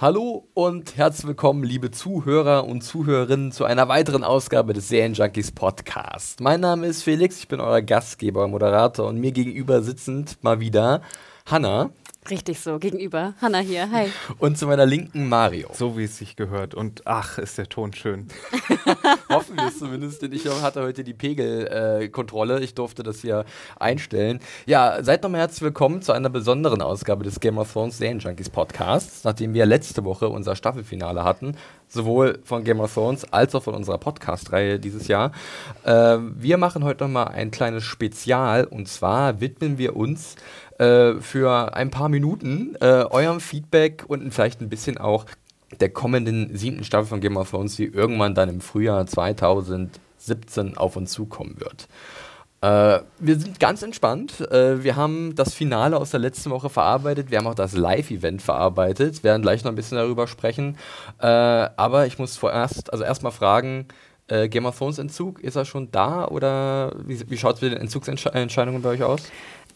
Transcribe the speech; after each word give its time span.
Hallo 0.00 0.46
und 0.54 0.96
herzlich 0.96 1.26
willkommen, 1.26 1.64
liebe 1.64 1.90
Zuhörer 1.90 2.68
und 2.68 2.82
Zuhörerinnen, 2.82 3.50
zu 3.50 3.64
einer 3.64 3.88
weiteren 3.88 4.22
Ausgabe 4.22 4.72
des 4.72 4.86
Serienjunkies 4.86 5.50
Podcast. 5.50 6.40
Mein 6.40 6.60
Name 6.60 6.86
ist 6.86 7.02
Felix, 7.02 7.40
ich 7.40 7.48
bin 7.48 7.58
euer 7.58 7.82
Gastgeber, 7.82 8.46
Moderator 8.46 9.08
und 9.08 9.18
mir 9.18 9.32
gegenüber 9.32 9.82
sitzend 9.82 10.38
mal 10.40 10.60
wieder 10.60 11.02
Hanna. 11.46 11.90
Richtig 12.30 12.60
so, 12.60 12.78
gegenüber. 12.78 13.32
Hanna 13.40 13.58
hier, 13.58 13.90
hi. 13.90 14.10
Und 14.38 14.58
zu 14.58 14.66
meiner 14.66 14.84
linken 14.84 15.28
Mario. 15.28 15.70
So 15.72 15.96
wie 15.96 16.04
es 16.04 16.18
sich 16.18 16.36
gehört. 16.36 16.74
Und 16.74 17.06
ach, 17.06 17.38
ist 17.38 17.56
der 17.56 17.70
Ton 17.70 17.94
schön. 17.94 18.28
Hoffen 19.30 19.56
wir 19.56 19.68
es 19.68 19.78
zumindest, 19.78 20.20
denn 20.20 20.32
ich 20.32 20.46
hatte 20.46 20.82
heute 20.82 21.04
die 21.04 21.14
Pegelkontrolle. 21.14 22.58
Äh, 22.58 22.64
ich 22.64 22.74
durfte 22.74 23.02
das 23.02 23.20
hier 23.20 23.46
einstellen. 23.78 24.40
Ja, 24.66 25.02
seid 25.02 25.22
nochmal 25.22 25.40
herzlich 25.40 25.62
willkommen 25.62 26.02
zu 26.02 26.12
einer 26.12 26.28
besonderen 26.28 26.82
Ausgabe 26.82 27.24
des 27.24 27.40
Game 27.40 27.56
of 27.56 27.72
Thrones 27.72 27.96
Serien 27.96 28.18
Junkies 28.18 28.50
Podcasts, 28.50 29.24
nachdem 29.24 29.54
wir 29.54 29.64
letzte 29.64 30.04
Woche 30.04 30.28
unser 30.28 30.54
Staffelfinale 30.54 31.24
hatten. 31.24 31.56
Sowohl 31.88 32.40
von 32.44 32.62
Game 32.62 32.80
of 32.80 32.92
Thrones 32.92 33.24
als 33.32 33.54
auch 33.54 33.62
von 33.62 33.74
unserer 33.74 33.96
Podcast-Reihe 33.96 34.78
dieses 34.78 35.08
Jahr. 35.08 35.32
Äh, 35.84 36.18
wir 36.18 36.58
machen 36.58 36.84
heute 36.84 37.04
nochmal 37.04 37.28
ein 37.28 37.50
kleines 37.50 37.84
Spezial 37.84 38.64
und 38.64 38.86
zwar 38.88 39.40
widmen 39.40 39.78
wir 39.78 39.96
uns 39.96 40.36
äh, 40.78 41.14
für 41.20 41.74
ein 41.74 41.90
paar 41.90 42.08
Minuten 42.08 42.76
äh, 42.80 43.04
eurem 43.04 43.40
Feedback 43.40 44.04
und 44.08 44.32
vielleicht 44.32 44.60
ein 44.60 44.68
bisschen 44.68 44.98
auch 44.98 45.26
der 45.80 45.90
kommenden 45.90 46.56
siebten 46.56 46.84
Staffel 46.84 47.06
von 47.06 47.20
Game 47.20 47.36
of 47.36 47.50
Thrones, 47.50 47.76
die 47.76 47.84
irgendwann 47.84 48.34
dann 48.34 48.48
im 48.48 48.60
Frühjahr 48.60 49.06
2017 49.06 50.76
auf 50.76 50.96
uns 50.96 51.12
zukommen 51.12 51.56
wird. 51.58 51.88
Äh, 52.60 53.02
wir 53.18 53.38
sind 53.38 53.60
ganz 53.60 53.82
entspannt. 53.82 54.40
Äh, 54.50 54.82
wir 54.82 54.96
haben 54.96 55.34
das 55.36 55.54
Finale 55.54 55.96
aus 55.96 56.10
der 56.10 56.20
letzten 56.20 56.50
Woche 56.50 56.70
verarbeitet. 56.70 57.30
Wir 57.30 57.38
haben 57.38 57.46
auch 57.46 57.54
das 57.54 57.76
Live-Event 57.76 58.42
verarbeitet. 58.42 59.22
Wir 59.22 59.30
werden 59.30 59.42
gleich 59.42 59.62
noch 59.62 59.70
ein 59.70 59.76
bisschen 59.76 59.98
darüber 59.98 60.26
sprechen. 60.26 60.76
Äh, 61.20 61.26
aber 61.26 62.06
ich 62.06 62.18
muss 62.18 62.36
vorerst, 62.36 62.92
also 62.92 63.04
erstmal 63.04 63.32
fragen, 63.32 63.86
äh, 64.26 64.48
Game 64.48 64.66
of 64.66 64.76
Thrones 64.76 64.98
Entzug, 64.98 65.40
ist 65.40 65.56
er 65.56 65.64
schon 65.64 65.90
da 65.92 66.26
oder 66.26 66.92
wie, 67.04 67.30
wie 67.30 67.36
schaut 67.36 67.56
es 67.56 67.62
mit 67.62 67.72
den 67.72 67.80
Entzugsentscheidungen 67.80 68.82
bei 68.82 68.90
euch 68.90 69.02
aus? 69.04 69.22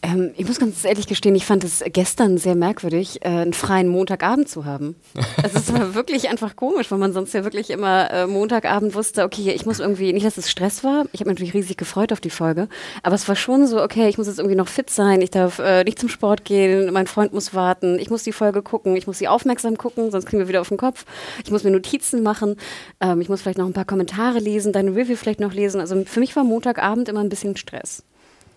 Ähm, 0.03 0.31
ich 0.35 0.45
muss 0.45 0.59
ganz 0.59 0.83
ehrlich 0.83 1.07
gestehen, 1.07 1.33
ich 1.33 1.45
fand 1.45 1.63
es 1.63 1.81
gestern 1.87 2.37
sehr 2.37 2.55
merkwürdig, 2.55 3.21
äh, 3.21 3.29
einen 3.29 3.53
freien 3.53 3.87
Montagabend 3.87 4.49
zu 4.49 4.65
haben. 4.65 4.95
Also 5.41 5.57
es 5.57 5.71
war 5.71 5.95
wirklich 5.95 6.29
einfach 6.29 6.57
komisch, 6.57 6.91
weil 6.91 6.99
man 6.99 7.13
sonst 7.13 7.33
ja 7.33 7.45
wirklich 7.45 7.69
immer 7.69 8.11
äh, 8.11 8.27
Montagabend 8.27 8.95
wusste, 8.95 9.23
okay, 9.23 9.51
ich 9.51 9.65
muss 9.65 9.79
irgendwie, 9.79 10.11
nicht, 10.11 10.25
dass 10.25 10.37
es 10.37 10.51
Stress 10.51 10.83
war, 10.83 11.05
ich 11.13 11.21
habe 11.21 11.29
mich 11.29 11.39
natürlich 11.39 11.53
riesig 11.53 11.77
gefreut 11.77 12.11
auf 12.11 12.19
die 12.19 12.29
Folge, 12.29 12.67
aber 13.01 13.15
es 13.15 13.27
war 13.29 13.37
schon 13.37 13.65
so, 13.65 13.81
okay, 13.81 14.09
ich 14.09 14.17
muss 14.17 14.27
jetzt 14.27 14.39
irgendwie 14.39 14.57
noch 14.57 14.67
fit 14.67 14.89
sein, 14.89 15.21
ich 15.21 15.31
darf 15.31 15.59
äh, 15.59 15.85
nicht 15.85 15.99
zum 15.99 16.09
Sport 16.09 16.43
gehen, 16.43 16.91
mein 16.91 17.07
Freund 17.07 17.31
muss 17.31 17.53
warten, 17.53 17.97
ich 17.97 18.09
muss 18.09 18.23
die 18.23 18.33
Folge 18.33 18.61
gucken, 18.61 18.97
ich 18.97 19.07
muss 19.07 19.19
sie 19.19 19.29
aufmerksam 19.29 19.77
gucken, 19.77 20.11
sonst 20.11 20.25
kriegen 20.25 20.39
wir 20.39 20.49
wieder 20.49 20.61
auf 20.61 20.69
den 20.69 20.77
Kopf. 20.77 21.05
Ich 21.45 21.51
muss 21.51 21.63
mir 21.63 21.71
Notizen 21.71 22.23
machen, 22.23 22.57
ähm, 22.99 23.21
ich 23.21 23.29
muss 23.29 23.41
vielleicht 23.41 23.57
noch 23.57 23.67
ein 23.67 23.73
paar 23.73 23.85
Kommentare 23.85 24.39
lesen, 24.39 24.73
deine 24.73 24.93
Review 24.93 25.15
vielleicht 25.15 25.39
noch 25.39 25.53
lesen. 25.53 25.79
Also 25.79 26.03
für 26.03 26.19
mich 26.19 26.35
war 26.35 26.43
Montagabend 26.43 27.07
immer 27.07 27.21
ein 27.21 27.29
bisschen 27.29 27.55
Stress. 27.55 28.03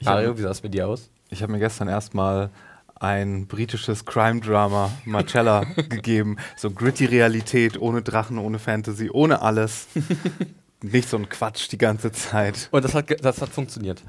Mario, 0.00 0.36
wie 0.36 0.42
sah 0.42 0.50
es 0.50 0.62
mit 0.62 0.74
dir 0.74 0.88
aus? 0.88 1.08
Ich 1.28 1.42
habe 1.42 1.52
mir 1.52 1.58
gestern 1.58 1.88
erstmal 1.88 2.50
ein 2.98 3.46
britisches 3.46 4.04
Crime-Drama 4.04 4.90
Marcella 5.04 5.64
gegeben. 5.76 6.36
So 6.56 6.70
gritty 6.70 7.04
Realität, 7.04 7.80
ohne 7.80 8.02
Drachen, 8.02 8.38
ohne 8.38 8.58
Fantasy, 8.58 9.10
ohne 9.10 9.42
alles. 9.42 9.86
Nicht 10.82 11.08
so 11.08 11.16
ein 11.16 11.28
Quatsch 11.28 11.68
die 11.72 11.78
ganze 11.78 12.12
Zeit. 12.12 12.68
Und 12.70 12.84
das 12.84 12.94
hat, 12.94 13.24
das 13.24 13.40
hat 13.40 13.48
funktioniert. 13.48 14.02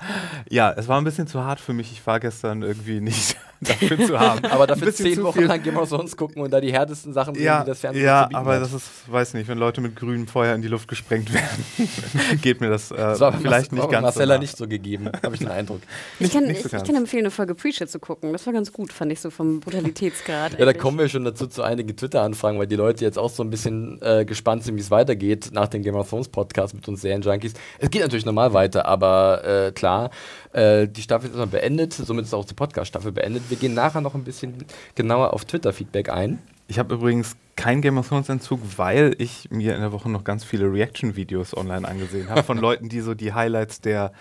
Ja, 0.49 0.71
es 0.73 0.87
war 0.87 0.99
ein 0.99 1.05
bisschen 1.05 1.25
zu 1.25 1.43
hart 1.43 1.59
für 1.59 1.73
mich. 1.73 1.91
Ich 1.91 2.05
war 2.05 2.19
gestern 2.19 2.61
irgendwie 2.61 2.99
nicht 2.99 3.37
dafür 3.61 4.05
zu 4.05 4.19
haben. 4.19 4.45
aber 4.45 4.67
dafür 4.67 4.94
zehn 4.94 5.22
Wochen 5.23 5.44
lang 5.44 5.61
Game 5.63 5.77
of 5.77 5.89
Thrones 5.89 6.16
gucken 6.16 6.41
und 6.41 6.52
da 6.52 6.61
die 6.61 6.72
härtesten 6.72 7.13
Sachen 7.13 7.36
ja, 7.36 7.58
sehen, 7.58 7.66
die 7.66 7.69
das 7.72 7.80
Fernsehen 7.80 8.05
Ja, 8.05 8.27
zu 8.30 8.38
aber 8.38 8.55
hat. 8.55 8.61
das 8.61 8.73
ist, 8.73 8.89
weiß 9.08 9.33
nicht, 9.33 9.47
wenn 9.47 9.58
Leute 9.58 9.81
mit 9.81 9.95
grünem 9.95 10.27
Feuer 10.27 10.53
in 10.55 10.61
die 10.61 10.67
Luft 10.67 10.88
gesprengt 10.88 11.33
werden, 11.33 11.66
geht 12.42 12.61
mir 12.61 12.70
das, 12.70 12.92
äh, 12.92 12.95
das 12.98 13.20
war 13.20 13.33
vielleicht 13.33 13.71
nicht 13.71 13.89
ganz 13.89 14.04
Marcella 14.04 14.36
so 14.36 14.42
nicht 14.42 14.58
so 14.58 14.67
gegeben, 14.67 15.09
habe 15.23 15.36
ich 15.36 15.39
den 15.39 15.49
Eindruck. 15.49 15.81
Ich 16.20 16.31
kann, 16.31 16.49
ich, 16.49 16.61
so 16.61 16.76
ich 16.76 16.83
kann 16.83 16.95
empfehlen, 16.95 17.23
eine 17.23 17.31
Folge 17.31 17.55
Preacher 17.55 17.87
zu 17.87 17.99
gucken. 17.99 18.33
Das 18.33 18.45
war 18.45 18.54
ganz 18.54 18.71
gut, 18.71 18.93
fand 18.93 19.11
ich 19.11 19.20
so 19.20 19.30
vom 19.30 19.60
Brutalitätsgrad. 19.60 20.60
ja, 20.60 20.65
da 20.65 20.73
kommen 20.73 20.98
wir 20.99 21.10
schon 21.10 21.26
dazu 21.26 21.48
zu 21.48 21.64
einigen 21.64 21.95
Twitter-Anfragen, 21.95 22.60
weil 22.60 22.67
die 22.67 22.76
Leute 22.76 23.04
jetzt 23.04 23.17
auch 23.17 23.30
so 23.30 23.43
ein 23.43 23.49
bisschen 23.49 23.99
äh, 24.02 24.26
gespannt 24.26 24.64
sind, 24.64 24.76
wie 24.76 24.81
es 24.81 24.92
weitergeht 24.92 25.49
nach 25.52 25.67
dem 25.67 25.81
Game 25.83 25.95
of 25.95 26.10
Thrones 26.10 26.30
Podcast 26.30 26.73
mit 26.73 26.87
uns 26.87 27.02
Serien-Junkies. 27.02 27.54
Es 27.80 27.89
geht 27.89 28.02
natürlich 28.02 28.26
normal 28.26 28.54
weiter, 28.54 28.86
aber 28.86 29.43
äh, 29.67 29.71
klar, 29.71 30.10
äh, 30.54 30.87
die 30.87 31.02
Staffel 31.02 31.30
ist 31.30 31.36
erstmal 31.36 31.48
beendet, 31.61 31.93
somit 31.93 32.26
ist 32.26 32.33
auch 32.33 32.45
die 32.45 32.54
Podcast-Staffel 32.54 33.11
beendet. 33.11 33.46
Wir 33.49 33.58
gehen 33.58 33.73
nachher 33.73 34.02
noch 34.02 34.15
ein 34.15 34.23
bisschen 34.23 34.65
genauer 34.95 35.33
auf 35.33 35.45
Twitter-Feedback 35.45 36.09
ein. 36.09 36.39
Ich 36.67 36.80
habe 36.80 36.95
übrigens 36.95 37.37
kein 37.55 37.81
Game 37.81 37.97
of 37.97 38.08
Thrones 38.09 38.30
Entzug, 38.30 38.59
weil 38.77 39.15
ich 39.17 39.49
mir 39.49 39.75
in 39.75 39.81
der 39.81 39.91
Woche 39.91 40.09
noch 40.09 40.23
ganz 40.23 40.43
viele 40.43 40.71
Reaction-Videos 40.71 41.55
online 41.55 41.87
angesehen 41.87 42.30
habe 42.30 42.43
von 42.43 42.57
Leuten, 42.59 42.89
die 42.89 42.99
so 43.02 43.13
die 43.13 43.33
Highlights 43.33 43.81
der 43.81 44.11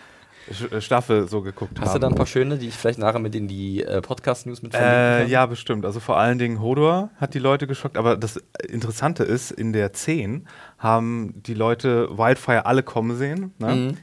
äh, 0.71 0.81
Staffel 0.81 1.29
so 1.29 1.43
geguckt 1.43 1.73
Hast 1.73 1.81
haben. 1.81 1.87
Hast 1.87 1.95
du 1.95 1.99
da 1.99 2.07
ein 2.09 2.15
paar 2.15 2.27
schöne, 2.27 2.57
die 2.57 2.69
ich 2.69 2.75
vielleicht 2.75 2.99
nachher 2.99 3.19
mit 3.19 3.35
in 3.35 3.49
die 3.49 3.83
äh, 3.83 4.01
Podcast-News 4.01 4.63
mit 4.63 4.75
äh, 4.75 5.27
Ja, 5.27 5.47
bestimmt. 5.47 5.85
Also 5.85 6.01
vor 6.01 6.19
allen 6.19 6.39
Dingen 6.39 6.61
Hodor 6.61 7.11
hat 7.17 7.35
die 7.35 7.39
Leute 7.39 7.67
geschockt. 7.67 7.97
Aber 7.97 8.17
das 8.17 8.41
Interessante 8.69 9.25
ist, 9.25 9.51
in 9.51 9.73
der 9.73 9.93
10 9.93 10.47
haben 10.79 11.35
die 11.43 11.55
Leute 11.55 12.17
Wildfire 12.17 12.67
alle 12.67 12.83
kommen 12.83 13.17
sehen. 13.17 13.53
Ne? 13.59 13.75
Mhm. 13.75 13.97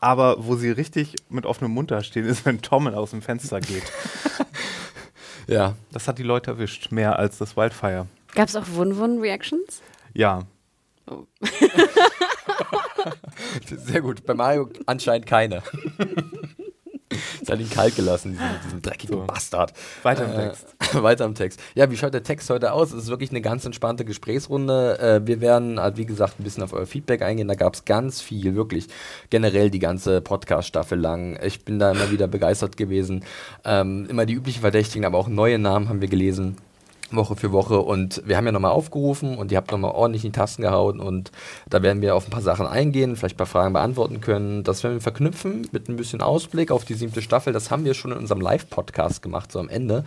Aber 0.00 0.46
wo 0.46 0.56
sie 0.56 0.70
richtig 0.70 1.16
mit 1.28 1.46
offenem 1.46 1.72
Mund 1.72 1.90
da 1.90 2.02
stehen, 2.02 2.24
ist, 2.28 2.44
wenn 2.46 2.62
Tommen 2.62 2.94
aus 2.94 3.10
dem 3.10 3.22
Fenster 3.22 3.60
geht. 3.60 3.84
ja. 5.46 5.74
Das 5.92 6.08
hat 6.08 6.18
die 6.18 6.22
Leute 6.22 6.52
erwischt, 6.52 6.90
mehr 6.92 7.18
als 7.18 7.38
das 7.38 7.56
Wildfire. 7.56 8.06
Gab 8.34 8.48
es 8.48 8.56
auch 8.56 8.66
Wun-Wun-Reactions? 8.68 9.82
Ja. 10.14 10.42
Oh. 11.10 11.24
Sehr 13.64 14.02
gut. 14.02 14.24
Bei 14.26 14.34
Mario 14.34 14.68
anscheinend 14.86 15.26
keine. 15.26 15.62
Ist 17.40 17.50
halt 17.50 17.60
ihn 17.60 17.70
kalt 17.70 17.96
gelassen, 17.96 18.32
diesen, 18.32 18.60
diesen 18.64 18.82
dreckigen 18.82 19.20
so. 19.20 19.26
Bastard. 19.26 19.72
Weiter 20.02 20.24
im 20.24 20.32
äh, 20.32 20.48
Text. 20.48 20.66
weiter 21.02 21.24
im 21.24 21.34
Text. 21.34 21.60
Ja, 21.74 21.90
wie 21.90 21.96
schaut 21.96 22.14
der 22.14 22.22
Text 22.22 22.50
heute 22.50 22.72
aus? 22.72 22.92
Es 22.92 23.04
ist 23.04 23.08
wirklich 23.08 23.30
eine 23.30 23.40
ganz 23.40 23.64
entspannte 23.64 24.04
Gesprächsrunde. 24.04 24.98
Äh, 24.98 25.26
wir 25.26 25.40
werden, 25.40 25.80
halt, 25.80 25.96
wie 25.96 26.06
gesagt, 26.06 26.40
ein 26.40 26.44
bisschen 26.44 26.62
auf 26.62 26.72
euer 26.72 26.86
Feedback 26.86 27.22
eingehen. 27.22 27.48
Da 27.48 27.54
gab 27.54 27.74
es 27.74 27.84
ganz 27.84 28.20
viel, 28.20 28.54
wirklich 28.54 28.88
generell 29.30 29.70
die 29.70 29.78
ganze 29.78 30.20
Podcast-Staffel 30.20 30.98
lang. 30.98 31.38
Ich 31.42 31.64
bin 31.64 31.78
da 31.78 31.92
immer 31.92 32.10
wieder 32.10 32.28
begeistert 32.28 32.76
gewesen. 32.76 33.24
Ähm, 33.64 34.06
immer 34.08 34.26
die 34.26 34.34
üblichen 34.34 34.60
Verdächtigen, 34.60 35.04
aber 35.04 35.18
auch 35.18 35.28
neue 35.28 35.58
Namen 35.58 35.88
haben 35.88 36.00
wir 36.00 36.08
gelesen. 36.08 36.56
Woche 37.10 37.36
für 37.36 37.52
Woche 37.52 37.80
und 37.80 38.22
wir 38.26 38.36
haben 38.36 38.46
ja 38.46 38.52
nochmal 38.52 38.72
aufgerufen 38.72 39.38
und 39.38 39.50
ihr 39.50 39.56
habt 39.56 39.70
nochmal 39.70 39.92
ordentlich 39.92 40.24
in 40.24 40.32
die 40.32 40.38
Tasten 40.38 40.62
gehauen 40.62 41.00
und 41.00 41.30
da 41.68 41.82
werden 41.82 42.02
wir 42.02 42.14
auf 42.14 42.26
ein 42.26 42.30
paar 42.30 42.42
Sachen 42.42 42.66
eingehen, 42.66 43.16
vielleicht 43.16 43.36
ein 43.36 43.38
paar 43.38 43.46
Fragen 43.46 43.72
beantworten 43.72 44.20
können. 44.20 44.64
Das 44.64 44.82
werden 44.82 44.94
wir 44.94 45.00
verknüpfen 45.00 45.66
mit 45.72 45.88
ein 45.88 45.96
bisschen 45.96 46.20
Ausblick 46.20 46.70
auf 46.70 46.84
die 46.84 46.94
siebte 46.94 47.22
Staffel. 47.22 47.52
Das 47.52 47.70
haben 47.70 47.84
wir 47.84 47.94
schon 47.94 48.12
in 48.12 48.18
unserem 48.18 48.40
Live-Podcast 48.40 49.22
gemacht, 49.22 49.52
so 49.52 49.58
am 49.58 49.68
Ende. 49.68 50.04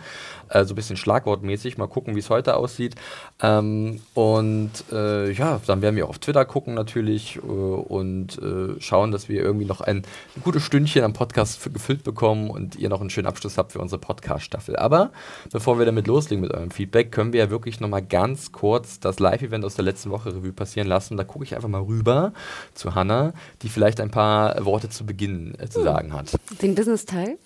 Äh, 0.52 0.64
so 0.64 0.74
ein 0.74 0.76
bisschen 0.76 0.96
schlagwortmäßig. 0.96 1.78
Mal 1.78 1.86
gucken, 1.86 2.14
wie 2.14 2.18
es 2.18 2.28
heute 2.28 2.56
aussieht. 2.56 2.94
Ähm, 3.40 4.00
und 4.14 4.70
äh, 4.92 5.32
ja, 5.32 5.60
dann 5.66 5.80
werden 5.80 5.96
wir 5.96 6.04
auch 6.04 6.10
auf 6.10 6.18
Twitter 6.18 6.44
gucken 6.44 6.74
natürlich 6.74 7.36
äh, 7.36 7.40
und 7.40 8.38
äh, 8.38 8.78
schauen, 8.80 9.12
dass 9.12 9.30
wir 9.30 9.40
irgendwie 9.40 9.64
noch 9.64 9.80
ein, 9.80 9.98
ein 10.36 10.42
gutes 10.42 10.62
Stündchen 10.62 11.04
am 11.04 11.14
Podcast 11.14 11.62
gefüllt 11.72 12.04
bekommen 12.04 12.50
und 12.50 12.76
ihr 12.76 12.90
noch 12.90 13.00
einen 13.00 13.08
schönen 13.08 13.26
Abschluss 13.26 13.56
habt 13.56 13.72
für 13.72 13.78
unsere 13.78 13.98
Podcast-Staffel. 13.98 14.76
Aber 14.76 15.12
bevor 15.50 15.78
wir 15.78 15.86
damit 15.86 16.06
loslegen 16.06 16.42
mit 16.42 16.52
eurem 16.52 16.70
Feedback, 16.70 17.12
können 17.12 17.32
wir 17.32 17.40
ja 17.40 17.50
wirklich 17.50 17.80
nochmal 17.80 18.02
ganz 18.02 18.52
kurz 18.52 19.00
das 19.00 19.20
Live-Event 19.20 19.64
aus 19.64 19.76
der 19.76 19.84
letzten 19.84 20.10
Woche 20.10 20.34
Revue 20.34 20.52
passieren 20.52 20.86
lassen. 20.88 21.16
Da 21.16 21.24
gucke 21.24 21.44
ich 21.44 21.54
einfach 21.54 21.68
mal 21.68 21.82
rüber 21.82 22.32
zu 22.74 22.94
Hanna, 22.94 23.32
die 23.62 23.70
vielleicht 23.70 24.00
ein 24.00 24.10
paar 24.10 24.62
Worte 24.64 24.90
zu 24.90 25.06
Beginn 25.06 25.54
äh, 25.58 25.68
zu 25.68 25.78
hm. 25.78 25.84
sagen 25.84 26.12
hat. 26.12 26.32
Den 26.60 26.74
Business-Teil? 26.74 27.38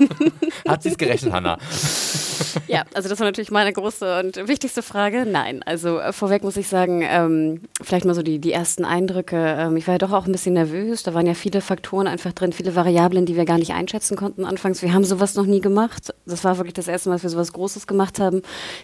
hat 0.66 0.82
sie 0.82 0.88
es 0.88 0.96
gerechnet, 0.96 1.32
Hanna? 1.32 1.58
ja, 2.68 2.84
also 2.94 3.08
das 3.08 3.18
war 3.18 3.26
natürlich 3.26 3.50
meine 3.50 3.72
große 3.72 4.20
und 4.20 4.48
wichtigste 4.48 4.82
Frage. 4.82 5.26
Nein, 5.30 5.62
also 5.64 5.98
äh, 5.98 6.12
vorweg 6.12 6.42
muss 6.42 6.56
ich 6.56 6.68
sagen, 6.68 7.02
ähm, 7.02 7.62
vielleicht 7.80 8.04
mal 8.04 8.14
so 8.14 8.22
die, 8.22 8.38
die 8.38 8.52
ersten 8.52 8.84
Eindrücke. 8.84 9.36
Ähm, 9.36 9.76
ich 9.76 9.86
war 9.86 9.94
ja 9.94 9.98
doch 9.98 10.12
auch 10.12 10.26
ein 10.26 10.32
bisschen 10.32 10.54
nervös. 10.54 11.02
Da 11.02 11.14
waren 11.14 11.26
ja 11.26 11.34
viele 11.34 11.60
Faktoren 11.60 12.06
einfach 12.06 12.32
drin, 12.32 12.52
viele 12.52 12.74
Variablen, 12.74 13.26
die 13.26 13.36
wir 13.36 13.44
gar 13.44 13.58
nicht 13.58 13.72
einschätzen 13.72 14.16
konnten 14.16 14.44
anfangs. 14.44 14.82
Wir 14.82 14.92
haben 14.92 15.04
sowas 15.04 15.34
noch 15.34 15.46
nie 15.46 15.60
gemacht. 15.60 16.14
Das 16.26 16.44
war 16.44 16.58
wirklich 16.58 16.74
das 16.74 16.88
erste 16.88 17.08
Mal, 17.08 17.16
dass 17.16 17.22
wir 17.22 17.30
sowas 17.30 17.52
Großes 17.52 17.86
gemacht 17.86 18.20
haben. 18.20 18.42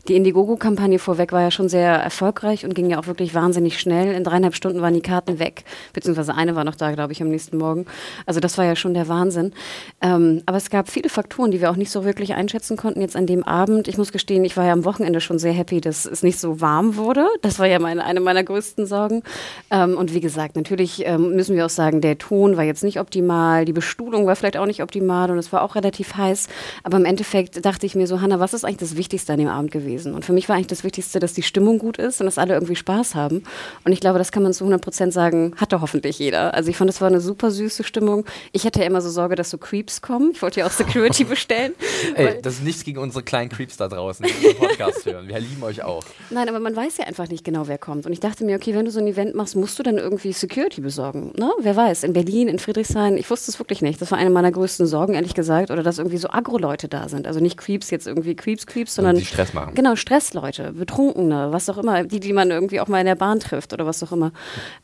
Die 0.09 0.17
Indiegogo-Kampagne 0.17 0.99
vorweg 0.99 1.33
war 1.33 1.43
ja 1.43 1.51
schon 1.51 1.69
sehr 1.69 1.91
erfolgreich 1.91 2.65
und 2.65 2.75
ging 2.75 2.91
ja 2.91 2.99
auch 2.99 3.07
wirklich 3.07 3.35
wahnsinnig 3.35 3.79
schnell. 3.79 4.15
In 4.15 4.25
dreieinhalb 4.25 4.55
Stunden 4.55 4.81
waren 4.81 4.95
die 4.95 5.03
Karten 5.03 5.39
weg, 5.39 5.65
beziehungsweise 5.93 6.35
eine 6.35 6.57
war 6.57 6.65
noch 6.65 6.75
da, 6.75 6.93
glaube 6.93 7.13
ich, 7.13 7.23
am 7.23 7.29
nächsten 7.29 7.59
Morgen. 7.59 7.87
Also 8.27 8.41
das 8.41 8.59
war 8.59 8.65
ja 8.65 8.77
schon 8.77 8.95
der 8.95 9.09
Wahnsinn. 9.09 9.53
Ähm, 10.01 10.43
aber 10.47 10.57
es 10.57 10.71
gab 10.71 10.89
viele 10.89 11.09
Faktoren, 11.09 11.51
die 11.51 11.61
wir 11.61 11.71
auch 11.71 11.77
nicht 11.77 11.91
so 11.91 12.05
wirklich 12.05 12.35
einschätzen 12.35 12.77
konnten 12.77 13.01
jetzt 13.01 13.17
an 13.17 13.27
dem 13.27 13.44
Abend. 13.47 13.89
Ich 13.89 13.99
muss 13.99 14.13
gestehen, 14.13 14.45
ich 14.45 14.57
war 14.57 14.67
ja 14.67 14.73
am 14.73 14.85
Wochenende 14.85 15.21
schon 15.21 15.39
sehr 15.39 15.53
happy, 15.53 15.81
dass 15.81 16.07
es 16.07 16.23
nicht 16.23 16.39
so 16.39 16.61
warm 16.61 16.97
wurde. 16.97 17.27
Das 17.43 17.59
war 17.59 17.67
ja 17.67 17.79
meine, 17.79 18.05
eine 18.05 18.21
meiner 18.21 18.45
größten 18.45 18.87
Sorgen. 18.87 19.23
Ähm, 19.71 19.97
und 19.97 20.15
wie 20.15 20.21
gesagt, 20.21 20.57
natürlich 20.57 21.07
ähm, 21.07 21.35
müssen 21.35 21.57
wir 21.57 21.67
auch 21.67 21.71
sagen, 21.71 22.01
der 22.01 22.19
Ton 22.19 22.57
war 22.57 22.65
jetzt 22.65 22.85
nicht 22.85 23.01
optimal, 23.01 23.65
die 23.65 23.73
Bestuhlung 23.73 24.27
war 24.27 24.37
vielleicht 24.37 24.57
auch 24.57 24.67
nicht 24.67 24.83
optimal 24.83 25.31
und 25.31 25.39
es 25.39 25.53
war 25.53 25.63
auch 25.63 25.75
relativ 25.75 26.17
heiß. 26.17 26.49
Aber 26.83 26.97
im 26.97 27.05
Endeffekt 27.05 27.65
dachte 27.65 27.87
ich 27.87 27.95
mir 27.95 28.07
so, 28.07 28.21
Hanna, 28.21 28.41
was 28.41 28.55
ist 28.55 28.65
eigentlich 28.65 28.79
das 28.79 28.97
Wichtigste 28.97 29.33
an 29.33 29.39
dem 29.39 29.49
Abend 29.49 29.71
gewesen? 29.71 30.15
Und 30.15 30.25
für 30.25 30.33
mich 30.33 30.49
war 30.49 30.57
eigentlich 30.57 30.67
das 30.69 30.85
Wichtigste, 30.85 31.21
dass 31.21 31.35
die 31.35 31.43
Stimmung 31.43 31.79
gut 31.79 31.99
ist 31.99 32.21
und 32.21 32.27
dass 32.27 32.39
alle 32.39 32.55
irgendwie 32.55 32.77
Spaß 32.77 33.15
haben. 33.15 33.43
Und 33.85 33.93
ich 33.93 34.01
glaube, 34.01 34.19
das 34.19 34.33
kann 34.33 34.43
man 34.43 34.53
zu 34.53 34.65
100 34.65 34.81
Prozent 34.81 35.13
sagen, 35.13 35.55
hatte 35.57 35.81
hoffentlich 35.81 36.19
jeder. 36.19 36.55
Also 36.55 36.71
ich 36.71 36.77
fand, 36.77 36.91
es 36.91 37.01
war 37.01 37.09
eine 37.09 37.21
super 37.21 37.51
süße 37.51 37.85
Stimmung. 37.85 38.25
Ich 38.53 38.65
hatte 38.65 38.81
ja 38.81 38.87
immer 38.87 39.01
so 39.01 39.11
Sorge, 39.11 39.35
dass 39.35 39.51
so 39.51 39.59
Creeps 39.59 40.03
kommen. 40.03 40.33
Ich 40.33 40.43
wollte 40.43 40.61
ja 40.61 40.67
auch 40.67 40.71
Security 40.71 41.25
bestellen. 41.25 41.75
Ey, 42.15 42.41
das 42.43 42.55
ist 42.55 42.65
nichts 42.65 42.85
gegen 42.85 42.99
unsere 42.99 43.23
kleinen 43.35 43.51
Creeps 43.51 43.77
da 43.77 43.89
draußen, 43.89 44.25
die 44.25 44.47
unseren 44.47 44.69
Podcast 44.69 45.07
hören. 45.07 45.27
Wir 45.27 45.41
lieben 45.41 45.61
euch 45.65 45.83
auch. 45.83 46.05
Nein, 46.31 46.49
aber 46.49 46.61
man 46.61 46.77
weiß 46.77 46.99
ja 46.99 47.07
einfach 47.07 47.29
nicht 47.29 47.43
genau, 47.43 47.67
wer 47.67 47.79
kommt. 47.79 48.07
Und 48.07 48.13
ich 48.13 48.21
dachte 48.21 48.45
mir, 48.45 48.55
okay, 48.55 48.77
wenn 48.77 48.85
du 48.85 48.93
so 48.93 49.01
ein 49.01 49.09
Event 49.09 49.35
machst, 49.35 49.57
musst 49.57 49.77
du 49.77 49.83
dann 49.83 49.99
irgendwie 49.99 50.33
Security 50.33 50.81
besorgen. 50.81 51.33
Ne? 51.37 51.51
Wer 51.59 51.75
weiß, 51.75 52.05
in 52.05 52.13
Berlin, 52.13 52.47
in 52.47 52.61
Friedrichshain, 52.61 53.17
ich 53.17 53.29
wusste 53.29 53.51
es 53.51 53.59
wirklich 53.59 53.83
nicht. 53.83 54.01
Das 54.01 54.13
war 54.13 54.19
eine 54.19 54.31
meiner 54.31 54.53
größten 54.53 54.87
Sorgen, 54.87 55.15
ehrlich 55.15 55.35
gesagt. 55.35 55.73
Oder 55.73 55.83
dass 55.83 55.99
irgendwie 55.99 56.19
so 56.19 56.29
Agro-Leute 56.31 56.87
da 56.87 57.09
sind. 57.09 57.27
Also 57.27 57.41
nicht 57.41 57.57
Creeps, 57.57 57.91
jetzt 57.91 58.07
irgendwie 58.07 58.37
Creeps, 58.37 58.67
Creeps, 58.67 58.95
sondern. 58.95 59.17
Die 59.17 59.25
Stress 59.25 59.53
machen. 59.53 59.75
Genau, 59.75 59.97
Stressleute, 59.97 60.73
Betrunkene, 60.73 61.49
was 61.51 61.69
auch 61.69 61.79
immer, 61.79 62.05
die, 62.05 62.21
die 62.21 62.33
man 62.33 62.53
irgendwie 62.53 62.81
auch 62.81 62.87
mal 62.87 63.01
in 63.01 63.07
der 63.07 63.17
Bahn 63.17 63.41
trifft 63.41 63.73
oder 63.73 63.85
was 63.85 64.01
auch 64.05 64.13
immer. 64.13 64.31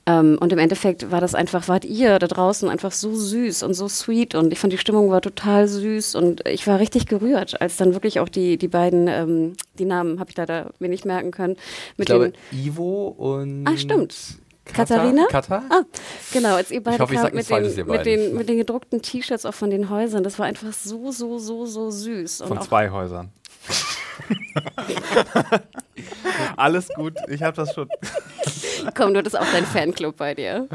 Ähm, 0.06 0.38
und 0.41 0.53
im 0.53 0.58
Endeffekt 0.58 1.12
war 1.12 1.20
das 1.20 1.37
einfach, 1.37 1.69
wart 1.69 1.85
ihr 1.85 2.19
da 2.19 2.26
draußen 2.26 2.69
einfach 2.69 2.91
so 2.91 3.14
süß 3.14 3.62
und 3.62 3.75
so 3.75 3.87
sweet 3.87 4.35
und 4.35 4.53
ich 4.53 4.58
fand 4.58 4.73
die 4.73 4.79
Stimmung 4.79 5.11
war 5.11 5.20
total 5.20 5.69
süß 5.69 6.17
und 6.17 6.49
ich 6.49 6.67
war 6.67 6.81
richtig 6.81 7.06
gerührt, 7.06 7.61
als 7.61 7.76
dann 7.76 7.93
wirklich 7.93 8.19
auch 8.19 8.29
die, 8.31 8.56
die 8.59 8.69
beiden, 8.69 9.09
ähm, 9.09 9.55
die 9.79 9.85
Namen 9.85 10.21
habe 10.21 10.31
ich 10.31 10.37
leider 10.37 10.71
mir 10.79 10.88
nicht 10.88 11.05
merken 11.05 11.31
können. 11.31 11.56
Mit 11.97 12.09
ich 12.09 12.15
glaube, 12.15 12.32
Ivo 12.53 13.09
und. 13.09 13.67
Ah, 13.67 13.77
stimmt. 13.77 14.15
Katharina? 14.65 15.27
Kata? 15.27 15.62
Ah, 15.69 15.82
genau, 16.32 16.55
als 16.55 16.71
ihr 16.71 16.82
beide 16.82 16.97
ich 16.97 17.00
hoffe, 17.00 17.15
ich 17.15 17.21
kamt 17.21 17.35
mit, 17.35 17.50
den, 17.50 17.87
mit, 17.87 18.06
den, 18.06 18.35
mit 18.37 18.49
den 18.49 18.56
gedruckten 18.59 19.03
T-Shirts 19.03 19.44
auch 19.44 19.55
von 19.55 19.71
den 19.71 19.91
Häusern, 19.91 20.23
das 20.23 20.38
war 20.38 20.47
einfach 20.47 20.73
so, 20.73 21.11
so, 21.11 21.38
so, 21.38 21.67
so 21.67 21.91
süß. 21.91 22.44
Von 22.47 22.61
zwei 22.62 22.91
Häusern. 22.91 23.31
Alles 26.56 26.88
gut, 26.94 27.15
ich 27.29 27.43
habe 27.43 27.56
das 27.56 27.75
schon. 27.75 27.88
Komm, 28.94 29.12
du 29.12 29.19
hattest 29.19 29.38
auch 29.38 29.50
deinen 29.50 29.67
Fanclub 29.67 30.17
bei 30.17 30.35
dir. 30.35 30.69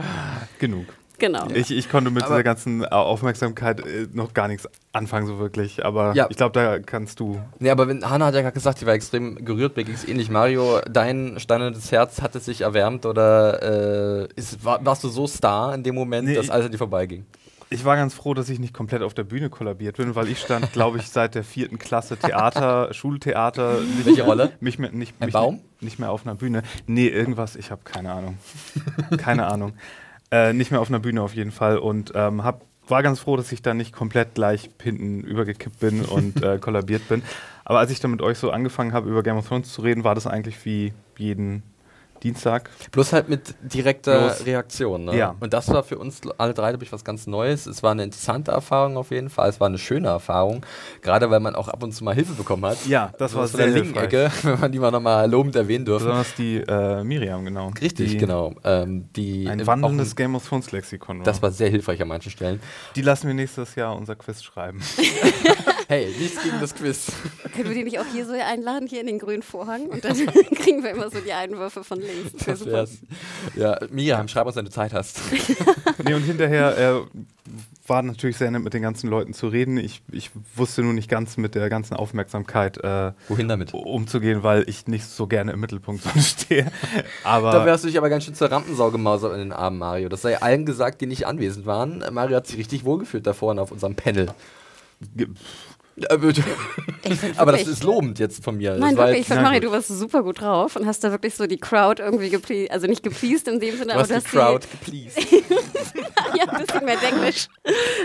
Genug. 0.60 0.86
Genau. 1.18 1.48
Ich, 1.54 1.72
ich 1.72 1.90
konnte 1.90 2.12
mit 2.12 2.24
aber 2.24 2.36
dieser 2.36 2.44
ganzen 2.44 2.86
Aufmerksamkeit 2.86 3.80
äh, 3.86 4.08
noch 4.12 4.34
gar 4.34 4.48
nichts 4.48 4.68
anfangen, 4.92 5.28
so 5.28 5.40
wirklich. 5.40 5.86
Aber 5.86 6.14
ja. 6.16 6.28
ich 6.30 6.38
glaube, 6.38 6.54
da 6.54 6.80
kannst 6.80 7.20
du. 7.20 7.40
Nee, 7.60 7.70
aber 7.70 7.88
wenn, 7.88 8.10
Hanna 8.10 8.26
hat 8.26 8.36
ja 8.36 8.42
gerade 8.42 8.54
gesagt, 8.54 8.82
die 8.82 8.86
war 8.86 8.94
extrem 8.94 9.44
gerührt, 9.46 9.76
mir 9.78 9.84
ging 9.84 9.96
es 9.96 10.08
ähnlich. 10.08 10.30
Mario, 10.30 10.82
dein 10.90 11.40
steinernes 11.40 11.92
Herz 11.92 12.22
hat 12.22 12.36
es 12.36 12.46
sich 12.46 12.62
erwärmt 12.62 13.06
oder 13.06 14.24
äh, 14.24 14.28
ist, 14.36 14.64
war, 14.64 14.84
warst 14.86 15.04
du 15.04 15.10
so 15.10 15.28
Star 15.28 15.74
in 15.74 15.84
dem 15.84 15.96
Moment, 15.96 16.28
nee, 16.28 16.36
dass 16.36 16.50
alles 16.50 16.66
an 16.66 16.72
dir 16.72 16.78
vorbeiging? 16.78 17.26
Ich 17.72 17.84
war 17.84 17.96
ganz 17.96 18.14
froh, 18.14 18.36
dass 18.36 18.50
ich 18.50 18.60
nicht 18.60 18.74
komplett 18.74 19.02
auf 19.02 19.16
der 19.16 19.24
Bühne 19.24 19.50
kollabiert 19.50 19.98
bin, 19.98 20.16
weil 20.16 20.30
ich 20.30 20.40
stand, 20.40 20.72
glaube 20.72 21.00
ich, 21.00 21.10
seit 21.10 21.34
der 21.34 21.44
vierten 21.44 21.80
Klasse 21.80 22.16
Theater, 22.16 22.90
Schultheater. 22.94 23.80
Nicht, 23.82 24.06
Welche 24.06 24.24
Rolle? 24.24 24.52
Mich 24.60 24.78
mehr, 24.78 24.92
nicht, 24.92 25.16
Ein 25.20 25.26
mich 25.26 25.34
Baum? 25.34 25.62
Nicht 25.82 25.98
mehr 25.98 26.12
auf 26.12 26.26
einer 26.26 26.36
Bühne. 26.36 26.62
Nee, 26.86 27.08
irgendwas, 27.08 27.56
ich 27.56 27.72
habe 27.72 27.82
keine 27.84 28.12
Ahnung. 28.12 28.38
keine 29.18 29.48
Ahnung. 29.48 29.74
Äh, 30.36 30.52
nicht 30.52 30.70
mehr 30.70 30.82
auf 30.82 30.90
einer 30.90 31.00
Bühne 31.00 31.22
auf 31.22 31.34
jeden 31.34 31.52
Fall 31.52 31.78
und 31.78 32.12
ähm, 32.14 32.44
hab, 32.44 32.66
war 32.90 33.02
ganz 33.04 33.22
froh, 33.22 33.38
dass 33.38 33.54
ich 33.54 33.62
da 33.62 33.74
nicht 33.74 33.94
komplett 33.94 34.34
gleich 34.34 34.70
hinten 34.82 35.22
übergekippt 35.22 35.80
bin 35.80 36.04
und 36.06 36.44
äh, 36.44 36.58
kollabiert 36.58 37.08
bin. 37.08 37.24
Aber 37.64 37.80
als 37.80 37.90
ich 37.90 38.02
dann 38.02 38.12
mit 38.12 38.22
euch 38.22 38.38
so 38.38 38.52
angefangen 38.52 38.92
habe, 38.92 39.10
über 39.10 39.24
Game 39.24 39.38
of 39.38 39.48
Thrones 39.48 39.72
zu 39.72 39.82
reden, 39.82 40.04
war 40.04 40.14
das 40.14 40.28
eigentlich 40.28 40.66
wie 40.66 40.92
jeden 41.18 41.64
Dienstag. 42.24 42.70
Bloß 42.92 43.14
halt 43.14 43.30
mit 43.30 43.56
direkter 43.62 44.20
Bloß, 44.20 44.46
Reaktion. 44.46 45.06
Ne? 45.06 45.18
Ja. 45.18 45.36
Und 45.40 45.54
das 45.54 45.70
war 45.70 45.84
für 45.84 45.98
uns 45.98 46.22
alle 46.38 46.54
drei, 46.54 46.70
glaube 46.72 46.84
ich, 46.84 46.92
was 46.92 47.04
ganz 47.04 47.28
Neues. 47.28 47.66
Es 47.66 47.84
war 47.84 47.92
eine 47.92 48.04
interessante 48.04 48.52
Erfahrung 48.52 48.98
auf 48.98 49.12
jeden 49.12 49.30
Fall. 49.30 49.50
Es 49.50 49.60
war 49.60 49.68
eine 49.68 49.78
schöne 49.78 50.08
Erfahrung. 50.08 50.66
Gerade 51.02 51.30
weil 51.30 51.40
man 51.40 51.56
auch 51.56 51.68
ab 51.68 51.84
und 51.84 51.92
zu 51.92 52.04
mal 52.04 52.16
Hilfe 52.16 52.34
bekommen 52.34 52.66
hat. 52.66 52.78
Ja, 52.88 53.12
das 53.18 53.32
so 53.32 53.40
war 53.40 53.48
sehr 53.48 53.68
der 53.68 53.76
linken 53.76 53.98
Ecke, 53.98 54.32
wenn 54.44 54.60
man 54.60 54.72
die 54.72 54.80
mal 54.80 54.92
nochmal 54.92 55.30
lobend 55.30 55.56
erwähnen 55.56 55.86
dürfen. 55.86 56.06
Besonders 56.06 56.36
die 56.36 56.58
äh, 56.58 57.04
Miriam, 57.04 57.44
genau. 57.46 57.72
Richtig, 57.82 58.12
die, 58.12 58.18
genau. 58.18 58.54
Ähm, 58.64 59.10
die 59.16 59.48
ein 59.48 59.66
wandelndes 59.66 60.14
ein, 60.14 60.16
Game 60.16 60.36
of 60.36 60.48
Thrones 60.48 60.72
Lexikon. 60.72 61.20
War. 61.20 61.26
Das 61.26 61.42
war 61.42 61.52
sehr 61.52 61.70
hilfreich 61.70 62.02
an 62.02 62.08
manchen 62.08 62.32
Stellen. 62.32 62.60
Die 62.96 63.02
lassen 63.02 63.28
wir 63.28 63.34
nächstes 63.34 63.76
Jahr 63.76 63.96
unser 63.96 64.16
Quiz 64.16 64.42
schreiben. 64.44 64.82
hey, 65.88 66.08
nichts 66.20 66.44
gegen 66.44 66.60
das 66.60 66.76
Quiz. 66.76 67.12
Können 67.54 67.70
wir 67.70 67.76
die 67.76 67.84
nicht 67.84 68.00
auch 68.00 68.06
hier 68.12 68.26
so 68.26 68.34
einladen, 68.34 68.88
hier 68.88 69.02
in 69.02 69.08
den 69.08 69.20
grünen 69.20 69.44
Vorhang? 69.44 69.88
Und 69.88 70.04
dann 70.04 70.14
kriegen 70.56 70.84
wir 70.84 70.92
immer 70.92 71.10
so 71.10 71.20
die 71.20 71.34
Einwürfe 71.34 71.84
von 71.84 72.00
links. 72.00 72.46
Das 72.46 72.66
wäre 72.66 72.88
ja, 73.56 73.80
Miriam, 73.90 74.28
schreib 74.28 74.48
uns, 74.48 74.56
wenn 74.56 74.66
du 74.66 74.72
Zeit 74.72 74.94
hast. 74.94 75.20
nee, 76.04 76.14
und 76.14 76.24
hinterher 76.24 76.78
äh, 76.78 77.20
war 77.88 78.02
natürlich 78.02 78.38
sehr 78.38 78.50
nett, 78.52 78.64
mit 78.64 78.74
den 78.74 78.82
ganzen 78.82 79.10
Leuten 79.10 79.34
zu 79.34 79.48
reden. 79.48 79.78
Ich, 79.78 80.02
ich 80.12 80.32
wusste 80.56 80.82
nur 80.82 80.94
nicht 80.94 81.10
ganz 81.10 81.38
mit 81.38 81.56
der 81.56 81.70
ganzen 81.70 81.96
Aufmerksamkeit 81.96 82.78
äh, 82.84 83.12
Wohin 83.28 83.48
damit? 83.48 83.74
umzugehen, 83.74 84.44
weil 84.44 84.68
ich 84.68 84.88
nicht 84.88 85.06
so 85.06 85.28
gerne 85.28 85.52
im 85.52 85.60
Mittelpunkt 85.60 86.04
stehe. 86.20 86.72
aber 87.24 87.52
da 87.52 87.66
wärst 87.66 87.84
du 87.84 87.88
dich 87.88 87.98
aber 87.98 88.10
ganz 88.10 88.26
schön 88.26 88.36
zur 88.36 88.52
Rampensau 88.52 88.92
gemausert 88.92 89.34
in 89.34 89.40
den 89.40 89.54
Armen, 89.54 89.78
Mario. 89.78 90.10
Das 90.10 90.24
sei 90.24 90.42
allen 90.42 90.66
gesagt, 90.66 91.02
die 91.02 91.06
nicht 91.06 91.28
anwesend 91.28 91.66
waren. 91.66 92.04
Mario 92.12 92.38
hat 92.38 92.48
sich 92.48 92.58
richtig 92.58 92.86
wohlgefühlt 92.86 93.26
da 93.28 93.34
vorne 93.34 93.62
auf 93.62 93.72
unserem 93.72 93.96
Panel. 93.96 94.28
Aber 97.38 97.54
das 97.54 97.68
ist 97.68 97.84
lobend 97.84 98.20
jetzt 98.20 98.44
von 98.44 98.58
mir. 98.58 98.76
Nein, 98.78 98.98
wirklich, 98.98 99.22
ich 99.22 99.28
fand, 99.28 99.44
Mario, 99.44 99.62
du 99.62 99.72
warst 99.72 99.88
super 99.88 100.24
gut 100.24 100.42
drauf 100.42 100.76
und 100.76 100.86
hast 100.86 101.04
da 101.04 101.12
wirklich 101.12 101.36
so 101.36 101.48
die 101.48 101.58
Crowd 101.58 102.02
irgendwie 102.02 102.30
gepleased, 102.30 102.72
also 102.72 102.88
nicht 102.88 103.04
gepleased 103.04 103.48
in 103.48 103.60
dem 103.60 103.78
Sinne, 103.78 103.94
du 103.94 104.00
aber 104.00 104.14
hast 104.14 104.26
die 104.26 104.30
Crowd 104.30 104.68
gepleased. 104.70 105.18
ja, 106.36 106.50
ein 106.50 106.66
bisschen 106.66 106.86
mehr 106.86 106.98
Englisch. 107.02 107.48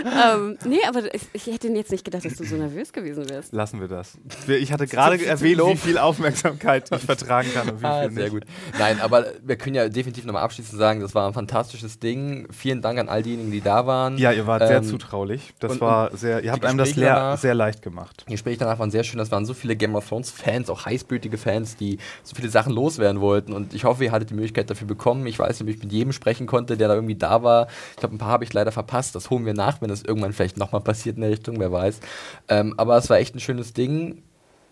ähm, 0.05 0.57
nee, 0.65 0.79
aber 0.87 1.13
ich, 1.13 1.23
ich, 1.33 1.47
hätte 1.47 1.67
jetzt 1.69 1.91
nicht 1.91 2.05
gedacht, 2.05 2.23
dass 2.23 2.35
du 2.35 2.45
so 2.45 2.55
nervös 2.55 2.93
gewesen 2.93 3.29
wärst. 3.29 3.51
Lassen 3.51 3.81
wir 3.81 3.89
das. 3.89 4.17
Ich 4.47 4.71
hatte 4.71 4.87
gerade 4.87 5.23
erwähnt, 5.25 5.61
wie 5.65 5.75
viel 5.75 5.97
Aufmerksamkeit 5.97 6.89
ich 6.95 7.01
vertragen 7.01 7.49
kann 7.53 7.69
und 7.69 7.81
wie 7.81 7.85
ah, 7.85 8.03
viel 8.03 8.11
Sehr 8.13 8.29
gut. 8.29 8.43
Nein, 8.79 9.01
aber 9.01 9.25
wir 9.43 9.57
können 9.57 9.75
ja 9.75 9.89
definitiv 9.89 10.23
nochmal 10.23 10.43
abschließend 10.43 10.77
sagen, 10.77 11.01
das 11.01 11.13
war 11.13 11.27
ein 11.27 11.33
fantastisches 11.33 11.99
Ding. 11.99 12.47
Vielen 12.51 12.81
Dank 12.81 12.99
an 12.99 13.09
all 13.09 13.21
diejenigen, 13.21 13.51
die 13.51 13.61
da 13.61 13.85
waren. 13.85 14.17
Ja, 14.17 14.31
ihr 14.31 14.47
wart 14.47 14.61
ähm, 14.61 14.67
sehr 14.67 14.83
zutraulich. 14.83 15.53
Das 15.59 15.73
und, 15.73 15.81
war 15.81 16.15
sehr, 16.15 16.43
ihr 16.43 16.51
habt 16.53 16.63
einem 16.63 16.77
das 16.77 16.91
sehr 16.91 17.53
leicht 17.53 17.80
gemacht. 17.81 18.25
Die 18.27 18.31
Gespräche 18.31 18.59
danach 18.59 18.79
waren 18.79 18.91
sehr 18.91 19.03
schön. 19.03 19.17
Das 19.17 19.31
waren 19.31 19.45
so 19.45 19.53
viele 19.53 19.75
Game 19.75 19.95
of 19.95 20.07
Thrones 20.07 20.29
Fans, 20.29 20.69
auch 20.69 20.85
heißblütige 20.85 21.37
Fans, 21.37 21.75
die 21.75 21.97
so 22.23 22.35
viele 22.35 22.49
Sachen 22.49 22.73
loswerden 22.73 23.21
wollten. 23.21 23.53
Und 23.53 23.73
ich 23.73 23.83
hoffe, 23.83 24.03
ihr 24.03 24.11
hattet 24.11 24.29
die 24.29 24.33
Möglichkeit 24.33 24.69
dafür 24.69 24.87
bekommen. 24.87 25.25
Ich 25.27 25.39
weiß 25.39 25.59
nicht, 25.59 25.69
ob 25.69 25.75
ich 25.75 25.83
mit 25.83 25.91
jedem 25.91 26.13
sprechen 26.13 26.47
konnte, 26.47 26.77
der 26.77 26.87
da 26.87 26.95
irgendwie 26.95 27.15
da 27.15 27.43
war. 27.43 27.67
Ich 27.91 27.97
glaube, 27.97 28.15
ein 28.15 28.17
paar 28.17 28.29
habe 28.29 28.43
ich 28.43 28.53
leider 28.53 28.71
verpasst. 28.71 29.15
Das 29.15 29.29
holen 29.29 29.45
wir 29.45 29.53
nach, 29.53 29.81
wenn 29.81 29.89
das 29.89 30.03
irgendwann 30.03 30.33
vielleicht 30.33 30.57
nochmal 30.57 30.81
passiert 30.81 31.15
in 31.15 31.21
der 31.21 31.31
Richtung, 31.31 31.59
wer 31.59 31.71
weiß. 31.71 31.99
Ähm, 32.47 32.73
aber 32.77 32.97
es 32.97 33.09
war 33.09 33.17
echt 33.17 33.35
ein 33.35 33.39
schönes 33.39 33.73
Ding. 33.73 34.23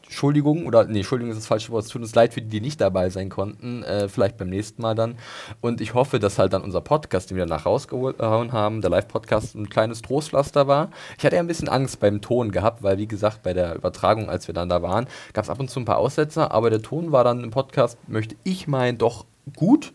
Entschuldigung, 0.10 0.66
oder 0.66 0.86
nee, 0.86 1.00
Entschuldigung 1.00 1.32
ist 1.32 1.38
das 1.38 1.46
falsche 1.46 1.72
Wort, 1.72 1.86
es 1.86 1.92
tut 1.92 2.02
uns 2.02 2.16
leid 2.16 2.34
für 2.34 2.42
die, 2.42 2.50
die 2.50 2.62
nicht 2.62 2.82
dabei 2.82 3.12
sein 3.12 3.30
konnten, 3.30 3.84
äh, 3.84 4.10
vielleicht 4.10 4.38
beim 4.38 4.50
nächsten 4.50 4.82
Mal 4.82 4.96
dann. 4.96 5.16
Und 5.62 5.82
ich 5.82 5.94
hoffe, 5.94 6.18
dass 6.18 6.40
halt 6.40 6.52
dann 6.54 6.64
unser 6.64 6.82
Podcast, 6.82 7.30
den 7.30 7.38
wir 7.38 7.46
danach 7.46 7.68
rausgehauen 7.68 8.52
haben, 8.52 8.82
der 8.82 8.90
Live-Podcast, 8.90 9.54
ein 9.54 9.70
kleines 9.70 10.02
Trostpflaster 10.02 10.68
war. 10.68 10.90
Ich 11.20 11.24
hatte 11.24 11.36
ja 11.36 11.42
ein 11.44 11.48
bisschen 11.48 11.70
Angst 11.70 12.00
beim 12.00 12.22
Ton 12.22 12.52
gehabt, 12.52 12.82
weil 12.82 12.98
wie 12.98 13.06
gesagt, 13.06 13.44
bei 13.44 13.54
der 13.54 13.76
Übertragung, 13.76 14.30
als 14.30 14.48
wir 14.48 14.56
dann 14.56 14.68
da 14.68 14.82
waren, 14.82 15.06
gab 15.34 15.44
es 15.44 15.50
ab 15.52 15.60
und 15.60 15.70
zu 15.70 15.80
ein 15.80 15.86
paar 15.86 16.00
Aussetzer, 16.00 16.52
aber 16.52 16.72
der 16.72 16.82
Ton 16.82 17.12
war 17.12 17.24
dann 17.24 17.44
im 17.44 17.52
Podcast, 17.52 18.00
möchte 18.08 18.36
ich 18.44 18.68
meinen, 18.68 18.98
doch 18.98 19.26
gut. 19.56 19.94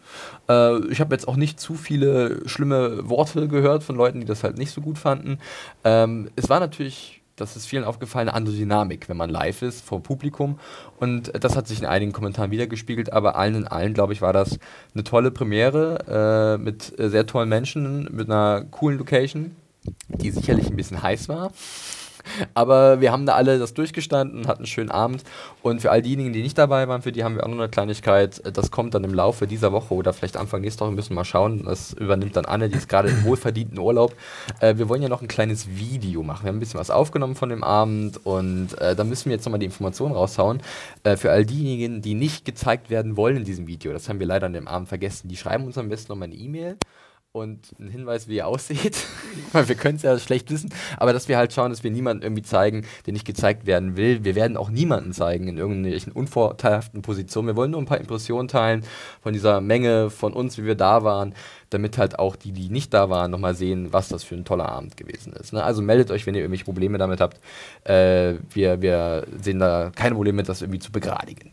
Äh, 0.49 0.79
ich 0.93 1.01
habe 1.01 1.13
jetzt 1.13 1.27
auch 1.27 1.37
nicht 1.37 1.59
zu 1.59 1.75
viele 1.75 2.49
schlimme 2.49 3.09
Worte 3.09 3.49
gehört 3.49 3.83
von 3.83 3.97
Leuten, 3.97 4.21
die 4.21 4.27
das 4.27 4.45
halt 4.45 4.59
nicht 4.59 4.71
so 4.71 4.81
gut 4.81 4.97
fanden. 4.97 5.41
Ähm, 5.83 6.31
es 6.37 6.49
war 6.49 6.61
natürlich 6.61 7.24
das 7.37 7.57
ist 7.57 7.67
vielen 7.67 7.85
aufgefallen, 7.85 8.29
eine 8.29 8.37
andere 8.37 8.55
Dynamik, 8.55 9.09
wenn 9.09 9.17
man 9.17 9.31
live 9.31 9.63
ist, 9.63 9.85
vor 9.85 10.03
Publikum. 10.03 10.59
Und 10.99 11.33
das 11.43 11.57
hat 11.57 11.67
sich 11.67 11.81
in 11.81 11.87
einigen 11.87 12.13
Kommentaren 12.13 12.51
wiedergespiegelt, 12.51 13.13
aber 13.13 13.37
allen 13.37 13.55
in 13.55 13.67
allen, 13.67 13.95
glaube 13.95 14.13
ich, 14.13 14.23
war 14.23 14.33
das 14.33 14.59
eine 14.95 15.05
tolle 15.05 15.31
Premiere 15.31 16.57
äh, 16.59 16.63
mit 16.63 16.99
äh, 16.99 17.11
sehr 17.11 17.27
tollen 17.27 17.49
Menschen, 17.49 18.09
mit 18.13 18.31
einer 18.31 18.65
coolen 18.71 18.99
Location, 18.99 19.57
die 20.09 20.31
sicherlich 20.31 20.69
ein 20.69 20.77
bisschen 20.77 21.03
heiß 21.03 21.29
war. 21.29 21.53
Aber 22.55 23.01
wir 23.01 23.13
haben 23.13 23.27
da 23.27 23.35
alle 23.35 23.59
das 23.59 23.75
durchgestanden, 23.75 24.47
hatten 24.47 24.61
einen 24.61 24.67
schönen 24.67 24.91
Abend. 24.91 25.25
Und 25.63 25.83
für 25.83 25.91
all 25.91 26.03
diejenigen, 26.03 26.33
die 26.33 26.43
nicht 26.43 26.59
dabei 26.59 26.89
waren, 26.89 27.03
für 27.03 27.13
die 27.13 27.25
haben 27.25 27.37
wir 27.37 27.45
auch 27.45 27.49
noch 27.49 27.59
eine 27.59 27.69
Kleinigkeit. 27.69 28.43
Das 28.57 28.71
kommt 28.71 28.95
dann 28.95 29.05
im 29.05 29.15
Laufe 29.15 29.47
dieser 29.47 29.73
Woche 29.73 29.95
oder 29.95 30.13
vielleicht 30.13 30.37
Anfang 30.37 30.61
nächster 30.61 30.87
Woche, 30.87 30.95
müssen 30.95 31.11
wir 31.11 31.17
mal 31.17 31.25
schauen. 31.25 31.65
Das 31.65 31.93
übernimmt 31.93 32.37
dann 32.37 32.45
Anne, 32.45 32.69
die 32.69 32.77
ist 32.77 32.89
gerade 32.89 33.09
im 33.09 33.25
wohlverdienten 33.25 33.79
Urlaub. 33.79 34.15
Äh, 34.61 34.77
wir 34.77 34.89
wollen 34.89 35.03
ja 35.03 35.09
noch 35.09 35.23
ein 35.23 35.29
kleines 35.29 35.69
Video 35.69 36.23
machen. 36.23 36.45
Wir 36.45 36.49
haben 36.49 36.57
ein 36.57 36.61
bisschen 36.61 36.81
was 36.81 36.91
aufgenommen 36.91 37.35
von 37.35 37.49
dem 37.49 37.65
Abend 37.65 38.25
und 38.25 38.79
äh, 38.79 38.95
da 38.95 39.05
müssen 39.05 39.27
wir 39.27 39.33
jetzt 39.33 39.45
nochmal 39.45 39.61
die 39.61 39.67
Informationen 39.67 40.15
raushauen. 40.15 40.63
Äh, 41.03 41.17
für 41.17 41.31
all 41.31 41.45
diejenigen, 41.45 42.03
die 42.03 42.15
nicht 42.15 42.45
gezeigt 42.45 42.91
werden 42.91 43.17
wollen 43.17 43.39
in 43.39 43.45
diesem 43.45 43.67
Video, 43.67 43.93
das 43.93 44.09
haben 44.09 44.21
wir 44.21 44.27
leider 44.27 44.47
an 44.47 44.53
dem 44.53 44.69
Abend 44.69 44.89
vergessen, 44.89 45.29
die 45.29 45.37
schreiben 45.37 45.65
uns 45.65 45.79
am 45.79 45.89
besten 45.89 46.13
nochmal 46.13 46.29
eine 46.29 46.37
E-Mail 46.37 46.77
und 47.35 47.75
ein 47.81 47.89
Hinweis, 47.89 48.29
wie 48.29 48.37
ihr 48.37 48.47
aussieht, 48.47 48.97
weil 49.53 49.69
wir 49.69 49.75
können 49.75 49.97
es 49.97 50.03
ja 50.03 50.17
schlecht 50.21 50.53
wissen, 50.53 50.73
aber 50.97 51.13
dass 51.13 51.27
wir 51.27 51.37
halt 51.37 51.53
schauen, 51.53 51.71
dass 51.71 51.83
wir 51.83 51.91
niemanden 51.91 52.23
irgendwie 52.23 52.45
zeigen, 52.45 52.87
der 53.07 53.13
nicht 53.13 53.27
gezeigt 53.27 53.67
werden 53.67 53.97
will. 53.97 54.23
Wir 54.23 54.37
werden 54.37 54.57
auch 54.57 54.71
niemanden 54.71 55.13
zeigen 55.13 55.49
in 55.49 55.59
irgendwelchen 55.59 56.13
unvorteilhaften 56.13 57.03
Positionen. 57.03 57.49
Wir 57.49 57.57
wollen 57.57 57.73
nur 57.73 57.83
ein 57.83 57.87
paar 57.87 57.99
Impressionen 57.99 58.47
teilen 58.47 58.85
von 59.21 59.33
dieser 59.33 59.61
Menge 59.61 60.11
von 60.11 60.33
uns, 60.33 60.59
wie 60.59 60.65
wir 60.65 60.77
da 60.77 61.03
waren, 61.03 61.35
damit 61.71 61.99
halt 61.99 62.21
auch 62.21 62.37
die, 62.37 62.53
die 62.53 62.69
nicht 62.69 62.95
da 62.95 63.11
waren, 63.11 63.33
nochmal 63.33 63.57
sehen, 63.57 63.93
was 63.93 64.07
das 64.07 64.23
für 64.23 64.37
ein 64.37 64.45
toller 64.45 64.69
Abend 64.69 64.97
gewesen 64.97 65.33
ist. 65.33 65.53
Ne? 65.53 65.65
Also 65.65 65.83
meldet 65.83 66.13
euch, 66.13 66.27
wenn 66.27 66.37
ihr 66.37 66.43
irgendwelche 66.43 66.67
Probleme 66.67 66.99
damit 66.99 67.21
habt. 67.21 67.41
Äh, 67.83 68.35
wir, 68.53 68.81
wir 68.81 69.27
sehen 69.43 69.59
da 69.59 69.91
keine 69.93 70.15
Probleme 70.15 70.37
mit, 70.37 70.49
das 70.49 70.63
irgendwie 70.63 70.79
zu 70.79 70.93
begradigen. 70.93 71.51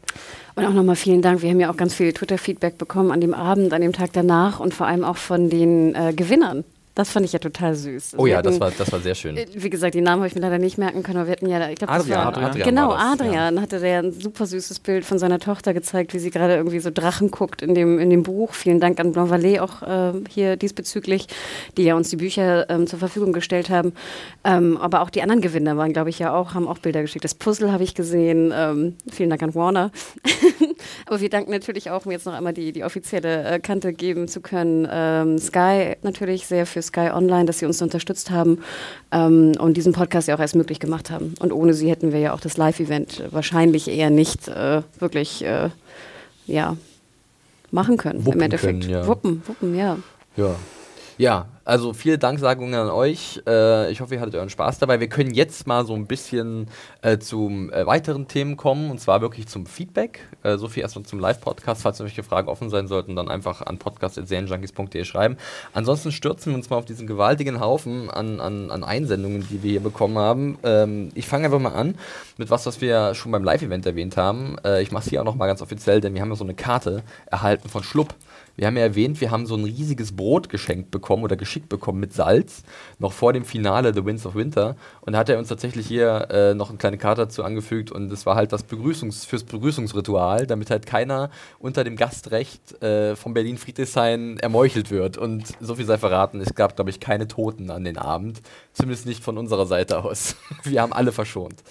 Und 0.55 0.65
auch 0.65 0.73
nochmal 0.73 0.95
vielen 0.95 1.21
Dank. 1.21 1.41
Wir 1.41 1.49
haben 1.49 1.59
ja 1.59 1.71
auch 1.71 1.77
ganz 1.77 1.93
viel 1.93 2.11
Twitter-Feedback 2.11 2.77
bekommen 2.77 3.11
an 3.11 3.21
dem 3.21 3.33
Abend, 3.33 3.73
an 3.73 3.81
dem 3.81 3.93
Tag 3.93 4.11
danach 4.13 4.59
und 4.59 4.73
vor 4.73 4.87
allem 4.87 5.03
auch 5.03 5.17
von 5.17 5.49
den 5.49 5.95
äh, 5.95 6.13
Gewinnern. 6.13 6.63
Das 6.93 7.09
fand 7.09 7.25
ich 7.25 7.31
ja 7.31 7.39
total 7.39 7.73
süß. 7.75 8.15
Oh 8.17 8.25
ja, 8.25 8.37
hatten, 8.37 8.49
das 8.49 8.59
war, 8.59 8.71
das 8.71 8.91
war 8.91 8.99
sehr 8.99 9.15
schön. 9.15 9.37
Äh, 9.37 9.47
wie 9.53 9.69
gesagt, 9.69 9.95
die 9.95 10.01
Namen 10.01 10.21
habe 10.21 10.27
ich 10.27 10.35
mir 10.35 10.41
leider 10.41 10.57
nicht 10.57 10.77
merken 10.77 11.03
können, 11.03 11.17
aber 11.19 11.27
wir 11.27 11.33
hatten 11.33 11.47
ja, 11.47 11.69
ich 11.69 11.77
glaube, 11.77 11.93
Adrian, 11.93 12.17
war, 12.17 12.37
Adrian 12.37 12.67
genau, 12.67 12.89
war 12.89 12.97
das, 12.97 13.27
Adrian 13.27 13.55
ja. 13.55 13.61
hatte 13.61 13.79
der 13.79 13.99
ein 13.99 14.11
super 14.11 14.45
süßes 14.45 14.79
Bild 14.79 15.05
von 15.05 15.17
seiner 15.17 15.39
Tochter 15.39 15.73
gezeigt, 15.73 16.13
wie 16.13 16.19
sie 16.19 16.31
gerade 16.31 16.55
irgendwie 16.55 16.79
so 16.79 16.91
Drachen 16.91 17.31
guckt 17.31 17.61
in 17.61 17.75
dem, 17.75 17.97
in 17.97 18.09
dem 18.09 18.23
Buch. 18.23 18.53
Vielen 18.53 18.81
Dank 18.81 18.99
an 18.99 19.13
Blanc 19.13 19.31
Vallée 19.31 19.61
auch 19.61 19.81
äh, 19.83 20.19
hier 20.29 20.57
diesbezüglich, 20.57 21.27
die 21.77 21.83
ja 21.83 21.95
uns 21.95 22.09
die 22.09 22.17
Bücher 22.17 22.69
ähm, 22.69 22.87
zur 22.87 22.99
Verfügung 22.99 23.31
gestellt 23.31 23.69
haben. 23.69 23.93
Ähm, 24.43 24.77
aber 24.77 25.01
auch 25.01 25.09
die 25.09 25.21
anderen 25.21 25.41
Gewinner 25.41 25.77
waren, 25.77 25.93
glaube 25.93 26.09
ich, 26.09 26.19
ja 26.19 26.33
auch, 26.33 26.55
haben 26.55 26.67
auch 26.67 26.79
Bilder 26.79 27.01
geschickt. 27.01 27.23
Das 27.23 27.35
Puzzle 27.35 27.71
habe 27.71 27.83
ich 27.83 27.95
gesehen. 27.95 28.51
Ähm, 28.53 28.95
vielen 29.09 29.29
Dank 29.29 29.43
an 29.43 29.55
Warner. 29.55 29.91
aber 31.05 31.21
wir 31.21 31.29
danken 31.29 31.51
natürlich 31.51 31.89
auch, 31.89 32.05
um 32.05 32.11
jetzt 32.11 32.25
noch 32.25 32.33
einmal 32.33 32.53
die, 32.53 32.73
die 32.73 32.83
offizielle 32.83 33.45
äh, 33.45 33.59
Kante 33.59 33.93
geben 33.93 34.27
zu 34.27 34.41
können, 34.41 34.87
ähm, 34.91 35.37
Sky 35.37 35.95
natürlich 36.01 36.47
sehr 36.47 36.65
für 36.65 36.80
Sky 36.81 37.11
Online, 37.13 37.45
dass 37.45 37.59
sie 37.59 37.65
uns 37.65 37.81
unterstützt 37.81 38.31
haben 38.31 38.59
ähm, 39.11 39.53
und 39.59 39.75
diesen 39.77 39.93
Podcast 39.93 40.27
ja 40.27 40.35
auch 40.35 40.39
erst 40.39 40.55
möglich 40.55 40.79
gemacht 40.79 41.09
haben. 41.11 41.35
Und 41.39 41.51
ohne 41.51 41.73
sie 41.73 41.89
hätten 41.89 42.11
wir 42.11 42.19
ja 42.19 42.33
auch 42.33 42.39
das 42.39 42.57
Live-Event 42.57 43.23
wahrscheinlich 43.31 43.87
eher 43.87 44.09
nicht 44.09 44.47
äh, 44.47 44.81
wirklich 44.99 45.43
äh, 45.43 45.69
ja, 46.47 46.77
machen 47.71 47.97
können 47.97 48.25
wuppen 48.25 48.39
im 48.39 48.45
Endeffekt. 48.45 48.81
Können, 48.81 48.91
ja. 48.91 49.07
Wuppen, 49.07 49.41
wuppen, 49.45 49.75
ja. 49.75 49.97
Ja. 50.35 50.55
Ja, 51.17 51.47
also 51.63 51.93
viele 51.93 52.17
Danksagungen 52.17 52.73
an 52.73 52.89
euch. 52.89 53.41
Äh, 53.47 53.91
ich 53.91 54.01
hoffe, 54.01 54.15
ihr 54.15 54.21
hattet 54.21 54.35
euren 54.35 54.49
Spaß 54.49 54.79
dabei. 54.79 54.99
Wir 54.99 55.09
können 55.09 55.33
jetzt 55.33 55.67
mal 55.67 55.85
so 55.85 55.93
ein 55.93 56.07
bisschen 56.07 56.67
äh, 57.01 57.19
zu 57.19 57.69
äh, 57.71 57.85
weiteren 57.85 58.27
Themen 58.27 58.57
kommen 58.57 58.89
und 58.89 58.99
zwar 58.99 59.21
wirklich 59.21 59.47
zum 59.47 59.65
Feedback. 59.65 60.27
Äh, 60.43 60.57
so 60.57 60.67
viel 60.67 60.81
erstmal 60.81 61.05
zum 61.05 61.19
Live-Podcast. 61.19 61.83
Falls 61.83 61.99
irgendwelche 61.99 62.23
Fragen 62.23 62.47
offen 62.47 62.69
sein 62.69 62.87
sollten, 62.87 63.15
dann 63.15 63.29
einfach 63.29 63.61
an 63.61 63.77
podcast.serienjunkies.de 63.77 65.05
schreiben. 65.05 65.37
Ansonsten 65.73 66.11
stürzen 66.11 66.51
wir 66.51 66.57
uns 66.57 66.69
mal 66.69 66.77
auf 66.77 66.85
diesen 66.85 67.07
gewaltigen 67.07 67.59
Haufen 67.59 68.09
an, 68.09 68.39
an, 68.39 68.71
an 68.71 68.83
Einsendungen, 68.83 69.47
die 69.49 69.61
wir 69.61 69.71
hier 69.71 69.81
bekommen 69.81 70.17
haben. 70.17 70.57
Ähm, 70.63 71.09
ich 71.13 71.27
fange 71.27 71.45
einfach 71.45 71.59
mal 71.59 71.73
an 71.73 71.95
mit 72.37 72.49
was, 72.49 72.65
was 72.65 72.81
wir 72.81 73.13
schon 73.13 73.31
beim 73.31 73.43
Live-Event 73.43 73.85
erwähnt 73.85 74.17
haben. 74.17 74.55
Äh, 74.65 74.81
ich 74.81 74.91
mache 74.91 75.03
es 75.03 75.09
hier 75.09 75.21
auch 75.21 75.25
nochmal 75.25 75.47
ganz 75.47 75.61
offiziell, 75.61 76.01
denn 76.01 76.15
wir 76.15 76.21
haben 76.21 76.29
ja 76.29 76.35
so 76.35 76.43
eine 76.43 76.55
Karte 76.55 77.03
erhalten 77.27 77.69
von 77.69 77.83
Schlupp. 77.83 78.15
Wir 78.61 78.67
haben 78.67 78.77
ja 78.77 78.83
erwähnt, 78.83 79.21
wir 79.21 79.31
haben 79.31 79.47
so 79.47 79.55
ein 79.55 79.63
riesiges 79.63 80.15
Brot 80.15 80.47
geschenkt 80.47 80.91
bekommen 80.91 81.23
oder 81.23 81.35
geschickt 81.35 81.67
bekommen 81.67 81.99
mit 81.99 82.13
Salz, 82.13 82.61
noch 82.99 83.11
vor 83.11 83.33
dem 83.33 83.43
Finale 83.43 83.91
The 83.91 84.05
Winds 84.05 84.23
of 84.27 84.35
Winter. 84.35 84.75
Und 85.01 85.13
da 85.13 85.17
hat 85.17 85.29
er 85.29 85.39
uns 85.39 85.47
tatsächlich 85.47 85.87
hier 85.87 86.27
äh, 86.29 86.53
noch 86.53 86.69
eine 86.69 86.77
kleine 86.77 86.99
Karte 86.99 87.21
dazu 87.21 87.43
angefügt 87.43 87.91
und 87.91 88.09
das 88.09 88.27
war 88.27 88.35
halt 88.35 88.53
das 88.53 88.61
Begrüßungs 88.61 89.25
fürs 89.25 89.45
Begrüßungsritual, 89.45 90.45
damit 90.45 90.69
halt 90.69 90.85
keiner 90.85 91.31
unter 91.57 91.83
dem 91.83 91.95
Gastrecht 91.95 92.79
äh, 92.83 93.15
von 93.15 93.33
Berlin 93.33 93.57
Friedrichshain 93.57 94.37
ermeuchelt 94.37 94.91
wird. 94.91 95.17
Und 95.17 95.45
so 95.59 95.73
viel 95.73 95.85
sei 95.85 95.97
verraten, 95.97 96.39
es 96.39 96.53
gab, 96.53 96.75
glaube 96.75 96.91
ich, 96.91 96.99
keine 96.99 97.27
Toten 97.27 97.71
an 97.71 97.83
den 97.83 97.97
Abend. 97.97 98.43
Zumindest 98.73 99.07
nicht 99.07 99.23
von 99.23 99.39
unserer 99.39 99.65
Seite 99.65 100.03
aus. 100.03 100.35
wir 100.65 100.83
haben 100.83 100.93
alle 100.93 101.11
verschont. 101.11 101.63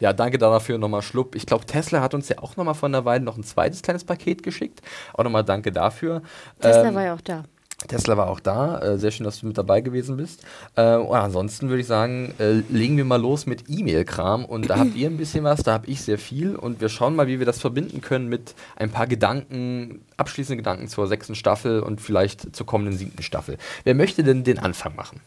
Ja, 0.00 0.12
danke 0.12 0.38
dafür 0.38 0.78
nochmal 0.78 1.02
Schlupp. 1.02 1.34
Ich 1.34 1.46
glaube, 1.46 1.66
Tesla 1.66 2.00
hat 2.00 2.14
uns 2.14 2.28
ja 2.28 2.38
auch 2.38 2.56
nochmal 2.56 2.74
von 2.74 2.92
der 2.92 3.04
Weile 3.04 3.24
noch 3.24 3.36
ein 3.36 3.44
zweites 3.44 3.82
kleines 3.82 4.04
Paket 4.04 4.42
geschickt. 4.42 4.80
Auch 5.14 5.24
nochmal 5.24 5.44
danke 5.44 5.72
dafür. 5.72 6.22
Tesla 6.60 6.88
ähm, 6.88 6.94
war 6.94 7.02
ja 7.04 7.14
auch 7.14 7.20
da. 7.20 7.44
Tesla 7.86 8.16
war 8.16 8.28
auch 8.28 8.40
da. 8.40 8.80
Äh, 8.80 8.98
sehr 8.98 9.12
schön, 9.12 9.24
dass 9.24 9.38
du 9.40 9.46
mit 9.46 9.56
dabei 9.56 9.80
gewesen 9.80 10.16
bist. 10.16 10.42
Äh, 10.74 10.96
und 10.96 11.16
ansonsten 11.16 11.68
würde 11.68 11.80
ich 11.80 11.86
sagen, 11.86 12.34
äh, 12.38 12.62
legen 12.70 12.96
wir 12.96 13.04
mal 13.04 13.20
los 13.20 13.46
mit 13.46 13.64
E-Mail-Kram. 13.68 14.44
Und 14.44 14.68
da 14.68 14.78
habt 14.78 14.96
ihr 14.96 15.08
ein 15.08 15.16
bisschen 15.16 15.44
was, 15.44 15.62
da 15.62 15.74
habe 15.74 15.86
ich 15.86 16.02
sehr 16.02 16.18
viel. 16.18 16.56
Und 16.56 16.80
wir 16.80 16.88
schauen 16.88 17.14
mal, 17.14 17.28
wie 17.28 17.38
wir 17.38 17.46
das 17.46 17.60
verbinden 17.60 18.00
können 18.00 18.28
mit 18.28 18.56
ein 18.76 18.90
paar 18.90 19.06
Gedanken, 19.06 20.00
abschließende 20.16 20.56
Gedanken 20.56 20.88
zur 20.88 21.06
sechsten 21.06 21.36
Staffel 21.36 21.80
und 21.80 22.00
vielleicht 22.00 22.54
zur 22.54 22.66
kommenden 22.66 22.96
siebten 22.96 23.22
Staffel. 23.22 23.58
Wer 23.84 23.94
möchte 23.94 24.24
denn 24.24 24.42
den 24.42 24.58
Anfang 24.58 24.96
machen? 24.96 25.20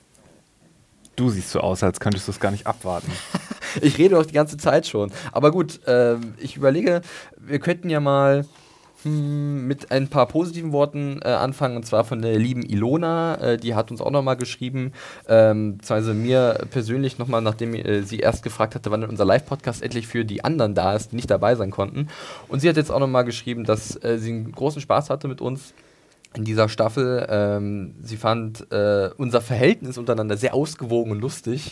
Du 1.16 1.30
siehst 1.30 1.52
so 1.52 1.62
aus, 1.62 1.84
als 1.84 2.02
könntest 2.02 2.28
du 2.28 2.32
es 2.32 2.40
gar 2.40 2.52
nicht 2.52 2.68
abwarten. 2.68 3.12
ich 3.82 3.98
rede 3.98 4.16
doch 4.16 4.26
die 4.26 4.34
ganze 4.34 4.58
Zeit 4.58 4.88
schon. 4.88 5.12
Aber 5.32 5.52
gut, 5.52 5.86
äh, 5.88 6.16
ich 6.38 6.58
überlege, 6.58 7.02
wir 7.38 7.60
könnten 7.60 7.90
ja 7.90 8.00
mal 8.00 8.46
hm, 9.04 9.68
mit 9.68 9.92
ein 9.92 10.10
paar 10.10 10.28
positiven 10.28 10.72
Worten 10.72 11.20
äh, 11.24 11.30
anfangen, 11.30 11.76
und 11.76 11.86
zwar 11.86 12.04
von 12.04 12.22
der 12.22 12.38
lieben 12.38 12.64
Ilona. 12.64 13.36
Äh, 13.36 13.58
die 13.58 13.74
hat 13.74 13.90
uns 13.90 14.02
auch 14.02 14.12
nochmal 14.12 14.38
geschrieben, 14.38 14.94
ähm, 15.28 15.78
beziehungsweise 15.78 16.14
mir 16.14 16.68
persönlich 16.70 17.18
nochmal, 17.18 17.42
nachdem 17.42 17.74
äh, 17.74 18.04
sie 18.04 18.20
erst 18.20 18.44
gefragt 18.44 18.76
hatte, 18.76 18.92
wann 18.92 19.04
unser 19.04 19.26
Live-Podcast 19.26 19.82
endlich 19.82 20.08
für 20.08 20.24
die 20.24 20.44
anderen 20.44 20.76
da 20.76 20.96
ist, 20.96 21.12
die 21.12 21.16
nicht 21.16 21.32
dabei 21.32 21.56
sein 21.56 21.72
konnten. 21.72 22.10
Und 22.48 22.60
sie 22.60 22.70
hat 22.70 22.78
jetzt 22.78 22.92
auch 22.92 23.00
nochmal 23.00 23.26
geschrieben, 23.26 23.64
dass 23.64 23.96
äh, 24.04 24.18
sie 24.20 24.32
einen 24.32 24.52
großen 24.52 24.82
Spaß 24.82 25.10
hatte 25.10 25.28
mit 25.28 25.42
uns 25.42 25.74
in 26.34 26.44
dieser 26.44 26.70
Staffel. 26.70 27.26
Ähm, 27.30 27.96
sie 28.02 28.18
fand 28.18 28.72
äh, 28.72 29.10
unser 29.18 29.42
Verhältnis 29.42 29.98
untereinander 29.98 30.38
sehr 30.38 30.54
ausgewogen 30.54 31.12
und 31.12 31.20
lustig. 31.20 31.72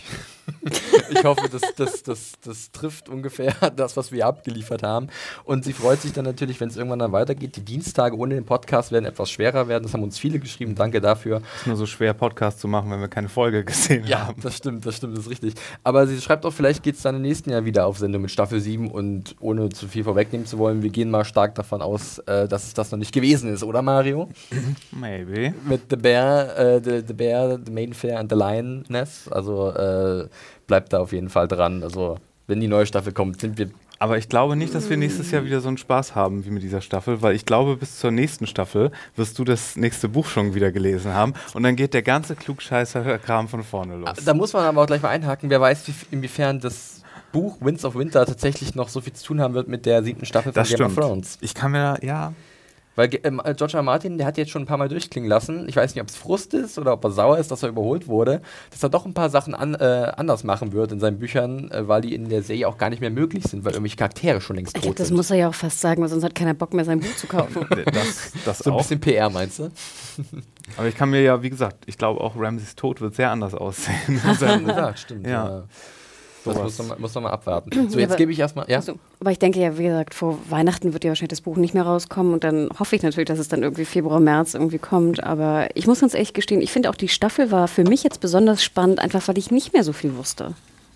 ich 1.09 1.23
hoffe, 1.23 1.49
das, 1.49 1.61
das, 1.75 2.03
das, 2.03 2.33
das 2.43 2.71
trifft 2.71 3.09
ungefähr 3.09 3.53
das, 3.75 3.97
was 3.97 4.11
wir 4.11 4.25
abgeliefert 4.25 4.83
haben. 4.83 5.07
Und 5.43 5.65
sie 5.65 5.73
freut 5.73 6.01
sich 6.01 6.13
dann 6.13 6.25
natürlich, 6.25 6.59
wenn 6.59 6.69
es 6.69 6.77
irgendwann 6.77 6.99
dann 6.99 7.11
weitergeht. 7.11 7.55
Die 7.55 7.65
Dienstage 7.65 8.17
ohne 8.17 8.35
den 8.35 8.45
Podcast 8.45 8.91
werden 8.91 9.05
etwas 9.05 9.29
schwerer 9.29 9.67
werden. 9.67 9.83
Das 9.83 9.93
haben 9.93 10.03
uns 10.03 10.17
viele 10.17 10.39
geschrieben. 10.39 10.75
Danke 10.75 11.01
dafür. 11.01 11.41
Es 11.55 11.61
ist 11.61 11.67
nur 11.67 11.75
so 11.75 11.85
schwer, 11.85 12.13
Podcast 12.13 12.59
zu 12.59 12.67
machen, 12.67 12.91
wenn 12.91 12.99
wir 12.99 13.07
keine 13.07 13.29
Folge 13.29 13.63
gesehen 13.63 14.05
ja, 14.05 14.27
haben. 14.27 14.37
Ja, 14.37 14.43
das 14.43 14.57
stimmt, 14.57 14.85
das 14.85 14.97
stimmt, 14.97 15.17
das 15.17 15.25
ist 15.25 15.31
richtig. 15.31 15.53
Aber 15.83 16.07
sie 16.07 16.19
schreibt 16.21 16.45
auch, 16.45 16.53
vielleicht 16.53 16.83
geht 16.83 16.95
es 16.95 17.01
dann 17.01 17.15
im 17.15 17.21
nächsten 17.21 17.49
Jahr 17.49 17.65
wieder 17.65 17.85
auf 17.85 17.97
Sendung 17.97 18.21
mit 18.21 18.31
Staffel 18.31 18.59
7 18.59 18.91
und 18.91 19.35
ohne 19.39 19.69
zu 19.69 19.87
viel 19.87 20.03
vorwegnehmen 20.03 20.45
zu 20.45 20.57
wollen, 20.57 20.83
wir 20.83 20.89
gehen 20.89 21.09
mal 21.09 21.25
stark 21.25 21.55
davon 21.55 21.81
aus, 21.81 22.19
äh, 22.19 22.47
dass 22.47 22.65
es 22.65 22.73
das 22.73 22.91
noch 22.91 22.99
nicht 22.99 23.13
gewesen 23.13 23.53
ist, 23.53 23.63
oder 23.63 23.81
Mario? 23.81 24.29
Maybe. 24.91 25.53
Mit 25.67 25.83
The 25.89 25.95
Bear, 25.95 26.57
äh, 26.57 26.81
the, 26.83 27.03
the 27.07 27.13
Bear, 27.13 27.59
The 27.63 27.71
Main 27.71 27.93
Fair 27.93 28.19
and 28.19 28.31
The 28.31 28.37
Lioness. 28.37 29.27
Also 29.29 29.69
äh, 29.71 30.27
bleibt 30.69 30.93
da 30.93 30.99
auf 30.99 31.11
jeden 31.11 31.27
Fall 31.27 31.49
dran. 31.49 31.83
Also 31.83 32.17
wenn 32.47 32.61
die 32.61 32.69
neue 32.69 32.85
Staffel 32.85 33.11
kommt, 33.11 33.41
sind 33.41 33.57
wir 33.57 33.69
aber 34.01 34.17
ich 34.17 34.29
glaube 34.29 34.55
nicht, 34.55 34.73
dass 34.73 34.89
wir 34.89 34.95
nächstes 34.95 35.29
Jahr 35.29 35.43
wieder 35.43 35.59
so 35.59 35.67
einen 35.67 35.77
Spaß 35.77 36.15
haben 36.15 36.45
wie 36.45 36.51
mit 36.51 36.63
dieser 36.63 36.79
Staffel, 36.79 37.21
weil 37.21 37.35
ich 37.35 37.45
glaube, 37.45 37.75
bis 37.75 37.99
zur 37.99 38.11
nächsten 38.11 38.47
Staffel 38.47 38.91
wirst 39.17 39.37
du 39.37 39.43
das 39.43 39.75
nächste 39.75 40.07
Buch 40.07 40.25
schon 40.25 40.55
wieder 40.55 40.71
gelesen 40.71 41.13
haben 41.13 41.33
und 41.53 41.63
dann 41.63 41.75
geht 41.75 41.93
der 41.93 42.01
ganze 42.01 42.37
Klugscheißer-Kram 42.37 43.49
von 43.49 43.61
vorne 43.61 43.97
los. 43.97 44.11
Da 44.23 44.33
muss 44.33 44.53
man 44.53 44.63
aber 44.63 44.83
auch 44.83 44.87
gleich 44.87 45.01
mal 45.01 45.09
einhaken. 45.09 45.49
Wer 45.49 45.59
weiß, 45.59 45.83
inwiefern 46.11 46.61
das 46.61 47.01
Buch 47.33 47.57
Winds 47.59 47.83
of 47.83 47.95
Winter 47.95 48.25
tatsächlich 48.25 48.73
noch 48.73 48.87
so 48.87 49.01
viel 49.01 49.11
zu 49.11 49.25
tun 49.25 49.41
haben 49.41 49.53
wird 49.53 49.67
mit 49.67 49.85
der 49.85 50.01
siebten 50.01 50.25
Staffel 50.25 50.53
von 50.53 50.61
das 50.61 50.69
Game 50.69 50.77
stimmt. 50.77 50.97
of 50.97 51.03
Thrones. 51.03 51.37
Ich 51.41 51.53
kann 51.53 51.71
mir, 51.71 51.97
ja, 52.01 52.31
weil 52.99 53.09
ähm, 53.23 53.41
äh, 53.41 53.53
George 53.53 53.77
R. 53.77 53.81
Martin, 53.81 54.17
der 54.17 54.27
hat 54.27 54.37
jetzt 54.37 54.51
schon 54.51 54.63
ein 54.63 54.65
paar 54.65 54.77
Mal 54.77 54.89
durchklingen 54.89 55.29
lassen. 55.29 55.69
Ich 55.69 55.75
weiß 55.77 55.95
nicht, 55.95 56.01
ob 56.01 56.09
es 56.09 56.17
Frust 56.17 56.53
ist 56.53 56.77
oder 56.77 56.91
ob 56.91 57.03
er 57.05 57.11
sauer 57.11 57.37
ist, 57.37 57.49
dass 57.49 57.63
er 57.63 57.69
überholt 57.69 58.07
wurde, 58.07 58.41
dass 58.71 58.83
er 58.83 58.89
doch 58.89 59.05
ein 59.05 59.13
paar 59.13 59.29
Sachen 59.29 59.55
an, 59.55 59.73
äh, 59.73 60.11
anders 60.17 60.43
machen 60.43 60.73
wird 60.73 60.91
in 60.91 60.99
seinen 60.99 61.17
Büchern, 61.17 61.71
äh, 61.71 61.87
weil 61.87 62.01
die 62.01 62.13
in 62.13 62.27
der 62.27 62.43
Serie 62.43 62.67
auch 62.67 62.77
gar 62.77 62.89
nicht 62.89 62.99
mehr 62.99 63.09
möglich 63.09 63.45
sind, 63.45 63.63
weil 63.63 63.71
irgendwelche 63.71 63.95
Charaktere 63.95 64.41
schon 64.41 64.57
längst 64.57 64.75
tot 64.75 64.83
glaub, 64.83 64.95
das 64.97 65.07
sind. 65.07 65.15
Das 65.15 65.17
muss 65.17 65.31
er 65.31 65.37
ja 65.37 65.47
auch 65.47 65.55
fast 65.55 65.79
sagen, 65.79 66.01
weil 66.01 66.09
sonst 66.09 66.25
hat 66.25 66.35
keiner 66.35 66.53
Bock 66.53 66.73
mehr, 66.73 66.83
sein 66.83 66.99
Buch 66.99 67.15
zu 67.15 67.27
kaufen. 67.27 67.65
das, 67.85 68.33
das 68.43 68.59
so 68.59 68.71
ein 68.71 68.73
auch. 68.73 68.79
bisschen 68.79 68.99
PR, 68.99 69.29
meinst 69.29 69.59
du? 69.59 69.71
Aber 70.77 70.87
ich 70.87 70.95
kann 70.95 71.09
mir 71.09 71.21
ja, 71.21 71.41
wie 71.41 71.49
gesagt, 71.49 71.85
ich 71.85 71.97
glaube 71.97 72.19
auch 72.19 72.33
Ramses 72.35 72.75
Tod 72.75 72.99
wird 72.99 73.15
sehr 73.15 73.31
anders 73.31 73.55
aussehen. 73.55 74.21
ja, 74.67 74.95
stimmt. 74.97 75.25
ja. 75.25 75.31
ja. 75.31 75.63
Das 76.45 76.57
muss 76.57 76.77
man, 76.87 77.01
muss 77.01 77.15
man 77.15 77.23
mal 77.25 77.31
abwarten. 77.31 77.69
So, 77.89 77.99
jetzt 77.99 78.17
gebe 78.17 78.31
ich 78.31 78.39
erstmal. 78.39 78.69
Ja? 78.69 78.77
Also, 78.77 78.95
aber 79.19 79.31
ich 79.31 79.39
denke 79.39 79.59
ja, 79.59 79.77
wie 79.77 79.83
gesagt, 79.83 80.13
vor 80.13 80.37
Weihnachten 80.49 80.93
wird 80.93 81.03
ja 81.03 81.09
wahrscheinlich 81.09 81.29
das 81.29 81.41
Buch 81.41 81.57
nicht 81.57 81.73
mehr 81.73 81.83
rauskommen 81.83 82.33
und 82.33 82.43
dann 82.43 82.69
hoffe 82.77 82.95
ich 82.95 83.03
natürlich, 83.03 83.27
dass 83.27 83.39
es 83.39 83.47
dann 83.47 83.63
irgendwie 83.63 83.85
Februar, 83.85 84.19
März 84.19 84.53
irgendwie 84.53 84.77
kommt. 84.77 85.23
Aber 85.23 85.67
ich 85.75 85.87
muss 85.87 86.01
ganz 86.01 86.13
ehrlich 86.13 86.33
gestehen, 86.33 86.61
ich 86.61 86.71
finde 86.71 86.89
auch 86.89 86.95
die 86.95 87.07
Staffel 87.07 87.51
war 87.51 87.67
für 87.67 87.83
mich 87.83 88.03
jetzt 88.03 88.19
besonders 88.19 88.63
spannend, 88.63 88.99
einfach 88.99 89.27
weil 89.27 89.37
ich 89.37 89.51
nicht 89.51 89.73
mehr 89.73 89.83
so 89.83 89.93
viel 89.93 90.15
wusste. 90.15 90.53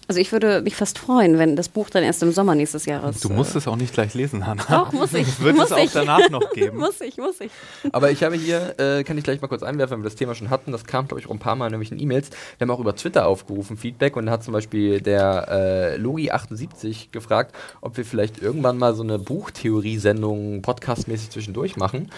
Also 0.07 0.19
ich 0.19 0.31
würde 0.31 0.61
mich 0.61 0.75
fast 0.75 0.99
freuen, 0.99 1.37
wenn 1.37 1.55
das 1.55 1.69
Buch 1.69 1.89
dann 1.89 2.03
erst 2.03 2.21
im 2.23 2.31
Sommer 2.31 2.55
nächstes 2.55 2.85
Jahres. 2.85 3.21
Du 3.21 3.29
musst 3.29 3.55
es 3.55 3.67
auch 3.67 3.77
nicht 3.77 3.93
gleich 3.93 4.13
lesen, 4.13 4.45
Hanna. 4.45 4.63
Doch, 4.69 4.91
muss 4.91 5.13
ich. 5.13 5.39
Wird 5.39 5.55
muss 5.55 5.67
es 5.67 5.71
auch 5.71 5.77
ich. 5.77 5.91
danach 5.91 6.29
noch 6.29 6.51
geben. 6.53 6.77
muss 6.77 6.99
ich, 6.99 7.17
muss 7.17 7.39
ich. 7.39 7.51
Aber 7.91 8.11
ich 8.11 8.23
habe 8.23 8.35
hier, 8.35 8.75
äh, 8.79 9.03
kann 9.03 9.17
ich 9.17 9.23
gleich 9.23 9.41
mal 9.41 9.47
kurz 9.47 9.63
einwerfen, 9.63 9.97
wenn 9.97 10.03
wir 10.03 10.09
das 10.09 10.15
Thema 10.15 10.35
schon 10.35 10.49
hatten, 10.49 10.71
das 10.71 10.83
kam, 10.85 11.07
glaube 11.07 11.21
ich, 11.21 11.27
auch 11.27 11.31
ein 11.31 11.39
paar 11.39 11.55
Mal 11.55 11.67
in 11.67 11.73
irgendwelchen 11.73 12.03
E-Mails. 12.03 12.29
Wir 12.57 12.65
haben 12.67 12.71
auch 12.71 12.79
über 12.81 12.95
Twitter 12.95 13.27
aufgerufen, 13.27 13.77
Feedback, 13.77 14.17
und 14.17 14.25
da 14.25 14.33
hat 14.33 14.43
zum 14.43 14.53
Beispiel 14.53 14.99
der 14.99 15.47
äh, 15.49 15.97
Logi78 15.97 17.11
gefragt, 17.11 17.55
ob 17.81 17.95
wir 17.95 18.03
vielleicht 18.05 18.41
irgendwann 18.41 18.77
mal 18.77 18.93
so 18.95 19.03
eine 19.03 19.19
Buchtheorie-Sendung 19.19 20.61
podcastmäßig 20.61 21.29
zwischendurch 21.29 21.77
machen. 21.77 22.09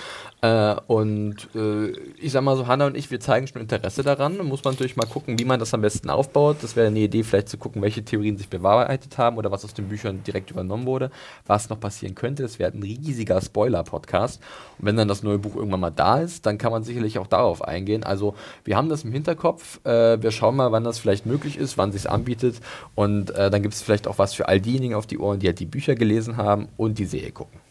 Äh, 0.45 0.75
und 0.87 1.49
äh, 1.55 1.87
ich 2.19 2.31
sag 2.31 2.43
mal 2.43 2.55
so, 2.55 2.67
Hanna 2.67 2.85
und 2.85 2.95
ich, 2.95 3.09
wir 3.09 3.19
zeigen 3.19 3.47
schon 3.47 3.61
Interesse 3.61 4.03
daran. 4.03 4.37
Da 4.37 4.43
muss 4.43 4.63
man 4.63 4.73
natürlich 4.73 4.95
mal 4.95 5.07
gucken, 5.07 5.39
wie 5.39 5.45
man 5.45 5.59
das 5.59 5.73
am 5.73 5.81
besten 5.81 6.09
aufbaut. 6.09 6.57
Das 6.61 6.75
wäre 6.75 6.87
eine 6.87 6.99
Idee, 6.99 7.23
vielleicht 7.23 7.49
zu 7.49 7.57
gucken, 7.57 7.81
welche 7.81 8.05
Theorien 8.05 8.37
sich 8.37 8.47
bewahrheitet 8.47 9.17
haben 9.17 9.37
oder 9.37 9.49
was 9.49 9.65
aus 9.65 9.73
den 9.73 9.89
Büchern 9.89 10.23
direkt 10.23 10.51
übernommen 10.51 10.85
wurde, 10.85 11.09
was 11.47 11.69
noch 11.69 11.79
passieren 11.79 12.13
könnte. 12.13 12.43
Das 12.43 12.59
wäre 12.59 12.71
ein 12.71 12.83
riesiger 12.83 13.41
Spoiler-Podcast. 13.41 14.39
Und 14.77 14.85
wenn 14.85 14.97
dann 14.97 15.07
das 15.07 15.23
neue 15.23 15.39
Buch 15.39 15.55
irgendwann 15.55 15.79
mal 15.79 15.89
da 15.89 16.19
ist, 16.19 16.45
dann 16.45 16.59
kann 16.59 16.71
man 16.71 16.83
sicherlich 16.83 17.17
auch 17.17 17.27
darauf 17.27 17.63
eingehen. 17.63 18.03
Also 18.03 18.35
wir 18.63 18.77
haben 18.77 18.89
das 18.89 19.03
im 19.03 19.11
Hinterkopf. 19.11 19.83
Äh, 19.83 20.21
wir 20.21 20.29
schauen 20.29 20.55
mal, 20.57 20.71
wann 20.71 20.83
das 20.83 20.99
vielleicht 20.99 21.25
möglich 21.25 21.57
ist, 21.57 21.77
wann 21.79 21.91
sich 21.91 22.07
anbietet. 22.09 22.57
Und 22.93 23.31
äh, 23.31 23.49
dann 23.49 23.63
gibt 23.63 23.73
es 23.73 23.81
vielleicht 23.81 24.07
auch 24.07 24.19
was 24.19 24.35
für 24.35 24.47
all 24.47 24.61
diejenigen 24.61 24.93
auf 24.93 25.07
die 25.07 25.17
Ohren, 25.17 25.39
die 25.39 25.47
halt 25.47 25.59
die 25.59 25.65
Bücher 25.65 25.95
gelesen 25.95 26.37
haben 26.37 26.67
und 26.77 26.99
die 26.99 27.05
Serie 27.05 27.31
gucken. 27.31 27.64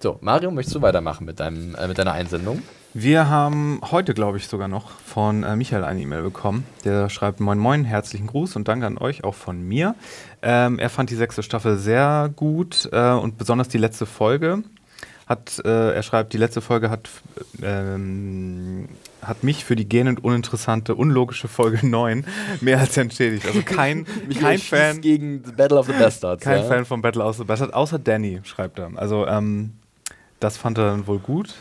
So, 0.00 0.16
Mario, 0.20 0.52
möchtest 0.52 0.76
du 0.76 0.82
weitermachen 0.82 1.24
mit, 1.24 1.40
deinem, 1.40 1.74
äh, 1.74 1.88
mit 1.88 1.98
deiner 1.98 2.12
Einsendung? 2.12 2.62
Wir 2.94 3.28
haben 3.28 3.80
heute, 3.90 4.14
glaube 4.14 4.38
ich, 4.38 4.46
sogar 4.46 4.68
noch 4.68 4.90
von 4.90 5.42
äh, 5.42 5.56
Michael 5.56 5.82
eine 5.82 6.00
E-Mail 6.00 6.22
bekommen. 6.22 6.64
Der 6.84 7.08
schreibt: 7.08 7.40
Moin, 7.40 7.58
moin, 7.58 7.84
herzlichen 7.84 8.28
Gruß 8.28 8.54
und 8.54 8.68
danke 8.68 8.86
an 8.86 8.96
euch, 8.96 9.24
auch 9.24 9.34
von 9.34 9.60
mir. 9.60 9.96
Ähm, 10.40 10.78
er 10.78 10.88
fand 10.88 11.10
die 11.10 11.16
sechste 11.16 11.42
Staffel 11.42 11.78
sehr 11.78 12.30
gut 12.34 12.88
äh, 12.92 13.10
und 13.10 13.38
besonders 13.38 13.68
die 13.68 13.78
letzte 13.78 14.06
Folge. 14.06 14.62
Hat, 15.26 15.60
äh, 15.64 15.94
er 15.94 16.02
schreibt, 16.02 16.32
die 16.32 16.38
letzte 16.38 16.60
Folge 16.60 16.88
hat, 16.88 17.10
ähm, 17.60 18.88
hat 19.20 19.42
mich 19.42 19.64
für 19.64 19.76
die 19.76 19.86
gähnend 19.86 20.24
uninteressante, 20.24 20.94
unlogische 20.94 21.48
Folge 21.48 21.86
9 21.86 22.24
mehr 22.60 22.78
als 22.78 22.96
entschädigt. 22.96 23.46
Also 23.46 23.62
kein, 23.62 24.06
kein 24.40 24.58
Fan. 24.58 25.00
gegen 25.00 25.42
The 25.44 25.52
Battle 25.52 25.78
of 25.78 25.86
the 25.86 25.92
Bastards. 25.92 26.44
Kein 26.44 26.62
ja? 26.62 26.64
Fan 26.64 26.84
von 26.84 27.02
Battle 27.02 27.24
of 27.24 27.36
the 27.36 27.44
Bastards, 27.44 27.74
außer 27.74 27.98
Danny, 27.98 28.40
schreibt 28.44 28.78
er. 28.78 28.92
Also, 28.94 29.26
ähm, 29.26 29.72
das 30.40 30.56
fand 30.56 30.78
er 30.78 30.86
dann 30.90 31.06
wohl 31.06 31.18
gut. 31.18 31.54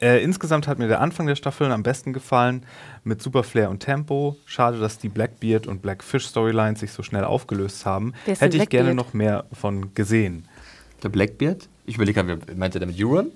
Äh, 0.00 0.22
insgesamt 0.22 0.66
hat 0.66 0.78
mir 0.80 0.88
der 0.88 1.00
Anfang 1.00 1.26
der 1.28 1.36
Staffeln 1.36 1.70
am 1.70 1.82
besten 1.84 2.12
gefallen, 2.12 2.66
mit 3.04 3.22
super 3.22 3.44
Flair 3.44 3.70
und 3.70 3.80
Tempo. 3.80 4.36
Schade, 4.46 4.80
dass 4.80 4.98
die 4.98 5.08
Blackbeard 5.08 5.66
und 5.68 5.80
Blackfish 5.80 6.26
Storylines 6.26 6.80
sich 6.80 6.90
so 6.92 7.02
schnell 7.04 7.22
aufgelöst 7.24 7.86
haben. 7.86 8.12
Hätte 8.26 8.56
ich 8.56 8.68
gerne 8.68 8.94
noch 8.96 9.12
mehr 9.14 9.44
von 9.52 9.94
gesehen. 9.94 10.48
Der 11.04 11.08
Blackbeard? 11.08 11.68
Ich 11.86 11.94
überlege 11.96 12.22
gerade, 12.24 12.54
meint 12.56 12.74
er 12.74 12.80
damit 12.80 12.96
Euron? 13.00 13.30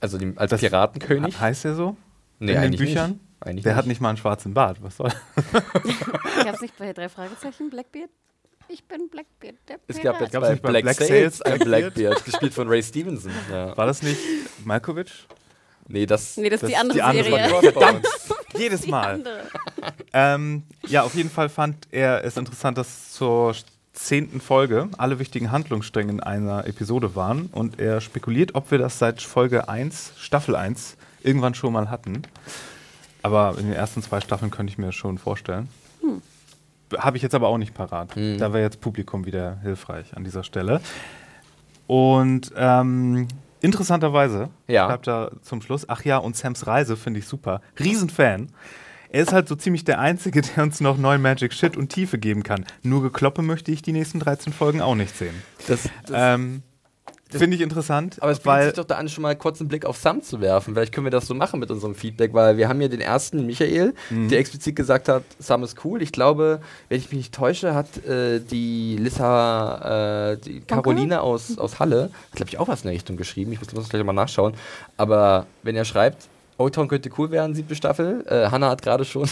Also 0.00 0.18
dem, 0.18 0.36
als 0.38 0.50
Das- 0.50 0.60
Piratenkönig? 0.60 1.34
He- 1.36 1.40
Heißt 1.40 1.64
der 1.64 1.74
so? 1.74 1.96
Nee, 2.40 2.52
in 2.54 2.72
den 2.72 2.76
Büchern? 2.76 3.10
Nicht. 3.12 3.20
Eigentlich 3.40 3.62
Der 3.62 3.72
nicht. 3.72 3.78
hat 3.78 3.86
nicht 3.86 4.00
mal 4.00 4.08
einen 4.08 4.18
schwarzen 4.18 4.54
Bart. 4.54 4.78
Was 4.82 4.96
soll? 4.96 5.10
Gab 6.44 6.54
es 6.54 6.60
nicht 6.62 6.76
bei 6.78 6.92
drei 6.92 7.08
Fragezeichen 7.08 7.70
Blackbeard? 7.70 8.10
Ich 8.68 8.84
bin 8.84 9.08
Blackbeard, 9.08 9.56
der 9.68 9.78
Es 9.86 10.00
gab 10.00 10.20
jetzt 10.20 10.32
bei 10.32 10.54
Black, 10.56 10.82
Black 10.84 10.96
Sails 10.96 11.38
Sails 11.38 11.42
ein 11.42 11.58
Blackbeard? 11.60 12.24
Gespielt 12.24 12.54
von 12.54 12.68
Ray 12.68 12.82
Stevenson. 12.82 13.32
Ja. 13.50 13.76
War 13.76 13.86
das 13.86 14.02
nicht 14.02 14.18
Malkovich? 14.64 15.26
Nee, 15.86 16.06
das. 16.06 16.36
Nee, 16.36 16.48
das 16.48 16.62
ist 16.62 16.62
Das 16.62 16.68
die 16.70 16.74
ist 16.74 16.80
andere 16.80 16.94
die 16.98 17.02
andere 17.02 17.24
Serie. 17.24 17.48
von 17.50 17.72
Verdammt! 17.72 18.06
Jedes 18.56 18.80
Die 18.82 18.90
Mal. 18.90 19.22
Ähm, 20.12 20.62
ja, 20.86 21.02
auf 21.02 21.14
jeden 21.14 21.28
Fall 21.30 21.48
fand 21.48 21.88
er 21.90 22.24
es 22.24 22.36
interessant, 22.36 22.78
dass 22.78 23.12
zur 23.12 23.54
zehnten 23.92 24.40
Folge 24.40 24.88
alle 24.96 25.18
wichtigen 25.18 25.52
Handlungsstränge 25.52 26.12
in 26.12 26.20
einer 26.20 26.66
Episode 26.66 27.14
waren 27.14 27.46
und 27.52 27.78
er 27.80 28.00
spekuliert, 28.00 28.54
ob 28.54 28.70
wir 28.70 28.78
das 28.78 28.98
seit 28.98 29.20
Folge 29.22 29.68
1, 29.68 30.12
Staffel 30.16 30.56
1, 30.56 30.96
irgendwann 31.22 31.54
schon 31.54 31.72
mal 31.72 31.90
hatten. 31.90 32.22
Aber 33.22 33.56
in 33.58 33.66
den 33.66 33.74
ersten 33.74 34.02
zwei 34.02 34.20
Staffeln 34.20 34.50
könnte 34.50 34.70
ich 34.72 34.78
mir 34.78 34.86
das 34.86 34.94
schon 34.94 35.18
vorstellen. 35.18 35.68
Habe 36.98 37.16
ich 37.16 37.22
jetzt 37.22 37.34
aber 37.34 37.48
auch 37.48 37.58
nicht 37.58 37.74
parat. 37.74 38.14
Hm. 38.16 38.38
Da 38.38 38.52
wäre 38.52 38.62
jetzt 38.64 38.80
Publikum 38.80 39.26
wieder 39.26 39.58
hilfreich 39.62 40.16
an 40.16 40.24
dieser 40.24 40.44
Stelle. 40.44 40.80
Und 41.86 42.52
ähm, 42.56 43.28
interessanterweise 43.60 44.48
Ja. 44.68 44.86
schreibt 44.88 45.08
er 45.08 45.32
zum 45.42 45.60
Schluss, 45.62 45.88
ach 45.88 46.04
ja, 46.04 46.18
und 46.18 46.36
Sams 46.36 46.66
Reise 46.66 46.96
finde 46.96 47.20
ich 47.20 47.26
super. 47.26 47.60
Riesenfan. 47.78 48.48
Er 49.10 49.22
ist 49.22 49.32
halt 49.32 49.48
so 49.48 49.54
ziemlich 49.54 49.84
der 49.84 50.00
Einzige, 50.00 50.42
der 50.56 50.64
uns 50.64 50.80
noch 50.80 50.96
neuen 50.96 51.22
Magic 51.22 51.52
Shit 51.52 51.76
und 51.76 51.88
Tiefe 51.90 52.18
geben 52.18 52.42
kann. 52.42 52.64
Nur 52.82 53.02
Gekloppe 53.02 53.42
möchte 53.42 53.70
ich 53.70 53.82
die 53.82 53.92
nächsten 53.92 54.18
13 54.20 54.52
Folgen 54.52 54.80
auch 54.80 54.94
nicht 54.96 55.16
sehen. 55.16 55.34
Das, 55.68 55.88
das, 56.06 56.34
Ähm, 56.34 56.62
Finde 57.38 57.56
ich 57.56 57.62
interessant, 57.62 58.16
aber 58.22 58.32
es 58.32 58.40
bietet 58.40 58.62
sich 58.64 58.72
doch 58.74 58.84
da 58.84 58.96
an, 58.96 59.08
schon 59.08 59.22
mal 59.22 59.34
kurz 59.36 59.60
einen 59.60 59.68
Blick 59.68 59.84
auf 59.84 59.96
Sam 59.96 60.22
zu 60.22 60.40
werfen. 60.40 60.74
Vielleicht 60.74 60.92
können 60.92 61.06
wir 61.06 61.10
das 61.10 61.26
so 61.26 61.34
machen 61.34 61.60
mit 61.60 61.70
unserem 61.70 61.94
Feedback, 61.94 62.32
weil 62.34 62.56
wir 62.56 62.68
haben 62.68 62.78
hier 62.80 62.88
den 62.88 63.00
ersten, 63.00 63.46
Michael, 63.46 63.94
Mhm. 64.10 64.28
der 64.28 64.38
explizit 64.38 64.76
gesagt 64.76 65.08
hat, 65.08 65.22
Sam 65.38 65.62
ist 65.62 65.84
cool. 65.84 66.02
Ich 66.02 66.12
glaube, 66.12 66.60
wenn 66.88 66.98
ich 66.98 67.06
mich 67.10 67.18
nicht 67.18 67.34
täusche, 67.34 67.74
hat 67.74 68.04
äh, 68.06 68.40
die 68.40 68.96
Lissa, 68.98 70.32
äh, 70.32 70.36
die 70.38 70.60
Caroline 70.60 71.20
aus, 71.20 71.58
aus 71.58 71.78
Halle, 71.78 72.10
glaube 72.34 72.48
ich 72.50 72.58
auch 72.58 72.68
was 72.68 72.80
in 72.82 72.88
der 72.88 72.94
Richtung 72.94 73.16
geschrieben. 73.16 73.52
Ich 73.52 73.60
muss, 73.60 73.72
muss 73.72 73.88
gleich 73.88 74.02
mal 74.04 74.12
nachschauen. 74.12 74.54
Aber 74.96 75.46
wenn 75.62 75.76
er 75.76 75.84
schreibt, 75.84 76.28
Old 76.56 76.74
Town 76.74 76.88
könnte 76.88 77.10
cool 77.18 77.30
werden, 77.30 77.54
siebte 77.54 77.74
Staffel. 77.74 78.24
Äh, 78.28 78.50
Hanna 78.50 78.70
hat 78.70 78.82
gerade 78.82 79.04
schon. 79.04 79.28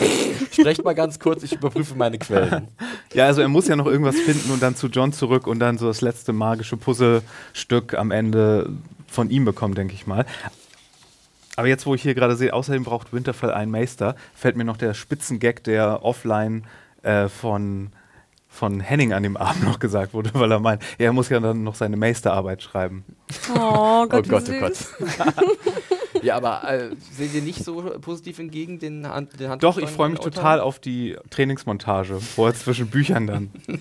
Sprecht 0.50 0.84
mal 0.84 0.94
ganz 0.94 1.18
kurz, 1.18 1.42
ich 1.42 1.52
überprüfe 1.52 1.94
meine 1.94 2.18
Quellen. 2.18 2.68
Ja, 3.14 3.26
also 3.26 3.40
er 3.40 3.48
muss 3.48 3.68
ja 3.68 3.76
noch 3.76 3.86
irgendwas 3.86 4.16
finden 4.16 4.50
und 4.50 4.62
dann 4.62 4.76
zu 4.76 4.88
John 4.88 5.12
zurück 5.12 5.46
und 5.46 5.58
dann 5.58 5.78
so 5.78 5.86
das 5.86 6.00
letzte 6.00 6.32
magische 6.32 6.76
Puzzlestück 6.76 7.94
am 7.94 8.10
Ende 8.10 8.70
von 9.06 9.30
ihm 9.30 9.44
bekommen, 9.44 9.74
denke 9.74 9.94
ich 9.94 10.06
mal. 10.06 10.26
Aber 11.56 11.68
jetzt, 11.68 11.86
wo 11.86 11.94
ich 11.94 12.02
hier 12.02 12.14
gerade 12.14 12.36
sehe, 12.36 12.52
außerdem 12.52 12.84
braucht 12.84 13.12
Winterfell 13.12 13.50
einen 13.50 13.70
Meister, 13.70 14.14
fällt 14.34 14.56
mir 14.56 14.64
noch 14.64 14.76
der 14.76 14.92
Spitzengag, 14.92 15.64
der 15.64 16.04
offline 16.04 16.64
äh, 17.02 17.28
von, 17.28 17.90
von 18.48 18.80
Henning 18.80 19.14
an 19.14 19.22
dem 19.22 19.38
Abend 19.38 19.64
noch 19.64 19.78
gesagt 19.78 20.12
wurde, 20.12 20.30
weil 20.34 20.52
er 20.52 20.60
meint, 20.60 20.82
er 20.98 21.12
muss 21.12 21.30
ja 21.30 21.40
dann 21.40 21.64
noch 21.64 21.74
seine 21.74 21.96
Meisterarbeit 21.96 22.62
schreiben. 22.62 23.04
Oh 23.54 24.06
Gott, 24.06 24.26
oh 24.26 24.30
Gott, 24.30 24.48
wie 24.48 24.56
oh 24.56 24.60
Gott. 24.60 24.76
ja, 26.26 26.36
aber 26.36 26.68
äh, 26.68 26.90
seht 27.12 27.34
ihr 27.34 27.42
nicht 27.42 27.64
so 27.64 27.82
positiv 28.00 28.38
entgegen 28.38 28.78
den, 28.78 29.08
Hand, 29.08 29.38
den 29.38 29.58
Doch, 29.60 29.78
ich 29.78 29.88
freue 29.88 30.08
mich 30.08 30.18
total 30.18 30.60
auf 30.60 30.78
die 30.78 31.16
Trainingsmontage, 31.30 32.18
wo 32.34 32.46
er 32.46 32.54
zwischen 32.54 32.88
Büchern 32.88 33.26
dann. 33.26 33.50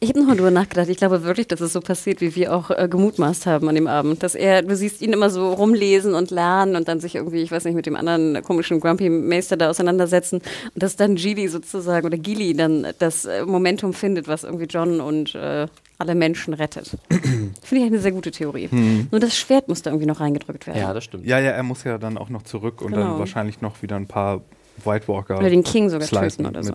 Ich 0.00 0.10
habe 0.10 0.20
nochmal 0.20 0.36
drüber 0.36 0.52
nachgedacht. 0.52 0.88
Ich 0.88 0.96
glaube 0.96 1.24
wirklich, 1.24 1.48
dass 1.48 1.60
es 1.60 1.72
so 1.72 1.80
passiert, 1.80 2.20
wie 2.20 2.36
wir 2.36 2.54
auch 2.54 2.70
äh, 2.70 2.86
gemutmaßt 2.88 3.46
haben 3.46 3.68
an 3.68 3.74
dem 3.74 3.88
Abend. 3.88 4.22
Dass 4.22 4.36
er, 4.36 4.62
du 4.62 4.76
siehst 4.76 5.02
ihn 5.02 5.12
immer 5.12 5.28
so 5.28 5.52
rumlesen 5.52 6.14
und 6.14 6.30
lernen 6.30 6.76
und 6.76 6.86
dann 6.86 7.00
sich 7.00 7.16
irgendwie, 7.16 7.42
ich 7.42 7.50
weiß 7.50 7.64
nicht, 7.64 7.74
mit 7.74 7.84
dem 7.84 7.96
anderen 7.96 8.40
komischen 8.44 8.78
Grumpy 8.78 9.10
Meister 9.10 9.56
da 9.56 9.68
auseinandersetzen. 9.68 10.40
Und 10.72 10.82
dass 10.84 10.94
dann 10.94 11.16
Gili 11.16 11.48
sozusagen 11.48 12.06
oder 12.06 12.16
Gili 12.16 12.54
dann 12.54 12.86
das 13.00 13.24
äh, 13.24 13.44
Momentum 13.44 13.92
findet, 13.92 14.28
was 14.28 14.44
irgendwie 14.44 14.66
John 14.66 15.00
und 15.00 15.34
äh, 15.34 15.66
alle 15.98 16.14
Menschen 16.14 16.54
rettet. 16.54 16.96
Finde 17.10 17.84
ich 17.84 17.90
eine 17.90 17.98
sehr 17.98 18.12
gute 18.12 18.30
Theorie. 18.30 18.68
Nur 19.10 19.20
das 19.20 19.36
Schwert 19.36 19.68
muss 19.68 19.82
da 19.82 19.90
irgendwie 19.90 20.06
noch 20.06 20.20
reingedrückt 20.20 20.66
werden. 20.66 20.78
Ja, 20.78 20.92
das 20.94 21.04
stimmt. 21.04 21.26
Ja, 21.26 21.38
ja, 21.38 21.50
er 21.50 21.62
muss 21.64 21.84
ja 21.84 21.98
dann 21.98 22.16
auch 22.16 22.28
noch 22.28 22.42
zurück 22.42 22.80
und 22.82 22.92
Genau. 22.92 23.02
dann 23.10 23.18
wahrscheinlich 23.18 23.60
noch 23.60 23.82
wieder 23.82 23.96
ein 23.96 24.06
paar 24.06 24.42
White 24.84 25.08
Walker 25.08 25.38
Oder 25.38 25.50
den 25.50 25.64
King 25.64 25.90
sogar 25.90 26.06
töten 26.06 26.46
oder 26.46 26.62
so. 26.62 26.72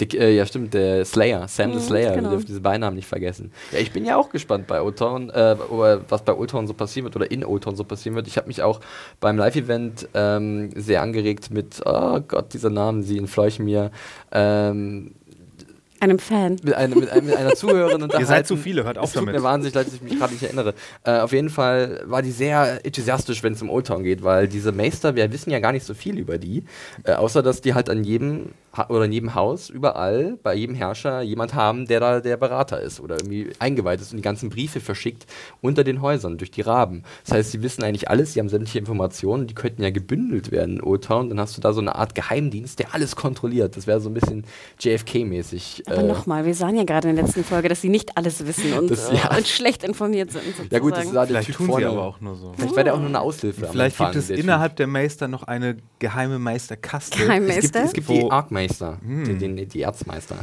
Die, 0.00 0.16
äh, 0.16 0.34
ja, 0.34 0.46
stimmt, 0.46 0.72
der 0.72 1.04
Slayer, 1.04 1.46
Sam 1.46 1.72
the 1.72 1.76
Mhm, 1.76 1.82
Slayer, 1.82 2.10
genau. 2.14 2.22
wir 2.24 2.30
dürfen 2.30 2.46
diese 2.46 2.60
Beinamen 2.60 2.96
nicht 2.96 3.06
vergessen. 3.08 3.52
Ja, 3.70 3.80
ich 3.80 3.92
bin 3.92 4.06
ja 4.06 4.16
auch 4.16 4.30
gespannt 4.30 4.66
bei 4.66 4.80
Old 4.80 4.98
Town, 4.98 5.28
äh, 5.28 5.56
was 6.08 6.22
bei 6.22 6.32
Town 6.46 6.66
so 6.66 6.72
passieren 6.72 7.04
wird 7.04 7.16
oder 7.16 7.30
in 7.30 7.42
Town 7.42 7.76
so 7.76 7.84
passieren 7.84 8.16
wird. 8.16 8.26
Ich 8.26 8.36
habe 8.38 8.46
mich 8.46 8.62
auch 8.62 8.80
beim 9.20 9.36
Live-Event 9.36 10.08
ähm, 10.14 10.70
sehr 10.74 11.02
angeregt 11.02 11.50
mit, 11.50 11.82
oh 11.84 12.20
Gott, 12.20 12.54
dieser 12.54 12.70
Namen, 12.70 13.02
sie 13.02 13.18
entfleuchen 13.18 13.66
mir, 13.66 13.90
ähm, 14.32 15.12
Einem 16.00 16.18
Fan. 16.18 16.56
mit, 16.62 16.74
einer, 16.74 16.96
mit, 16.96 17.22
mit 17.24 17.36
einer 17.36 17.54
Zuhörerin 17.54 18.02
unterhalten. 18.02 18.22
Ihr 18.24 18.26
seid 18.26 18.46
zu 18.46 18.56
viele, 18.56 18.84
hört 18.84 18.98
auf 18.98 19.06
es 19.06 19.12
tut 19.12 19.22
damit. 19.22 19.34
mir 19.34 19.42
wahnsinnig 19.42 19.74
leid, 19.74 19.86
dass 19.86 19.94
ich 19.94 20.02
mich 20.02 20.18
gerade 20.18 20.32
nicht 20.32 20.42
erinnere. 20.42 20.74
Äh, 21.04 21.20
auf 21.20 21.32
jeden 21.32 21.50
Fall 21.50 22.02
war 22.06 22.22
die 22.22 22.32
sehr 22.32 22.84
enthusiastisch, 22.84 23.42
wenn 23.42 23.52
es 23.52 23.62
um 23.62 23.70
Old 23.70 23.86
Town 23.86 24.02
geht, 24.02 24.22
weil 24.24 24.48
diese 24.48 24.72
Meister, 24.72 25.14
wir 25.14 25.30
wissen 25.32 25.50
ja 25.50 25.58
gar 25.60 25.72
nicht 25.72 25.84
so 25.84 25.94
viel 25.94 26.18
über 26.18 26.38
die, 26.38 26.64
äh, 27.04 27.12
außer 27.12 27.42
dass 27.42 27.60
die 27.60 27.74
halt 27.74 27.90
an 27.90 28.04
jedem 28.04 28.50
ha 28.76 28.86
oder 28.88 29.04
in 29.04 29.12
jedem 29.12 29.34
Haus, 29.34 29.68
überall, 29.68 30.38
bei 30.42 30.54
jedem 30.54 30.74
Herrscher 30.74 31.22
jemand 31.22 31.54
haben, 31.54 31.86
der 31.86 32.00
da 32.00 32.20
der 32.20 32.36
Berater 32.36 32.80
ist 32.80 33.00
oder 33.00 33.16
irgendwie 33.16 33.50
eingeweiht 33.58 34.00
ist 34.00 34.12
und 34.12 34.18
die 34.18 34.22
ganzen 34.22 34.48
Briefe 34.48 34.80
verschickt 34.80 35.26
unter 35.60 35.84
den 35.84 36.00
Häusern 36.02 36.38
durch 36.38 36.50
die 36.50 36.60
Raben. 36.60 37.02
Das 37.24 37.34
heißt, 37.34 37.50
sie 37.50 37.62
wissen 37.62 37.82
eigentlich 37.82 38.08
alles, 38.08 38.32
sie 38.32 38.40
haben 38.40 38.48
sämtliche 38.48 38.78
Informationen, 38.78 39.46
die 39.46 39.54
könnten 39.54 39.82
ja 39.82 39.90
gebündelt 39.90 40.50
werden 40.50 40.76
in 40.76 40.82
Old 40.82 41.04
Town. 41.04 41.28
Dann 41.28 41.40
hast 41.40 41.56
du 41.56 41.60
da 41.60 41.72
so 41.72 41.80
eine 41.80 41.96
Art 41.96 42.14
Geheimdienst, 42.14 42.78
der 42.78 42.94
alles 42.94 43.16
kontrolliert. 43.16 43.76
Das 43.76 43.86
wäre 43.86 44.00
so 44.00 44.08
ein 44.08 44.14
bisschen 44.14 44.44
JFK-mäßig. 44.80 45.89
Aber 45.90 46.02
äh, 46.02 46.06
nochmal, 46.06 46.44
wir 46.44 46.54
sahen 46.54 46.76
ja 46.76 46.84
gerade 46.84 47.08
in 47.10 47.16
der 47.16 47.24
letzten 47.24 47.44
Folge, 47.44 47.68
dass 47.68 47.80
sie 47.80 47.88
nicht 47.88 48.16
alles 48.16 48.46
wissen 48.46 48.72
und, 48.74 48.90
Das- 48.90 49.10
ja. 49.12 49.36
und 49.36 49.46
schlecht 49.46 49.82
informiert 49.84 50.30
sind. 50.32 50.44
Sozusagen. 50.44 50.68
Ja 50.70 50.78
gut, 50.78 50.96
das 50.96 51.06
war 51.06 51.26
der 51.26 51.26
Vielleicht 51.26 51.46
Typ 51.48 51.56
tun 51.56 51.66
vorne. 51.66 51.84
sie 51.86 51.90
aber 51.90 52.02
auch 52.04 52.20
nur 52.20 52.36
so. 52.36 52.52
Vielleicht 52.56 52.76
war 52.76 52.84
der 52.84 52.94
auch 52.94 52.98
nur 52.98 53.08
eine 53.08 53.20
Aushilfe. 53.20 53.66
am 53.66 53.72
Vielleicht 53.72 53.94
Anfang, 54.00 54.12
gibt 54.12 54.20
es 54.22 54.26
der 54.28 54.36
Typ. 54.36 54.44
innerhalb 54.44 54.76
der 54.76 54.86
Meister 54.86 55.28
noch 55.28 55.42
eine 55.44 55.76
geheime 55.98 56.38
Meisterkaste. 56.38 57.10
Es 57.14 57.18
gibt, 57.18 57.28
Geheimmeister? 57.28 57.82
es 57.84 57.92
gibt 57.92 58.08
die 58.08 58.30
Arkmeister, 58.30 58.98
die, 59.02 59.36
die, 59.38 59.66
die 59.66 59.82
Erzmeister. 59.82 60.36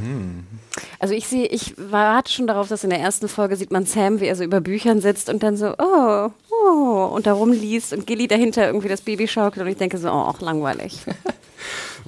Also 0.99 1.13
ich 1.13 1.27
sehe, 1.27 1.45
ich 1.47 1.73
warte 1.77 2.31
schon 2.31 2.47
darauf, 2.47 2.67
dass 2.67 2.83
in 2.83 2.89
der 2.89 2.99
ersten 2.99 3.27
Folge 3.27 3.55
sieht 3.55 3.71
man 3.71 3.85
Sam, 3.85 4.19
wie 4.19 4.25
er 4.25 4.35
so 4.35 4.43
über 4.43 4.61
Büchern 4.61 5.01
sitzt 5.01 5.29
und 5.29 5.43
dann 5.43 5.57
so, 5.57 5.73
oh, 5.77 6.29
oh, 6.51 7.11
und 7.15 7.25
da 7.27 7.33
rumliest 7.33 7.93
und 7.93 8.05
Gilly 8.07 8.27
dahinter 8.27 8.67
irgendwie 8.67 8.87
das 8.89 9.01
Baby 9.01 9.27
schaukelt 9.27 9.65
und 9.65 9.71
ich 9.71 9.77
denke 9.77 9.97
so, 9.97 10.09
oh, 10.11 10.33
langweilig. 10.39 10.99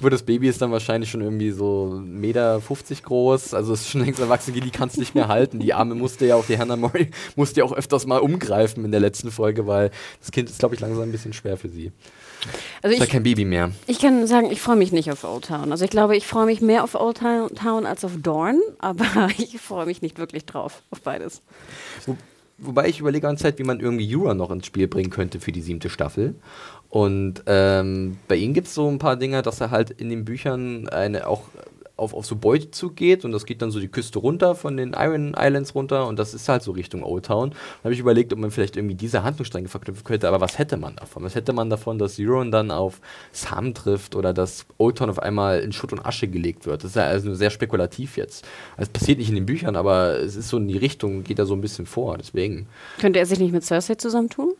Wo 0.02 0.08
das 0.08 0.22
Baby 0.22 0.48
ist 0.48 0.62
dann 0.62 0.72
wahrscheinlich 0.72 1.10
schon 1.10 1.20
irgendwie 1.20 1.50
so 1.50 2.00
1,50 2.02 2.06
Meter 2.06 2.60
groß, 3.02 3.54
also 3.54 3.72
ist 3.72 3.88
schon 3.88 4.02
längst 4.04 4.20
erwachsen, 4.20 4.54
die 4.54 4.70
kann 4.70 4.88
es 4.88 4.96
nicht 4.96 5.14
mehr 5.14 5.28
halten. 5.28 5.58
Die 5.58 5.74
Arme 5.74 5.94
musste 5.94 6.26
ja 6.26 6.36
auch, 6.36 6.46
die 6.46 6.58
Hannah 6.58 6.76
Murray 6.76 7.10
musste 7.36 7.60
ja 7.60 7.66
auch 7.66 7.72
öfters 7.72 8.06
mal 8.06 8.18
umgreifen 8.18 8.84
in 8.84 8.90
der 8.90 9.00
letzten 9.00 9.30
Folge, 9.30 9.66
weil 9.66 9.90
das 10.20 10.30
Kind 10.30 10.48
ist, 10.48 10.58
glaube 10.58 10.74
ich, 10.74 10.80
langsam 10.80 11.02
ein 11.02 11.12
bisschen 11.12 11.32
schwer 11.32 11.56
für 11.56 11.68
sie. 11.68 11.92
Also 12.82 12.94
Ist 12.94 13.00
ja 13.00 13.04
ich, 13.04 13.10
kein 13.10 13.22
Baby 13.22 13.44
mehr. 13.44 13.72
ich 13.86 13.98
kann 13.98 14.26
sagen, 14.26 14.50
ich 14.50 14.60
freue 14.60 14.76
mich 14.76 14.92
nicht 14.92 15.10
auf 15.12 15.24
Old 15.24 15.44
Town. 15.46 15.72
Also 15.72 15.84
ich 15.84 15.90
glaube, 15.90 16.16
ich 16.16 16.26
freue 16.26 16.46
mich 16.46 16.60
mehr 16.60 16.84
auf 16.84 16.94
Old 16.94 17.18
Town 17.18 17.86
als 17.86 18.04
auf 18.04 18.12
Dorn, 18.22 18.60
aber 18.78 19.28
ich 19.38 19.60
freue 19.60 19.86
mich 19.86 20.02
nicht 20.02 20.18
wirklich 20.18 20.46
drauf, 20.46 20.82
auf 20.90 21.02
beides. 21.02 21.42
Wo, 22.06 22.16
wobei 22.58 22.88
ich 22.88 23.00
überlege 23.00 23.28
an 23.28 23.36
Zeit, 23.36 23.58
wie 23.58 23.64
man 23.64 23.80
irgendwie 23.80 24.14
Euron 24.16 24.36
noch 24.36 24.50
ins 24.50 24.66
Spiel 24.66 24.88
bringen 24.88 25.10
könnte 25.10 25.40
für 25.40 25.52
die 25.52 25.60
siebte 25.62 25.90
Staffel. 25.90 26.34
Und 26.90 27.44
ähm, 27.46 28.18
bei 28.28 28.36
ihm 28.36 28.52
gibt 28.52 28.66
es 28.66 28.74
so 28.74 28.88
ein 28.88 28.98
paar 28.98 29.16
Dinge, 29.16 29.42
dass 29.42 29.60
er 29.60 29.70
halt 29.70 29.90
in 29.90 30.10
den 30.10 30.24
Büchern 30.24 30.88
eine 30.88 31.26
auch 31.28 31.42
auf, 32.00 32.14
auf 32.14 32.26
so 32.26 32.34
Beutezug 32.34 32.96
geht 32.96 33.24
und 33.24 33.32
das 33.32 33.44
geht 33.44 33.62
dann 33.62 33.70
so 33.70 33.78
die 33.78 33.88
Küste 33.88 34.18
runter 34.18 34.54
von 34.54 34.76
den 34.76 34.94
Iron 34.98 35.34
Islands 35.38 35.74
runter 35.74 36.06
und 36.06 36.18
das 36.18 36.34
ist 36.34 36.48
halt 36.48 36.62
so 36.62 36.72
Richtung 36.72 37.04
Old 37.04 37.26
Town. 37.26 37.50
Da 37.50 37.84
habe 37.84 37.94
ich 37.94 38.00
überlegt, 38.00 38.32
ob 38.32 38.38
man 38.38 38.50
vielleicht 38.50 38.76
irgendwie 38.76 38.94
diese 38.94 39.22
Handlungsstränge 39.22 39.68
verknüpfen 39.68 40.02
könnte, 40.04 40.26
aber 40.26 40.40
was 40.40 40.58
hätte 40.58 40.78
man 40.78 40.96
davon? 40.96 41.22
Was 41.22 41.34
hätte 41.34 41.52
man 41.52 41.68
davon, 41.68 41.98
dass 41.98 42.18
Euron 42.18 42.50
dann 42.50 42.70
auf 42.70 43.00
Sam 43.32 43.74
trifft 43.74 44.16
oder 44.16 44.32
dass 44.32 44.66
Old 44.78 44.98
Town 44.98 45.10
auf 45.10 45.18
einmal 45.20 45.60
in 45.60 45.72
Schutt 45.72 45.92
und 45.92 46.04
Asche 46.04 46.26
gelegt 46.26 46.66
wird? 46.66 46.82
Das 46.82 46.92
ist 46.92 46.96
ja 46.96 47.04
also 47.04 47.28
nur 47.28 47.36
sehr 47.36 47.50
spekulativ 47.50 48.16
jetzt. 48.16 48.46
Es 48.78 48.88
passiert 48.88 49.18
nicht 49.18 49.28
in 49.28 49.34
den 49.34 49.46
Büchern, 49.46 49.76
aber 49.76 50.18
es 50.18 50.36
ist 50.36 50.48
so 50.48 50.56
in 50.56 50.68
die 50.68 50.78
Richtung, 50.78 51.22
geht 51.22 51.38
da 51.38 51.44
so 51.44 51.54
ein 51.54 51.60
bisschen 51.60 51.86
vor, 51.86 52.16
deswegen. 52.16 52.66
Könnte 52.98 53.18
er 53.18 53.26
sich 53.26 53.38
nicht 53.38 53.52
mit 53.52 53.62
Cersei 53.62 53.96
zusammentun? 53.96 54.54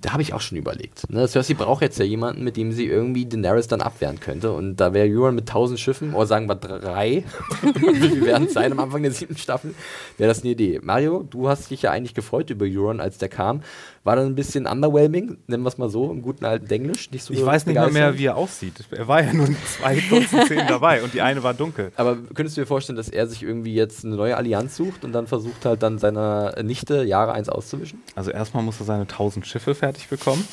Da 0.00 0.12
habe 0.12 0.22
ich 0.22 0.34
auch 0.34 0.40
schon 0.40 0.58
überlegt. 0.58 1.08
Ne? 1.10 1.26
Cersei 1.28 1.54
braucht 1.54 1.82
jetzt 1.82 1.98
ja 1.98 2.04
jemanden, 2.04 2.44
mit 2.44 2.56
dem 2.56 2.72
sie 2.72 2.86
irgendwie 2.86 3.26
Daenerys 3.26 3.68
dann 3.68 3.80
abwehren 3.80 4.20
könnte. 4.20 4.52
Und 4.52 4.76
da 4.76 4.92
wäre 4.92 5.08
Euron 5.08 5.34
mit 5.34 5.48
tausend 5.48 5.78
Schiffen, 5.80 6.14
oder 6.14 6.26
sagen 6.26 6.46
wir 6.48 6.56
drei, 6.56 7.24
wie 7.62 8.08
viel 8.08 8.26
werden 8.26 8.46
es 8.48 8.54
sein 8.54 8.72
am 8.72 8.80
Anfang 8.80 9.02
der 9.02 9.12
siebten 9.12 9.36
Staffel, 9.36 9.74
wäre 10.18 10.28
das 10.28 10.42
eine 10.42 10.50
Idee. 10.52 10.80
Mario, 10.82 11.22
du 11.28 11.48
hast 11.48 11.70
dich 11.70 11.82
ja 11.82 11.90
eigentlich 11.90 12.14
gefreut 12.14 12.50
über 12.50 12.66
Euron, 12.66 13.00
als 13.00 13.18
der 13.18 13.28
kam. 13.28 13.62
War 14.04 14.16
dann 14.16 14.26
ein 14.26 14.34
bisschen 14.34 14.66
underwhelming, 14.66 15.38
nennen 15.46 15.62
wir 15.62 15.68
es 15.68 15.78
mal 15.78 15.88
so, 15.88 16.10
im 16.10 16.22
guten 16.22 16.44
alten 16.44 16.68
Englisch. 16.68 17.10
Nicht 17.12 17.22
so 17.22 17.32
Ich 17.32 17.44
weiß 17.44 17.66
nicht 17.66 17.76
mehr, 17.76 17.86
begeisternd. 17.86 18.18
wie 18.18 18.24
er 18.26 18.36
aussieht. 18.36 18.74
Er 18.90 19.06
war 19.06 19.22
ja 19.22 19.32
nur 19.32 19.46
in 19.46 19.56
zwei 19.64 20.00
kurzen 20.00 20.42
Szenen 20.42 20.66
dabei 20.66 21.04
und 21.04 21.14
die 21.14 21.22
eine 21.22 21.44
war 21.44 21.54
dunkel. 21.54 21.92
Aber 21.94 22.16
könntest 22.34 22.56
du 22.56 22.62
dir 22.62 22.66
vorstellen, 22.66 22.96
dass 22.96 23.08
er 23.08 23.28
sich 23.28 23.44
irgendwie 23.44 23.74
jetzt 23.74 24.04
eine 24.04 24.16
neue 24.16 24.36
Allianz 24.36 24.76
sucht 24.76 25.04
und 25.04 25.12
dann 25.12 25.28
versucht 25.28 25.64
halt 25.64 25.84
dann 25.84 25.98
seiner 25.98 26.60
Nichte 26.64 27.04
Jahre 27.04 27.32
eins 27.32 27.48
auszuwischen? 27.48 28.02
Also 28.16 28.32
erstmal 28.32 28.64
muss 28.64 28.80
er 28.80 28.86
seine 28.86 29.02
1000 29.02 29.46
Schiffe 29.52 29.74
fertig 29.74 30.08
bekommen. 30.08 30.46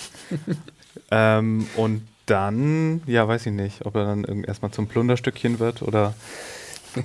ähm, 1.12 1.68
und 1.76 2.06
dann, 2.26 3.02
ja, 3.08 3.28
weiß 3.28 3.48
ich 3.48 3.54
nicht, 3.54 3.86
ob 3.86 3.96
er 3.96 4.06
dann 4.06 4.24
irgend- 4.24 4.48
erstmal 4.48 4.72
zum 4.72 4.88
Plunderstückchen 4.88 5.60
wird 5.60 5.82
oder 5.82 6.14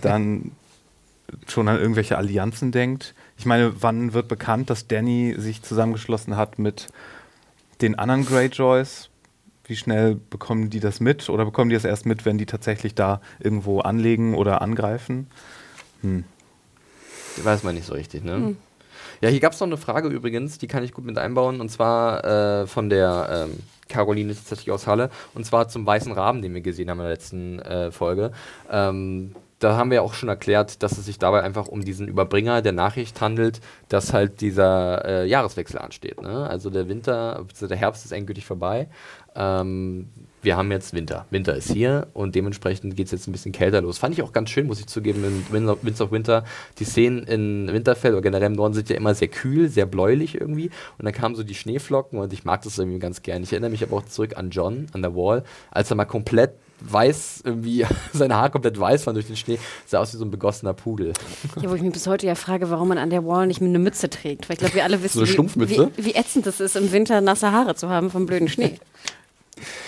dann 0.03 0.53
schon 1.49 1.69
an 1.69 1.79
irgendwelche 1.79 2.19
Allianzen 2.19 2.73
denkt. 2.73 3.15
Ich 3.39 3.47
meine, 3.47 3.81
wann 3.81 4.13
wird 4.13 4.29
bekannt, 4.29 4.71
dass 4.71 4.87
Danny 4.87 5.35
sich 5.39 5.63
zusammengeschlossen 5.63 6.37
hat 6.37 6.59
mit 6.59 6.89
den 7.81 7.99
anderen 7.99 8.27
Greyjoys? 8.27 9.09
Wie 9.67 9.77
schnell 9.77 10.17
bekommen 10.17 10.69
die 10.69 10.81
das 10.81 11.01
mit? 11.01 11.31
Oder 11.31 11.47
bekommen 11.47 11.71
die 11.71 11.77
das 11.77 11.85
erst 11.85 12.05
mit, 12.05 12.27
wenn 12.27 12.37
die 12.37 12.45
tatsächlich 12.47 12.95
da 12.95 13.23
irgendwo 13.41 13.81
anlegen 13.81 14.35
oder 14.35 14.61
angreifen? 14.61 15.29
Hm. 16.03 16.25
Weiß 17.43 17.63
man 17.63 17.75
nicht 17.75 17.87
so 17.87 17.95
richtig, 17.95 18.23
ne? 18.25 18.57
Ja, 19.25 19.31
hier 19.31 19.41
gab 19.41 19.55
es 19.55 19.61
noch 19.61 19.69
eine 19.69 19.79
Frage 19.79 20.09
übrigens, 20.09 20.59
die 20.59 20.67
kann 20.67 20.85
ich 20.85 20.93
gut 20.93 21.07
mit 21.07 21.17
einbauen, 21.17 21.63
und 21.63 21.71
zwar 21.71 22.25
äh, 22.27 22.67
von 22.67 22.91
der 22.91 23.49
ähm, 23.49 23.59
Caroline 23.89 24.35
tatsächlich 24.35 24.71
aus 24.71 24.87
Halle, 24.87 25.09
und 25.33 25.47
zwar 25.47 25.67
zum 25.67 25.87
weißen 25.87 26.13
Raben, 26.13 26.43
den 26.43 26.53
wir 26.53 26.61
gesehen 26.61 26.91
haben 26.91 26.99
in 26.99 27.05
der 27.05 27.13
letzten 27.15 27.59
äh, 27.61 27.91
Folge. 27.91 28.33
Ähm, 28.71 29.35
da 29.61 29.79
haben 29.79 29.89
wir 29.89 29.95
ja 29.95 30.03
auch 30.03 30.13
schon 30.13 30.29
erklärt, 30.29 30.83
dass 30.83 30.99
es 30.99 31.07
sich 31.07 31.19
dabei 31.19 31.43
einfach 31.43 31.69
um 31.69 31.87
diesen 31.87 32.07
Überbringer 32.07 32.61
der 32.61 32.73
Nachricht 32.73 33.23
handelt, 33.23 33.63
dass 33.89 34.13
halt 34.13 34.43
dieser 34.43 35.07
äh, 35.07 35.27
Jahreswechsel 35.27 35.79
ansteht. 35.79 36.21
Ne? 36.21 36.47
Also 36.47 36.69
der 36.69 36.91
Winter, 36.91 37.37
beziehungsweise 37.37 37.69
der 37.69 37.79
Herbst 37.79 38.05
ist 38.05 38.13
endgültig 38.13 38.45
vorbei. 38.45 38.89
Ähm, 39.35 40.11
wir 40.45 40.57
haben 40.57 40.71
jetzt 40.71 40.93
Winter. 40.95 41.27
Winter 41.31 41.55
ist 41.57 41.73
hier 41.73 42.09
und 42.13 42.35
dementsprechend 42.35 42.97
geht 42.97 43.07
es 43.07 43.13
jetzt 43.13 43.27
ein 43.27 43.33
bisschen 43.33 43.53
kälter 43.53 43.81
los. 43.81 43.99
Fand 43.99 44.15
ich 44.15 44.23
auch 44.23 44.33
ganz 44.33 44.51
schön, 44.51 44.67
muss 44.67 44.81
ich 44.81 44.87
zugeben, 44.87 45.25
in 45.25 45.77
Winds- 45.83 46.01
of 46.01 46.13
Winter. 46.13 46.45
Die 46.79 46.85
Szenen 46.85 47.25
in 47.25 47.73
Winterfell 47.73 48.13
oder 48.13 48.23
generell 48.23 48.47
im 48.47 48.53
Norden 48.53 48.75
sind 48.75 48.89
ja 48.91 48.97
immer 48.97 49.15
sehr 49.15 49.29
kühl, 49.29 49.69
sehr 49.69 49.87
bläulich 49.87 50.41
irgendwie. 50.41 50.71
Und 50.99 51.05
dann 51.05 51.13
kamen 51.13 51.35
so 51.35 51.43
die 51.43 51.55
Schneeflocken 51.55 52.19
und 52.19 52.33
ich 52.33 52.45
mag 52.45 52.63
das 52.63 52.79
irgendwie 52.79 52.99
ganz 52.99 53.23
gern. 53.23 53.43
Ich 53.43 53.53
erinnere 53.53 53.71
mich 53.71 53.83
aber 53.83 53.97
auch 53.97 54.05
zurück 54.05 54.37
an 54.37 54.51
John, 54.51 54.87
an 54.93 55.03
der 55.03 55.15
Wall, 55.15 55.45
als 55.71 55.91
er 55.91 55.97
mal 55.97 56.05
komplett 56.05 56.53
weiß, 56.81 57.43
irgendwie 57.45 57.87
seine 58.13 58.35
Haare 58.37 58.51
komplett 58.51 58.79
weiß 58.79 59.07
waren 59.07 59.15
durch 59.15 59.27
den 59.27 59.37
Schnee, 59.37 59.59
sah 59.87 60.01
aus 60.01 60.13
wie 60.13 60.19
so 60.19 60.25
ein 60.25 60.31
begossener 60.31 60.75
Pudel. 60.75 61.13
Ja, 61.61 61.71
wo 61.71 61.75
ich 61.75 61.83
mich 61.83 61.93
bis 61.93 62.07
heute 62.07 62.27
ja 62.27 62.35
frage, 62.35 62.71
warum 62.71 62.89
man 62.89 62.99
an 62.99 63.11
der 63.11 63.25
Wall 63.25 63.47
nicht 63.47 63.63
eine 63.63 63.79
Mütze 63.79 64.11
trägt. 64.11 64.49
Weil 64.49 64.55
ich 64.55 64.59
glaube, 64.59 64.75
wir 64.75 64.85
alle 64.85 65.03
wissen, 65.03 65.21
eine 65.21 65.69
wie, 65.69 65.79
wie, 65.97 66.05
wie 66.05 66.15
ätzend 66.15 66.47
es 66.47 66.61
ist, 66.61 66.77
im 66.77 66.93
Winter 66.93 67.21
nasse 67.21 67.53
Haare 67.53 67.75
zu 67.75 67.89
haben 67.89 68.11
vom 68.11 68.27
blöden 68.27 68.49
Schnee. 68.49 68.79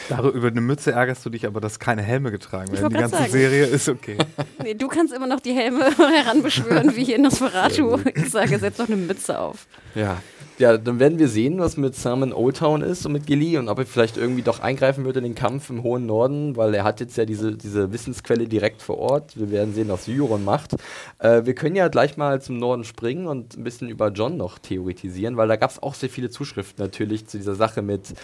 Darüber 0.09 0.33
über 0.33 0.49
eine 0.49 0.61
Mütze 0.61 0.93
ärgerst 0.93 1.25
du 1.25 1.31
dich 1.31 1.47
aber, 1.47 1.61
dass 1.61 1.79
keine 1.79 2.03
Helme 2.03 2.31
getragen 2.31 2.73
werden. 2.73 2.89
Die 2.89 2.97
ganze 2.97 3.17
sagen. 3.17 3.31
Serie 3.31 3.65
ist 3.65 3.89
okay. 3.89 4.19
Nee, 4.63 4.75
du 4.75 4.89
kannst 4.89 5.15
immer 5.15 5.27
noch 5.27 5.41
die 5.41 5.53
Helme 5.53 5.85
heranbeschwören, 5.97 6.97
wie 6.97 7.05
hier 7.05 7.17
in 7.17 7.23
Nosferatu. 7.23 7.99
Ich 8.15 8.31
sage, 8.31 8.59
setz 8.59 8.79
doch 8.79 8.89
eine 8.89 8.97
Mütze 8.97 9.39
auf. 9.39 9.67
Ja. 9.95 10.19
Ja, 10.59 10.79
dann 10.79 10.99
werden 10.99 11.19
wir 11.19 11.29
sehen, 11.29 11.59
was 11.59 11.77
mit 11.77 11.95
Sam 11.95 12.23
in 12.23 12.33
Old 12.33 12.57
Town 12.57 12.81
ist 12.81 13.05
und 13.05 13.13
mit 13.13 13.27
Gilly 13.27 13.59
und 13.59 13.69
ob 13.69 13.79
er 13.79 13.85
vielleicht 13.85 14.17
irgendwie 14.17 14.41
doch 14.41 14.61
eingreifen 14.61 15.05
wird 15.05 15.19
in 15.19 15.25
den 15.25 15.35
Kampf 15.35 15.69
im 15.69 15.83
hohen 15.83 16.07
Norden, 16.07 16.57
weil 16.57 16.73
er 16.73 16.83
hat 16.83 17.01
jetzt 17.01 17.19
ja 17.19 17.27
diese, 17.27 17.55
diese 17.55 17.93
Wissensquelle 17.93 18.49
direkt 18.49 18.81
vor 18.81 18.97
Ort. 18.97 19.39
Wir 19.39 19.51
werden 19.51 19.75
sehen, 19.75 19.91
was 19.91 20.09
Euron 20.09 20.47
macht. 20.47 20.75
Äh, 21.19 21.45
wir 21.45 21.55
können 21.55 21.77
ja 21.77 21.89
gleich 21.89 22.17
mal 22.17 22.41
zum 22.41 22.57
Norden 22.57 22.85
springen 22.85 23.27
und 23.27 23.55
ein 23.59 23.65
bisschen 23.65 23.91
über 23.91 24.09
John 24.09 24.39
noch 24.39 24.59
theoretisieren, 24.59 25.37
weil 25.37 25.47
da 25.47 25.57
gab 25.57 25.71
es 25.71 25.83
auch 25.83 25.95
sehr 25.95 26.09
viele 26.09 26.31
Zuschriften 26.31 26.83
natürlich 26.83 27.27
zu 27.27 27.37
dieser 27.37 27.55
Sache 27.55 27.83
mit 27.83 28.15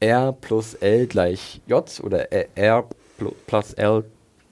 R 0.00 0.32
plus 0.32 0.74
L 0.74 1.06
gleich 1.06 1.60
J 1.66 2.00
oder 2.02 2.30
R 2.56 2.84
pl- 3.18 3.34
plus 3.46 3.72
L 3.74 4.04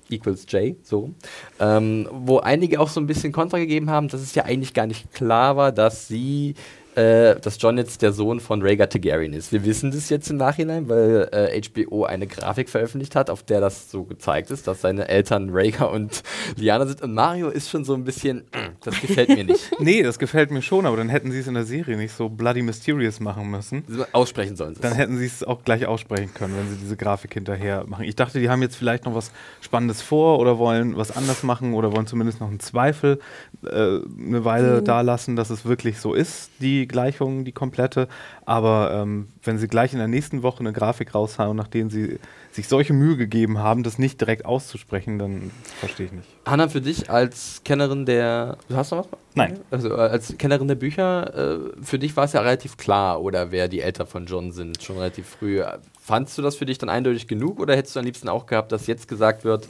equals 0.08 0.46
J, 0.48 0.76
so. 0.84 1.10
Ähm, 1.58 2.08
wo 2.12 2.38
einige 2.38 2.80
auch 2.80 2.88
so 2.88 3.00
ein 3.00 3.06
bisschen 3.06 3.32
Kontra 3.32 3.58
gegeben 3.58 3.90
haben, 3.90 4.08
dass 4.08 4.20
es 4.20 4.34
ja 4.34 4.44
eigentlich 4.44 4.74
gar 4.74 4.86
nicht 4.86 5.12
klar 5.12 5.56
war, 5.56 5.72
dass 5.72 6.08
sie, 6.08 6.54
äh, 6.96 7.38
dass 7.40 7.60
John 7.60 7.76
jetzt 7.76 8.00
der 8.00 8.12
Sohn 8.12 8.40
von 8.40 8.62
Rhaegar 8.62 8.88
Targaryen 8.88 9.34
ist. 9.34 9.52
Wir 9.52 9.64
wissen 9.64 9.90
das 9.90 10.08
jetzt 10.08 10.30
im 10.30 10.38
Nachhinein, 10.38 10.88
weil 10.88 11.28
äh, 11.30 11.60
HBO 11.60 12.04
eine 12.04 12.26
Grafik 12.26 12.70
veröffentlicht 12.70 13.14
hat, 13.14 13.28
auf 13.28 13.42
der 13.42 13.60
das 13.60 13.90
so 13.90 14.04
gezeigt 14.04 14.50
ist, 14.50 14.66
dass 14.66 14.80
seine 14.80 15.08
Eltern 15.08 15.50
Rhaegar 15.50 15.90
und 15.90 16.22
Lyanna 16.56 16.86
sind. 16.86 17.02
Und 17.02 17.14
Mario 17.14 17.48
ist 17.48 17.68
schon 17.68 17.84
so 17.84 17.94
ein 17.94 18.04
bisschen, 18.04 18.44
das 18.82 19.00
gefällt 19.00 19.28
mir 19.28 19.44
nicht. 19.44 19.70
Nee, 19.78 20.02
das 20.02 20.18
gefällt 20.18 20.50
mir 20.50 20.62
schon, 20.62 20.86
aber 20.86 20.96
dann 20.96 21.08
hätten 21.08 21.30
sie 21.30 21.40
es 21.40 21.46
in 21.46 21.54
der 21.54 21.64
Serie 21.64 21.96
nicht 21.96 22.12
so 22.12 22.28
bloody 22.28 22.62
mysterious 22.62 23.20
machen 23.20 23.50
müssen. 23.50 23.84
Aussprechen 24.12 24.56
sollen 24.56 24.74
sie 24.74 24.80
Dann 24.80 24.94
hätten 24.94 25.18
sie 25.18 25.26
es 25.26 25.44
auch 25.44 25.64
gleich 25.64 25.86
aussprechen 25.86 26.32
können, 26.32 26.56
wenn 26.56 26.68
sie 26.70 26.76
diese 26.76 26.96
Grafik 26.96 27.34
hinterher 27.34 27.84
machen. 27.86 28.04
Ich 28.04 28.16
dachte, 28.16 28.40
die 28.40 28.48
haben 28.48 28.62
jetzt 28.62 28.76
vielleicht 28.76 29.04
noch 29.04 29.14
was 29.14 29.30
Spannendes 29.60 30.02
vor 30.02 30.38
oder 30.38 30.58
wollen 30.58 30.96
was 30.96 31.14
anders 31.14 31.42
machen 31.42 31.74
oder 31.74 31.92
wollen 31.94 32.06
zumindest 32.06 32.40
noch 32.40 32.48
einen 32.48 32.60
Zweifel 32.60 33.20
äh, 33.64 34.00
eine 34.18 34.44
Weile 34.44 34.82
da 34.82 35.02
lassen, 35.02 35.36
dass 35.36 35.50
es 35.50 35.64
wirklich 35.64 35.98
so 35.98 36.14
ist, 36.14 36.50
die 36.60 36.85
Gleichung, 36.86 37.44
die 37.44 37.52
komplette. 37.52 38.08
Aber 38.44 38.90
ähm, 38.92 39.28
wenn 39.42 39.58
sie 39.58 39.68
gleich 39.68 39.92
in 39.92 39.98
der 39.98 40.08
nächsten 40.08 40.42
Woche 40.42 40.60
eine 40.60 40.72
Grafik 40.72 41.14
raushauen, 41.14 41.56
nachdem 41.56 41.90
sie 41.90 42.18
sich 42.52 42.68
solche 42.68 42.92
Mühe 42.92 43.16
gegeben 43.16 43.58
haben, 43.58 43.82
das 43.82 43.98
nicht 43.98 44.20
direkt 44.20 44.44
auszusprechen, 44.44 45.18
dann 45.18 45.50
verstehe 45.78 46.06
ich 46.06 46.12
nicht. 46.12 46.28
Hanna, 46.46 46.68
für 46.68 46.80
dich 46.80 47.10
als 47.10 47.62
Kennerin 47.64 48.06
der. 48.06 48.58
Du 48.68 48.76
hast 48.76 48.90
noch 48.90 48.98
was? 48.98 49.18
Nein. 49.34 49.60
Also 49.70 49.90
äh, 49.90 49.94
als 49.94 50.36
Kennerin 50.38 50.68
der 50.68 50.74
Bücher, 50.74 51.34
äh, 51.34 51.58
für 51.82 51.98
dich 51.98 52.16
war 52.16 52.24
es 52.24 52.32
ja 52.32 52.40
relativ 52.40 52.76
klar, 52.76 53.20
oder 53.20 53.50
wer 53.52 53.68
die 53.68 53.80
Eltern 53.80 54.06
von 54.06 54.26
John 54.26 54.52
sind, 54.52 54.82
schon 54.82 54.96
relativ 54.96 55.26
früh. 55.26 55.62
Fandst 56.00 56.38
du 56.38 56.42
das 56.42 56.56
für 56.56 56.66
dich 56.66 56.78
dann 56.78 56.88
eindeutig 56.88 57.28
genug 57.28 57.60
oder 57.60 57.76
hättest 57.76 57.96
du 57.96 58.00
am 58.00 58.06
liebsten 58.06 58.28
auch 58.28 58.46
gehabt, 58.46 58.72
dass 58.72 58.86
jetzt 58.86 59.08
gesagt 59.08 59.44
wird, 59.44 59.68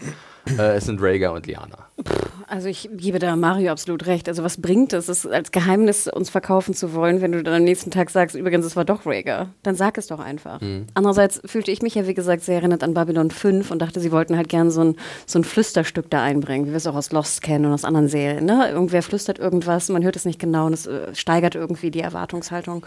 äh, 0.59 0.77
es 0.77 0.85
sind 0.85 1.01
Rhaegar 1.01 1.33
und 1.33 1.47
Liana. 1.47 1.87
Also 2.47 2.69
ich 2.69 2.91
gebe 2.93 3.19
da 3.19 3.35
Mario 3.37 3.73
absolut 3.73 4.07
recht. 4.07 4.29
Also 4.29 4.45
was 4.45 4.61
bringt 4.61 4.93
es, 4.93 5.09
es 5.09 5.27
als 5.27 5.51
Geheimnis 5.51 6.07
uns 6.07 6.31
verkaufen 6.31 6.75
zu 6.75 6.95
wollen, 6.95 7.21
wenn 7.21 7.33
du 7.33 7.43
dann 7.43 7.55
am 7.55 7.65
nächsten 7.65 7.91
Tag 7.91 8.11
sagst, 8.11 8.37
übrigens, 8.37 8.65
es 8.67 8.77
war 8.77 8.85
doch 8.85 9.07
Rhaegar. 9.07 9.49
Dann 9.63 9.75
sag 9.75 9.99
es 9.99 10.07
doch 10.07 10.21
einfach. 10.21 10.61
Mhm. 10.61 10.87
Andererseits 10.95 11.41
fühlte 11.45 11.71
ich 11.71 11.83
mich 11.83 11.95
ja, 11.95 12.07
wie 12.07 12.15
gesagt, 12.15 12.43
sehr 12.45 12.57
erinnert 12.57 12.85
an 12.85 12.95
Babylon 12.95 13.31
5 13.31 13.71
und 13.71 13.81
dachte, 13.81 13.99
sie 14.01 14.13
wollten 14.13 14.37
halt 14.37 14.49
gern 14.49 14.71
so 14.71 14.83
ein, 14.83 14.97
so 15.27 15.39
ein 15.39 15.45
Flüsterstück 15.45 16.11
da 16.11 16.23
einbringen, 16.23 16.67
wie 16.67 16.71
wir 16.71 16.77
es 16.77 16.87
auch 16.87 16.95
aus 16.95 17.13
Lost 17.13 17.43
kennen 17.43 17.65
und 17.65 17.73
aus 17.73 17.85
anderen 17.85 18.09
Serien. 18.09 18.45
Ne? 18.45 18.71
Irgendwer 18.71 19.03
flüstert 19.03 19.39
irgendwas, 19.39 19.89
man 19.89 20.05
hört 20.05 20.17
es 20.17 20.25
nicht 20.25 20.39
genau 20.39 20.67
und 20.67 20.75
es 20.75 20.87
äh, 20.87 21.15
steigert 21.15 21.55
irgendwie 21.55 21.91
die 21.91 22.01
Erwartungshaltung. 22.01 22.85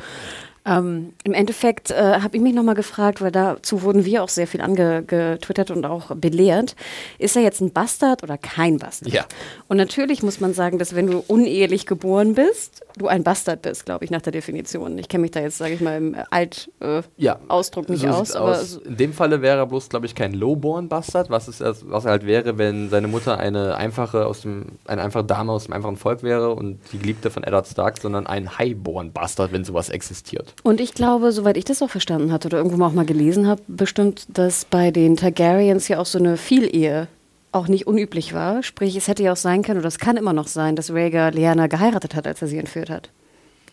Ähm, 0.70 1.14
Im 1.24 1.34
Endeffekt 1.34 1.90
äh, 1.90 2.20
habe 2.22 2.38
ich 2.38 2.44
mich 2.44 2.54
nochmal 2.54 2.76
gefragt, 2.76 3.22
weil 3.22 3.32
dazu 3.32 3.82
wurden 3.82 4.06
wir 4.06 4.24
auch 4.24 4.30
sehr 4.30 4.46
viel 4.46 4.62
angetwittert 4.62 5.72
und 5.72 5.86
auch 5.86 6.16
belehrt. 6.16 6.76
Ist 7.18 7.36
er 7.36 7.42
jetzt 7.42 7.49
ein 7.60 7.72
Bastard 7.72 8.24
oder 8.24 8.38
kein 8.38 8.78
Bastard? 8.78 9.12
Ja. 9.14 9.26
Und 9.68 9.78
natürlich 9.78 10.24
muss 10.24 10.40
man 10.40 10.54
sagen, 10.54 10.78
dass 10.78 10.96
wenn 10.96 11.08
du 11.08 11.24
unehelich 11.28 11.86
geboren 11.86 12.36
bist, 12.36 12.82
du 12.98 13.08
ein 13.08 13.24
Bastard 13.24 13.62
bist, 13.62 13.86
glaube 13.86 14.06
ich, 14.06 14.12
nach 14.12 14.22
der 14.22 14.32
Definition. 14.32 14.98
Ich 14.98 15.10
kenne 15.10 15.22
mich 15.24 15.32
da 15.32 15.40
jetzt, 15.40 15.58
sage 15.58 15.74
ich 15.74 15.82
mal, 15.82 15.98
im 15.98 16.16
Alt-Ausdruck 16.30 17.90
äh, 17.90 17.94
ja, 17.94 17.94
nicht 17.94 18.02
so 18.02 18.08
aus, 18.08 18.36
aber 18.36 18.52
aus. 18.52 18.78
In 18.78 18.98
dem 18.98 19.14
Falle 19.14 19.42
wäre 19.42 19.58
er 19.58 19.66
bloß, 19.66 19.90
glaube 19.90 20.06
ich, 20.06 20.16
kein 20.16 20.34
Lowborn-Bastard, 20.34 21.30
was, 21.30 21.48
ist, 21.48 21.62
was 21.62 22.06
er 22.06 22.12
halt 22.12 22.26
wäre, 22.26 22.58
wenn 22.58 22.90
seine 22.90 23.08
Mutter 23.08 23.38
eine 23.38 23.76
einfache, 23.76 24.26
aus 24.26 24.42
dem, 24.42 24.66
eine 24.86 25.02
einfache 25.02 25.24
Dame 25.24 25.52
aus 25.52 25.66
dem 25.66 25.74
einfachen 25.74 25.98
Volk 25.98 26.24
wäre 26.24 26.54
und 26.54 26.80
die 26.92 27.00
Geliebte 27.00 27.32
von 27.32 27.44
Eddard 27.44 27.68
Stark, 27.68 28.00
sondern 28.00 28.28
ein 28.28 28.58
Highborn-Bastard, 28.58 29.52
wenn 29.52 29.64
sowas 29.64 29.90
existiert. 29.90 30.54
Und 30.64 30.82
ich 30.82 30.94
glaube, 30.94 31.32
soweit 31.32 31.58
ich 31.58 31.66
das 31.66 31.82
auch 31.82 31.90
verstanden 31.90 32.32
hatte 32.32 32.48
oder 32.48 32.58
irgendwo 32.58 32.78
mal 32.78 32.88
auch 32.88 32.94
mal 32.94 33.06
gelesen 33.06 33.48
habe, 33.48 33.62
bestimmt, 33.68 34.26
dass 34.38 34.66
bei 34.66 34.92
den 34.92 35.16
Targaryens 35.16 35.88
ja 35.88 36.00
auch 36.00 36.06
so 36.06 36.20
eine 36.20 36.38
Vielehe 36.38 37.08
auch 37.52 37.68
nicht 37.68 37.88
unüblich 37.88 38.34
war. 38.34 38.64
Sprich, 38.64 38.96
es 38.96 39.08
hätte 39.08 39.24
ja 39.24 39.32
auch 39.34 39.38
sein 39.38 39.62
können, 39.64 39.80
oder 39.80 39.88
es 39.88 40.00
kann 40.00 40.18
immer 40.18 40.34
noch 40.34 40.48
sein, 40.48 40.76
dass 40.76 40.92
Rhaegar 40.92 41.32
Lyanna 41.32 41.68
geheiratet 41.68 42.16
hat, 42.16 42.28
als 42.28 42.42
er 42.42 42.48
sie 42.48 42.58
entführt 42.58 42.90
hat. 42.90 43.10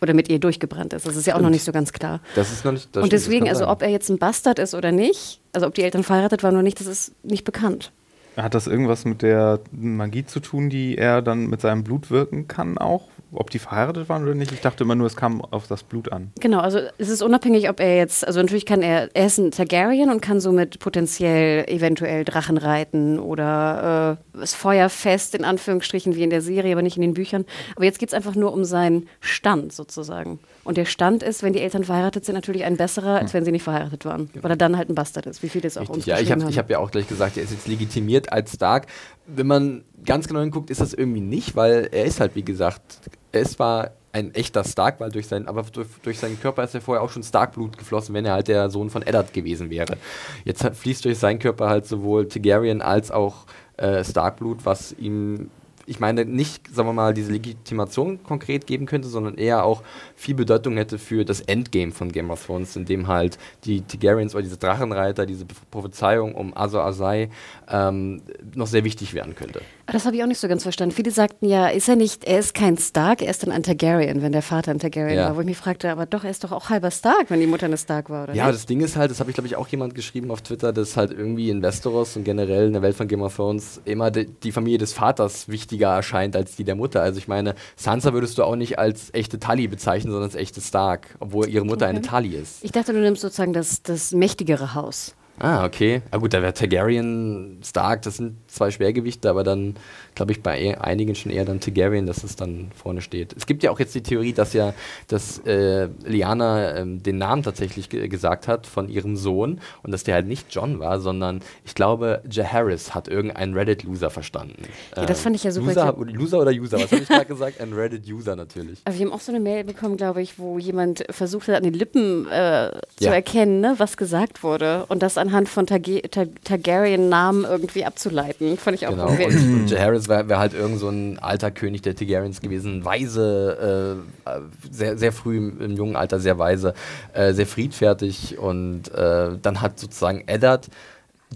Oder 0.02 0.12
mit 0.12 0.28
ihr 0.28 0.38
durchgebrannt 0.38 0.92
ist. 0.92 1.06
Das 1.06 1.16
ist 1.16 1.26
ja 1.26 1.36
auch 1.36 1.40
noch 1.40 1.50
nicht 1.50 1.64
so 1.64 1.72
ganz 1.72 1.92
klar. 1.92 2.20
Das 2.34 2.52
ist 2.52 2.64
noch 2.64 2.72
nicht. 2.72 2.94
Und 2.96 3.12
deswegen, 3.12 3.48
also 3.48 3.66
ob 3.66 3.82
er 3.82 3.88
jetzt 3.88 4.10
ein 4.10 4.18
Bastard 4.18 4.58
ist 4.58 4.74
oder 4.74 4.92
nicht, 4.92 5.40
also 5.52 5.66
ob 5.66 5.74
die 5.74 5.82
Eltern 5.82 6.02
verheiratet 6.02 6.42
waren 6.42 6.54
oder 6.54 6.62
nicht, 6.62 6.80
das 6.80 6.86
ist 6.86 7.12
nicht 7.24 7.44
bekannt. 7.44 7.92
Hat 8.36 8.54
das 8.54 8.66
irgendwas 8.66 9.06
mit 9.06 9.22
der 9.22 9.60
Magie 9.72 10.26
zu 10.26 10.40
tun, 10.40 10.68
die 10.68 10.98
er 10.98 11.22
dann 11.22 11.46
mit 11.46 11.62
seinem 11.62 11.82
Blut 11.82 12.10
wirken 12.10 12.46
kann 12.46 12.76
auch? 12.76 13.08
Ob 13.36 13.50
die 13.50 13.58
verheiratet 13.58 14.08
waren 14.08 14.22
oder 14.22 14.34
nicht. 14.34 14.52
Ich 14.52 14.60
dachte 14.60 14.84
immer 14.84 14.94
nur, 14.94 15.06
es 15.06 15.16
kam 15.16 15.40
auf 15.40 15.66
das 15.66 15.82
Blut 15.82 16.12
an. 16.12 16.32
Genau, 16.40 16.60
also 16.60 16.80
es 16.98 17.08
ist 17.08 17.22
unabhängig, 17.22 17.68
ob 17.68 17.80
er 17.80 17.96
jetzt, 17.96 18.26
also 18.26 18.40
natürlich 18.40 18.66
kann 18.66 18.82
er, 18.82 19.08
er 19.14 19.26
ist 19.26 19.38
ein 19.38 19.50
Targaryen 19.50 20.10
und 20.10 20.20
kann 20.20 20.40
somit 20.40 20.78
potenziell 20.78 21.68
eventuell 21.68 22.24
Drachen 22.24 22.58
reiten 22.58 23.18
oder 23.18 24.18
äh, 24.34 24.38
das 24.38 24.54
Feuerfest 24.54 25.34
in 25.34 25.44
Anführungsstrichen 25.44 26.14
wie 26.14 26.22
in 26.22 26.30
der 26.30 26.42
Serie, 26.42 26.72
aber 26.72 26.82
nicht 26.82 26.96
in 26.96 27.02
den 27.02 27.14
Büchern. 27.14 27.44
Aber 27.74 27.84
jetzt 27.84 27.98
geht 27.98 28.08
es 28.08 28.14
einfach 28.14 28.34
nur 28.34 28.52
um 28.52 28.64
seinen 28.64 29.08
Stand 29.20 29.72
sozusagen. 29.72 30.38
Und 30.64 30.76
der 30.76 30.84
Stand 30.84 31.22
ist, 31.22 31.42
wenn 31.42 31.52
die 31.52 31.60
Eltern 31.60 31.84
verheiratet 31.84 32.24
sind, 32.24 32.34
natürlich 32.34 32.64
ein 32.64 32.76
besserer, 32.76 33.20
als 33.20 33.32
hm. 33.32 33.38
wenn 33.38 33.44
sie 33.44 33.52
nicht 33.52 33.62
verheiratet 33.62 34.04
waren. 34.04 34.30
Weil 34.34 34.50
er 34.50 34.56
dann 34.56 34.76
halt 34.76 34.88
ein 34.88 34.94
Bastard 34.94 35.26
ist, 35.26 35.42
wie 35.42 35.48
viele 35.48 35.68
es 35.68 35.76
auch 35.76 35.82
Richtig, 35.82 35.96
uns 35.96 36.06
Ja, 36.06 36.18
ich 36.18 36.32
habe 36.32 36.44
hab 36.44 36.70
ja 36.70 36.78
auch 36.78 36.90
gleich 36.90 37.06
gesagt, 37.06 37.36
er 37.36 37.44
ist 37.44 37.52
jetzt 37.52 37.68
legitimiert 37.68 38.32
als 38.32 38.54
Stark. 38.54 38.86
Wenn 39.26 39.46
man 39.46 39.84
ganz 40.04 40.26
genau 40.28 40.40
hinguckt, 40.40 40.70
ist 40.70 40.80
das 40.80 40.92
irgendwie 40.92 41.20
nicht, 41.20 41.56
weil 41.56 41.88
er 41.92 42.04
ist 42.04 42.20
halt, 42.20 42.34
wie 42.34 42.44
gesagt, 42.44 43.00
er 43.36 43.42
ist 43.42 43.52
zwar 43.52 43.92
ein 44.12 44.34
echter 44.34 44.64
Stark, 44.64 44.98
weil 44.98 45.10
durch 45.10 45.28
seinen, 45.28 45.46
aber 45.46 45.62
durch, 45.62 45.88
durch, 46.02 46.18
seinen 46.18 46.40
Körper 46.40 46.64
ist 46.64 46.74
ja 46.74 46.80
vorher 46.80 47.02
auch 47.02 47.10
schon 47.10 47.22
Stark-Blut 47.22 47.76
geflossen, 47.76 48.14
wenn 48.14 48.24
er 48.24 48.32
halt 48.32 48.48
der 48.48 48.70
Sohn 48.70 48.88
von 48.88 49.02
Eddard 49.02 49.32
gewesen 49.34 49.68
wäre. 49.68 49.98
Jetzt 50.44 50.64
hat, 50.64 50.74
fließt 50.74 51.04
durch 51.04 51.18
seinen 51.18 51.38
Körper 51.38 51.68
halt 51.68 51.86
sowohl 51.86 52.26
Targaryen 52.26 52.80
als 52.80 53.10
auch 53.10 53.44
äh, 53.76 54.02
Stark-Blut, 54.02 54.64
was 54.64 54.92
ihm 54.92 55.50
ich 55.86 56.00
meine, 56.00 56.24
nicht, 56.24 56.74
sagen 56.74 56.88
wir 56.88 56.92
mal, 56.92 57.14
diese 57.14 57.30
Legitimation 57.30 58.22
konkret 58.24 58.66
geben 58.66 58.86
könnte, 58.86 59.06
sondern 59.08 59.36
eher 59.36 59.64
auch 59.64 59.82
viel 60.16 60.34
Bedeutung 60.34 60.76
hätte 60.76 60.98
für 60.98 61.24
das 61.24 61.40
Endgame 61.42 61.92
von 61.92 62.10
Game 62.10 62.30
of 62.30 62.44
Thrones, 62.44 62.74
in 62.74 62.86
dem 62.86 63.06
halt 63.06 63.38
die 63.64 63.82
Targaryens 63.82 64.34
oder 64.34 64.42
diese 64.42 64.56
Drachenreiter, 64.56 65.26
diese 65.26 65.44
Prophezeiung 65.70 66.34
um 66.34 66.56
Azor 66.56 66.84
Ahai 66.84 67.30
ähm, 67.68 68.22
noch 68.54 68.66
sehr 68.66 68.84
wichtig 68.84 69.14
werden 69.14 69.34
könnte. 69.34 69.60
Das 69.86 70.04
habe 70.04 70.16
ich 70.16 70.22
auch 70.22 70.26
nicht 70.26 70.40
so 70.40 70.48
ganz 70.48 70.62
verstanden. 70.64 70.94
Viele 70.94 71.10
sagten 71.10 71.46
ja, 71.46 71.68
ist 71.68 71.88
er 71.88 71.96
nicht, 71.96 72.24
er 72.24 72.40
ist 72.40 72.54
kein 72.54 72.76
Stark, 72.76 73.22
er 73.22 73.30
ist 73.30 73.42
dann 73.42 73.52
ein 73.52 73.62
Targaryen, 73.62 74.22
wenn 74.22 74.32
der 74.32 74.42
Vater 74.42 74.72
ein 74.72 74.78
Targaryen 74.78 75.16
ja. 75.16 75.28
war. 75.28 75.36
Wo 75.36 75.40
ich 75.40 75.46
mich 75.46 75.56
fragte, 75.56 75.90
aber 75.90 76.06
doch, 76.06 76.24
er 76.24 76.30
ist 76.30 76.42
doch 76.42 76.52
auch 76.52 76.70
halber 76.70 76.90
Stark, 76.90 77.26
wenn 77.28 77.40
die 77.40 77.46
Mutter 77.46 77.66
eine 77.66 77.78
Stark 77.78 78.10
war, 78.10 78.24
oder 78.24 78.34
Ja, 78.34 78.46
nicht? 78.46 78.56
das 78.56 78.66
Ding 78.66 78.80
ist 78.80 78.96
halt, 78.96 79.10
das 79.10 79.20
habe 79.20 79.30
ich 79.30 79.34
glaube 79.34 79.46
ich 79.46 79.56
auch 79.56 79.68
jemand 79.68 79.94
geschrieben 79.94 80.30
auf 80.30 80.42
Twitter, 80.42 80.72
dass 80.72 80.96
halt 80.96 81.12
irgendwie 81.12 81.50
in 81.50 81.62
Westeros 81.62 82.16
und 82.16 82.24
generell 82.24 82.66
in 82.66 82.72
der 82.72 82.82
Welt 82.82 82.96
von 82.96 83.06
Game 83.06 83.22
of 83.22 83.36
Thrones 83.36 83.80
immer 83.84 84.10
die, 84.10 84.26
die 84.26 84.50
Familie 84.50 84.78
des 84.78 84.92
Vaters 84.92 85.48
wichtiger 85.48 85.94
erscheint 85.94 86.34
als 86.34 86.56
die 86.56 86.64
der 86.64 86.74
Mutter. 86.74 87.02
Also 87.02 87.18
ich 87.18 87.28
meine, 87.28 87.54
Sansa 87.76 88.12
würdest 88.12 88.38
du 88.38 88.44
auch 88.44 88.56
nicht 88.56 88.78
als 88.78 89.12
echte 89.12 89.38
Tully 89.38 89.68
bezeichnen, 89.68 90.05
sondern 90.06 90.24
als 90.24 90.34
echte 90.34 90.60
Stark, 90.60 91.16
obwohl 91.20 91.48
ihre 91.48 91.64
Mutter 91.64 91.86
okay. 91.86 91.96
eine 91.96 92.02
Tully 92.02 92.36
ist. 92.36 92.64
Ich 92.64 92.72
dachte, 92.72 92.92
du 92.92 93.00
nimmst 93.00 93.22
sozusagen 93.22 93.52
das, 93.52 93.82
das 93.82 94.12
mächtigere 94.12 94.74
Haus. 94.74 95.14
Ah, 95.38 95.66
okay. 95.66 96.02
Ah 96.10 96.16
gut, 96.16 96.32
da 96.32 96.40
wäre 96.40 96.54
Targaryen, 96.54 97.60
Stark, 97.62 98.02
das 98.02 98.16
sind 98.16 98.36
zwei 98.56 98.70
Schwergewichte, 98.70 99.30
aber 99.30 99.44
dann 99.44 99.76
glaube 100.14 100.32
ich 100.32 100.42
bei 100.42 100.60
e 100.60 100.74
einigen 100.74 101.14
schon 101.14 101.30
eher 101.30 101.44
dann 101.44 101.60
Targaryen, 101.60 102.06
dass 102.06 102.24
es 102.24 102.36
dann 102.36 102.70
vorne 102.74 103.02
steht. 103.02 103.34
Es 103.36 103.46
gibt 103.46 103.62
ja 103.62 103.70
auch 103.70 103.78
jetzt 103.78 103.94
die 103.94 104.02
Theorie, 104.02 104.32
dass 104.32 104.52
ja, 104.52 104.74
dass 105.08 105.38
äh, 105.46 105.88
Liana 106.04 106.76
ähm, 106.76 107.02
den 107.02 107.18
Namen 107.18 107.42
tatsächlich 107.42 107.88
gesagt 107.88 108.48
hat 108.48 108.66
von 108.66 108.88
ihrem 108.88 109.16
Sohn 109.16 109.60
und 109.82 109.92
dass 109.92 110.04
der 110.04 110.14
halt 110.14 110.26
nicht 110.26 110.46
John 110.50 110.80
war, 110.80 111.00
sondern 111.00 111.40
ich 111.64 111.74
glaube, 111.74 112.22
Jaharis 112.30 112.94
hat 112.94 113.08
irgendeinen 113.08 113.54
Reddit-Loser 113.54 114.10
verstanden. 114.10 114.62
Ja, 114.96 115.06
das 115.06 115.20
fand 115.20 115.36
ich 115.36 115.44
ja 115.44 115.50
super. 115.50 115.66
Loser, 115.66 115.94
Loser 116.12 116.38
oder 116.40 116.50
User? 116.50 116.78
Was 116.78 116.92
habe 116.92 117.02
ich 117.02 117.08
gerade 117.08 117.26
gesagt? 117.26 117.60
Ein 117.60 117.72
Reddit-User 117.72 118.36
natürlich. 118.36 118.80
Aber 118.84 118.98
wir 118.98 119.06
haben 119.06 119.12
auch 119.12 119.20
so 119.20 119.32
eine 119.32 119.40
Mail 119.40 119.64
bekommen, 119.64 119.96
glaube 119.96 120.22
ich, 120.22 120.38
wo 120.38 120.58
jemand 120.58 121.04
versucht 121.10 121.48
hat, 121.48 121.56
an 121.56 121.64
den 121.64 121.74
Lippen 121.74 122.26
äh, 122.28 122.70
zu 122.96 123.04
ja. 123.04 123.12
erkennen, 123.12 123.60
ne, 123.60 123.74
was 123.78 123.96
gesagt 123.96 124.42
wurde 124.42 124.86
und 124.88 125.02
das 125.02 125.18
anhand 125.18 125.48
von 125.48 125.66
Targaryen-Namen 125.66 127.44
irgendwie 127.44 127.84
abzuleiten. 127.84 128.45
Fand 128.56 128.76
ich 128.76 128.86
auch 128.86 128.90
genau. 128.90 129.08
Und, 129.08 129.20
und 129.24 129.70
Jaharis 129.70 130.08
wäre 130.08 130.28
wär 130.28 130.38
halt 130.38 130.54
irgend 130.54 130.78
so 130.78 130.88
ein 130.88 131.18
alter 131.18 131.50
König 131.50 131.82
der 131.82 131.94
Targaryens 131.94 132.40
gewesen, 132.40 132.84
weise, 132.84 134.04
äh, 134.24 134.30
sehr, 134.70 134.96
sehr 134.96 135.12
früh 135.12 135.36
im, 135.38 135.60
im, 135.60 135.76
jungen 135.76 135.96
Alter 135.96 136.20
sehr 136.20 136.38
weise, 136.38 136.74
äh, 137.12 137.32
sehr 137.32 137.46
friedfertig 137.46 138.38
und 138.38 138.92
äh, 138.94 139.30
dann 139.40 139.60
hat 139.60 139.78
sozusagen 139.78 140.22
Eddard 140.26 140.68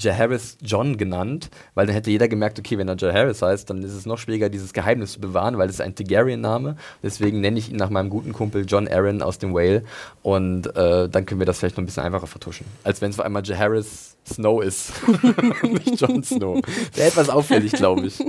Jaharis 0.01 0.59
John 0.63 0.97
genannt, 0.97 1.51
weil 1.75 1.87
dann 1.87 1.95
hätte 1.95 2.11
jeder 2.11 2.29
gemerkt, 2.29 2.59
okay, 2.59 2.79
wenn 2.79 2.89
er 2.89 2.97
Jaharis 2.97 3.43
heißt, 3.43 3.71
dann 3.71 3.83
ist 3.83 3.93
es 3.93 4.07
noch 4.07 4.19
schwieriger, 4.19 4.49
dieses 4.49 4.73
Geheimnis 4.73 5.13
zu 5.13 5.21
bewahren, 5.21 5.59
weil 5.59 5.69
es 5.69 5.77
ist 5.77 5.81
ein 5.81 5.95
Targaryen-Name. 5.95 6.77
Deswegen 7.03 7.41
nenne 7.41 7.59
ich 7.59 7.71
ihn 7.71 7.77
nach 7.77 7.91
meinem 7.91 8.11
guten 8.11 8.33
Kumpel 8.33 8.65
John 8.67 8.89
Aaron 8.89 9.23
aus 9.23 9.39
dem 9.39 9.55
Whale 9.55 9.85
und 10.23 10.67
äh, 10.77 11.09
dann 11.09 11.27
können 11.27 11.41
wir 11.41 11.47
das 11.47 11.59
vielleicht 11.59 11.77
noch 11.77 11.83
ein 11.83 11.87
bisschen 11.87 12.03
einfacher 12.03 12.27
vertuschen, 12.27 12.67
als 12.85 13.01
wenn 13.01 13.11
es 13.11 13.19
auf 13.19 13.25
einmal 13.25 13.45
Jaharis 13.45 14.17
Snow 14.27 14.63
ist, 14.63 14.93
nicht 15.63 16.01
Jon 16.01 16.23
Snow. 16.23 16.61
Wäre 16.95 17.09
etwas 17.09 17.29
auffällig, 17.29 17.73
glaube 17.73 18.07
ich. 18.07 18.23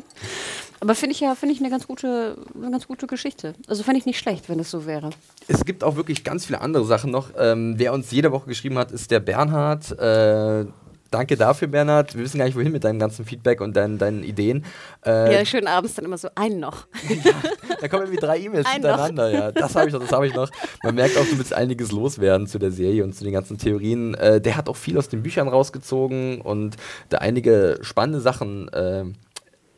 Aber 0.81 0.95
finde 0.95 1.13
ich 1.13 1.19
ja, 1.19 1.35
finde 1.35 1.53
ich 1.53 1.61
eine 1.61 1.69
ganz 1.69 1.85
gute, 1.85 2.37
eine 2.55 2.71
ganz 2.71 2.87
gute 2.87 3.05
Geschichte. 3.05 3.53
Also 3.67 3.83
fände 3.83 3.99
ich 3.99 4.07
nicht 4.07 4.17
schlecht, 4.17 4.49
wenn 4.49 4.59
es 4.59 4.71
so 4.71 4.87
wäre. 4.87 5.11
Es 5.47 5.63
gibt 5.63 5.83
auch 5.83 5.95
wirklich 5.95 6.23
ganz 6.23 6.47
viele 6.47 6.59
andere 6.59 6.85
Sachen 6.85 7.11
noch. 7.11 7.29
Ähm, 7.37 7.75
wer 7.77 7.93
uns 7.93 8.09
jede 8.09 8.31
Woche 8.31 8.47
geschrieben 8.47 8.79
hat, 8.79 8.91
ist 8.91 9.11
der 9.11 9.19
Bernhard. 9.19 9.91
Äh, 9.99 10.65
Danke 11.11 11.35
dafür, 11.35 11.67
Bernhard. 11.67 12.15
Wir 12.15 12.23
wissen 12.23 12.37
gar 12.37 12.45
nicht, 12.45 12.55
wohin 12.55 12.71
mit 12.71 12.85
deinem 12.85 12.97
ganzen 12.97 13.25
Feedback 13.25 13.59
und 13.59 13.75
deinen, 13.75 13.97
deinen 13.97 14.23
Ideen. 14.23 14.63
Äh, 15.05 15.33
ja, 15.33 15.45
schön 15.45 15.67
abends 15.67 15.93
dann 15.95 16.05
immer 16.05 16.17
so, 16.17 16.29
einen 16.35 16.61
noch. 16.61 16.87
ja, 17.09 17.33
da 17.81 17.87
kommen 17.89 18.03
irgendwie 18.03 18.25
drei 18.25 18.39
E-Mails 18.39 18.69
hintereinander. 18.73 19.29
Ja, 19.29 19.51
das 19.51 19.75
habe 19.75 19.87
ich 19.87 19.93
noch, 19.93 19.99
das 19.99 20.13
habe 20.13 20.25
ich 20.25 20.33
noch. 20.33 20.49
Man 20.83 20.95
merkt 20.95 21.17
auch, 21.17 21.25
du 21.25 21.37
willst 21.37 21.53
einiges 21.53 21.91
loswerden 21.91 22.47
zu 22.47 22.59
der 22.59 22.71
Serie 22.71 23.03
und 23.03 23.13
zu 23.13 23.25
den 23.25 23.33
ganzen 23.33 23.57
Theorien. 23.57 24.13
Äh, 24.13 24.39
der 24.39 24.55
hat 24.55 24.69
auch 24.69 24.77
viel 24.77 24.97
aus 24.97 25.09
den 25.09 25.21
Büchern 25.21 25.49
rausgezogen 25.49 26.39
und 26.39 26.77
da 27.09 27.17
einige 27.17 27.79
spannende 27.81 28.21
Sachen 28.21 28.69
äh, 28.69 29.03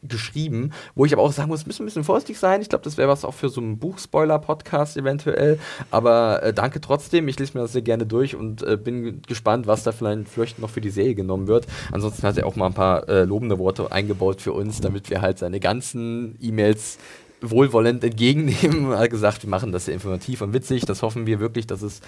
geschrieben, 0.08 0.72
wo 0.96 1.06
ich 1.06 1.14
aber 1.14 1.22
auch 1.22 1.32
sagen 1.32 1.50
muss, 1.50 1.66
müssen 1.66 1.84
ein 1.84 1.86
bisschen 1.86 2.04
vorsichtig 2.04 2.40
sein. 2.40 2.62
Ich 2.62 2.70
glaube, 2.70 2.84
das 2.84 2.98
wäre 2.98 3.10
was 3.10 3.26
auch 3.26 3.34
für 3.34 3.50
so 3.50 3.62
einen 3.62 3.78
Buchspoiler-Podcast 3.78 4.98
eventuell. 4.98 5.60
Aber 5.92 6.44
äh, 6.44 6.54
danke 6.54 6.82
trotzdem. 6.82 7.28
Ich 7.28 7.40
lese 7.40 7.58
mir 7.58 7.62
das 7.62 7.74
sehr 7.74 7.82
gerne 7.82 8.06
durch 8.06 8.36
und 8.36 8.64
äh, 8.64 8.78
bin 8.78 9.22
gespannt, 9.28 9.68
was 9.68 9.84
da 9.84 9.92
vielleicht, 9.92 10.30
vielleicht 10.30 10.60
noch 10.60 10.70
für 10.70 10.82
die 10.82 10.90
Serie 10.90 11.16
genommen 11.16 11.48
wird. 11.48 11.68
Ansonsten 11.92 12.28
hat 12.28 12.38
er 12.38 12.46
auch 12.46 12.56
mal 12.56 12.68
ein 12.68 12.74
paar 12.74 13.08
äh, 13.10 13.24
lobende 13.24 13.60
Worte 13.60 13.92
eingebaut 13.92 14.42
für 14.42 14.54
uns, 14.54 14.82
damit 14.82 15.10
wir 15.10 15.22
halt 15.22 15.40
seine 15.40 15.60
ganzen 15.60 16.38
E-Mails 16.42 16.98
wohlwollend 17.44 18.04
entgegennehmen. 18.04 18.88
Hat 18.98 19.10
gesagt, 19.10 19.44
wir 19.44 19.50
machen 19.50 19.72
das 19.72 19.86
sehr 19.86 19.94
informativ 19.94 20.42
und 20.42 20.54
witzig. 20.54 20.86
Das 20.86 21.02
hoffen 21.02 21.26
wir 21.26 21.40
wirklich, 21.40 21.68
dass 21.68 21.82
es 21.82 22.02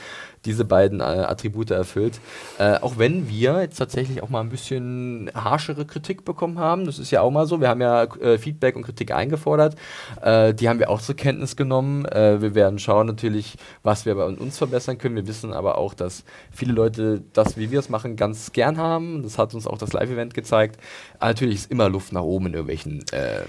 diese 0.45 0.65
beiden 0.65 1.01
äh, 1.01 1.03
Attribute 1.03 1.71
erfüllt. 1.71 2.19
Äh, 2.57 2.77
auch 2.77 2.97
wenn 2.97 3.29
wir 3.29 3.61
jetzt 3.61 3.77
tatsächlich 3.77 4.23
auch 4.23 4.29
mal 4.29 4.41
ein 4.41 4.49
bisschen 4.49 5.29
harschere 5.35 5.85
Kritik 5.85 6.25
bekommen 6.25 6.59
haben. 6.59 6.85
Das 6.85 6.99
ist 6.99 7.11
ja 7.11 7.21
auch 7.21 7.31
mal 7.31 7.45
so. 7.45 7.59
Wir 7.59 7.69
haben 7.69 7.81
ja 7.81 8.03
äh, 8.03 8.37
Feedback 8.37 8.75
und 8.75 8.83
Kritik 8.83 9.11
eingefordert. 9.11 9.75
Äh, 10.21 10.53
die 10.53 10.69
haben 10.69 10.79
wir 10.79 10.89
auch 10.89 11.01
zur 11.01 11.15
Kenntnis 11.15 11.55
genommen. 11.55 12.05
Äh, 12.05 12.41
wir 12.41 12.55
werden 12.55 12.79
schauen 12.79 13.07
natürlich, 13.07 13.55
was 13.83 14.05
wir 14.05 14.15
bei 14.15 14.25
uns 14.25 14.57
verbessern 14.57 14.97
können. 14.97 15.15
Wir 15.15 15.27
wissen 15.27 15.53
aber 15.53 15.77
auch, 15.77 15.93
dass 15.93 16.23
viele 16.51 16.73
Leute 16.73 17.23
das, 17.33 17.57
wie 17.57 17.71
wir 17.71 17.79
es 17.79 17.89
machen, 17.89 18.15
ganz 18.15 18.53
gern 18.53 18.77
haben. 18.77 19.23
Das 19.23 19.37
hat 19.37 19.53
uns 19.53 19.67
auch 19.67 19.77
das 19.77 19.93
Live-Event 19.93 20.33
gezeigt. 20.33 20.79
Aber 21.19 21.27
natürlich 21.27 21.55
ist 21.55 21.71
immer 21.71 21.89
Luft 21.89 22.13
nach 22.13 22.21
oben 22.21 22.47
in 22.47 22.53
irgendwelchen 22.53 23.03
äh, 23.11 23.41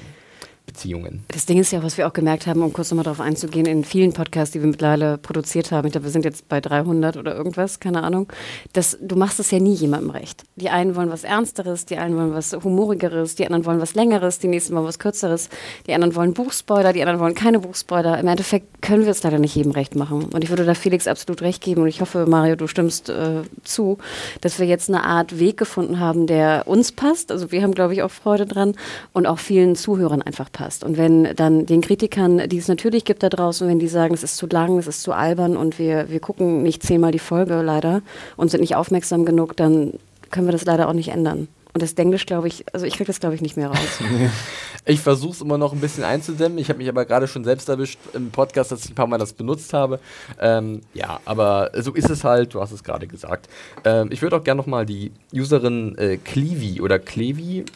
Beziehungen. 0.66 1.24
Das 1.28 1.46
Ding 1.46 1.58
ist 1.58 1.70
ja, 1.70 1.82
was 1.82 1.96
wir 1.96 2.06
auch 2.06 2.12
gemerkt 2.12 2.46
haben, 2.46 2.62
um 2.62 2.72
kurz 2.72 2.90
nochmal 2.90 3.04
darauf 3.04 3.20
einzugehen, 3.20 3.66
in 3.66 3.84
vielen 3.84 4.12
Podcasts, 4.12 4.52
die 4.52 4.60
wir 4.60 4.66
mittlerweile 4.66 5.16
produziert 5.16 5.70
haben, 5.70 5.86
ich 5.86 5.92
glaube, 5.92 6.06
wir 6.06 6.10
sind 6.10 6.24
jetzt 6.24 6.48
bei 6.48 6.60
300 6.60 7.16
oder 7.16 7.34
irgendwas, 7.34 7.80
keine 7.80 8.02
Ahnung, 8.02 8.30
dass 8.72 8.98
du 9.00 9.16
machst 9.16 9.40
es 9.40 9.50
ja 9.50 9.60
nie 9.60 9.74
jemandem 9.74 10.10
recht. 10.10 10.42
Die 10.56 10.68
einen 10.68 10.96
wollen 10.96 11.10
was 11.10 11.24
Ernsteres, 11.24 11.86
die 11.86 11.96
einen 11.96 12.16
wollen 12.16 12.34
was 12.34 12.52
Humorigeres, 12.52 13.36
die 13.36 13.46
anderen 13.46 13.64
wollen 13.64 13.80
was 13.80 13.94
Längeres, 13.94 14.38
die 14.38 14.48
nächsten 14.48 14.74
wollen 14.74 14.84
was 14.84 14.98
Kürzeres, 14.98 15.48
die 15.86 15.94
anderen 15.94 16.14
wollen 16.14 16.34
Buchspoiler, 16.34 16.92
die 16.92 17.02
anderen 17.02 17.20
wollen 17.20 17.34
keine 17.34 17.60
Buchspoiler. 17.60 18.18
Im 18.18 18.26
Endeffekt 18.26 18.82
können 18.82 19.04
wir 19.04 19.12
es 19.12 19.22
leider 19.22 19.38
nicht 19.38 19.54
jedem 19.54 19.72
recht 19.72 19.94
machen. 19.94 20.24
Und 20.24 20.42
ich 20.42 20.50
würde 20.50 20.64
da 20.64 20.74
Felix 20.74 21.06
absolut 21.06 21.42
recht 21.42 21.62
geben 21.62 21.82
und 21.82 21.88
ich 21.88 22.00
hoffe, 22.00 22.26
Mario, 22.26 22.56
du 22.56 22.66
stimmst 22.66 23.08
äh, 23.08 23.42
zu, 23.62 23.98
dass 24.40 24.58
wir 24.58 24.66
jetzt 24.66 24.88
eine 24.88 25.04
Art 25.04 25.38
Weg 25.38 25.56
gefunden 25.56 26.00
haben, 26.00 26.26
der 26.26 26.64
uns 26.66 26.92
passt. 26.92 27.30
Also 27.30 27.52
wir 27.52 27.62
haben, 27.62 27.72
glaube 27.72 27.94
ich, 27.94 28.02
auch 28.02 28.10
Freude 28.10 28.46
dran 28.46 28.74
und 29.12 29.26
auch 29.26 29.38
vielen 29.38 29.76
Zuhörern 29.76 30.22
einfach 30.22 30.50
passt. 30.52 30.55
Und 30.84 30.96
wenn 30.96 31.34
dann 31.36 31.66
den 31.66 31.80
Kritikern, 31.80 32.48
die 32.48 32.58
es 32.58 32.68
natürlich 32.68 33.04
gibt 33.04 33.22
da 33.22 33.28
draußen, 33.28 33.68
wenn 33.68 33.78
die 33.78 33.88
sagen, 33.88 34.14
es 34.14 34.22
ist 34.22 34.36
zu 34.36 34.46
lang, 34.46 34.78
es 34.78 34.86
ist 34.86 35.02
zu 35.02 35.12
albern 35.12 35.56
und 35.56 35.78
wir, 35.78 36.08
wir 36.10 36.20
gucken 36.20 36.62
nicht 36.62 36.82
zehnmal 36.82 37.12
die 37.12 37.18
Folge 37.18 37.60
leider 37.62 38.02
und 38.36 38.50
sind 38.50 38.60
nicht 38.60 38.76
aufmerksam 38.76 39.24
genug, 39.24 39.56
dann 39.56 39.94
können 40.30 40.46
wir 40.46 40.52
das 40.52 40.64
leider 40.64 40.88
auch 40.88 40.92
nicht 40.92 41.08
ändern. 41.08 41.48
Und 41.76 41.82
das 41.82 41.92
Englisch, 41.92 42.24
glaube 42.24 42.48
ich, 42.48 42.64
also 42.72 42.86
ich 42.86 42.94
kriege 42.94 43.06
das, 43.06 43.20
glaube 43.20 43.34
ich, 43.34 43.42
nicht 43.42 43.58
mehr 43.58 43.68
raus. 43.68 44.00
ich 44.86 45.00
versuche 45.00 45.32
es 45.32 45.40
immer 45.42 45.58
noch 45.58 45.74
ein 45.74 45.80
bisschen 45.80 46.04
einzudämmen. 46.04 46.56
Ich 46.56 46.70
habe 46.70 46.78
mich 46.78 46.88
aber 46.88 47.04
gerade 47.04 47.28
schon 47.28 47.44
selbst 47.44 47.68
erwischt 47.68 47.98
im 48.14 48.30
Podcast, 48.30 48.72
dass 48.72 48.86
ich 48.86 48.92
ein 48.92 48.94
paar 48.94 49.06
Mal 49.06 49.18
das 49.18 49.34
benutzt 49.34 49.74
habe. 49.74 50.00
Ähm, 50.40 50.80
ja, 50.94 51.20
aber 51.26 51.72
so 51.74 51.92
ist 51.92 52.08
es 52.08 52.24
halt, 52.24 52.54
du 52.54 52.62
hast 52.62 52.72
es 52.72 52.82
gerade 52.82 53.06
gesagt. 53.06 53.50
Ähm, 53.84 54.08
ich 54.10 54.22
würde 54.22 54.36
auch 54.36 54.42
gerne 54.42 54.58
nochmal 54.58 54.86
die 54.86 55.12
Userin 55.34 55.98
äh, 55.98 56.16
Clevi 56.16 56.80
oder 56.80 56.98
Clevi 56.98 57.66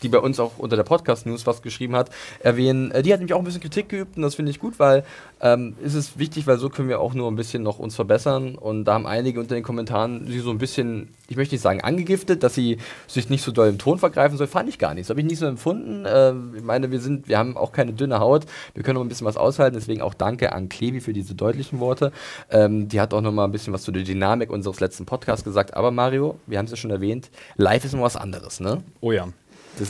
die 0.00 0.08
bei 0.08 0.18
uns 0.18 0.40
auch 0.40 0.58
unter 0.58 0.76
der 0.76 0.84
Podcast-News 0.84 1.46
was 1.46 1.62
geschrieben 1.62 1.96
hat, 1.96 2.10
erwähnen. 2.40 2.90
Äh, 2.90 3.02
die 3.02 3.12
hat 3.12 3.20
nämlich 3.20 3.34
auch 3.34 3.38
ein 3.38 3.44
bisschen 3.44 3.60
Kritik 3.60 3.88
geübt 3.88 4.16
und 4.16 4.22
das 4.22 4.34
finde 4.34 4.50
ich 4.50 4.58
gut, 4.58 4.78
weil 4.78 5.04
ähm, 5.40 5.76
ist 5.82 5.94
es 5.94 6.18
wichtig, 6.18 6.46
weil 6.46 6.58
so 6.58 6.68
können 6.68 6.88
wir 6.88 7.00
auch 7.00 7.14
nur 7.14 7.30
ein 7.30 7.36
bisschen 7.36 7.62
noch 7.62 7.78
uns 7.78 7.94
verbessern 7.94 8.56
und 8.56 8.84
da 8.84 8.94
haben 8.94 9.06
einige 9.06 9.40
unter 9.40 9.54
den 9.54 9.64
Kommentaren 9.64 10.26
sie 10.26 10.40
so 10.40 10.50
ein 10.50 10.58
bisschen, 10.58 11.08
ich 11.28 11.36
möchte 11.36 11.54
nicht 11.54 11.62
sagen 11.62 11.80
angegiftet, 11.80 12.42
dass 12.42 12.54
sie 12.54 12.78
sich 13.06 13.28
nicht 13.28 13.42
so 13.42 13.52
doll 13.52 13.68
im 13.68 13.78
Ton 13.78 13.98
vergreifen 13.98 14.36
soll, 14.36 14.46
fand 14.46 14.68
ich 14.68 14.78
gar 14.78 14.94
nicht. 14.94 15.06
Das 15.06 15.10
habe 15.10 15.20
ich 15.20 15.26
nicht 15.26 15.38
so 15.38 15.46
empfunden. 15.46 16.04
Äh, 16.04 16.32
ich 16.56 16.62
meine, 16.62 16.90
wir 16.90 17.00
sind, 17.00 17.28
wir 17.28 17.38
haben 17.38 17.56
auch 17.56 17.72
keine 17.72 17.92
dünne 17.92 18.20
Haut, 18.20 18.46
wir 18.74 18.82
können 18.82 18.96
noch 18.96 19.04
ein 19.04 19.08
bisschen 19.08 19.26
was 19.26 19.36
aushalten, 19.36 19.76
deswegen 19.76 20.02
auch 20.02 20.14
danke 20.14 20.52
an 20.52 20.68
Klevi 20.68 21.00
für 21.00 21.12
diese 21.12 21.34
deutlichen 21.34 21.80
Worte. 21.80 22.12
Ähm, 22.50 22.88
die 22.88 23.00
hat 23.00 23.14
auch 23.14 23.20
noch 23.20 23.32
mal 23.32 23.44
ein 23.44 23.52
bisschen 23.52 23.72
was 23.72 23.82
zu 23.82 23.92
der 23.92 24.02
Dynamik 24.02 24.50
unseres 24.50 24.80
letzten 24.80 25.06
Podcasts 25.06 25.44
gesagt, 25.44 25.74
aber 25.74 25.90
Mario, 25.90 26.38
wir 26.46 26.58
haben 26.58 26.66
es 26.66 26.70
ja 26.72 26.76
schon 26.76 26.90
erwähnt, 26.90 27.30
live 27.56 27.84
ist 27.84 27.94
noch 27.94 28.02
was 28.02 28.16
anderes, 28.16 28.60
ne? 28.60 28.82
Oh 29.00 29.12
ja 29.12 29.28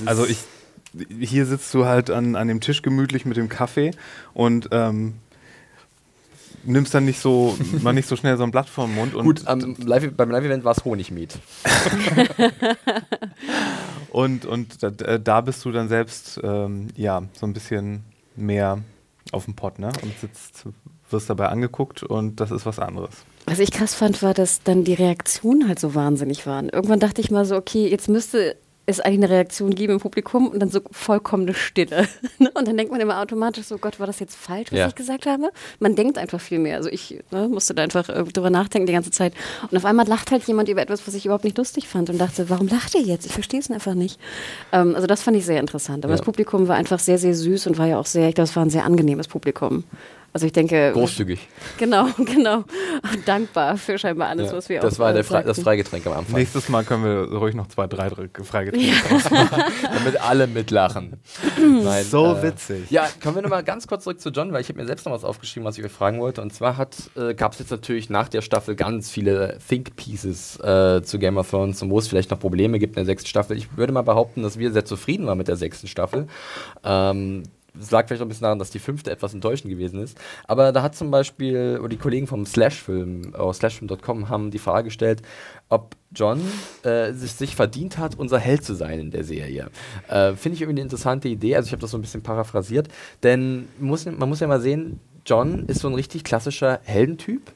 also 0.05 0.27
ich, 0.27 0.39
hier 1.21 1.47
sitzt 1.47 1.73
du 1.75 1.87
halt 1.87 2.11
an, 2.11 2.37
an 2.37 2.49
dem 2.49 2.61
Tisch 2.61 2.83
gemütlich 2.83 3.25
mit 3.25 3.37
dem 3.37 3.49
Kaffee 3.49 3.93
und 4.35 4.69
ähm, 4.73 5.15
nimmst 6.65 6.95
dann 6.95 7.05
nicht 7.05 7.21
so, 7.21 7.57
mal 7.83 7.93
nicht 7.93 8.09
so 8.09 8.17
schnell 8.17 8.37
so 8.37 8.45
ein 8.45 8.51
Blatt 8.51 8.69
vom 8.69 8.95
Mund. 8.95 9.15
Und 9.15 9.25
Gut, 9.25 9.45
ähm, 9.47 9.77
live, 9.85 10.13
beim 10.13 10.31
Live-Event 10.31 10.65
war 10.65 10.73
es 10.73 10.85
Honigmiet. 10.85 11.39
und 14.11 14.45
und 14.45 14.83
da, 14.83 14.91
da, 14.91 15.41
bist 15.41 15.65
du 15.65 15.73
dann 15.73 15.89
selbst, 15.89 16.41
ähm, 16.43 16.89
ja, 16.97 17.23
so 17.33 17.47
ein 17.47 17.53
bisschen 17.53 18.05
mehr 18.37 18.79
auf 19.33 19.45
dem 19.45 19.55
Pott, 19.55 19.79
ne? 19.79 19.93
Und 20.03 20.19
sitzt, 20.21 20.65
wirst 21.11 21.31
dabei 21.31 21.49
angeguckt 21.49 22.03
und 22.03 22.41
das 22.41 22.51
ist 22.51 22.67
was 22.67 22.79
anderes. 22.79 23.15
Was 23.47 23.61
ich 23.61 23.71
krass 23.71 23.95
fand, 23.95 24.23
war, 24.23 24.35
dass 24.35 24.63
dann 24.63 24.85
die 24.85 24.95
Reaktionen 24.95 25.69
halt 25.69 25.79
so 25.79 25.95
wahnsinnig 25.95 26.47
waren. 26.47 26.69
Irgendwann 26.69 27.01
dachte 27.01 27.21
ich 27.21 27.31
mal 27.31 27.47
so, 27.47 27.57
okay, 27.57 27.89
jetzt 27.89 28.09
müsste 28.09 28.57
es 28.89 29.01
eigentlich 29.01 29.25
eine 29.25 29.31
Reaktion 29.31 29.75
geben 29.75 29.95
im 29.95 30.01
Publikum 30.01 30.49
und 30.49 30.61
dann 30.61 30.71
so 30.71 30.81
vollkommene 30.91 31.55
Stille. 31.55 32.09
Ne? 32.41 32.51
und 32.55 32.69
dann 32.69 32.77
denkt 32.77 32.93
man 32.93 33.01
immer 33.01 33.21
automatisch 33.21 33.65
so, 33.65 33.79
Gott, 33.79 33.99
war 33.99 34.07
das 34.07 34.21
jetzt 34.21 34.37
falsch, 34.37 34.71
was 34.71 34.79
ja. 34.79 34.87
ich 34.87 34.95
gesagt 34.95 35.27
habe? 35.27 35.51
Man 35.81 35.97
denkt 35.97 36.19
einfach 36.19 36.41
viel 36.41 36.61
mehr. 36.61 36.77
Also 36.77 36.89
ich 36.89 37.19
ne, 37.33 37.49
musste 37.49 37.75
da 37.75 37.83
einfach 37.83 38.09
äh, 38.09 38.23
drüber 38.23 38.51
nachdenken 38.51 38.87
die 38.87 38.93
ganze 38.93 39.11
Zeit. 39.11 39.35
Und 39.69 39.77
auf 39.77 39.85
einmal 39.85 40.07
lacht 40.07 40.31
halt 40.31 40.45
jemand 40.45 40.69
über 40.69 40.81
etwas, 40.81 41.05
was 41.07 41.15
ich 41.15 41.25
überhaupt 41.25 41.43
nicht 41.43 41.59
lustig 41.59 41.89
fand 41.89 42.11
und 42.11 42.19
dachte, 42.19 42.49
warum 42.49 42.69
lacht 42.69 42.95
ihr 42.95 43.01
jetzt? 43.01 43.27
Ich 43.27 43.33
verstehe 43.33 43.59
es 43.59 43.71
einfach 43.71 43.95
nicht. 43.95 44.21
Ähm, 44.71 44.95
also 44.95 45.09
das 45.09 45.23
fand 45.23 45.37
ich 45.37 45.45
sehr 45.47 45.59
interessant. 45.59 46.05
Aber 46.05 46.13
ja. 46.13 46.17
das 46.17 46.25
Publikum 46.25 46.69
war 46.69 46.77
einfach 46.77 47.01
sehr, 47.01 47.19
sehr 47.19 47.35
süß 47.35 47.67
und 47.67 47.77
war 47.77 47.87
ja 47.87 47.99
auch 47.99 48.07
sehr, 48.07 48.29
ich 48.29 48.37
glaube, 48.37 48.49
es 48.49 48.55
war 48.55 48.65
ein 48.65 48.71
sehr 48.71 48.85
angenehmes 48.85 49.27
Publikum. 49.27 49.83
Also 50.33 50.47
ich 50.47 50.53
denke. 50.53 50.93
Großzügig. 50.93 51.49
Genau, 51.79 52.07
genau. 52.19 52.65
Dankbar 53.25 53.77
für 53.77 53.99
scheinbar 53.99 54.29
alles, 54.29 54.51
ja, 54.51 54.57
was 54.57 54.69
wir 54.69 54.81
Das 54.81 54.99
war 54.99 55.13
der 55.13 55.25
Fre 55.25 55.43
das 55.43 55.61
Freigetränk 55.61 56.07
am 56.07 56.13
Anfang. 56.13 56.37
Nächstes 56.37 56.69
Mal 56.69 56.85
können 56.85 57.05
wir 57.05 57.39
ruhig 57.39 57.55
noch 57.55 57.69
zwei, 57.69 57.87
drei 57.87 58.11
Freigetränke 58.11 58.79
ja. 58.79 58.95
Damit 59.83 60.21
alle 60.21 60.47
mitlachen. 60.47 61.21
Nein, 61.59 62.05
so 62.05 62.37
äh, 62.37 62.43
witzig. 62.43 62.91
Ja, 62.91 63.09
kommen 63.23 63.37
wir 63.37 63.43
nochmal 63.43 63.65
ganz 63.65 63.87
kurz 63.87 64.05
zurück 64.05 64.21
zu 64.21 64.29
John, 64.31 64.53
weil 64.53 64.61
ich 64.61 64.69
habe 64.69 64.79
mir 64.79 64.87
selbst 64.87 65.07
noch 65.07 65.13
was 65.13 65.25
aufgeschrieben, 65.25 65.67
was 65.67 65.79
ich 65.79 65.85
euch 65.85 65.93
fragen 65.93 66.21
wollte. 66.21 66.43
Und 66.43 66.53
zwar 66.53 66.89
äh, 67.17 67.35
gab 67.35 67.55
es 67.55 67.59
jetzt 67.61 67.71
natürlich 67.71 68.11
nach 68.11 68.29
der 68.29 68.43
Staffel 68.43 68.77
ganz 68.77 69.11
viele 69.11 69.59
Think 69.67 69.97
Pieces 69.97 70.61
äh, 70.61 71.03
zu 71.03 71.19
Game 71.19 71.39
of 71.39 71.49
Thrones 71.51 71.81
und 71.83 71.91
wo 71.91 71.99
es 71.99 72.07
vielleicht 72.07 72.31
noch 72.31 72.39
Probleme 72.39 72.79
gibt 72.79 72.97
in 72.97 73.01
der 73.01 73.07
sechsten 73.07 73.29
Staffel. 73.29 73.57
Ich 73.57 73.77
würde 73.77 73.93
mal 73.93 74.03
behaupten, 74.03 74.43
dass 74.43 74.59
wir 74.59 74.73
sehr 74.73 74.85
zufrieden 74.85 75.27
waren 75.27 75.39
mit 75.39 75.49
der 75.49 75.57
sechsten 75.57 75.89
Staffel. 75.89 76.27
Ähm, 76.85 77.45
es 77.81 77.91
lag 77.91 78.07
vielleicht 78.07 78.23
auch 78.23 78.27
ein 78.27 78.29
bisschen 78.29 78.45
daran, 78.45 78.59
dass 78.59 78.71
die 78.71 78.79
fünfte 78.79 79.11
etwas 79.11 79.35
enttäuschend 79.35 79.71
gewesen 79.71 80.03
ist. 80.03 80.19
Aber 80.47 80.73
da 80.73 80.83
hat 80.83 80.95
zum 80.95 81.11
Beispiel, 81.11 81.81
die 81.91 81.97
Kollegen 81.97 82.27
vom 82.27 82.45
Slashfilm, 82.47 83.35
äh, 83.35 83.53
slashfilm.com 83.53 84.29
haben 84.29 84.51
die 84.51 84.59
Frage 84.59 84.85
gestellt, 84.85 85.23
ob 85.69 85.97
John 86.15 86.41
äh, 86.83 87.13
sich, 87.13 87.33
sich, 87.33 87.57
verdient 87.57 87.99
hat, 87.99 88.19
unser 88.19 88.39
Held 88.39 88.65
zu 88.65 88.75
sein 88.75 88.99
in 88.99 89.11
der 89.11 89.25
Serie. 89.25 89.71
Äh, 90.09 90.35
Finde 90.35 90.57
ich 90.57 90.63
irgendwie 90.63 90.81
eine 90.81 90.83
interessante 90.83 91.29
Idee. 91.29 91.57
Also 91.57 91.67
ich 91.67 91.73
habe 91.73 91.83
das 91.83 91.91
so 91.91 91.99
ein 91.99 92.03
bisschen 92.03 92.23
paraphrasiert. 92.23 92.89
Denn 93.23 93.69
muss, 93.79 94.07
man 94.07 94.29
muss 94.29 94.41
ja 94.41 94.47
mal 94.47 94.61
sehen, 94.61 95.01
John 95.27 95.67
ist 95.67 95.81
so 95.81 95.89
ein 95.89 95.95
richtig 95.95 96.25
klassischer 96.25 96.81
Heldentyp, 96.85 97.53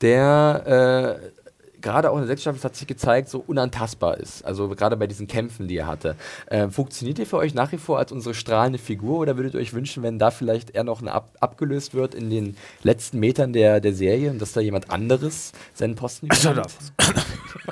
der 0.00 1.20
äh, 1.24 1.47
gerade 1.80 2.10
auch 2.10 2.14
in 2.14 2.20
der 2.20 2.28
sechsten 2.28 2.50
Staffel 2.50 2.62
hat 2.62 2.76
sich 2.76 2.86
gezeigt, 2.86 3.28
so 3.28 3.42
unantastbar 3.46 4.18
ist. 4.18 4.44
Also 4.44 4.68
gerade 4.68 4.96
bei 4.96 5.06
diesen 5.06 5.26
Kämpfen, 5.26 5.68
die 5.68 5.76
er 5.76 5.86
hatte. 5.86 6.16
Äh, 6.46 6.68
funktioniert 6.68 7.18
er 7.18 7.26
für 7.26 7.36
euch 7.36 7.54
nach 7.54 7.72
wie 7.72 7.78
vor 7.78 7.98
als 7.98 8.12
unsere 8.12 8.34
strahlende 8.34 8.78
Figur 8.78 9.18
oder 9.18 9.36
würdet 9.36 9.54
ihr 9.54 9.60
euch 9.60 9.72
wünschen, 9.74 10.02
wenn 10.02 10.18
da 10.18 10.30
vielleicht 10.30 10.70
er 10.70 10.84
noch 10.84 11.02
ab 11.02 11.30
abgelöst 11.40 11.94
wird 11.94 12.14
in 12.14 12.30
den 12.30 12.56
letzten 12.82 13.18
Metern 13.18 13.52
der, 13.52 13.80
der 13.80 13.92
Serie 13.92 14.30
und 14.30 14.40
dass 14.40 14.52
da 14.52 14.60
jemand 14.60 14.90
anderes 14.90 15.52
seinen 15.74 15.94
Posten 15.94 16.26
übernimmt? 16.26 16.70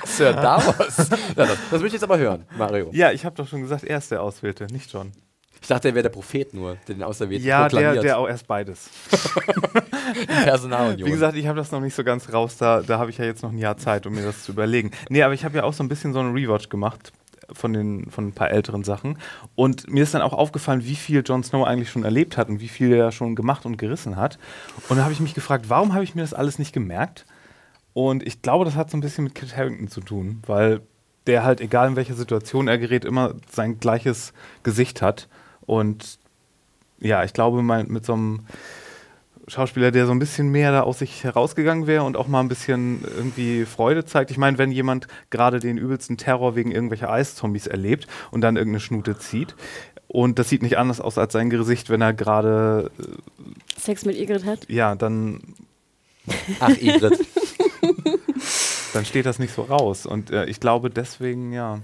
Sir 0.04 0.32
Davos. 0.32 0.96
ja, 1.36 1.46
das, 1.46 1.58
das 1.70 1.80
möchte 1.80 1.86
ich 1.86 1.92
jetzt 1.94 2.04
aber 2.04 2.18
hören, 2.18 2.44
Mario. 2.56 2.90
Ja, 2.92 3.12
ich 3.12 3.24
habe 3.24 3.34
doch 3.36 3.48
schon 3.48 3.62
gesagt, 3.62 3.84
er 3.84 3.98
ist 3.98 4.10
der 4.10 4.22
Auswählte, 4.22 4.66
nicht 4.66 4.92
John. 4.92 5.12
Ich 5.60 5.68
dachte, 5.68 5.88
er 5.88 5.94
wäre 5.94 6.04
der 6.04 6.10
Prophet 6.10 6.52
nur, 6.54 6.76
der 6.86 6.94
den 6.94 7.02
Auserwählten 7.02 7.46
Ja, 7.46 7.68
der, 7.68 8.00
der 8.00 8.18
auch 8.18 8.28
erst 8.28 8.46
beides. 8.46 8.90
Personalunion. 10.44 11.08
Wie 11.08 11.12
gesagt, 11.12 11.36
ich 11.36 11.46
habe 11.46 11.58
das 11.58 11.72
noch 11.72 11.80
nicht 11.80 11.94
so 11.94 12.04
ganz 12.04 12.32
raus, 12.32 12.56
da, 12.56 12.82
da 12.82 12.98
habe 12.98 13.10
ich 13.10 13.18
ja 13.18 13.24
jetzt 13.24 13.42
noch 13.42 13.50
ein 13.52 13.58
Jahr 13.58 13.76
Zeit, 13.76 14.06
um 14.06 14.14
mir 14.14 14.22
das 14.22 14.44
zu 14.44 14.52
überlegen. 14.52 14.90
Nee, 15.08 15.22
aber 15.22 15.34
ich 15.34 15.44
habe 15.44 15.56
ja 15.56 15.64
auch 15.64 15.72
so 15.72 15.82
ein 15.82 15.88
bisschen 15.88 16.12
so 16.12 16.20
einen 16.20 16.34
Rewatch 16.34 16.68
gemacht 16.68 17.12
von, 17.52 17.72
den, 17.72 18.10
von 18.10 18.28
ein 18.28 18.32
paar 18.32 18.50
älteren 18.50 18.84
Sachen. 18.84 19.18
Und 19.54 19.90
mir 19.90 20.02
ist 20.02 20.14
dann 20.14 20.22
auch 20.22 20.32
aufgefallen, 20.32 20.84
wie 20.84 20.96
viel 20.96 21.22
Jon 21.24 21.42
Snow 21.42 21.66
eigentlich 21.66 21.90
schon 21.90 22.04
erlebt 22.04 22.36
hat 22.36 22.48
und 22.48 22.60
wie 22.60 22.68
viel 22.68 22.92
er 22.92 23.12
schon 23.12 23.34
gemacht 23.34 23.66
und 23.66 23.76
gerissen 23.76 24.16
hat. 24.16 24.38
Und 24.88 24.96
da 24.98 25.02
habe 25.02 25.12
ich 25.12 25.20
mich 25.20 25.34
gefragt, 25.34 25.66
warum 25.68 25.94
habe 25.94 26.04
ich 26.04 26.14
mir 26.14 26.22
das 26.22 26.34
alles 26.34 26.58
nicht 26.58 26.72
gemerkt? 26.72 27.26
Und 27.92 28.26
ich 28.26 28.42
glaube, 28.42 28.64
das 28.64 28.76
hat 28.76 28.90
so 28.90 28.96
ein 28.96 29.00
bisschen 29.00 29.24
mit 29.24 29.34
Kit 29.34 29.56
Harington 29.56 29.88
zu 29.88 30.00
tun, 30.00 30.42
weil 30.46 30.82
der 31.26 31.44
halt, 31.44 31.60
egal 31.60 31.88
in 31.88 31.96
welcher 31.96 32.14
Situation 32.14 32.68
er 32.68 32.78
gerät, 32.78 33.04
immer 33.04 33.34
sein 33.50 33.80
gleiches 33.80 34.32
Gesicht 34.62 35.02
hat. 35.02 35.28
Und 35.66 36.18
ja, 37.00 37.24
ich 37.24 37.32
glaube, 37.32 37.62
mit 37.62 38.06
so 38.06 38.14
einem 38.14 38.40
Schauspieler, 39.48 39.92
der 39.92 40.06
so 40.06 40.12
ein 40.12 40.18
bisschen 40.18 40.48
mehr 40.48 40.72
da 40.72 40.80
aus 40.82 40.98
sich 40.98 41.22
herausgegangen 41.22 41.86
wäre 41.86 42.02
und 42.02 42.16
auch 42.16 42.26
mal 42.26 42.40
ein 42.40 42.48
bisschen 42.48 43.04
irgendwie 43.16 43.64
Freude 43.64 44.04
zeigt. 44.04 44.30
Ich 44.30 44.38
meine, 44.38 44.58
wenn 44.58 44.72
jemand 44.72 45.06
gerade 45.30 45.60
den 45.60 45.78
übelsten 45.78 46.16
Terror 46.16 46.56
wegen 46.56 46.72
irgendwelcher 46.72 47.10
Eiszombies 47.10 47.66
erlebt 47.66 48.08
und 48.32 48.40
dann 48.40 48.56
irgendeine 48.56 48.80
Schnute 48.80 49.18
zieht, 49.18 49.54
und 50.08 50.38
das 50.38 50.48
sieht 50.48 50.62
nicht 50.62 50.78
anders 50.78 51.00
aus 51.00 51.18
als 51.18 51.32
sein 51.32 51.50
Gesicht, 51.50 51.90
wenn 51.90 52.00
er 52.00 52.12
gerade 52.12 52.90
äh, 52.98 53.80
Sex 53.80 54.04
mit 54.04 54.16
Igrit 54.16 54.44
hat. 54.44 54.68
Ja, 54.68 54.94
dann. 54.94 55.40
Ach, 56.60 56.70
Igrit. 56.70 57.18
dann 58.94 59.04
steht 59.04 59.26
das 59.26 59.38
nicht 59.38 59.52
so 59.52 59.62
raus. 59.62 60.06
Und 60.06 60.30
äh, 60.30 60.46
ich 60.46 60.60
glaube 60.60 60.90
deswegen, 60.90 61.52
ja. 61.52 61.80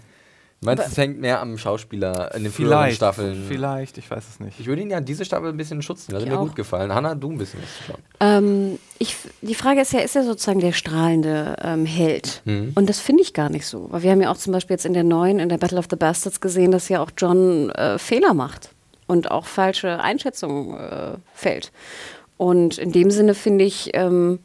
Meinst 0.64 0.84
du, 0.84 0.88
es 0.90 0.96
hängt 0.96 1.20
mehr 1.20 1.40
am 1.40 1.58
Schauspieler 1.58 2.32
in 2.36 2.44
den 2.44 2.52
Vielleicht, 2.52 2.96
Staffeln? 2.96 3.44
vielleicht, 3.48 3.98
ich 3.98 4.08
weiß 4.08 4.22
es 4.28 4.38
nicht. 4.38 4.60
Ich 4.60 4.66
würde 4.66 4.82
ihn 4.82 4.90
ja 4.90 5.00
diese 5.00 5.24
Staffel 5.24 5.48
ein 5.48 5.56
bisschen 5.56 5.82
schützen. 5.82 6.12
Das 6.12 6.22
hat 6.22 6.28
mir 6.28 6.38
auch. 6.38 6.44
gut 6.44 6.54
gefallen. 6.54 6.94
Hanna, 6.94 7.16
du 7.16 7.32
ein 7.32 7.38
bisschen 7.38 7.60
was 7.60 7.86
schauen. 7.86 8.02
Ähm, 8.20 8.78
ich, 8.98 9.16
die 9.40 9.56
Frage 9.56 9.80
ist 9.80 9.92
ja, 9.92 10.00
ist 10.00 10.14
er 10.14 10.22
sozusagen 10.22 10.60
der 10.60 10.72
strahlende 10.72 11.56
ähm, 11.62 11.84
Held? 11.84 12.42
Und 12.44 12.88
das 12.88 13.00
finde 13.00 13.22
ich 13.22 13.34
gar 13.34 13.50
nicht 13.50 13.66
so. 13.66 13.88
Weil 13.90 14.04
wir 14.04 14.12
haben 14.12 14.20
ja 14.22 14.30
auch 14.30 14.36
zum 14.36 14.52
Beispiel 14.52 14.74
jetzt 14.74 14.86
in 14.86 14.94
der 14.94 15.04
neuen, 15.04 15.40
in 15.40 15.48
der 15.48 15.58
Battle 15.58 15.78
of 15.78 15.86
the 15.90 15.96
Bastards 15.96 16.40
gesehen, 16.40 16.70
dass 16.70 16.88
ja 16.88 17.02
auch 17.02 17.10
John 17.18 17.70
äh, 17.70 17.98
Fehler 17.98 18.32
macht 18.32 18.70
und 19.08 19.32
auch 19.32 19.46
falsche 19.46 19.98
Einschätzungen 20.00 20.78
äh, 20.78 21.16
fällt. 21.34 21.72
Und 22.36 22.78
in 22.78 22.92
dem 22.92 23.10
Sinne 23.10 23.34
finde 23.34 23.64
ich, 23.64 23.90
ähm, 23.94 24.38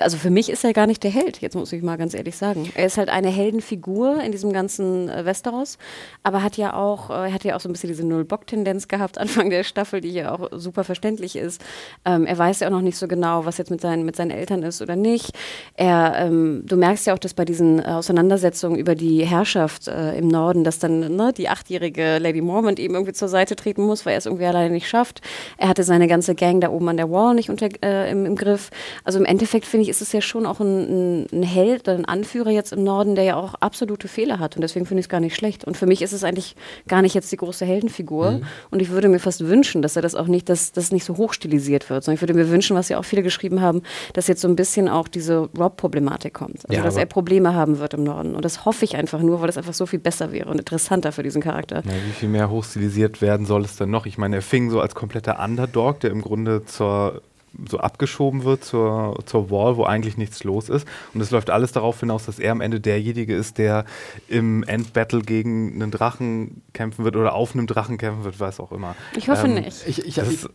also 0.00 0.16
für 0.16 0.30
mich 0.30 0.50
ist 0.50 0.64
er 0.64 0.72
gar 0.72 0.86
nicht 0.86 1.02
der 1.04 1.10
Held, 1.10 1.40
jetzt 1.40 1.54
muss 1.54 1.72
ich 1.72 1.82
mal 1.82 1.96
ganz 1.96 2.14
ehrlich 2.14 2.36
sagen. 2.36 2.70
Er 2.74 2.86
ist 2.86 2.98
halt 2.98 3.08
eine 3.08 3.28
Heldenfigur 3.28 4.20
in 4.22 4.32
diesem 4.32 4.52
ganzen 4.52 5.08
äh, 5.08 5.24
Westeros, 5.24 5.78
aber 6.22 6.42
hat 6.42 6.56
ja 6.56 6.74
auch, 6.74 7.10
äh, 7.10 7.32
hat 7.32 7.44
ja 7.44 7.56
auch 7.56 7.60
so 7.60 7.68
ein 7.68 7.72
bisschen 7.72 7.88
diese 7.88 8.06
Null-Bock-Tendenz 8.06 8.88
gehabt 8.88 9.18
Anfang 9.18 9.50
der 9.50 9.64
Staffel, 9.64 10.00
die 10.00 10.10
ja 10.10 10.32
auch 10.32 10.48
super 10.52 10.84
verständlich 10.84 11.36
ist. 11.36 11.62
Ähm, 12.04 12.26
er 12.26 12.38
weiß 12.38 12.60
ja 12.60 12.68
auch 12.68 12.72
noch 12.72 12.80
nicht 12.80 12.96
so 12.96 13.06
genau, 13.08 13.44
was 13.44 13.58
jetzt 13.58 13.70
mit 13.70 13.80
seinen, 13.80 14.04
mit 14.04 14.16
seinen 14.16 14.30
Eltern 14.30 14.62
ist 14.62 14.80
oder 14.80 14.96
nicht. 14.96 15.32
Er, 15.74 16.14
ähm, 16.16 16.62
du 16.66 16.76
merkst 16.76 17.06
ja 17.06 17.14
auch, 17.14 17.18
dass 17.18 17.34
bei 17.34 17.44
diesen 17.44 17.78
äh, 17.78 17.82
Auseinandersetzungen 17.82 18.78
über 18.78 18.94
die 18.94 19.24
Herrschaft 19.24 19.88
äh, 19.88 20.16
im 20.16 20.28
Norden, 20.28 20.64
dass 20.64 20.78
dann 20.78 21.16
ne, 21.16 21.32
die 21.36 21.48
achtjährige 21.48 22.18
Lady 22.18 22.40
Mormont 22.40 22.78
ihm 22.78 22.94
irgendwie 22.94 23.12
zur 23.12 23.28
Seite 23.28 23.56
treten 23.56 23.82
muss, 23.82 24.06
weil 24.06 24.14
er 24.14 24.18
es 24.18 24.26
irgendwie 24.26 24.46
alleine 24.46 24.70
nicht 24.70 24.88
schafft. 24.88 25.20
Er 25.58 25.68
hatte 25.68 25.84
seine 25.84 26.08
ganze 26.08 26.34
Gang 26.34 26.60
da 26.60 26.70
oben 26.70 26.88
an 26.88 26.96
der 26.96 27.10
Wall 27.10 27.34
nicht 27.34 27.50
unter, 27.50 27.68
äh, 27.82 28.10
im, 28.10 28.24
im 28.24 28.36
Griff. 28.36 28.70
Also 29.04 29.18
im 29.18 29.24
Endeffekt 29.24 29.66
finde 29.66 29.82
ich, 29.82 29.89
ist 29.90 30.00
es 30.00 30.12
ja 30.12 30.20
schon 30.20 30.46
auch 30.46 30.60
ein, 30.60 31.26
ein, 31.32 31.42
Held 31.42 31.88
ein 31.88 32.04
Anführer 32.04 32.50
jetzt 32.50 32.72
im 32.72 32.84
Norden, 32.84 33.14
der 33.14 33.24
ja 33.24 33.36
auch 33.36 33.54
absolute 33.54 34.08
Fehler 34.08 34.38
hat. 34.38 34.56
Und 34.56 34.62
deswegen 34.62 34.86
finde 34.86 35.00
ich 35.00 35.06
es 35.06 35.08
gar 35.08 35.20
nicht 35.20 35.36
schlecht. 35.36 35.64
Und 35.64 35.76
für 35.76 35.86
mich 35.86 36.00
ist 36.02 36.12
es 36.12 36.24
eigentlich 36.24 36.56
gar 36.88 37.02
nicht 37.02 37.14
jetzt 37.14 37.30
die 37.32 37.36
große 37.36 37.64
Heldenfigur. 37.64 38.40
Und 38.70 38.80
ich 38.80 38.90
würde 38.90 39.08
mir 39.08 39.18
fast 39.18 39.46
wünschen, 39.46 39.82
dass 39.82 39.96
er 39.96 40.02
das 40.02 40.14
auch 40.14 40.26
nicht, 40.26 40.48
dass 40.48 40.72
das 40.72 40.92
nicht 40.92 41.04
so 41.04 41.16
hochstilisiert 41.16 41.90
wird, 41.90 42.04
sondern 42.04 42.14
ich 42.16 42.22
würde 42.22 42.34
mir 42.34 42.48
wünschen, 42.48 42.76
was 42.76 42.88
ja 42.88 42.98
auch 42.98 43.04
viele 43.04 43.22
geschrieben 43.22 43.60
haben, 43.60 43.82
dass 44.14 44.26
jetzt 44.26 44.40
so 44.40 44.48
ein 44.48 44.56
bisschen 44.56 44.88
auch 44.88 45.08
diese 45.08 45.48
Rob-Problematik 45.58 46.32
kommt. 46.32 46.68
Also 46.68 46.78
Ja, 46.78 46.82
dass 46.82 46.96
er 46.96 47.06
Probleme 47.06 47.54
haben 47.54 47.78
wird 47.78 47.94
im 47.94 48.04
Norden. 48.04 48.34
Und 48.34 48.44
das 48.44 48.64
hoffe 48.64 48.84
ich 48.84 48.96
einfach 48.96 49.20
nur, 49.20 49.40
weil 49.40 49.48
das 49.48 49.58
einfach 49.58 49.74
so 49.74 49.86
viel 49.86 49.98
besser 49.98 50.32
wäre 50.32 50.48
und 50.48 50.58
interessanter 50.58 51.12
für 51.12 51.22
diesen 51.22 51.42
Charakter. 51.42 51.82
Ja, 51.84 51.92
wie 51.92 52.12
viel 52.12 52.28
mehr 52.28 52.50
hochstilisiert 52.50 53.20
werden 53.20 53.46
soll 53.46 53.64
es 53.64 53.76
denn 53.76 53.90
noch? 53.90 54.06
Ich 54.06 54.18
meine, 54.18 54.36
er 54.36 54.42
fing 54.42 54.70
so 54.70 54.80
als 54.80 54.94
kompletter 54.94 55.42
Underdog, 55.42 56.00
der 56.00 56.10
im 56.10 56.22
Grunde 56.22 56.64
zur 56.64 57.22
so 57.68 57.78
abgeschoben 57.78 58.44
wird 58.44 58.64
zur, 58.64 59.18
zur 59.26 59.50
Wall, 59.50 59.76
wo 59.76 59.84
eigentlich 59.84 60.16
nichts 60.16 60.44
los 60.44 60.68
ist. 60.68 60.86
Und 61.14 61.20
es 61.20 61.30
läuft 61.30 61.50
alles 61.50 61.72
darauf 61.72 62.00
hinaus, 62.00 62.26
dass 62.26 62.38
er 62.38 62.52
am 62.52 62.60
Ende 62.60 62.80
derjenige 62.80 63.34
ist, 63.34 63.58
der 63.58 63.84
im 64.28 64.62
Endbattle 64.62 65.20
gegen 65.22 65.74
einen 65.74 65.90
Drachen 65.90 66.62
kämpfen 66.72 67.04
wird 67.04 67.16
oder 67.16 67.34
auf 67.34 67.54
einem 67.54 67.66
Drachen 67.66 67.98
kämpfen 67.98 68.24
wird, 68.24 68.38
weiß 68.38 68.60
auch 68.60 68.72
immer. 68.72 68.94
Ich 69.16 69.28
hoffe 69.28 69.46
Ähm, 69.46 69.54
nicht. 69.54 69.86
Ich, 69.86 70.04
ich, 70.06 70.14
Das 70.14 70.28
ich, 70.30 70.48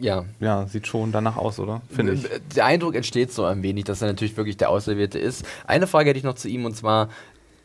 ja. 0.00 0.24
ja, 0.40 0.66
sieht 0.66 0.86
schon 0.86 1.12
danach 1.12 1.36
aus, 1.36 1.60
oder? 1.60 1.82
Finde 1.88 2.14
ich. 2.14 2.26
Der 2.56 2.64
Eindruck 2.64 2.94
entsteht 2.94 3.32
so 3.32 3.44
ein 3.44 3.62
wenig, 3.62 3.84
dass 3.84 4.02
er 4.02 4.08
natürlich 4.08 4.36
wirklich 4.36 4.56
der 4.56 4.70
Auserwählte 4.70 5.18
ist. 5.18 5.44
Eine 5.66 5.86
Frage 5.86 6.10
hätte 6.10 6.18
ich 6.18 6.24
noch 6.24 6.34
zu 6.34 6.48
ihm 6.48 6.64
und 6.64 6.74
zwar, 6.76 7.08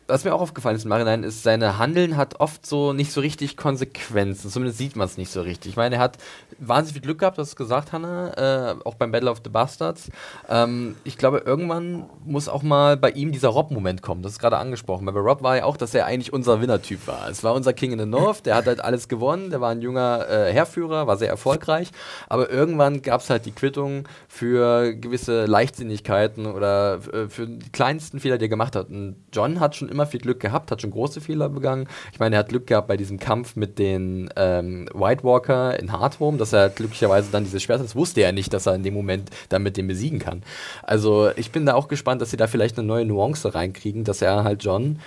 was 0.10 0.26
mir 0.26 0.34
auch 0.34 0.42
aufgefallen 0.42 0.76
ist 0.76 0.84
im 0.84 0.90
Nachhinein, 0.90 1.24
ist, 1.24 1.44
seine 1.44 1.78
Handeln 1.78 2.18
hat 2.18 2.40
oft 2.40 2.66
so 2.66 2.94
nicht 2.94 3.12
so 3.12 3.22
richtig 3.22 3.58
Konsequenzen. 3.58 4.50
Zumindest 4.50 4.78
sieht 4.78 4.96
man 4.96 5.06
es 5.06 5.18
nicht 5.18 5.32
so 5.32 5.42
richtig. 5.42 5.72
Ich 5.72 5.78
meine, 5.78 5.96
er 5.96 6.02
hat 6.02 6.18
wahnsinnig 6.58 6.94
viel 6.94 7.02
Glück 7.02 7.20
gehabt, 7.20 7.38
das 7.38 7.52
du 7.52 7.56
gesagt, 7.56 7.94
Hannah, 7.94 8.72
äh, 8.72 8.76
auch 8.84 8.96
beim 8.96 9.12
Battle 9.12 9.30
of 9.30 9.42
the 9.44 9.50
Bastards. 9.50 10.10
Ähm, 10.50 10.96
ich 11.04 11.18
glaube, 11.18 11.44
irgendwann 11.46 12.10
muss 12.26 12.50
auch 12.50 12.64
mal 12.64 12.98
bei 12.98 13.12
ihm 13.12 13.32
dieser 13.32 13.50
Rob-Moment 13.50 14.02
kommen. 14.02 14.22
Das 14.24 14.34
ist 14.34 14.40
gerade 14.40 14.58
angesprochen. 14.58 15.06
Weil 15.06 15.14
bei 15.14 15.20
Rob 15.20 15.44
war 15.44 15.58
ja 15.58 15.64
auch, 15.66 15.78
dass 15.78 15.94
er 15.94 16.06
eigentlich 16.06 16.34
unser 16.34 16.62
Winnertyp 16.62 17.08
war. 17.08 17.30
Es 17.30 17.44
war 17.44 17.54
unser 17.54 17.74
King 17.74 17.92
in 17.92 18.00
the 18.00 18.06
North, 18.06 18.46
der 18.46 18.56
hat 18.56 18.66
halt 18.66 18.82
alles 18.82 19.08
gewonnen, 19.08 19.50
der 19.52 19.62
war 19.62 19.72
ein 19.72 19.82
junger 19.82 20.28
äh, 20.30 20.52
Heerführer, 20.52 21.08
war 21.08 21.18
sehr 21.18 21.30
erfolgreich. 21.30 21.92
Aber 22.28 22.50
irgendwann 22.50 23.02
gab 23.02 23.22
es 23.22 23.30
halt 23.30 23.46
die 23.46 23.52
Quittung 23.52 24.08
für 24.28 24.94
gewisse 24.96 25.46
Leichtsinnigkeiten 25.46 26.46
oder 26.46 27.00
äh, 27.14 27.30
für 27.30 27.48
die 27.48 27.72
kleinsten 27.72 28.20
Fehler, 28.20 28.38
die 28.38 28.46
er 28.46 28.50
gemacht 28.50 28.76
hat. 28.76 28.90
Und 28.90 29.16
John 29.32 29.60
hat 29.60 29.76
schon 29.76 29.90
immer 29.90 29.99
viel 30.06 30.20
Glück 30.20 30.40
gehabt, 30.40 30.72
hat 30.72 30.82
schon 30.82 30.92
große 30.92 31.22
Fehler 31.22 31.50
begangen. 31.50 31.88
Ich 32.12 32.20
meine, 32.20 32.36
er 32.36 32.40
hat 32.40 32.50
Glück 32.50 32.68
gehabt 32.68 32.88
bei 32.88 32.98
diesem 32.98 33.20
Kampf 33.20 33.56
mit 33.56 33.80
den 33.80 34.30
ähm, 34.36 34.88
White 34.94 35.24
Walker 35.24 35.80
in 35.80 35.92
Hardhome, 35.92 36.38
dass 36.38 36.54
er 36.54 36.70
glücklicherweise 36.70 37.30
dann 37.32 37.44
dieses 37.44 37.64
Schwert 37.64 37.80
hat. 37.80 37.86
Das 37.86 37.96
wusste 37.96 38.22
er 38.22 38.32
nicht, 38.32 38.54
dass 38.54 38.66
er 38.66 38.76
in 38.76 38.84
dem 38.84 38.94
Moment 38.94 39.30
damit 39.50 39.78
den 39.78 39.88
besiegen 39.88 40.20
kann. 40.20 40.44
Also 40.84 41.32
ich 41.36 41.52
bin 41.52 41.66
da 41.66 41.74
auch 41.74 41.88
gespannt, 41.88 42.22
dass 42.22 42.32
sie 42.32 42.38
da 42.38 42.48
vielleicht 42.48 42.78
eine 42.78 42.88
neue 42.88 43.06
Nuance 43.06 43.54
reinkriegen, 43.54 44.04
dass 44.04 44.22
er 44.22 44.44
halt 44.44 44.64
John 44.64 45.00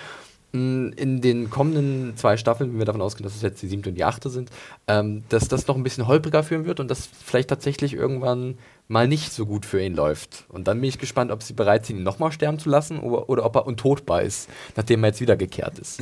mh, 0.53 0.93
in 0.97 1.20
den 1.20 1.51
kommenden 1.51 2.16
zwei 2.16 2.36
Staffeln, 2.36 2.72
wenn 2.72 2.78
wir 2.78 2.84
davon 2.84 3.03
ausgehen, 3.03 3.24
dass 3.24 3.34
es 3.34 3.43
jetzt 3.43 3.62
die 3.62 3.68
siebte 3.68 3.90
und 3.90 3.97
die 3.97 4.05
achte 4.05 4.30
sind, 4.30 4.51
ähm, 4.86 5.24
dass 5.28 5.49
das 5.49 5.66
noch 5.66 5.76
ein 5.76 5.82
bisschen 5.82 6.07
holpriger 6.07 6.43
führen 6.43 6.66
wird 6.66 6.80
und 6.80 6.90
dass 6.90 7.07
vielleicht 7.07 7.49
tatsächlich 7.49 7.95
irgendwann 7.95 8.59
mal 8.88 9.08
nicht 9.08 9.32
so 9.32 9.46
gut 9.46 9.64
für 9.66 9.82
ihn 9.82 9.94
läuft. 9.94 10.44
Und 10.48 10.68
dann 10.68 10.80
bin 10.80 10.88
ich 10.88 10.98
gespannt, 10.98 11.30
ob 11.30 11.42
sie 11.42 11.54
bereit 11.54 11.86
sind, 11.86 11.96
ihn 11.98 12.02
nochmal 12.02 12.32
sterben 12.32 12.58
zu 12.58 12.68
lassen 12.68 12.98
oder, 12.98 13.28
oder 13.28 13.44
ob 13.44 13.56
er 13.56 13.66
untot 13.66 14.02
ist, 14.22 14.48
nachdem 14.76 15.04
er 15.04 15.08
jetzt 15.08 15.20
wiedergekehrt 15.20 15.78
ist. 15.78 16.00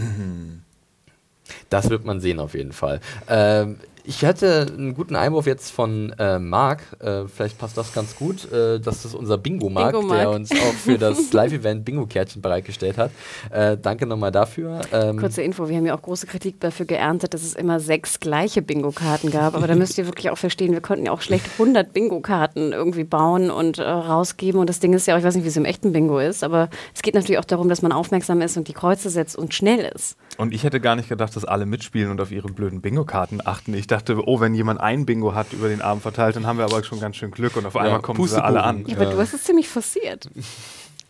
Das 1.69 1.91
wird 1.91 2.05
man 2.05 2.21
sehen 2.21 2.41
auf 2.41 2.55
jeden 2.55 2.73
Fall. 2.73 3.01
Ähm, 3.29 3.79
ich 4.05 4.25
hatte 4.25 4.67
einen 4.77 4.95
guten 4.95 5.17
Einwurf 5.17 5.47
jetzt 5.47 5.71
von 5.71 6.13
äh, 6.19 6.39
Marc, 6.39 6.83
äh, 7.01 7.25
vielleicht 7.27 7.59
passt 7.59 7.77
das 7.77 7.93
ganz 7.93 8.17
gut, 8.17 8.51
äh, 8.53 8.81
dass 8.81 9.03
das 9.03 9.15
unser 9.15 9.39
Bingo-Marc, 9.39 9.93
Bingo 9.93 10.07
Marc. 10.07 10.21
der 10.21 10.31
uns 10.31 10.51
auch 10.53 10.73
für 10.73 10.99
das 10.99 11.33
Live-Event 11.33 11.85
Bingo-Kärtchen 11.85 12.43
bereitgestellt 12.43 12.99
hat. 12.99 13.11
Äh, 13.51 13.77
danke 13.77 14.07
nochmal 14.07 14.33
dafür. 14.33 14.81
Ähm, 14.93 15.19
Kurze 15.19 15.43
Info, 15.43 15.69
wir 15.69 15.77
haben 15.77 15.87
ja 15.87 15.95
auch 15.97 16.03
große 16.03 16.27
Kritik 16.27 16.61
dafür 16.61 16.87
geerntet, 16.87 17.35
dass 17.35 17.43
es 17.43 17.55
immer 17.55 17.81
sechs 17.81 18.21
gleiche 18.21 18.63
Bingo-Karten 18.63 19.31
gab. 19.31 19.55
Aber 19.55 19.67
da 19.67 19.75
müsst 19.75 19.99
ihr 19.99 20.07
wirklich 20.07 20.31
auch 20.31 20.39
verstehen, 20.39 20.73
wir 20.73 20.81
konnten 20.81 21.07
ja 21.07 21.13
auch 21.13 21.23
schlecht 21.23 21.47
100 21.59 21.93
Bingo-Karten 21.93 22.73
irgendwie 22.73 23.05
bauen 23.05 23.51
und 23.51 23.79
äh, 23.79 23.83
rausgeben. 23.83 24.61
Und 24.61 24.69
das 24.69 24.81
Ding 24.81 24.93
ist 24.93 25.07
ja 25.07 25.15
auch, 25.15 25.19
ich 25.19 25.25
weiß 25.25 25.35
nicht, 25.35 25.45
wie 25.45 25.49
es 25.49 25.57
im 25.57 25.65
echten 25.65 25.93
Bingo 25.93 26.19
ist, 26.19 26.45
aber 26.45 26.71
es 26.95 27.03
geht 27.03 27.15
natürlich 27.15 27.39
auch 27.39 27.45
darum, 27.45 27.69
dass 27.69 27.83
man 27.83 27.93
aufmerksam 27.93 28.41
ist 28.41 28.57
und 28.57 28.69
die 28.69 28.73
Kreuze 28.73 29.11
setzt 29.11 29.37
und 29.37 29.55
schnell 29.55 29.91
ist. 29.95 30.17
Und 30.37 30.55
ich 30.55 30.65
hätte 30.65 30.81
gar 30.81 30.97
nicht 30.97 31.09
gedacht, 31.09 31.37
dass 31.37 31.45
alle 31.45 31.67
mitspielen 31.67 32.11
und 32.11 32.21
auf 32.21 32.31
ihre 32.33 32.49
blöden 32.49 32.81
Bingo-Karten 32.81 33.41
achten. 33.45 33.75
Ich 33.75 33.87
dachte, 33.91 34.17
oh, 34.27 34.41
wenn 34.41 34.55
jemand 34.55 34.81
ein 34.81 35.07
Bingo 35.07 35.35
hat 35.35 35.53
über 35.53 35.69
den 35.69 35.83
Abend 35.83 36.03
verteilt, 36.03 36.37
dann 36.37 36.47
haben 36.47 36.59
wir 36.59 36.65
aber 36.65 36.83
schon 36.85 37.01
ganz 37.01 37.17
schön 37.17 37.31
Glück 37.31 37.57
und 37.57 37.67
auf 37.67 37.77
einmal 37.77 38.01
kommen 38.01 38.27
sie 38.27 38.43
alle 38.43 38.63
an. 38.63 38.85
Ja, 38.87 38.97
aber 38.97 39.07
du 39.07 39.19
hast 39.19 39.35
es 39.35 39.45
ziemlich 39.45 39.69
forciert. 39.69 40.29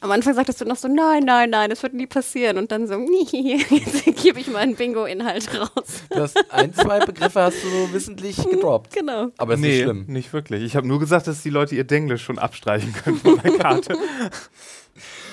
Am 0.02 0.10
Anfang 0.12 0.32
sagtest 0.32 0.58
du 0.62 0.64
noch 0.64 0.76
so, 0.76 0.88
nein, 0.88 1.24
nein, 1.24 1.50
nein, 1.50 1.68
das 1.68 1.82
wird 1.82 1.92
nie 1.92 2.06
passieren. 2.06 2.56
Und 2.56 2.72
dann 2.72 2.86
so, 2.86 2.94
jetzt 3.32 4.22
gebe 4.22 4.40
ich 4.40 4.46
mal 4.46 4.60
einen 4.60 4.74
Bingo-Inhalt 4.74 5.48
raus. 5.60 6.04
Du 6.08 6.20
hast 6.20 6.38
ein, 6.50 6.72
zwei 6.72 7.00
Begriffe 7.00 7.42
hast 7.42 7.62
du 7.62 7.92
wissentlich 7.92 8.36
gedroppt. 8.36 8.94
Genau. 8.94 9.28
Aber 9.36 9.54
es 9.54 9.60
ist 9.60 9.62
nee, 9.62 9.68
nicht 9.68 9.82
schlimm. 9.82 10.04
nicht 10.06 10.32
wirklich. 10.32 10.62
Ich 10.62 10.74
habe 10.74 10.88
nur 10.88 11.00
gesagt, 11.00 11.26
dass 11.26 11.42
die 11.42 11.50
Leute 11.50 11.74
ihr 11.74 11.84
Denglisch 11.84 12.24
schon 12.24 12.38
abstreichen 12.38 12.94
können 12.94 13.18
von 13.18 13.38
der 13.42 13.52
Karte. 13.58 13.94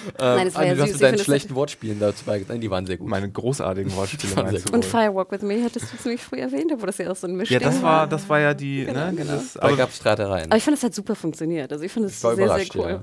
Ähm, 0.08 0.14
Nein, 0.20 0.46
das 0.46 0.56
war 0.56 0.66
ja 0.66 0.76
du 0.76 0.82
hast 0.82 0.90
süß. 0.90 0.94
mit 0.94 0.96
Ich 0.96 1.02
deinen 1.02 1.18
das- 1.18 1.26
schlechten 1.26 1.56
Wortspielen 1.56 2.00
dazu 2.00 2.26
beigetragen. 2.26 2.62
Die 2.62 2.70
waren 2.72 2.86
sehr 2.86 2.98
gut. 2.98 3.08
Meine 3.10 3.30
großartigen 3.30 3.96
Wortspiele 3.96 4.24
Das 4.24 4.36
war 4.38 4.44
meinst 4.44 4.62
sehr 4.64 4.72
du 4.72 4.76
Und. 4.76 4.86
Firewalk 4.86 5.32
with 5.32 5.42
Me 5.42 5.62
hattest 5.64 5.92
du 5.94 5.98
ziemlich 5.98 6.22
früh 6.22 6.38
erwähnt, 6.40 6.72
obwohl 6.74 6.88
das 6.88 6.98
ja 6.98 7.12
auch 7.12 7.16
so 7.16 7.28
ein 7.28 7.32
Ja, 7.32 7.38
Mischding 7.38 7.60
das 7.60 7.82
war, 7.82 8.08
das 8.08 8.28
war 8.30 8.40
ja 8.40 8.54
die, 8.54 8.86
ne, 8.86 9.14
genau. 9.16 9.34
dieses, 9.34 9.54
da 9.54 9.62
aber 9.64 9.76
gab 9.78 9.90
es 9.90 9.98
Streitereien. 9.98 10.46
Aber 10.46 10.58
ich 10.58 10.64
fand, 10.64 10.78
es 10.78 10.84
hat 10.84 10.94
super 10.94 11.16
funktioniert. 11.16 11.72
Also 11.72 11.84
ich 11.84 11.92
fand 11.92 12.06
es 12.06 12.20
sehr, 12.22 12.36
sehr 12.36 12.66
cool. 12.76 13.02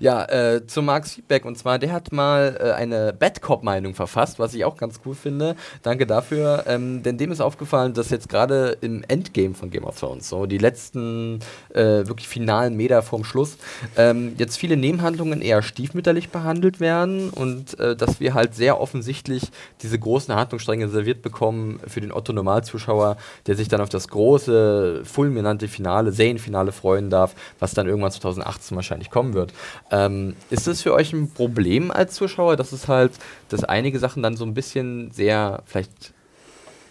ja. 0.00 0.24
Ja, 0.28 0.54
äh, 0.54 0.66
zu 0.66 0.82
Marks 0.82 1.14
Feedback. 1.14 1.44
Und 1.44 1.58
zwar, 1.58 1.78
der 1.78 1.92
hat 1.92 2.12
mal 2.12 2.56
äh, 2.60 2.70
eine 2.72 3.12
Bad 3.12 3.42
Cop-Meinung 3.42 3.94
verfasst, 3.94 4.38
was 4.38 4.54
ich 4.54 4.64
auch 4.64 4.76
ganz 4.76 5.00
cool 5.04 5.14
finde. 5.14 5.56
Danke 5.82 6.06
dafür. 6.06 6.64
Ähm, 6.66 7.02
denn 7.02 7.18
dem 7.18 7.32
ist 7.32 7.40
aufgefallen, 7.40 7.94
dass 7.94 8.10
jetzt 8.10 8.28
gerade 8.28 8.76
im 8.80 9.02
Endgame 9.08 9.54
von 9.54 9.70
Game 9.70 9.84
of 9.84 9.98
Thrones, 9.98 10.28
so 10.28 10.46
die 10.46 10.58
letzten 10.58 11.40
äh, 11.74 11.82
wirklich 12.06 12.28
finalen 12.28 12.76
Meter 12.76 13.02
vorm 13.02 13.24
Schluss, 13.24 13.56
ähm, 13.96 14.34
jetzt 14.38 14.56
viele 14.56 14.76
Nebenhandlungen 14.76 15.40
eher 15.42 15.62
stiefmütterlich 15.62 16.28
behandelt 16.28 16.43
werden 16.44 17.30
und 17.30 17.78
äh, 17.78 17.96
dass 17.96 18.20
wir 18.20 18.34
halt 18.34 18.54
sehr 18.54 18.80
offensichtlich 18.80 19.42
diese 19.82 19.98
großen 19.98 20.34
Handlungsstränge 20.34 20.88
serviert 20.88 21.22
bekommen 21.22 21.80
für 21.86 22.00
den 22.00 22.12
Otto-Normalzuschauer, 22.12 23.16
der 23.46 23.56
sich 23.56 23.68
dann 23.68 23.80
auf 23.80 23.88
das 23.88 24.08
große, 24.08 25.02
fulminante 25.04 25.68
Finale, 25.68 26.12
Serienfinale 26.12 26.72
freuen 26.72 27.10
darf, 27.10 27.34
was 27.58 27.74
dann 27.74 27.86
irgendwann 27.86 28.12
2018 28.12 28.76
wahrscheinlich 28.76 29.10
kommen 29.10 29.34
wird. 29.34 29.52
Ähm, 29.90 30.36
ist 30.50 30.66
das 30.66 30.82
für 30.82 30.94
euch 30.94 31.12
ein 31.12 31.30
Problem 31.30 31.90
als 31.90 32.14
Zuschauer, 32.14 32.56
dass 32.56 32.72
es 32.72 32.88
halt, 32.88 33.12
dass 33.48 33.64
einige 33.64 33.98
Sachen 33.98 34.22
dann 34.22 34.36
so 34.36 34.44
ein 34.44 34.54
bisschen 34.54 35.10
sehr 35.10 35.62
vielleicht 35.66 36.14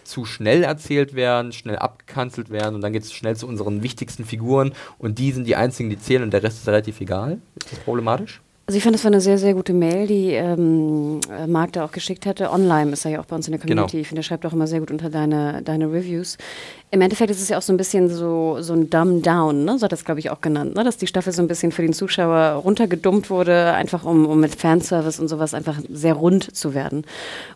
zu 0.04 0.24
schnell 0.24 0.62
erzählt 0.62 1.14
werden, 1.14 1.52
schnell 1.52 1.76
abgekanzelt 1.76 2.50
werden 2.50 2.74
und 2.74 2.80
dann 2.82 2.92
geht 2.92 3.02
es 3.02 3.12
schnell 3.12 3.36
zu 3.36 3.46
unseren 3.46 3.82
wichtigsten 3.82 4.24
Figuren 4.24 4.72
und 4.98 5.18
die 5.18 5.32
sind 5.32 5.46
die 5.46 5.56
einzigen, 5.56 5.90
die 5.90 5.98
zählen 5.98 6.22
und 6.22 6.32
der 6.32 6.42
Rest 6.42 6.58
ist 6.58 6.68
relativ 6.68 7.00
egal? 7.00 7.38
Ist 7.56 7.72
das 7.72 7.78
problematisch? 7.80 8.40
Also 8.66 8.78
ich 8.78 8.82
fand, 8.82 8.94
das 8.94 9.04
war 9.04 9.10
eine 9.10 9.20
sehr, 9.20 9.36
sehr 9.36 9.52
gute 9.52 9.74
Mail, 9.74 10.06
die 10.06 10.30
ähm, 10.30 11.20
äh, 11.30 11.46
Marc 11.46 11.74
da 11.74 11.84
auch 11.84 11.92
geschickt 11.92 12.24
hatte. 12.24 12.50
Online 12.50 12.92
ist 12.92 13.04
er 13.04 13.10
ja 13.10 13.20
auch 13.20 13.26
bei 13.26 13.36
uns 13.36 13.46
in 13.46 13.52
der 13.52 13.60
Community. 13.60 13.92
Genau. 13.92 14.00
Ich 14.00 14.08
finde, 14.08 14.20
er 14.20 14.24
schreibt 14.24 14.46
auch 14.46 14.54
immer 14.54 14.66
sehr 14.66 14.80
gut 14.80 14.90
unter 14.90 15.10
deine, 15.10 15.60
deine 15.62 15.92
Reviews. 15.92 16.38
Im 16.90 17.02
Endeffekt 17.02 17.30
ist 17.30 17.42
es 17.42 17.48
ja 17.48 17.58
auch 17.58 17.62
so 17.62 17.72
ein 17.74 17.76
bisschen 17.76 18.08
so, 18.08 18.58
so 18.60 18.72
ein 18.72 18.88
Dumb 18.88 19.22
Down, 19.22 19.64
ne? 19.64 19.76
so 19.78 19.84
hat 19.84 19.92
das, 19.92 20.04
glaube 20.04 20.20
ich, 20.20 20.30
auch 20.30 20.40
genannt, 20.40 20.76
ne? 20.76 20.84
dass 20.84 20.96
die 20.96 21.08
Staffel 21.08 21.32
so 21.32 21.42
ein 21.42 21.48
bisschen 21.48 21.72
für 21.72 21.82
den 21.82 21.92
Zuschauer 21.92 22.52
runtergedummt 22.52 23.30
wurde, 23.30 23.72
einfach 23.72 24.04
um, 24.04 24.26
um 24.26 24.38
mit 24.38 24.54
Fanservice 24.54 25.20
und 25.20 25.26
sowas 25.26 25.54
einfach 25.54 25.80
sehr 25.90 26.14
rund 26.14 26.56
zu 26.56 26.72
werden. 26.72 27.04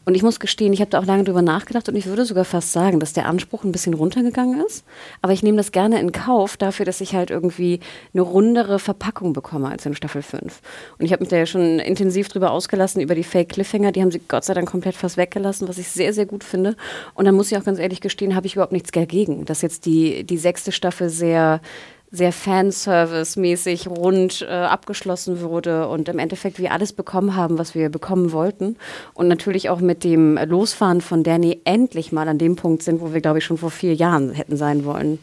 Und 0.05 0.17
ich 0.17 0.25
muss 0.25 0.41
gestehen, 0.41 0.73
ich 0.73 0.81
habe 0.81 0.91
da 0.91 0.99
auch 0.99 1.07
lange 1.07 1.23
drüber 1.23 1.41
nachgedacht 1.41 1.89
und 1.89 1.95
ich 1.95 2.07
würde 2.07 2.25
sogar 2.25 2.45
fast 2.45 2.73
sagen, 2.73 2.99
dass 2.99 3.13
der 3.13 3.27
Anspruch 3.27 3.63
ein 3.63 3.71
bisschen 3.71 3.95
runtergegangen 3.95 4.61
ist. 4.67 4.85
Aber 5.23 5.33
ich 5.33 5.45
nehme 5.45 5.57
das 5.57 5.71
gerne 5.71 6.01
in 6.01 6.11
Kauf 6.11 6.57
dafür, 6.57 6.85
dass 6.85 7.01
ich 7.01 7.15
halt 7.15 7.31
irgendwie 7.31 7.79
eine 8.13 8.23
rundere 8.23 8.81
Verpackung 8.81 9.35
bekomme 9.35 9.69
als 9.69 9.87
in 9.87 9.95
Staffel 9.95 10.23
5. 10.23 10.61
Und 10.99 11.07
ich 11.07 11.13
habe 11.13 11.23
mich 11.23 11.29
da 11.29 11.37
ja 11.37 11.47
schon 11.47 11.79
intensiv 11.79 12.29
drüber 12.29 12.51
ausgelassen, 12.51 13.01
über 13.01 13.15
die 13.15 13.25
Fake 13.25 13.51
Cliffhanger, 13.51 13.93
die 13.93 14.03
haben 14.03 14.11
sie 14.11 14.21
Gott 14.27 14.45
sei 14.45 14.55
Dank 14.55 14.69
komplett 14.69 14.97
fast 14.97 15.17
weggelassen, 15.17 15.69
was 15.69 15.79
ich 15.79 15.89
sehr, 15.89 16.13
sehr 16.13 16.27
gut 16.27 16.43
finde. 16.43 16.77
Und 17.15 17.25
dann 17.25 17.35
muss 17.35 17.53
ich 17.53 17.59
auch 17.59 17.65
ganz 17.65 17.79
ehrlich 17.79 18.01
gestehen, 18.01 18.35
habe 18.35 18.47
ich 18.47 18.55
überhaupt 18.55 18.73
nichts 18.73 18.91
dagegen 18.91 19.45
dass 19.45 19.63
jetzt 19.63 19.87
die, 19.87 20.25
die 20.25 20.39
sechste 20.39 20.73
Staffel 20.73 21.09
sehr 21.09 21.61
sehr 22.11 22.33
Fanservice-mäßig 22.33 23.89
rund 23.89 24.43
äh, 24.43 24.51
abgeschlossen 24.51 25.41
wurde 25.43 25.89
und 25.89 26.09
im 26.09 26.19
Endeffekt 26.19 26.59
wir 26.59 26.73
alles 26.73 26.93
bekommen 26.93 27.37
haben, 27.37 27.59
was 27.59 27.75
wir 27.75 27.91
bekommen 27.91 28.33
wollten. 28.33 28.77
Und 29.15 29.29
natürlich 29.29 29.69
auch 29.69 29.81
mit 29.81 30.05
dem 30.05 30.39
Losfahren 30.39 31.01
von 31.01 31.23
Danny 31.23 31.61
endlich 31.65 32.13
mal 32.13 32.29
an 32.29 32.39
dem 32.39 32.57
Punkt 32.57 32.83
sind, 32.83 33.01
wo 33.01 33.13
wir, 33.13 33.21
glaube 33.21 33.39
ich, 33.39 33.45
schon 33.45 33.59
vor 33.59 33.71
vier 33.71 33.95
Jahren 33.95 34.33
hätten 34.33 34.57
sein 34.57 34.85
wollen. 34.85 35.19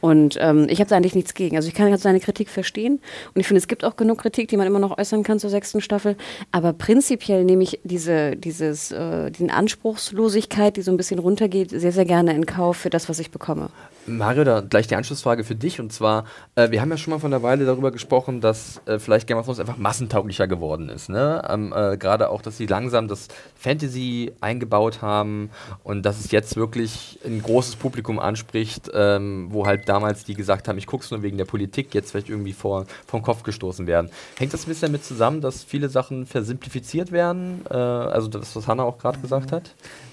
Und 0.00 0.36
ähm, 0.38 0.66
ich 0.68 0.80
habe 0.80 0.90
da 0.90 0.96
eigentlich 0.96 1.14
nichts 1.14 1.32
gegen. 1.32 1.56
Also 1.56 1.68
ich 1.68 1.72
kann 1.72 1.88
jetzt 1.88 2.02
seine 2.02 2.20
Kritik 2.20 2.50
verstehen. 2.50 3.00
Und 3.34 3.40
ich 3.40 3.46
finde, 3.46 3.58
es 3.58 3.68
gibt 3.68 3.86
auch 3.86 3.96
genug 3.96 4.18
Kritik, 4.18 4.48
die 4.48 4.58
man 4.58 4.66
immer 4.66 4.78
noch 4.78 4.98
äußern 4.98 5.22
kann 5.22 5.38
zur 5.38 5.48
sechsten 5.48 5.80
Staffel. 5.80 6.16
Aber 6.52 6.74
prinzipiell 6.74 7.42
nehme 7.44 7.62
ich 7.62 7.80
diese, 7.84 8.36
dieses, 8.36 8.92
äh, 8.92 9.30
die 9.30 9.48
Anspruchslosigkeit, 9.48 10.76
die 10.76 10.82
so 10.82 10.90
ein 10.90 10.98
bisschen 10.98 11.20
runtergeht, 11.20 11.70
sehr, 11.70 11.92
sehr 11.92 12.04
gerne 12.04 12.34
in 12.34 12.44
Kauf 12.44 12.76
für 12.76 12.90
das, 12.90 13.08
was 13.08 13.18
ich 13.18 13.30
bekomme. 13.30 13.70
Mario, 14.06 14.44
da 14.44 14.60
gleich 14.60 14.86
die 14.86 14.96
Anschlussfrage 14.96 15.44
für 15.44 15.54
dich. 15.54 15.80
Und 15.80 15.92
zwar, 15.92 16.24
äh, 16.54 16.70
wir 16.70 16.80
haben 16.80 16.90
ja 16.90 16.96
schon 16.96 17.12
mal 17.12 17.18
vor 17.18 17.28
einer 17.28 17.42
Weile 17.42 17.64
darüber 17.64 17.90
gesprochen, 17.90 18.40
dass 18.40 18.80
äh, 18.86 18.98
vielleicht 18.98 19.26
Game 19.26 19.38
of 19.38 19.46
Thrones 19.46 19.60
einfach 19.60 19.76
massentauglicher 19.76 20.46
geworden 20.46 20.88
ist. 20.88 21.08
Ne? 21.08 21.42
Ähm, 21.48 21.72
äh, 21.74 21.96
Gerade 21.96 22.30
auch, 22.30 22.42
dass 22.42 22.56
sie 22.56 22.66
langsam 22.66 23.08
das 23.08 23.28
Fantasy 23.56 24.32
eingebaut 24.40 25.00
haben 25.02 25.50
und 25.84 26.04
dass 26.04 26.20
es 26.20 26.30
jetzt 26.30 26.56
wirklich 26.56 27.18
ein 27.24 27.42
großes 27.42 27.76
Publikum 27.76 28.18
anspricht, 28.18 28.90
ähm, 28.92 29.48
wo 29.50 29.66
halt 29.66 29.88
damals 29.88 30.24
die 30.24 30.34
gesagt 30.34 30.68
haben, 30.68 30.78
ich 30.78 30.86
gucke 30.86 31.04
es 31.04 31.10
nur 31.10 31.22
wegen 31.22 31.38
der 31.38 31.46
Politik, 31.46 31.94
jetzt 31.94 32.10
vielleicht 32.10 32.28
irgendwie 32.28 32.52
vor, 32.52 32.86
vom 33.06 33.22
Kopf 33.22 33.42
gestoßen 33.42 33.86
werden. 33.86 34.10
Hängt 34.36 34.52
das 34.52 34.64
ein 34.64 34.68
bisschen 34.68 34.88
damit 34.92 35.04
zusammen, 35.04 35.40
dass 35.40 35.64
viele 35.64 35.88
Sachen 35.88 36.26
versimplifiziert 36.26 37.12
werden? 37.12 37.64
Äh, 37.70 37.74
also 37.74 38.28
das, 38.28 38.54
was 38.54 38.68
Hanna 38.68 38.82
auch 38.82 38.98
gerade 38.98 39.18
gesagt 39.20 39.52
hat? 39.52 39.70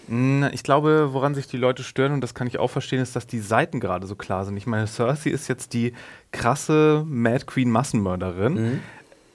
Ich 0.08 0.64
glaube, 0.64 1.10
woran 1.14 1.36
sich 1.36 1.48
die 1.48 1.58
Leute 1.58 1.84
stören, 1.84 2.12
und 2.12 2.22
das 2.22 2.34
kann 2.34 2.48
ich 2.48 2.60
auch 2.60 2.70
verstehen, 2.70 3.00
ist, 3.02 3.16
dass 3.16 3.28
die 3.28 3.40
Seiten 3.40 3.80
gerade 3.80 4.08
so 4.08 4.16
klar 4.16 4.46
sind. 4.46 4.58
Ich 4.58 4.68
meine, 4.68 4.88
Cersei 4.88 5.30
ist 5.30 5.48
jetzt 5.48 5.74
die 5.74 5.94
krasse 6.32 7.06
Mad 7.08 7.46
Queen 7.46 7.70
Massenmörderin. 7.70 8.54
Mhm. 8.54 8.80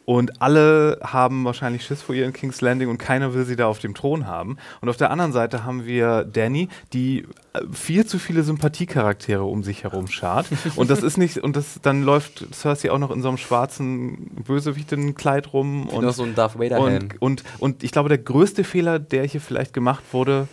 Und 0.07 0.41
alle 0.41 1.01
haben 1.03 1.45
wahrscheinlich 1.45 1.85
Schiss 1.85 2.01
vor 2.01 2.15
ihr 2.15 2.27
in 2.27 2.33
King's 2.33 2.61
Landing 2.61 2.89
und 2.89 2.97
keiner 2.97 3.35
will 3.35 3.45
sie 3.45 3.57
da 3.57 3.67
auf 3.67 3.81
dem 3.81 3.93
Thron 3.93 4.29
haben. 4.29 4.57
Und 4.81 4.89
auf 4.89 4.97
der 4.97 5.11
anderen 5.11 5.33
Seite 5.33 5.65
haben 5.65 5.85
wir 5.85 6.23
Danny, 6.23 6.69
die 6.93 7.27
äh, 7.55 7.63
viel 7.73 8.07
zu 8.07 8.21
viele 8.21 8.45
Sympathiecharaktere 8.45 9.43
um 9.43 9.65
sich 9.65 9.83
herum 9.83 10.07
schart. 10.07 10.47
und 10.77 10.91
das 10.91 11.03
ist 11.03 11.17
nicht, 11.17 11.39
und 11.39 11.57
das, 11.57 11.81
dann 11.83 12.05
läuft 12.05 12.55
Cersei 12.55 12.93
auch 12.93 13.01
noch 13.01 13.11
in 13.11 13.21
so 13.21 13.27
einem 13.27 13.37
schwarzen 13.37 14.31
Bösewichtenkleid 14.47 15.53
rum. 15.53 15.89
Und, 15.89 16.09
so 16.13 16.23
ein 16.23 16.37
Darth 16.37 16.57
Vader 16.57 16.79
und, 16.79 17.21
und, 17.21 17.43
und 17.59 17.83
ich 17.83 17.91
glaube, 17.91 18.09
der 18.09 18.19
größte 18.19 18.63
Fehler, 18.63 19.01
der 19.01 19.25
hier 19.25 19.41
vielleicht 19.41 19.73
gemacht 19.73 20.05
wurde, 20.13 20.47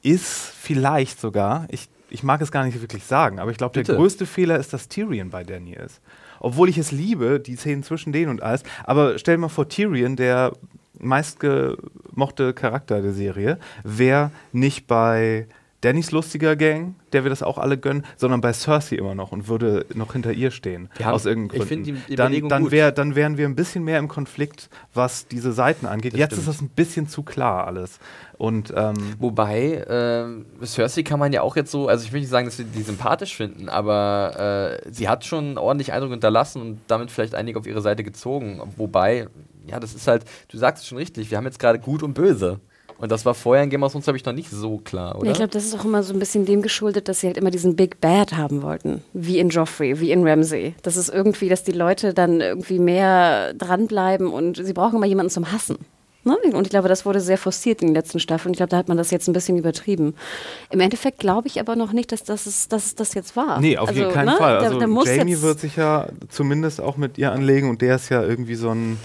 ist 0.00 0.54
vielleicht 0.58 1.20
sogar, 1.20 1.66
ich, 1.68 1.90
ich 2.08 2.22
mag 2.22 2.40
es 2.40 2.50
gar 2.52 2.64
nicht 2.64 2.80
wirklich 2.80 3.04
sagen, 3.04 3.38
aber 3.38 3.50
ich 3.50 3.58
glaube, 3.58 3.82
der 3.82 3.96
größte 3.96 4.24
Fehler 4.24 4.58
ist, 4.58 4.72
dass 4.72 4.88
Tyrion 4.88 5.28
bei 5.28 5.44
Danny 5.44 5.74
ist 5.74 6.00
obwohl 6.40 6.68
ich 6.68 6.78
es 6.78 6.92
liebe, 6.92 7.40
die 7.40 7.56
Szenen 7.56 7.82
zwischen 7.82 8.12
denen 8.12 8.30
und 8.30 8.42
alles. 8.42 8.62
Aber 8.84 9.18
stell 9.18 9.36
dir 9.36 9.42
mal 9.42 9.48
vor, 9.48 9.68
Tyrion, 9.68 10.16
der 10.16 10.52
meistgemochte 10.98 12.54
Charakter 12.54 13.00
der 13.02 13.12
Serie, 13.12 13.58
wäre 13.84 14.30
nicht 14.52 14.86
bei 14.86 15.46
Dannys 15.80 16.10
lustiger 16.10 16.56
Gang, 16.56 16.96
der 17.12 17.24
wir 17.24 17.30
das 17.30 17.42
auch 17.42 17.56
alle 17.56 17.78
gönnen, 17.78 18.04
sondern 18.16 18.40
bei 18.40 18.52
Cersei 18.52 18.96
immer 18.96 19.14
noch 19.14 19.30
und 19.30 19.46
würde 19.46 19.86
noch 19.94 20.12
hinter 20.12 20.32
ihr 20.32 20.50
stehen. 20.50 20.88
Ja, 20.98 21.12
aus 21.12 21.24
irgendeinem 21.24 21.68
Grund. 21.68 21.86
Die, 21.86 21.92
die 21.92 22.16
dann, 22.16 22.48
dann, 22.48 22.70
wär, 22.72 22.90
dann 22.90 23.14
wären 23.14 23.36
wir 23.36 23.46
ein 23.46 23.54
bisschen 23.54 23.84
mehr 23.84 24.00
im 24.00 24.08
Konflikt, 24.08 24.70
was 24.92 25.28
diese 25.28 25.52
Seiten 25.52 25.86
angeht. 25.86 26.14
Das 26.14 26.18
Jetzt 26.18 26.32
stimmt. 26.32 26.48
ist 26.48 26.48
das 26.48 26.62
ein 26.62 26.68
bisschen 26.70 27.08
zu 27.08 27.22
klar 27.22 27.66
alles. 27.66 28.00
Und, 28.38 28.72
ähm 28.76 28.96
Wobei, 29.18 29.74
äh, 29.74 30.66
Cersei 30.66 31.02
kann 31.02 31.20
man 31.20 31.32
ja 31.32 31.42
auch 31.42 31.54
jetzt 31.54 31.70
so, 31.70 31.88
also 31.88 32.04
ich 32.04 32.12
will 32.12 32.20
nicht 32.20 32.30
sagen, 32.30 32.46
dass 32.46 32.58
wir 32.58 32.64
die 32.64 32.82
sympathisch 32.82 33.36
finden, 33.36 33.68
aber 33.68 34.80
äh, 34.84 34.92
sie 34.92 35.08
hat 35.08 35.24
schon 35.24 35.58
ordentlich 35.58 35.92
Eindruck 35.92 36.10
hinterlassen 36.10 36.60
und 36.60 36.80
damit 36.88 37.10
vielleicht 37.10 37.34
einige 37.36 37.58
auf 37.58 37.66
ihre 37.66 37.82
Seite 37.82 38.02
gezogen. 38.02 38.60
Wobei, 38.76 39.28
ja, 39.66 39.78
das 39.78 39.94
ist 39.94 40.08
halt, 40.08 40.24
du 40.48 40.58
sagst 40.58 40.82
es 40.82 40.88
schon 40.88 40.98
richtig, 40.98 41.30
wir 41.30 41.38
haben 41.38 41.44
jetzt 41.44 41.58
gerade 41.60 41.78
gut 41.78 42.02
und 42.02 42.14
böse. 42.14 42.60
Und 42.98 43.12
das 43.12 43.24
war 43.24 43.34
vorher 43.34 43.62
in 43.62 43.70
Game 43.70 43.84
of 43.84 43.92
Thrones, 43.92 44.04
glaube 44.04 44.16
ich, 44.16 44.24
noch 44.24 44.32
nicht 44.32 44.50
so 44.50 44.78
klar, 44.78 45.16
oder? 45.16 45.26
Ja, 45.26 45.32
ich 45.32 45.38
glaube, 45.38 45.52
das 45.52 45.64
ist 45.64 45.78
auch 45.78 45.84
immer 45.84 46.02
so 46.02 46.12
ein 46.12 46.18
bisschen 46.18 46.44
dem 46.44 46.62
geschuldet, 46.62 47.08
dass 47.08 47.20
sie 47.20 47.28
halt 47.28 47.36
immer 47.36 47.52
diesen 47.52 47.76
Big 47.76 48.00
Bad 48.00 48.36
haben 48.36 48.62
wollten. 48.62 49.02
Wie 49.12 49.38
in 49.38 49.50
Joffrey, 49.50 50.00
wie 50.00 50.10
in 50.10 50.26
Ramsey. 50.26 50.74
Das 50.82 50.96
ist 50.96 51.08
irgendwie, 51.08 51.48
dass 51.48 51.62
die 51.62 51.72
Leute 51.72 52.12
dann 52.12 52.40
irgendwie 52.40 52.80
mehr 52.80 53.54
dranbleiben 53.54 54.28
und 54.28 54.56
sie 54.64 54.72
brauchen 54.72 54.96
immer 54.96 55.06
jemanden 55.06 55.30
zum 55.30 55.52
Hassen. 55.52 55.78
Ne? 56.24 56.36
Und 56.52 56.66
ich 56.66 56.70
glaube, 56.70 56.88
das 56.88 57.06
wurde 57.06 57.20
sehr 57.20 57.38
forciert 57.38 57.80
in 57.80 57.88
den 57.88 57.94
letzten 57.94 58.18
Staffeln. 58.18 58.52
Ich 58.52 58.58
glaube, 58.58 58.70
da 58.70 58.76
hat 58.76 58.88
man 58.88 58.96
das 58.96 59.10
jetzt 59.10 59.28
ein 59.28 59.32
bisschen 59.32 59.56
übertrieben. 59.56 60.14
Im 60.70 60.80
Endeffekt 60.80 61.20
glaube 61.20 61.46
ich 61.46 61.60
aber 61.60 61.76
noch 61.76 61.92
nicht, 61.92 62.10
dass 62.10 62.24
das, 62.24 62.46
ist, 62.46 62.72
dass 62.72 62.96
das 62.96 63.14
jetzt 63.14 63.36
war. 63.36 63.60
Nee, 63.60 63.78
auf 63.78 63.88
also, 63.88 64.08
keinen 64.10 64.26
ne? 64.26 64.36
Fall. 64.36 64.58
Also 64.58 64.78
da, 64.78 64.86
da 64.86 65.14
Jamie 65.14 65.40
wird 65.40 65.60
sich 65.60 65.76
ja 65.76 66.08
zumindest 66.28 66.80
auch 66.80 66.96
mit 66.96 67.16
ihr 67.16 67.32
anlegen 67.32 67.70
und 67.70 67.80
der 67.80 67.96
ist 67.96 68.08
ja 68.08 68.22
irgendwie 68.22 68.56
so 68.56 68.70
ein 68.70 68.98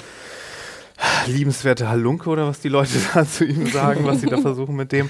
liebenswerte 1.28 1.90
Halunke 1.90 2.30
oder 2.30 2.48
was 2.48 2.60
die 2.60 2.70
Leute 2.70 2.94
da 3.14 3.26
zu 3.26 3.46
ihm 3.46 3.68
sagen, 3.68 4.06
was 4.06 4.22
sie 4.22 4.28
da 4.28 4.38
versuchen 4.42 4.76
mit 4.76 4.92
dem. 4.92 5.10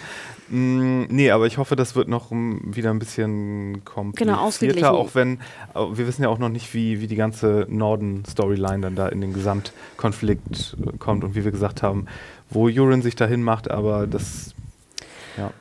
Mm, 0.49 1.03
nee, 1.09 1.32
aber 1.32 1.47
ich 1.47 1.57
hoffe, 1.57 1.76
das 1.76 1.95
wird 1.95 2.07
noch 2.07 2.32
wieder 2.32 2.89
ein 2.89 2.99
bisschen 2.99 3.84
komplizierter, 3.86 4.76
genau, 4.76 4.97
auch 4.97 5.16
wenn 5.16 5.39
wir 5.74 6.07
wissen 6.07 6.24
ja 6.24 6.30
auch 6.30 6.39
noch 6.39 6.49
nicht, 6.49 6.74
wie, 6.74 7.01
wie 7.01 7.07
die 7.07 7.16
ganze 7.16 7.66
Norden-Storyline 7.70 8.82
dann 8.82 8.95
da 8.95 9.07
in 9.07 9.22
den 9.22 9.34
Gesamtkonflikt 9.34 10.78
äh, 10.86 10.97
kommt 10.97 11.24
und 11.24 11.36
wie 11.36 11.43
wir 11.43 11.51
gesagt 11.51 11.82
haben, 11.82 12.07
wo 12.49 12.68
Euron 12.68 13.01
sich 13.01 13.16
dahin 13.16 13.41
macht, 13.41 13.72
aber 13.72 14.05
das 14.05 14.53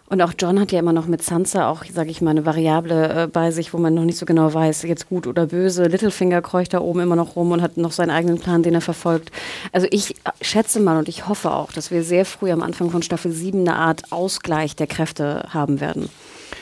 Und 0.08 0.20
auch 0.20 0.32
John 0.38 0.60
hat 0.60 0.72
ja 0.72 0.78
immer 0.78 0.92
noch 0.92 1.06
mit 1.06 1.22
Sansa 1.22 1.68
auch, 1.68 1.84
sage 1.84 2.10
ich 2.10 2.20
mal, 2.20 2.32
eine 2.32 2.44
Variable 2.44 3.22
äh, 3.22 3.26
bei 3.26 3.50
sich, 3.50 3.72
wo 3.72 3.78
man 3.78 3.94
noch 3.94 4.04
nicht 4.04 4.18
so 4.18 4.26
genau 4.26 4.52
weiß, 4.52 4.82
jetzt 4.82 5.08
gut 5.08 5.26
oder 5.26 5.46
böse. 5.46 5.84
Littlefinger 5.84 6.42
kreucht 6.42 6.74
da 6.74 6.80
oben 6.80 7.00
immer 7.00 7.16
noch 7.16 7.36
rum 7.36 7.52
und 7.52 7.62
hat 7.62 7.76
noch 7.76 7.92
seinen 7.92 8.10
eigenen 8.10 8.38
Plan, 8.38 8.62
den 8.62 8.74
er 8.74 8.80
verfolgt. 8.80 9.30
Also 9.72 9.86
ich 9.90 10.14
schätze 10.40 10.80
mal 10.80 10.98
und 10.98 11.08
ich 11.08 11.28
hoffe 11.28 11.52
auch, 11.52 11.72
dass 11.72 11.90
wir 11.90 12.02
sehr 12.04 12.24
früh 12.24 12.50
am 12.50 12.62
Anfang 12.62 12.90
von 12.90 13.02
Staffel 13.02 13.32
7 13.32 13.60
eine 13.60 13.76
Art 13.76 14.12
Ausgleich 14.12 14.76
der 14.76 14.86
Kräfte 14.86 15.46
haben 15.48 15.80
werden. 15.80 16.08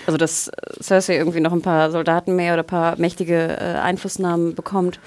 Also 0.07 0.17
dass 0.17 0.49
äh, 0.49 0.83
Cersei 0.83 1.17
irgendwie 1.17 1.41
noch 1.41 1.53
ein 1.53 1.63
paar 1.63 1.91
Soldaten 1.91 2.37
mehr 2.37 2.55
oder 2.55 2.63
ein 2.63 2.67
paar 2.67 2.99
mächtige 2.99 3.59
äh, 3.59 3.79
Einflussnahmen 3.79 4.55
bekommt 4.55 5.01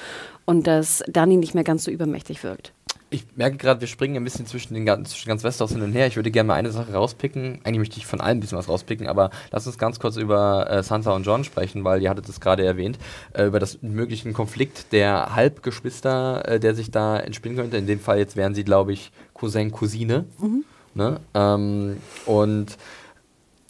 und 0.46 0.68
dass 0.68 1.04
Dani 1.08 1.38
nicht 1.38 1.56
mehr 1.56 1.64
ganz 1.64 1.86
so 1.86 1.92
übermächtig 1.92 2.44
wirkt. 2.44 2.74
Ich 3.14 3.28
merke 3.36 3.58
gerade, 3.58 3.80
wir 3.80 3.88
springen 3.88 4.18
ein 4.18 4.24
bisschen 4.24 4.48
zwischen, 4.48 4.74
den, 4.74 5.06
zwischen 5.06 5.30
ganz 5.30 5.44
Westeros 5.44 5.72
hin 5.72 5.84
und 5.84 5.94
her. 5.94 6.08
Ich 6.08 6.16
würde 6.16 6.32
gerne 6.32 6.48
mal 6.48 6.56
eine 6.56 6.72
Sache 6.72 6.94
rauspicken. 6.94 7.60
Eigentlich 7.64 7.78
möchte 7.78 7.98
ich 7.98 8.08
von 8.08 8.20
allem 8.20 8.40
ein 8.40 8.40
bisschen 8.40 8.58
was 8.58 8.68
rauspicken, 8.68 9.06
aber 9.06 9.30
lass 9.52 9.68
uns 9.68 9.78
ganz 9.78 10.00
kurz 10.00 10.18
über 10.18 10.68
äh, 10.68 10.82
Sansa 10.82 11.12
und 11.12 11.24
John 11.24 11.44
sprechen, 11.44 11.84
weil 11.84 12.02
ihr 12.02 12.10
hattet 12.10 12.28
es 12.28 12.42
gerade 12.42 12.66
erwähnt, 12.66 12.98
äh, 13.34 13.46
über 13.46 13.60
das 13.60 13.84
möglichen 13.84 14.34
Konflikt 14.34 14.92
der 14.94 15.36
Halbgeschwister, 15.36 16.48
äh, 16.48 16.60
der 16.60 16.74
sich 16.74 16.90
da 16.90 17.20
entspinnen 17.20 17.56
könnte. 17.56 17.78
In 17.78 17.86
dem 17.86 18.00
Fall 18.00 18.18
jetzt 18.18 18.36
wären 18.36 18.56
sie, 18.56 18.64
glaube 18.64 18.94
ich, 18.94 19.12
Cousin, 19.36 19.72
Cousine. 19.72 20.26
Mhm. 20.40 20.64
Ne? 20.96 21.20
Ähm, 21.36 21.98
und 22.26 22.78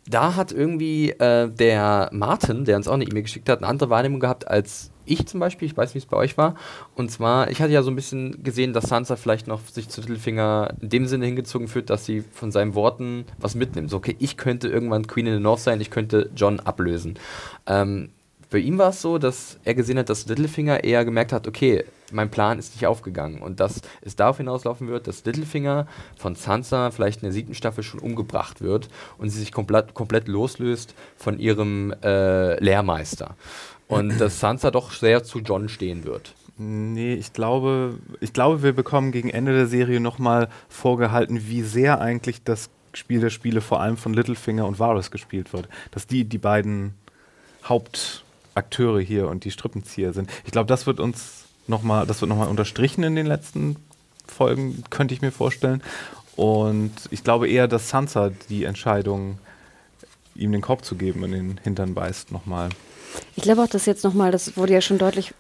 da 0.08 0.38
hat 0.38 0.54
irgendwie 0.54 1.10
äh, 1.12 1.50
der 1.50 2.10
Martin, 2.14 2.64
der 2.64 2.78
uns 2.78 2.88
auch 2.88 2.94
eine 2.94 3.04
E-Mail 3.04 3.24
geschickt 3.24 3.50
hat, 3.50 3.60
eine 3.60 3.68
andere 3.68 3.90
Wahrnehmung 3.90 4.22
gehabt 4.22 4.48
als 4.48 4.93
ich 5.06 5.26
zum 5.26 5.40
Beispiel, 5.40 5.68
ich 5.68 5.76
weiß, 5.76 5.90
nicht, 5.90 5.96
wie 5.96 6.00
es 6.00 6.06
bei 6.06 6.18
euch 6.18 6.38
war. 6.38 6.56
Und 6.96 7.12
zwar, 7.12 7.50
ich 7.50 7.62
hatte 7.62 7.74
ja 7.74 7.84
so 7.84 7.92
ein 7.92 7.96
bisschen 7.96 8.44
gesehen, 8.44 8.74
dass 8.74 8.86
Sansa 8.86 9.16
vielleicht 9.16 9.48
noch 9.48 9.62
sich 9.66 9.90
zu 9.90 10.02
Littlefinger 10.02 10.74
in 10.82 10.90
dem 10.90 11.08
Sinne 11.08 11.26
hingezogen 11.26 11.68
fühlt, 11.68 11.90
dass 11.90 12.06
sie 12.06 12.22
von 12.22 12.52
seinen 12.52 12.76
Worten 12.76 13.26
was 13.38 13.56
mitnimmt. 13.56 13.90
So, 13.90 13.98
okay, 13.98 14.16
ich 14.20 14.38
könnte 14.38 14.68
irgendwann 14.68 15.08
Queen 15.08 15.28
in 15.28 15.34
the 15.34 15.40
North 15.40 15.60
sein, 15.60 15.82
ich 15.82 15.90
könnte 15.90 16.30
John 16.36 16.60
ablösen. 16.60 17.20
Ähm, 17.68 18.10
für 18.54 18.60
ihn 18.60 18.78
war 18.78 18.90
es 18.90 19.02
so, 19.02 19.18
dass 19.18 19.58
er 19.64 19.74
gesehen 19.74 19.98
hat, 19.98 20.10
dass 20.10 20.28
Littlefinger 20.28 20.84
eher 20.84 21.04
gemerkt 21.06 21.34
hat, 21.34 21.48
okay, 21.48 21.86
mein 22.12 22.30
Plan 22.30 22.60
ist 22.60 22.76
nicht 22.76 22.86
aufgegangen 22.86 23.42
und 23.42 23.60
dass 23.60 23.82
es 24.02 24.16
darauf 24.16 24.38
hinauslaufen 24.38 24.88
wird, 24.88 25.08
dass 25.08 25.26
Littlefinger 25.26 25.88
von 26.16 26.36
Sansa 26.36 26.92
vielleicht 26.92 27.24
in 27.24 27.26
der 27.26 27.32
siebten 27.32 27.56
Staffel 27.56 27.84
schon 27.84 28.00
umgebracht 28.00 28.62
wird 28.62 28.90
und 29.18 29.32
sie 29.32 29.40
sich 29.40 29.52
komplett, 29.52 29.96
komplett 29.96 30.28
loslöst 30.28 30.94
von 31.18 31.40
ihrem 31.40 31.96
äh, 32.04 32.64
Lehrmeister 32.64 33.36
und 33.94 34.18
dass 34.20 34.40
Sansa 34.40 34.72
doch 34.72 34.92
sehr 34.92 35.24
zu 35.24 35.40
John 35.40 35.70
stehen 35.70 36.06
wird. 36.06 36.34
Nee, 36.58 37.16
ich 37.16 37.34
glaube, 37.34 37.96
ich 38.20 38.32
glaube, 38.32 38.62
wir 38.62 38.74
bekommen 38.74 39.12
gegen 39.12 39.30
Ende 39.30 39.54
der 39.54 39.68
Serie 39.68 40.00
nochmal 40.00 40.50
vorgehalten, 40.70 41.48
wie 41.48 41.64
sehr 41.64 42.00
eigentlich 42.00 42.44
das 42.44 42.70
Spiel 42.94 43.22
der 43.22 43.32
Spiele 43.32 43.62
vor 43.62 43.82
allem 43.82 43.98
von 43.98 44.14
Littlefinger 44.14 44.68
und 44.68 44.78
Varus 44.78 45.10
gespielt 45.10 45.52
wird. 45.52 45.68
Dass 45.92 46.06
die 46.06 46.26
die 46.26 46.38
beiden 46.38 46.94
Hauptakteure 47.66 49.00
hier 49.00 49.30
und 49.30 49.46
die 49.46 49.52
Strippenzieher 49.52 50.14
sind. 50.14 50.30
Ich 50.46 50.52
glaube, 50.52 50.68
das 50.68 50.86
wird 50.86 51.00
uns 51.00 51.46
nochmal, 51.68 52.06
das 52.06 52.22
wird 52.22 52.30
nochmal 52.30 52.50
unterstrichen 52.50 53.04
in 53.04 53.16
den 53.16 53.26
letzten 53.26 53.78
Folgen, 54.28 54.84
könnte 54.90 55.14
ich 55.14 55.22
mir 55.22 55.32
vorstellen. 55.32 55.82
Und 56.36 56.92
ich 57.10 57.24
glaube 57.24 57.48
eher, 57.48 57.68
dass 57.68 57.90
Sansa 57.90 58.32
die 58.50 58.66
Entscheidung, 58.66 59.40
ihm 60.36 60.52
den 60.52 60.62
Kopf 60.62 60.82
zu 60.82 60.96
geben, 60.96 61.24
in 61.24 61.32
den 61.32 61.60
Hintern 61.64 61.94
beißt, 61.94 62.32
nochmal. 62.32 62.70
Ich 63.36 63.44
glaube 63.44 63.62
auch, 63.64 63.68
dass 63.68 63.86
jetzt 63.86 64.04
nochmal, 64.04 64.32
das 64.32 64.58
wurde 64.58 64.74
ja 64.74 64.82
schon 64.82 64.98
deutlich 64.98 65.34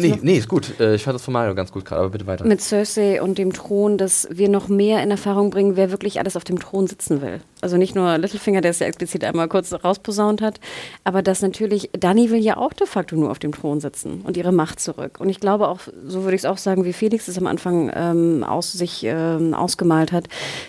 Nee, 0.00 0.18
nee, 0.22 0.38
ist 0.38 0.48
gut. 0.48 0.80
Äh, 0.80 0.94
ich 0.94 1.02
fand 1.02 1.14
das 1.14 1.22
von 1.22 1.32
Mario 1.32 1.54
ganz 1.54 1.72
gut 1.72 1.84
gerade, 1.84 2.00
aber 2.00 2.10
bitte 2.10 2.26
weiter. 2.26 2.44
Mit 2.44 2.60
Cersei 2.60 3.20
und 3.20 3.38
dem 3.38 3.52
Thron, 3.52 3.98
dass 3.98 4.28
wir 4.30 4.48
noch 4.48 4.68
mehr 4.68 5.02
in 5.02 5.10
Erfahrung 5.10 5.50
bringen, 5.50 5.76
wer 5.76 5.90
wirklich 5.90 6.18
alles 6.18 6.36
auf 6.36 6.44
dem 6.44 6.58
Thron 6.58 6.86
sitzen 6.86 7.20
will. 7.20 7.40
Also 7.60 7.76
nicht 7.76 7.94
nur 7.94 8.16
Littlefinger, 8.18 8.60
der 8.60 8.70
es 8.70 8.78
ja 8.78 8.86
explizit 8.86 9.24
einmal 9.24 9.48
kurz 9.48 9.72
rausposaunt 9.72 10.40
hat, 10.40 10.60
aber 11.04 11.22
dass 11.22 11.42
natürlich, 11.42 11.90
Dani 11.98 12.30
will 12.30 12.40
ja 12.40 12.56
auch 12.56 12.72
de 12.72 12.86
facto 12.86 13.16
nur 13.16 13.30
auf 13.30 13.38
dem 13.38 13.52
Thron 13.52 13.80
sitzen 13.80 14.22
und 14.24 14.36
ihre 14.36 14.52
Macht 14.52 14.80
zurück. 14.80 15.20
Und 15.20 15.28
ich 15.28 15.40
glaube 15.40 15.68
auch, 15.68 15.80
so 16.06 16.22
würde 16.22 16.36
ich 16.36 16.42
es 16.42 16.46
auch 16.46 16.58
sagen, 16.58 16.84
wie 16.84 16.92
Felix 16.92 17.28
es 17.28 17.38
am 17.38 17.46
Anfang 17.46 17.90
ähm, 17.94 18.44
aus 18.44 18.72
sich 18.72 19.04
ähm, 19.04 19.54
ausgemalt 19.54 20.12
hat, 20.12 20.24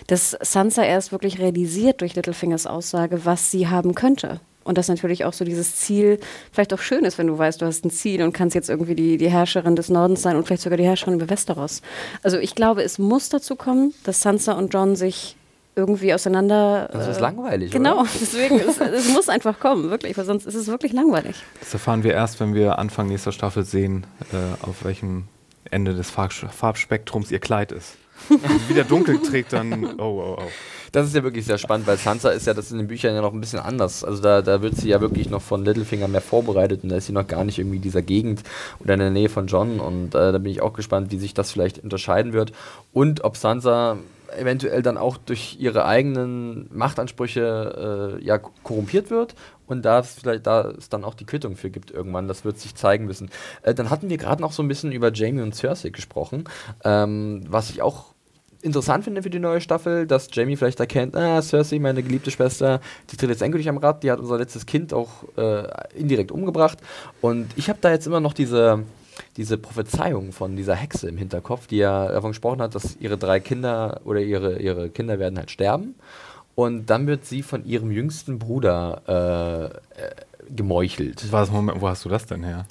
dass 0.06 0.36
Sansa 0.40 0.82
erst 0.84 1.12
wirklich 1.12 1.38
realisiert 1.38 2.00
durch 2.00 2.14
Littlefingers 2.14 2.66
Aussage, 2.66 3.24
was 3.24 3.50
sie 3.50 3.68
haben 3.68 3.94
könnte. 3.94 4.40
Und 4.64 4.78
dass 4.78 4.88
natürlich 4.88 5.24
auch 5.24 5.32
so 5.32 5.44
dieses 5.44 5.76
Ziel 5.76 6.18
vielleicht 6.50 6.72
auch 6.74 6.80
schön 6.80 7.04
ist, 7.04 7.18
wenn 7.18 7.26
du 7.26 7.38
weißt, 7.38 7.60
du 7.60 7.66
hast 7.66 7.84
ein 7.84 7.90
Ziel 7.90 8.22
und 8.22 8.32
kannst 8.32 8.54
jetzt 8.54 8.70
irgendwie 8.70 8.94
die, 8.94 9.16
die 9.18 9.30
Herrscherin 9.30 9.76
des 9.76 9.90
Nordens 9.90 10.22
sein 10.22 10.36
und 10.36 10.46
vielleicht 10.46 10.62
sogar 10.62 10.78
die 10.78 10.84
Herrscherin 10.84 11.14
über 11.14 11.28
Westeros. 11.30 11.82
Also 12.22 12.38
ich 12.38 12.54
glaube, 12.54 12.82
es 12.82 12.98
muss 12.98 13.28
dazu 13.28 13.56
kommen, 13.56 13.94
dass 14.04 14.20
Sansa 14.20 14.52
und 14.52 14.72
John 14.72 14.96
sich 14.96 15.36
irgendwie 15.76 16.14
auseinander. 16.14 16.88
Das 16.92 17.08
ist 17.08 17.18
äh, 17.18 17.20
langweilig. 17.20 17.70
Genau, 17.72 18.00
oder? 18.00 18.08
deswegen, 18.20 18.60
es, 18.60 18.80
es 18.80 19.12
muss 19.12 19.28
einfach 19.28 19.58
kommen, 19.58 19.90
wirklich, 19.90 20.16
weil 20.16 20.24
sonst 20.24 20.46
ist 20.46 20.54
es 20.54 20.68
wirklich 20.68 20.92
langweilig. 20.92 21.36
Das 21.60 21.72
erfahren 21.74 22.04
wir 22.04 22.12
erst, 22.12 22.40
wenn 22.40 22.54
wir 22.54 22.78
Anfang 22.78 23.08
nächster 23.08 23.32
Staffel 23.32 23.64
sehen, 23.64 24.06
äh, 24.32 24.64
auf 24.64 24.84
welchem 24.84 25.24
Ende 25.70 25.94
des 25.94 26.10
Farb 26.10 26.32
Farbspektrums 26.32 27.30
ihr 27.30 27.40
Kleid 27.40 27.72
ist. 27.72 27.96
Wieder 28.68 28.84
dunkel 28.84 29.20
trägt, 29.20 29.52
dann. 29.52 29.98
Oh, 29.98 30.02
oh, 30.02 30.36
oh. 30.38 30.48
Das 30.94 31.08
ist 31.08 31.16
ja 31.16 31.24
wirklich 31.24 31.44
sehr 31.44 31.58
spannend, 31.58 31.88
weil 31.88 31.96
Sansa 31.96 32.30
ist 32.30 32.46
ja 32.46 32.54
das 32.54 32.70
in 32.70 32.78
den 32.78 32.86
Büchern 32.86 33.16
ja 33.16 33.20
noch 33.20 33.32
ein 33.32 33.40
bisschen 33.40 33.58
anders. 33.58 34.04
Also 34.04 34.22
da, 34.22 34.42
da 34.42 34.62
wird 34.62 34.76
sie 34.76 34.90
ja 34.90 35.00
wirklich 35.00 35.28
noch 35.28 35.42
von 35.42 35.64
Littlefinger 35.64 36.06
mehr 36.06 36.20
vorbereitet 36.20 36.84
und 36.84 36.90
da 36.90 36.96
ist 36.96 37.06
sie 37.06 37.12
noch 37.12 37.26
gar 37.26 37.42
nicht 37.42 37.58
irgendwie 37.58 37.80
dieser 37.80 38.00
Gegend 38.00 38.44
oder 38.78 38.94
in 38.94 39.00
der 39.00 39.10
Nähe 39.10 39.28
von 39.28 39.48
John 39.48 39.80
und 39.80 40.14
äh, 40.14 40.30
da 40.30 40.38
bin 40.38 40.52
ich 40.52 40.62
auch 40.62 40.72
gespannt, 40.72 41.10
wie 41.10 41.18
sich 41.18 41.34
das 41.34 41.50
vielleicht 41.50 41.82
unterscheiden 41.82 42.32
wird 42.32 42.52
und 42.92 43.24
ob 43.24 43.36
Sansa 43.36 43.98
eventuell 44.36 44.82
dann 44.82 44.96
auch 44.96 45.16
durch 45.16 45.56
ihre 45.58 45.84
eigenen 45.84 46.68
Machtansprüche 46.72 48.18
äh, 48.20 48.24
ja 48.24 48.38
korrumpiert 48.38 49.10
wird 49.10 49.34
und 49.66 49.84
da 49.84 49.98
es 49.98 50.14
vielleicht 50.14 50.46
da 50.46 50.70
es 50.70 50.88
dann 50.88 51.02
auch 51.02 51.14
die 51.14 51.26
Quittung 51.26 51.56
für 51.56 51.70
gibt 51.70 51.90
irgendwann, 51.90 52.28
das 52.28 52.44
wird 52.44 52.58
sich 52.58 52.76
zeigen 52.76 53.06
müssen. 53.06 53.30
Äh, 53.62 53.74
dann 53.74 53.90
hatten 53.90 54.10
wir 54.10 54.16
gerade 54.16 54.42
noch 54.42 54.52
so 54.52 54.62
ein 54.62 54.68
bisschen 54.68 54.92
über 54.92 55.12
Jamie 55.12 55.42
und 55.42 55.56
Cersei 55.56 55.90
gesprochen, 55.90 56.44
ähm, 56.84 57.44
was 57.48 57.70
ich 57.70 57.82
auch 57.82 58.13
interessant 58.64 59.04
finde 59.04 59.22
für 59.22 59.30
die 59.30 59.38
neue 59.38 59.60
Staffel, 59.60 60.06
dass 60.06 60.28
Jamie 60.32 60.56
vielleicht 60.56 60.80
erkennt, 60.80 61.14
ah, 61.16 61.40
Cersei, 61.42 61.78
meine 61.78 62.02
geliebte 62.02 62.30
Schwester, 62.30 62.80
die 63.10 63.16
tritt 63.16 63.30
jetzt 63.30 63.42
endgültig 63.42 63.68
am 63.68 63.76
Rad, 63.76 64.02
die 64.02 64.10
hat 64.10 64.18
unser 64.18 64.38
letztes 64.38 64.66
Kind 64.66 64.92
auch 64.92 65.10
äh, 65.36 65.64
indirekt 65.94 66.32
umgebracht. 66.32 66.78
Und 67.20 67.48
ich 67.56 67.68
habe 67.68 67.78
da 67.80 67.90
jetzt 67.90 68.06
immer 68.06 68.20
noch 68.20 68.32
diese, 68.32 68.82
diese 69.36 69.58
Prophezeiung 69.58 70.32
von 70.32 70.56
dieser 70.56 70.74
Hexe 70.74 71.08
im 71.08 71.18
Hinterkopf, 71.18 71.66
die 71.66 71.76
ja 71.76 72.08
davon 72.08 72.30
gesprochen 72.30 72.62
hat, 72.62 72.74
dass 72.74 72.96
ihre 73.00 73.18
drei 73.18 73.38
Kinder 73.40 74.00
oder 74.04 74.20
ihre, 74.20 74.58
ihre 74.58 74.88
Kinder 74.90 75.18
werden 75.18 75.38
halt 75.38 75.50
sterben. 75.50 75.94
Und 76.54 76.86
dann 76.86 77.06
wird 77.06 77.26
sie 77.26 77.42
von 77.42 77.64
ihrem 77.64 77.90
jüngsten 77.90 78.38
Bruder 78.38 79.02
äh, 79.08 80.02
äh, 80.02 80.10
gemeuchelt. 80.54 81.30
Was, 81.32 81.50
Moment, 81.50 81.80
wo 81.80 81.88
hast 81.88 82.04
du 82.04 82.08
das 82.08 82.26
denn 82.26 82.44
her? 82.44 82.64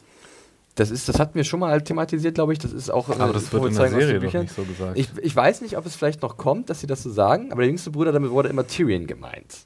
Das, 0.75 0.89
ist, 0.89 1.07
das 1.07 1.19
hatten 1.19 1.35
wir 1.35 1.43
schon 1.43 1.59
mal 1.59 1.81
thematisiert, 1.81 2.35
glaube 2.35 2.53
ich. 2.53 2.59
Das 2.59 2.73
ist 2.73 2.89
auch. 2.89 3.09
Aber 3.09 3.31
das 3.33 3.51
wird 3.53 3.65
in 3.65 3.75
der 3.75 3.89
Serie 3.89 4.19
doch 4.19 4.33
nicht 4.33 4.55
so 4.55 4.63
gesagt. 4.63 4.97
Ich, 4.97 5.09
ich 5.21 5.35
weiß 5.35 5.61
nicht, 5.61 5.77
ob 5.77 5.85
es 5.85 5.95
vielleicht 5.95 6.21
noch 6.23 6.37
kommt, 6.37 6.69
dass 6.69 6.79
sie 6.79 6.87
das 6.87 7.03
so 7.03 7.11
sagen, 7.11 7.51
aber 7.51 7.61
der 7.61 7.67
jüngste 7.67 7.91
Bruder, 7.91 8.11
damit 8.11 8.31
wurde 8.31 8.49
immer 8.49 8.65
Tyrion 8.65 9.05
gemeint. 9.05 9.65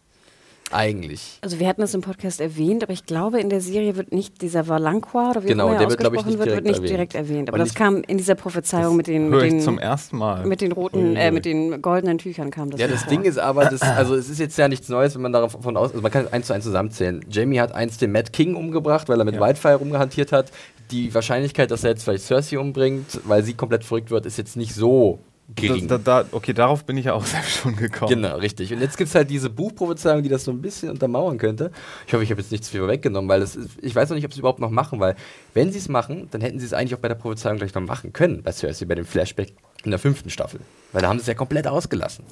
Eigentlich. 0.69 1.39
Also 1.41 1.59
wir 1.59 1.67
hatten 1.69 1.81
es 1.81 1.93
im 1.93 2.01
Podcast 2.01 2.41
erwähnt, 2.41 2.83
aber 2.83 2.91
ich 2.91 3.05
glaube, 3.05 3.39
in 3.39 3.49
der 3.49 3.61
Serie 3.61 3.95
wird 3.95 4.11
nicht 4.11 4.41
dieser 4.41 4.67
Valanqua 4.67 5.31
oder 5.31 5.43
wie 5.43 5.47
genau, 5.47 5.69
der 5.69 5.79
wird, 5.89 5.91
ausgesprochen 6.05 6.31
ich, 6.33 6.39
wird, 6.39 6.49
wird 6.49 6.65
nicht 6.65 6.75
erwähnt. 6.75 6.89
direkt 6.89 7.15
erwähnt. 7.15 7.49
Aber 7.49 7.57
Und 7.57 7.65
das 7.65 7.73
kam 7.73 8.03
in 8.03 8.17
dieser 8.17 8.35
Prophezeiung 8.35 8.97
mit 8.97 9.07
den, 9.07 9.29
mit 9.29 9.43
den, 9.43 9.61
zum 9.61 9.79
ersten 9.79 10.17
Mal. 10.17 10.45
mit 10.45 10.59
den 10.59 10.73
roten, 10.73 11.15
äh, 11.15 11.31
mit 11.31 11.45
den 11.45 11.81
goldenen 11.81 12.17
Tüchern 12.17 12.51
kam 12.51 12.69
das. 12.69 12.81
Ja, 12.81 12.89
das 12.89 13.03
vor. 13.03 13.09
Ding 13.09 13.23
ist 13.23 13.39
aber, 13.39 13.65
das, 13.65 13.81
also 13.81 14.15
es 14.15 14.29
ist 14.29 14.39
jetzt 14.39 14.57
ja 14.57 14.67
nichts 14.67 14.89
Neues, 14.89 15.15
wenn 15.15 15.21
man 15.21 15.31
davon 15.31 15.77
aus, 15.77 15.91
also 15.91 16.01
man 16.01 16.11
kann 16.11 16.25
es 16.25 16.33
eins 16.33 16.47
zu 16.47 16.53
eins 16.53 16.65
zusammenzählen. 16.65 17.21
Jamie 17.29 17.61
hat 17.61 17.73
einst 17.73 18.01
den 18.01 18.11
Mad 18.11 18.31
King 18.33 18.55
umgebracht, 18.55 19.07
weil 19.07 19.19
er 19.19 19.25
mit 19.25 19.35
Ja. 19.35 19.41
Wildfire 19.41 19.75
rumgehantiert 19.75 20.33
hat. 20.33 20.51
Die 20.91 21.13
Wahrscheinlichkeit, 21.13 21.71
dass 21.71 21.83
er 21.83 21.91
jetzt 21.91 22.03
vielleicht 22.03 22.25
Cersei 22.25 22.59
umbringt, 22.59 23.19
weil 23.25 23.43
sie 23.43 23.53
komplett 23.53 23.83
verrückt 23.83 24.09
wird, 24.11 24.25
ist 24.25 24.37
jetzt 24.37 24.55
nicht 24.55 24.73
so 24.73 25.19
gering. 25.55 25.87
Da, 25.87 25.97
da, 25.97 26.25
okay, 26.31 26.53
darauf 26.53 26.85
bin 26.85 26.97
ich 26.97 27.05
ja 27.05 27.13
auch 27.13 27.25
selbst 27.25 27.57
schon 27.57 27.75
gekommen. 27.75 28.09
Genau, 28.09 28.37
richtig. 28.37 28.73
Und 28.73 28.81
jetzt 28.81 28.97
gibt 28.97 29.09
es 29.09 29.15
halt 29.15 29.29
diese 29.29 29.49
Buchprophezeiung, 29.49 30.23
die 30.23 30.29
das 30.29 30.43
so 30.43 30.51
ein 30.51 30.61
bisschen 30.61 30.89
untermauern 30.89 31.37
könnte. 31.37 31.71
Ich 32.05 32.13
hoffe, 32.13 32.23
ich 32.23 32.31
habe 32.31 32.41
jetzt 32.41 32.51
nichts 32.51 32.69
viel 32.69 32.87
weggenommen, 32.87 33.29
weil 33.29 33.39
das 33.39 33.55
ist, 33.55 33.71
ich 33.81 33.95
weiß 33.95 34.09
noch 34.09 34.15
nicht, 34.15 34.25
ob 34.25 34.33
sie 34.33 34.39
überhaupt 34.39 34.59
noch 34.59 34.71
machen, 34.71 34.99
weil 34.99 35.15
wenn 35.53 35.71
sie 35.71 35.79
es 35.79 35.89
machen, 35.89 36.27
dann 36.31 36.41
hätten 36.41 36.59
sie 36.59 36.65
es 36.65 36.73
eigentlich 36.73 36.95
auch 36.95 36.99
bei 36.99 37.07
der 37.07 37.15
Prophezeiung 37.15 37.57
gleich 37.57 37.73
noch 37.73 37.81
machen 37.81 38.13
können, 38.13 38.43
bei 38.43 38.51
Cersei, 38.51 38.85
bei 38.85 38.95
dem 38.95 39.05
Flashback 39.05 39.53
in 39.83 39.91
der 39.91 39.99
fünften 39.99 40.29
Staffel. 40.29 40.59
Weil 40.91 41.01
da 41.01 41.09
haben 41.09 41.17
sie 41.17 41.21
es 41.21 41.27
ja 41.27 41.33
komplett 41.33 41.67
ausgelassen. 41.67 42.25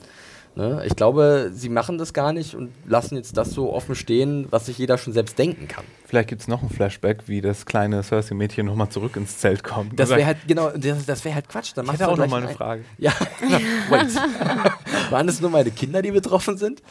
Ne? 0.56 0.84
Ich 0.86 0.95
glaube, 0.95 1.51
sie 1.53 1.68
machen 1.68 1.97
das 1.97 2.14
gar 2.14 2.32
nicht 2.32 2.56
und 2.56 2.72
lassen 2.88 3.16
jetzt 3.16 3.36
das 3.36 3.51
so 3.51 3.74
offen 3.74 3.93
stehen, 3.93 4.47
was 4.51 4.68
sich 4.68 4.78
jeder 4.78 4.97
schon 4.97 5.12
selbst 5.12 5.38
denken 5.38 5.68
kann. 5.68 5.84
Vielleicht 6.06 6.30
gibt 6.30 6.41
es 6.41 6.47
noch 6.47 6.62
ein 6.64 6.70
Flashback, 6.70 7.24
wie 7.28 7.41
das 7.41 7.66
kleine 7.66 8.01
Cersei-Mädchen 8.03 8.66
nochmal 8.66 8.88
zurück 8.89 9.18
ins 9.18 9.38
Zelt 9.39 9.64
kommt. 9.64 9.99
Das 9.99 10.10
wäre 10.12 10.26
halt, 10.26 10.38
genau, 10.47 10.70
das, 10.70 11.06
das 11.06 11.26
wäre 11.26 11.36
halt 11.36 11.49
Quatsch. 11.49 11.74
Dann 11.76 11.86
ich 11.86 11.91
hätte 11.93 12.08
auch 12.08 12.16
nochmal 12.16 12.41
eine 12.41 12.49
ein- 12.51 12.56
Frage. 12.56 12.84
Ja, 12.97 13.12
wait. 13.89 14.08
Waren 15.12 15.28
es 15.28 15.41
nur 15.41 15.49
meine 15.49 15.72
Kinder, 15.72 16.01
die 16.01 16.12
betroffen 16.12 16.58
sind? 16.58 16.82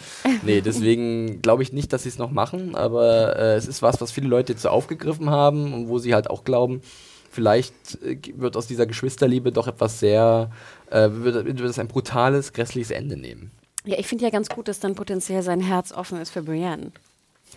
Nee, 0.42 0.60
deswegen 0.60 1.40
glaube 1.40 1.62
ich 1.62 1.72
nicht, 1.72 1.92
dass 1.92 2.02
sie 2.02 2.10
es 2.10 2.18
noch 2.18 2.30
machen, 2.30 2.74
aber 2.74 3.36
äh, 3.36 3.54
es 3.54 3.66
ist 3.66 3.80
was, 3.82 4.00
was 4.00 4.12
viele 4.12 4.28
Leute 4.28 4.52
jetzt 4.52 4.62
so 4.62 4.68
aufgegriffen 4.68 5.30
haben 5.30 5.72
und 5.72 5.88
wo 5.88 5.98
sie 5.98 6.14
halt 6.14 6.28
auch 6.28 6.44
glauben, 6.44 6.82
vielleicht 7.30 7.74
äh, 8.04 8.18
wird 8.36 8.56
aus 8.56 8.66
dieser 8.66 8.86
Geschwisterliebe 8.86 9.50
doch 9.52 9.66
etwas 9.68 9.98
sehr, 10.00 10.50
äh, 10.95 11.11
wird, 11.11 11.45
wird 11.45 11.61
es 11.61 11.78
ein 11.78 11.88
brutales, 11.88 12.53
grässliches 12.53 12.90
Ende 12.90 13.16
nehmen. 13.16 13.51
Ja, 13.84 13.99
ich 13.99 14.07
finde 14.07 14.24
ja 14.24 14.30
ganz 14.30 14.49
gut, 14.49 14.68
dass 14.68 14.80
dann 14.80 14.95
potenziell 14.95 15.42
sein 15.42 15.61
Herz 15.61 15.92
offen 15.92 16.20
ist 16.20 16.30
für 16.30 16.42
Brienne. 16.42 16.92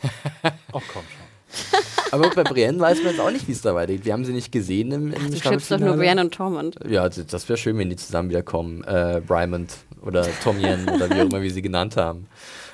Oh, 0.73 0.81
komm 0.93 1.03
schon. 1.03 1.81
Aber 2.11 2.29
bei 2.29 2.43
Brienne 2.43 2.79
weiß 2.79 2.99
man 2.99 3.07
jetzt 3.11 3.19
auch 3.19 3.31
nicht, 3.31 3.47
wie 3.47 3.53
es 3.53 3.61
da 3.61 3.73
weitergeht. 3.73 4.05
Wir 4.05 4.13
haben 4.13 4.25
sie 4.25 4.33
nicht 4.33 4.51
gesehen 4.51 4.91
im, 4.91 5.13
im 5.13 5.31
Du 5.31 5.37
schützt 5.39 5.71
doch 5.71 5.79
nur. 5.79 5.95
Brienne 5.95 6.21
und 6.21 6.33
Tormund. 6.33 6.77
Ja, 6.87 7.07
das, 7.07 7.25
das 7.25 7.49
wäre 7.49 7.57
schön, 7.57 7.77
wenn 7.77 7.89
die 7.89 7.95
zusammen 7.95 8.29
wiederkommen. 8.29 8.83
Äh, 8.83 9.21
Brymond 9.25 9.73
oder 10.05 10.27
Tom 10.43 10.59
Yen 10.59 10.87
oder 10.89 11.09
wie 11.09 11.21
auch 11.21 11.25
immer 11.25 11.41
wir 11.41 11.51
sie 11.51 11.61
genannt 11.61 11.97
haben. 11.97 12.27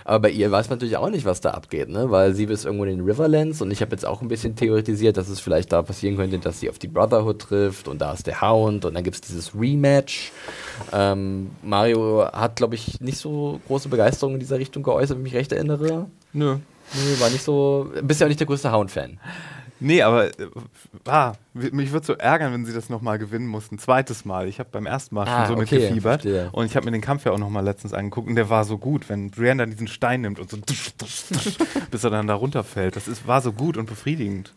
Aber 0.05 0.19
bei 0.19 0.29
ihr 0.29 0.51
weiß 0.51 0.69
man 0.69 0.77
natürlich 0.77 0.97
auch 0.97 1.09
nicht, 1.09 1.25
was 1.25 1.41
da 1.41 1.51
abgeht, 1.51 1.89
ne? 1.89 2.11
weil 2.11 2.33
sie 2.33 2.45
ist 2.45 2.65
irgendwo 2.65 2.85
in 2.85 2.97
den 2.97 3.05
Riverlands 3.05 3.61
und 3.61 3.71
ich 3.71 3.81
habe 3.81 3.91
jetzt 3.91 4.05
auch 4.05 4.21
ein 4.21 4.27
bisschen 4.27 4.55
theoretisiert, 4.55 5.17
dass 5.17 5.29
es 5.29 5.39
vielleicht 5.39 5.71
da 5.71 5.81
passieren 5.81 6.17
könnte, 6.17 6.39
dass 6.39 6.59
sie 6.59 6.69
auf 6.69 6.79
die 6.79 6.87
Brotherhood 6.87 7.39
trifft 7.39 7.87
und 7.87 7.99
da 7.99 8.13
ist 8.13 8.27
der 8.27 8.41
Hound 8.41 8.85
und 8.85 8.93
dann 8.93 9.03
gibt 9.03 9.15
es 9.15 9.21
dieses 9.21 9.55
Rematch. 9.55 10.31
Ähm, 10.91 11.51
Mario 11.61 12.27
hat, 12.31 12.55
glaube 12.55 12.75
ich, 12.75 12.99
nicht 12.99 13.17
so 13.17 13.59
große 13.67 13.89
Begeisterung 13.89 14.33
in 14.33 14.39
dieser 14.39 14.59
Richtung 14.59 14.83
geäußert, 14.83 15.17
wenn 15.17 15.25
ich 15.25 15.31
mich 15.31 15.39
recht 15.39 15.51
erinnere. 15.51 16.07
Nö. 16.33 16.57
Nee, 16.93 17.19
war 17.21 17.29
nicht 17.29 17.43
so. 17.43 17.91
Bist 18.03 18.19
ja 18.19 18.27
auch 18.27 18.29
nicht 18.29 18.39
der 18.39 18.47
größte 18.47 18.71
Hound-Fan. 18.71 19.19
Nee, 19.83 20.01
aber 20.01 20.27
äh, 20.27 20.47
ah, 21.05 21.33
mich 21.53 21.91
würde 21.91 22.05
so 22.05 22.13
ärgern, 22.13 22.53
wenn 22.53 22.65
sie 22.65 22.73
das 22.73 22.89
nochmal 22.89 23.19
gewinnen 23.19 23.47
mussten. 23.47 23.77
Zweites 23.77 24.23
Mal. 24.25 24.47
Ich 24.47 24.59
habe 24.59 24.69
beim 24.71 24.85
ersten 24.85 25.13
Mal 25.13 25.27
Ah, 25.27 25.45
schon 25.45 25.57
so 25.57 25.61
okay, 25.61 25.75
mitgefiebert. 25.75 26.21
verstehe. 26.21 26.49
Und 26.51 26.65
ich 26.65 26.75
habe 26.75 26.85
mir 26.85 26.91
den 26.91 27.01
Kampf 27.01 27.25
ja 27.25 27.31
auch 27.33 27.37
nochmal 27.37 27.63
letztens 27.63 27.93
angeguckt 27.93 28.27
und 28.29 28.35
der 28.35 28.49
war 28.49 28.63
so 28.63 28.77
gut, 28.77 29.09
wenn 29.09 29.29
Brienne 29.29 29.63
dann 29.63 29.71
diesen 29.71 29.87
Stein 29.87 30.21
nimmt 30.21 30.39
und 30.39 30.49
so 30.49 30.57
bis 31.91 32.03
er 32.03 32.09
dann 32.09 32.27
da 32.27 32.35
runterfällt. 32.35 32.95
Das 32.95 33.07
ist, 33.07 33.27
war 33.27 33.41
so 33.41 33.51
gut 33.51 33.77
und 33.77 33.85
befriedigend. 33.87 34.53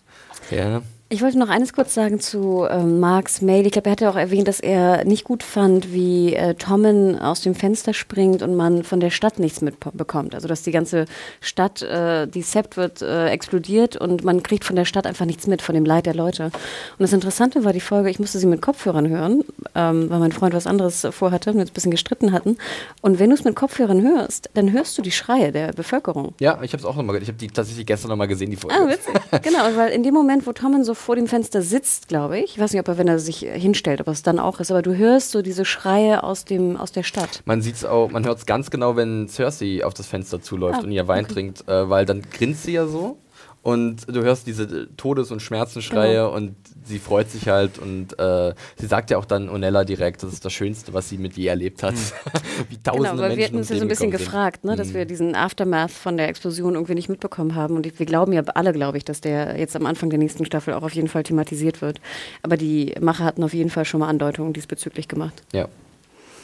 Ja. 0.50 0.82
Ich 1.08 1.22
wollte 1.22 1.38
noch 1.38 1.50
eines 1.50 1.72
kurz 1.72 1.94
sagen 1.94 2.18
zu 2.18 2.66
ähm, 2.68 2.98
Marks 2.98 3.40
Mail. 3.40 3.64
Ich 3.64 3.70
glaube, 3.70 3.86
er 3.88 3.92
hatte 3.92 4.10
auch 4.10 4.16
erwähnt, 4.16 4.48
dass 4.48 4.58
er 4.58 5.04
nicht 5.04 5.22
gut 5.22 5.44
fand, 5.44 5.92
wie 5.92 6.34
äh, 6.34 6.54
Tommen 6.54 7.16
aus 7.16 7.42
dem 7.42 7.54
Fenster 7.54 7.94
springt 7.94 8.42
und 8.42 8.56
man 8.56 8.82
von 8.82 8.98
der 8.98 9.10
Stadt 9.10 9.38
nichts 9.38 9.60
mitbekommt. 9.60 10.34
Also, 10.34 10.48
dass 10.48 10.64
die 10.64 10.72
ganze 10.72 11.04
Stadt, 11.40 11.80
äh, 11.82 12.26
die 12.26 12.42
Sept 12.42 12.76
wird 12.76 13.02
äh, 13.02 13.28
explodiert 13.28 13.96
und 13.96 14.24
man 14.24 14.42
kriegt 14.42 14.64
von 14.64 14.74
der 14.74 14.84
Stadt 14.84 15.06
einfach 15.06 15.26
nichts 15.26 15.46
mit, 15.46 15.62
von 15.62 15.76
dem 15.76 15.84
Leid 15.84 16.06
der 16.06 16.14
Leute. 16.14 16.46
Und 16.46 16.52
das 16.98 17.12
Interessante 17.12 17.64
war 17.64 17.72
die 17.72 17.78
Folge, 17.78 18.10
ich 18.10 18.18
musste 18.18 18.40
sie 18.40 18.46
mit 18.46 18.60
Kopfhörern 18.60 19.08
hören, 19.08 19.44
ähm, 19.76 20.10
weil 20.10 20.18
mein 20.18 20.32
Freund 20.32 20.54
was 20.54 20.66
anderes 20.66 21.06
vorhatte 21.12 21.50
und 21.50 21.56
wir 21.56 21.60
uns 21.60 21.70
ein 21.70 21.74
bisschen 21.74 21.92
gestritten 21.92 22.32
hatten. 22.32 22.58
Und 23.00 23.20
wenn 23.20 23.30
du 23.30 23.36
es 23.36 23.44
mit 23.44 23.54
Kopfhörern 23.54 24.02
hörst, 24.02 24.50
dann 24.54 24.72
hörst 24.72 24.98
du 24.98 25.02
die 25.02 25.12
Schreie 25.12 25.52
der 25.52 25.72
Bevölkerung. 25.72 26.34
Ja, 26.40 26.58
ich 26.62 26.72
habe 26.72 26.80
es 26.80 26.84
auch 26.84 26.96
nochmal, 26.96 27.22
ich 27.22 27.28
habe 27.28 27.38
die 27.38 27.46
tatsächlich 27.46 27.86
gestern 27.86 28.08
nochmal 28.08 28.26
gesehen, 28.26 28.50
die 28.50 28.56
Folge. 28.56 28.76
Ah, 28.76 28.88
witzig. 28.88 29.14
genau, 29.42 29.60
weil 29.76 29.92
in 29.92 30.02
dem 30.02 30.12
Moment, 30.12 30.44
wo 30.48 30.52
Tommen 30.52 30.82
so 30.82 30.95
vor 30.96 31.16
dem 31.16 31.26
Fenster 31.26 31.62
sitzt, 31.62 32.08
glaube 32.08 32.38
ich. 32.38 32.56
Ich 32.56 32.58
weiß 32.58 32.72
nicht, 32.72 32.80
ob 32.80 32.88
er, 32.88 32.98
wenn 32.98 33.08
er 33.08 33.18
sich 33.18 33.38
hinstellt, 33.40 34.00
ob 34.00 34.08
es 34.08 34.22
dann 34.22 34.38
auch 34.38 34.60
ist, 34.60 34.70
aber 34.70 34.82
du 34.82 34.96
hörst 34.96 35.30
so 35.30 35.42
diese 35.42 35.64
Schreie 35.64 36.22
aus, 36.24 36.44
dem, 36.44 36.76
aus 36.76 36.92
der 36.92 37.02
Stadt. 37.02 37.42
Man 37.44 37.62
sieht's 37.62 37.84
auch, 37.84 38.10
man 38.10 38.24
hört 38.24 38.38
es 38.38 38.46
ganz 38.46 38.70
genau, 38.70 38.96
wenn 38.96 39.28
Cersei 39.28 39.84
auf 39.84 39.94
das 39.94 40.06
Fenster 40.06 40.40
zuläuft 40.40 40.80
Ah, 40.80 40.84
und 40.84 40.92
ihr 40.92 41.06
Wein 41.06 41.24
okay. 41.24 41.34
trinkt, 41.34 41.68
äh, 41.68 41.88
weil 41.88 42.06
dann 42.06 42.22
grinst 42.22 42.64
sie 42.64 42.72
ja 42.72 42.86
so 42.86 43.18
und 43.66 44.06
du 44.06 44.22
hörst 44.22 44.46
diese 44.46 44.88
Todes- 44.96 45.32
und 45.32 45.42
Schmerzenschreie 45.42 46.18
Genau. 46.18 46.34
und 46.34 46.54
sie 46.84 47.00
freut 47.00 47.28
sich 47.30 47.48
halt 47.48 47.78
und 47.80 48.16
äh, 48.18 48.54
sie 48.76 48.86
sagt 48.86 49.10
ja 49.10 49.18
auch 49.18 49.24
dann 49.24 49.48
Onella 49.48 49.82
direkt, 49.84 50.22
das 50.22 50.32
ist 50.32 50.44
das 50.44 50.52
Schönste, 50.52 50.94
was 50.94 51.08
sie 51.08 51.18
mit 51.18 51.36
je 51.36 51.46
erlebt 51.48 51.82
hat. 51.82 51.94
Wie 52.68 52.76
tausende 52.80 53.10
Genau, 53.10 53.22
weil 53.22 53.28
Menschen 53.30 53.36
wir 53.38 53.44
hatten 53.46 53.56
uns 53.56 53.68
ja 53.70 53.76
so 53.76 53.82
ein 53.82 53.88
bisschen 53.88 54.10
gefragt, 54.12 54.64
ne, 54.64 54.76
dass 54.76 54.90
Mhm. 54.90 54.94
wir 54.94 55.04
diesen 55.04 55.34
Aftermath 55.34 55.90
von 55.90 56.16
der 56.16 56.28
Explosion 56.28 56.74
irgendwie 56.74 56.94
nicht 56.94 57.08
mitbekommen 57.08 57.56
haben. 57.56 57.74
Und 57.74 57.98
wir 57.98 58.06
glauben 58.06 58.32
ja 58.32 58.42
alle, 58.54 58.72
glaube 58.72 58.98
ich, 58.98 59.04
dass 59.04 59.20
der 59.20 59.58
jetzt 59.58 59.74
am 59.74 59.84
Anfang 59.84 60.10
der 60.10 60.20
nächsten 60.20 60.44
Staffel 60.44 60.72
auch 60.74 60.84
auf 60.84 60.92
jeden 60.94 61.08
Fall 61.08 61.24
thematisiert 61.24 61.82
wird. 61.82 62.00
Aber 62.42 62.56
die 62.56 62.94
Macher 63.00 63.24
hatten 63.24 63.42
auf 63.42 63.52
jeden 63.52 63.70
Fall 63.70 63.84
schon 63.84 63.98
mal 63.98 64.08
Andeutungen 64.08 64.52
diesbezüglich 64.52 65.08
gemacht. 65.08 65.42
Ja. 65.52 65.66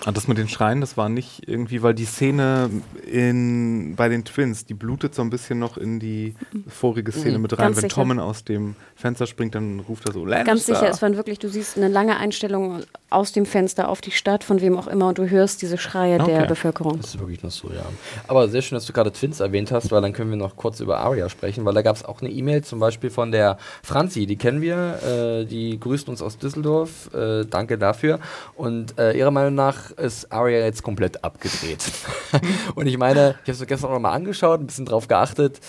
Ah, 0.04 0.10
das 0.12 0.26
mit 0.26 0.36
den 0.36 0.48
Schreien, 0.48 0.80
das 0.80 0.96
war 0.96 1.08
nicht 1.08 1.48
irgendwie, 1.48 1.82
weil 1.82 1.94
die 1.94 2.06
Szene 2.06 2.70
in, 3.10 3.94
bei 3.96 4.08
den 4.08 4.24
Twins, 4.24 4.64
die 4.66 4.74
blutet 4.74 5.14
so 5.14 5.22
ein 5.22 5.30
bisschen 5.30 5.58
noch 5.60 5.76
in 5.76 6.00
die 6.00 6.34
vorige 6.66 7.12
Szene 7.12 7.36
Mhm. 7.38 7.42
mit 7.42 7.58
rein. 7.58 7.68
Wenn 7.76 7.82
sicher. 7.82 7.88
Tommen 7.94 8.18
aus 8.18 8.42
dem 8.44 8.74
Fenster 9.02 9.26
springt, 9.26 9.54
dann 9.54 9.80
ruft 9.80 10.06
er 10.06 10.12
so 10.12 10.24
Lannister. 10.24 10.44
Ganz 10.44 10.66
sicher, 10.66 10.88
es 10.88 11.02
waren 11.02 11.16
wirklich, 11.16 11.38
du 11.38 11.48
siehst 11.48 11.76
eine 11.76 11.88
lange 11.88 12.16
Einstellung 12.16 12.84
aus 13.10 13.32
dem 13.32 13.44
Fenster 13.44 13.88
auf 13.88 14.00
die 14.00 14.10
Stadt, 14.10 14.42
von 14.44 14.60
wem 14.62 14.78
auch 14.78 14.86
immer, 14.86 15.08
und 15.08 15.18
du 15.18 15.28
hörst 15.28 15.60
diese 15.60 15.76
Schreie 15.76 16.16
der 16.18 16.22
Okay. 16.26 16.46
Bevölkerung. 16.46 16.96
Das 16.98 17.14
ist 17.14 17.18
wirklich 17.20 17.42
noch 17.42 17.50
so, 17.50 17.68
ja. 17.68 17.84
Aber 18.28 18.48
sehr 18.48 18.62
schön, 18.62 18.76
dass 18.76 18.86
du 18.86 18.92
gerade 18.92 19.12
Twins 19.12 19.40
erwähnt 19.40 19.70
hast, 19.70 19.90
weil 19.90 20.00
dann 20.00 20.12
können 20.14 20.30
wir 20.30 20.38
noch 20.38 20.56
kurz 20.56 20.80
über 20.80 20.98
Aria 21.00 21.28
sprechen, 21.28 21.64
weil 21.64 21.74
da 21.74 21.82
gab 21.82 21.96
es 21.96 22.04
auch 22.04 22.20
eine 22.22 22.30
E-Mail 22.30 22.64
zum 22.64 22.78
Beispiel 22.78 23.10
von 23.10 23.32
der 23.32 23.58
Franzi, 23.82 24.24
die 24.26 24.36
kennen 24.36 24.62
wir, 24.62 25.02
äh, 25.02 25.44
die 25.44 25.78
grüßt 25.78 26.08
uns 26.08 26.22
aus 26.22 26.38
Düsseldorf, 26.38 27.12
äh, 27.12 27.44
danke 27.44 27.76
dafür. 27.76 28.18
Und 28.54 28.98
äh, 28.98 29.12
ihrer 29.12 29.30
Meinung 29.30 29.54
nach 29.56 29.90
ist 29.90 30.32
Aria 30.32 30.60
jetzt 30.60 30.82
komplett 30.82 31.22
abgedreht. 31.24 31.84
Und 32.76 32.86
ich 32.86 32.96
meine, 32.96 33.34
ich 33.44 33.50
habe 33.50 33.62
es 33.62 33.66
gestern 33.66 33.90
auch 33.90 33.94
nochmal 33.94 34.14
angeschaut, 34.14 34.60
ein 34.60 34.66
bisschen 34.66 34.86
drauf 34.86 35.08
geachtet. 35.08 35.60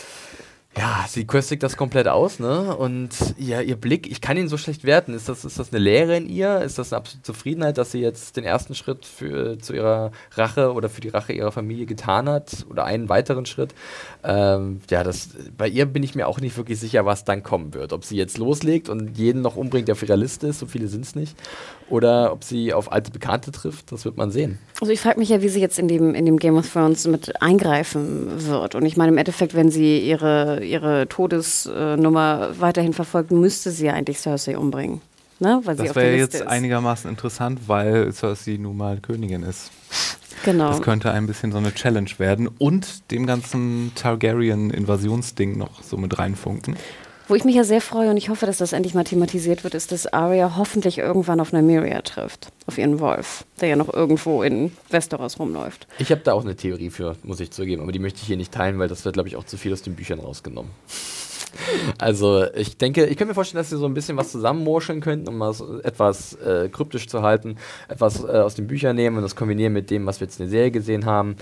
Ja, 0.75 1.05
sie 1.07 1.27
köstigt 1.27 1.61
das 1.61 1.77
komplett 1.77 2.07
aus, 2.07 2.39
ne? 2.39 2.75
Und 2.75 3.11
ja, 3.37 3.61
ihr 3.61 3.75
Blick, 3.75 4.09
ich 4.09 4.21
kann 4.21 4.37
ihn 4.37 4.47
so 4.47 4.57
schlecht 4.57 4.85
werten. 4.85 5.13
Ist 5.13 5.29
das, 5.29 5.45
ist 5.45 5.59
das 5.59 5.71
eine 5.71 5.77
Leere 5.79 6.17
in 6.17 6.27
ihr? 6.27 6.61
Ist 6.61 6.79
das 6.79 6.91
eine 6.91 6.97
absolute 6.97 7.21
Zufriedenheit, 7.21 7.77
dass 7.77 7.91
sie 7.91 7.99
jetzt 7.99 8.37
den 8.37 8.43
ersten 8.43 8.73
Schritt 8.73 9.05
für, 9.05 9.59
zu 9.59 9.73
ihrer 9.73 10.11
Rache 10.31 10.73
oder 10.73 10.89
für 10.89 11.01
die 11.01 11.09
Rache 11.09 11.31
ihrer 11.31 11.51
Familie 11.51 11.85
getan 11.85 12.27
hat? 12.27 12.65
Oder 12.71 12.85
einen 12.85 13.07
weiteren 13.07 13.45
Schritt? 13.45 13.75
Ähm, 14.23 14.81
ja, 14.89 15.03
das, 15.03 15.29
bei 15.55 15.67
ihr 15.67 15.85
bin 15.85 16.01
ich 16.01 16.15
mir 16.15 16.27
auch 16.27 16.39
nicht 16.39 16.57
wirklich 16.57 16.79
sicher, 16.79 17.05
was 17.05 17.23
dann 17.23 17.43
kommen 17.43 17.75
wird. 17.75 17.93
Ob 17.93 18.03
sie 18.03 18.17
jetzt 18.17 18.39
loslegt 18.39 18.89
und 18.89 19.15
jeden 19.15 19.43
noch 19.43 19.55
umbringt, 19.55 19.89
der 19.89 19.93
auf 19.93 20.01
ihrer 20.01 20.17
Liste 20.17 20.47
ist, 20.47 20.57
so 20.57 20.65
viele 20.65 20.87
sind 20.87 21.05
es 21.05 21.13
nicht. 21.13 21.35
Oder 21.89 22.31
ob 22.31 22.43
sie 22.43 22.73
auf 22.73 22.91
alte 22.91 23.11
Bekannte 23.11 23.51
trifft, 23.51 23.91
das 23.91 24.05
wird 24.05 24.17
man 24.17 24.31
sehen. 24.31 24.57
Also 24.81 24.91
ich 24.91 24.99
frage 24.99 25.19
mich 25.19 25.29
ja, 25.29 25.41
wie 25.43 25.49
sie 25.49 25.61
jetzt 25.61 25.77
in 25.77 25.87
dem, 25.87 26.15
in 26.15 26.25
dem 26.25 26.37
Game 26.37 26.57
of 26.57 26.71
Thrones 26.71 27.05
mit 27.05 27.41
eingreifen 27.41 28.47
wird. 28.47 28.73
Und 28.73 28.85
ich 28.85 28.97
meine, 28.97 29.11
im 29.11 29.17
Endeffekt, 29.17 29.53
wenn 29.53 29.69
sie 29.69 29.99
ihre, 29.99 30.62
ihre 30.63 31.07
Todesnummer 31.07 32.59
weiterhin 32.59 32.93
verfolgt, 32.93 33.31
müsste 33.31 33.71
sie 33.71 33.85
ja 33.85 33.93
eigentlich 33.93 34.19
Cersei 34.19 34.57
umbringen. 34.57 35.01
Ne? 35.39 35.61
Weil 35.63 35.75
Das 35.75 35.95
wäre 35.95 36.15
jetzt 36.15 36.35
ist. 36.35 36.47
einigermaßen 36.47 37.09
interessant, 37.09 37.61
weil 37.67 38.11
Cersei 38.13 38.57
nun 38.57 38.77
mal 38.77 38.99
Königin 38.99 39.43
ist. 39.43 39.71
Genau. 40.45 40.69
Das 40.69 40.81
könnte 40.81 41.11
ein 41.11 41.25
bisschen 41.25 41.51
so 41.51 41.57
eine 41.57 41.73
Challenge 41.73 42.09
werden 42.17 42.49
und 42.57 43.11
dem 43.11 43.25
ganzen 43.25 43.91
Targaryen-Invasionsding 43.95 45.57
noch 45.57 45.81
so 45.81 45.97
mit 45.97 46.17
reinfunken. 46.19 46.75
Wo 47.27 47.35
ich 47.35 47.45
mich 47.45 47.55
ja 47.55 47.63
sehr 47.63 47.81
freue 47.81 48.09
und 48.09 48.17
ich 48.17 48.29
hoffe, 48.29 48.45
dass 48.45 48.57
das 48.57 48.73
endlich 48.73 48.93
mal 48.93 49.05
thematisiert 49.05 49.63
wird, 49.63 49.75
ist, 49.75 49.91
dass 49.91 50.07
Arya 50.07 50.57
hoffentlich 50.57 50.97
irgendwann 50.97 51.39
auf 51.39 51.53
Nymeria 51.53 52.01
trifft. 52.01 52.47
Auf 52.67 52.77
ihren 52.77 52.99
Wolf, 52.99 53.45
der 53.61 53.69
ja 53.69 53.75
noch 53.75 53.93
irgendwo 53.93 54.43
in 54.43 54.71
Westeros 54.89 55.39
rumläuft. 55.39 55.87
Ich 55.99 56.11
habe 56.11 56.21
da 56.21 56.33
auch 56.33 56.43
eine 56.43 56.55
Theorie 56.55 56.89
für, 56.89 57.15
muss 57.23 57.39
ich 57.39 57.51
zugeben, 57.51 57.81
aber 57.81 57.91
die 57.91 57.99
möchte 57.99 58.19
ich 58.21 58.27
hier 58.27 58.37
nicht 58.37 58.53
teilen, 58.53 58.77
weil 58.79 58.89
das 58.89 59.05
wird, 59.05 59.13
glaube 59.13 59.29
ich, 59.29 59.35
auch 59.35 59.45
zu 59.45 59.57
viel 59.57 59.71
aus 59.71 59.81
den 59.81 59.95
Büchern 59.95 60.19
rausgenommen. 60.19 60.71
Also 61.97 62.45
ich 62.55 62.77
denke, 62.77 63.05
ich 63.05 63.17
könnte 63.17 63.27
mir 63.27 63.33
vorstellen, 63.33 63.59
dass 63.59 63.69
sie 63.69 63.77
so 63.77 63.85
ein 63.85 63.93
bisschen 63.93 64.17
was 64.17 64.31
zusammenmurscheln 64.31 65.01
könnten, 65.01 65.27
um 65.27 65.39
das 65.39 65.63
etwas 65.83 66.33
äh, 66.35 66.69
kryptisch 66.69 67.07
zu 67.07 67.21
halten, 67.21 67.57
etwas 67.87 68.23
äh, 68.23 68.27
aus 68.27 68.55
den 68.55 68.67
Büchern 68.67 68.95
nehmen 68.95 69.17
und 69.17 69.23
das 69.23 69.35
kombinieren 69.35 69.73
mit 69.73 69.89
dem, 69.89 70.05
was 70.05 70.19
wir 70.19 70.27
jetzt 70.27 70.39
in 70.39 70.45
der 70.45 70.51
Serie 70.51 70.71
gesehen 70.71 71.05
haben. 71.05 71.35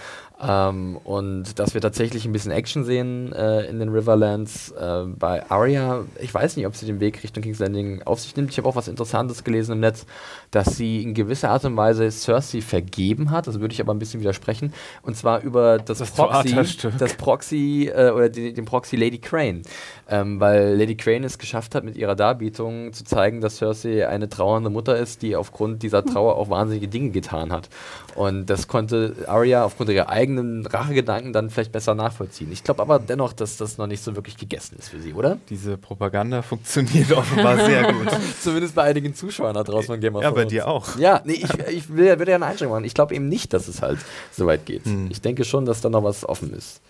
Ähm, 0.44 0.98
und 1.04 1.60
dass 1.60 1.76
wir 1.76 1.82
tatsächlich 1.82 2.26
ein 2.26 2.32
bisschen 2.32 2.52
Action 2.52 2.84
sehen 2.84 3.32
äh, 3.32 3.66
in 3.66 3.80
den 3.80 3.90
Riverlands. 3.90 4.72
Äh, 4.72 5.04
bei 5.06 5.48
Arya, 5.50 6.06
ich 6.20 6.34
weiß 6.34 6.58
nicht, 6.58 6.66
ob 6.66 6.76
sie 6.76 6.88
den 6.88 7.00
Weg 7.00 7.22
Richtung 7.24 7.44
King's 7.44 7.60
Landing 7.60 8.02
auf 8.04 8.20
sich 8.20 8.36
nimmt. 8.36 8.50
Ich 8.50 8.58
habe 8.58 8.68
auch 8.68 8.76
was 8.76 8.88
Interessantes 8.88 9.44
gelesen 9.44 9.74
im 9.74 9.80
Netz, 9.82 10.06
dass 10.50 10.78
sie 10.78 11.04
in 11.04 11.14
gewisser 11.14 11.52
Art 11.52 11.64
und 11.66 11.78
Weise 11.78 12.10
Cersei 12.10 12.62
vergeben 12.62 13.30
hat. 13.30 13.46
Das 13.46 13.60
würde 13.60 13.74
ich 13.74 13.82
aber 13.82 13.94
ein 13.94 14.00
bisschen 14.00 14.20
widersprechen. 14.20 14.74
Und 15.04 15.16
zwar 15.16 15.42
über 15.42 15.78
das, 15.78 16.00
Das 16.00 16.12
Proxy, 16.12 16.56
das 16.98 17.14
Proxy 17.14 17.92
äh, 17.94 18.10
oder 18.10 18.30
die, 18.30 18.54
den 18.54 18.66
Proxy 18.66 18.96
Lady 18.96 19.20
Crane. 19.20 19.62
Ähm, 20.10 20.40
weil 20.40 20.76
Lady 20.76 20.96
Crane 20.96 21.24
es 21.24 21.38
geschafft 21.38 21.76
hat, 21.76 21.84
mit 21.84 21.96
ihrer 21.96 22.16
Darbietung 22.16 22.94
zu 22.94 23.04
zeigen, 23.04 23.42
dass 23.42 23.58
Cersei 23.58 24.08
eine 24.08 24.28
trauernde 24.28 24.72
Mutter 24.72 24.98
ist, 24.98 25.22
die 25.22 25.36
aufgrund 25.36 25.84
dieser 25.84 26.04
Trauer 26.04 26.36
auch 26.36 26.50
wahnsinnige 26.50 26.88
Dinge 26.88 27.12
getan 27.12 27.52
hat. 27.52 27.70
Und 28.16 28.50
das 28.50 28.68
konnte 28.68 29.16
Arya 29.28 29.64
aufgrund 29.64 29.90
ihrer 29.92 30.10
eigenen 30.10 30.31
Rachegedanken 30.38 31.34
dann 31.34 31.50
vielleicht 31.50 31.72
besser 31.72 31.96
nachvollziehen. 31.96 32.52
Ich 32.52 32.64
glaube 32.64 32.82
aber 32.82 33.00
dennoch, 33.00 33.34
dass 33.34 33.58
das 33.58 33.78
noch 33.78 33.88
nicht 33.88 34.04
so 34.04 34.16
wirklich 34.16 34.38
gegessen 34.38 34.78
ist 34.78 34.90
für 34.90 35.00
sie, 35.00 35.14
oder? 35.14 35.38
Diese 35.50 35.78
Propaganda 35.78 36.42
funktioniert 36.42 37.12
offenbar 37.16 37.58
sehr 37.66 37.92
gut. 37.94 38.08
Zumindest 38.42 38.76
bei 38.76 38.84
einigen 38.84 39.14
Zuschauern 39.16 39.54
da 39.54 39.64
draußen 39.64 39.88
von 39.88 40.00
Game 40.00 40.16
of 40.16 40.24
Ja, 40.24 40.30
bei 40.32 40.42
Thrones. 40.42 40.52
dir 40.52 40.68
auch. 40.68 40.98
Ja, 40.98 41.22
nee, 41.26 41.34
ich, 41.34 41.54
ich 41.70 41.90
will, 41.90 42.18
würde 42.20 42.32
ja 42.32 42.36
eine 42.36 42.46
Einschränkung 42.46 42.78
machen. 42.78 42.86
Ich 42.86 42.94
glaube 42.94 43.16
eben 43.16 43.30
nicht, 43.30 43.54
dass 43.54 43.68
es 43.68 43.82
halt 43.82 44.00
so 44.32 44.46
weit 44.46 44.66
geht. 44.66 44.86
Hm. 44.86 45.10
Ich 45.12 45.22
denke 45.22 45.44
schon, 45.46 45.66
dass 45.66 45.82
da 45.82 45.90
noch 45.90 46.04
was 46.04 46.28
offen 46.28 46.54
ist. 46.54 46.82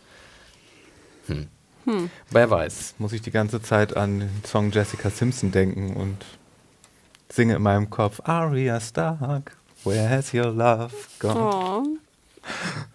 Hm. 1.27 1.47
Wer 2.29 2.49
weiß. 2.49 2.95
Muss 2.99 3.11
ich 3.13 3.21
die 3.21 3.31
ganze 3.31 3.61
Zeit 3.61 3.97
an 3.97 4.19
den 4.19 4.29
Song 4.45 4.71
Jessica 4.71 5.09
Simpson 5.09 5.51
denken 5.51 5.95
und 5.95 6.17
singe 7.29 7.55
in 7.55 7.61
meinem 7.61 7.89
Kopf 7.89 8.21
Arya 8.23 8.79
Stark, 8.79 9.57
where 9.83 10.09
has 10.09 10.33
your 10.33 10.51
love 10.51 10.93
gone? 11.19 11.39
Oh. 11.39 11.83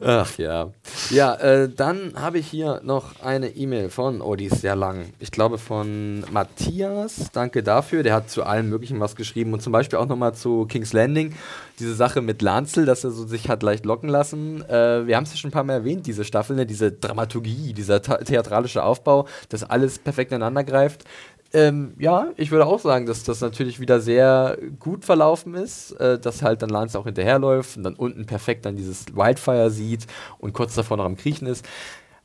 Ach 0.00 0.38
ja. 0.38 0.70
Ja, 1.10 1.34
äh, 1.34 1.68
dann 1.68 2.12
habe 2.16 2.38
ich 2.38 2.46
hier 2.46 2.80
noch 2.82 3.20
eine 3.22 3.48
E-Mail 3.48 3.90
von, 3.90 4.20
oh, 4.22 4.36
die 4.36 4.46
ist 4.46 4.62
sehr 4.62 4.74
lang. 4.74 5.12
Ich 5.18 5.30
glaube 5.30 5.58
von 5.58 6.24
Matthias. 6.32 7.30
Danke 7.32 7.62
dafür. 7.62 8.02
Der 8.02 8.14
hat 8.14 8.30
zu 8.30 8.44
allem 8.44 8.70
Möglichen 8.70 9.00
was 9.00 9.16
geschrieben 9.16 9.52
und 9.52 9.60
zum 9.60 9.72
Beispiel 9.72 9.98
auch 9.98 10.06
nochmal 10.06 10.34
zu 10.34 10.66
King's 10.66 10.92
Landing. 10.92 11.34
Diese 11.78 11.94
Sache 11.94 12.22
mit 12.22 12.40
Lanzel, 12.40 12.86
dass 12.86 13.04
er 13.04 13.10
so 13.10 13.26
sich 13.26 13.48
hat 13.48 13.62
leicht 13.62 13.84
locken 13.84 14.08
lassen. 14.08 14.62
Äh, 14.68 15.06
wir 15.06 15.16
haben 15.16 15.24
es 15.24 15.32
ja 15.32 15.36
schon 15.36 15.48
ein 15.48 15.52
paar 15.52 15.64
Mal 15.64 15.74
erwähnt, 15.74 16.06
diese 16.06 16.24
Staffel, 16.24 16.56
ne? 16.56 16.66
diese 16.66 16.92
Dramaturgie, 16.92 17.72
dieser 17.74 18.00
theatralische 18.00 18.82
Aufbau, 18.82 19.26
dass 19.48 19.62
alles 19.62 19.98
perfekt 19.98 20.32
ineinander 20.32 20.64
greift. 20.64 21.04
Ähm, 21.54 21.94
ja, 22.00 22.32
ich 22.36 22.50
würde 22.50 22.66
auch 22.66 22.80
sagen, 22.80 23.06
dass 23.06 23.22
das 23.22 23.40
natürlich 23.40 23.78
wieder 23.78 24.00
sehr 24.00 24.58
gut 24.80 25.04
verlaufen 25.04 25.54
ist, 25.54 25.92
äh, 25.92 26.18
dass 26.18 26.42
halt 26.42 26.62
dann 26.62 26.68
Lance 26.68 26.98
auch 26.98 27.04
hinterherläuft 27.04 27.76
und 27.76 27.84
dann 27.84 27.94
unten 27.94 28.26
perfekt 28.26 28.66
dann 28.66 28.74
dieses 28.74 29.14
Wildfire 29.14 29.70
sieht 29.70 30.08
und 30.38 30.52
kurz 30.52 30.74
davor 30.74 30.96
noch 30.96 31.04
am 31.04 31.16
Kriechen 31.16 31.46
ist. 31.46 31.64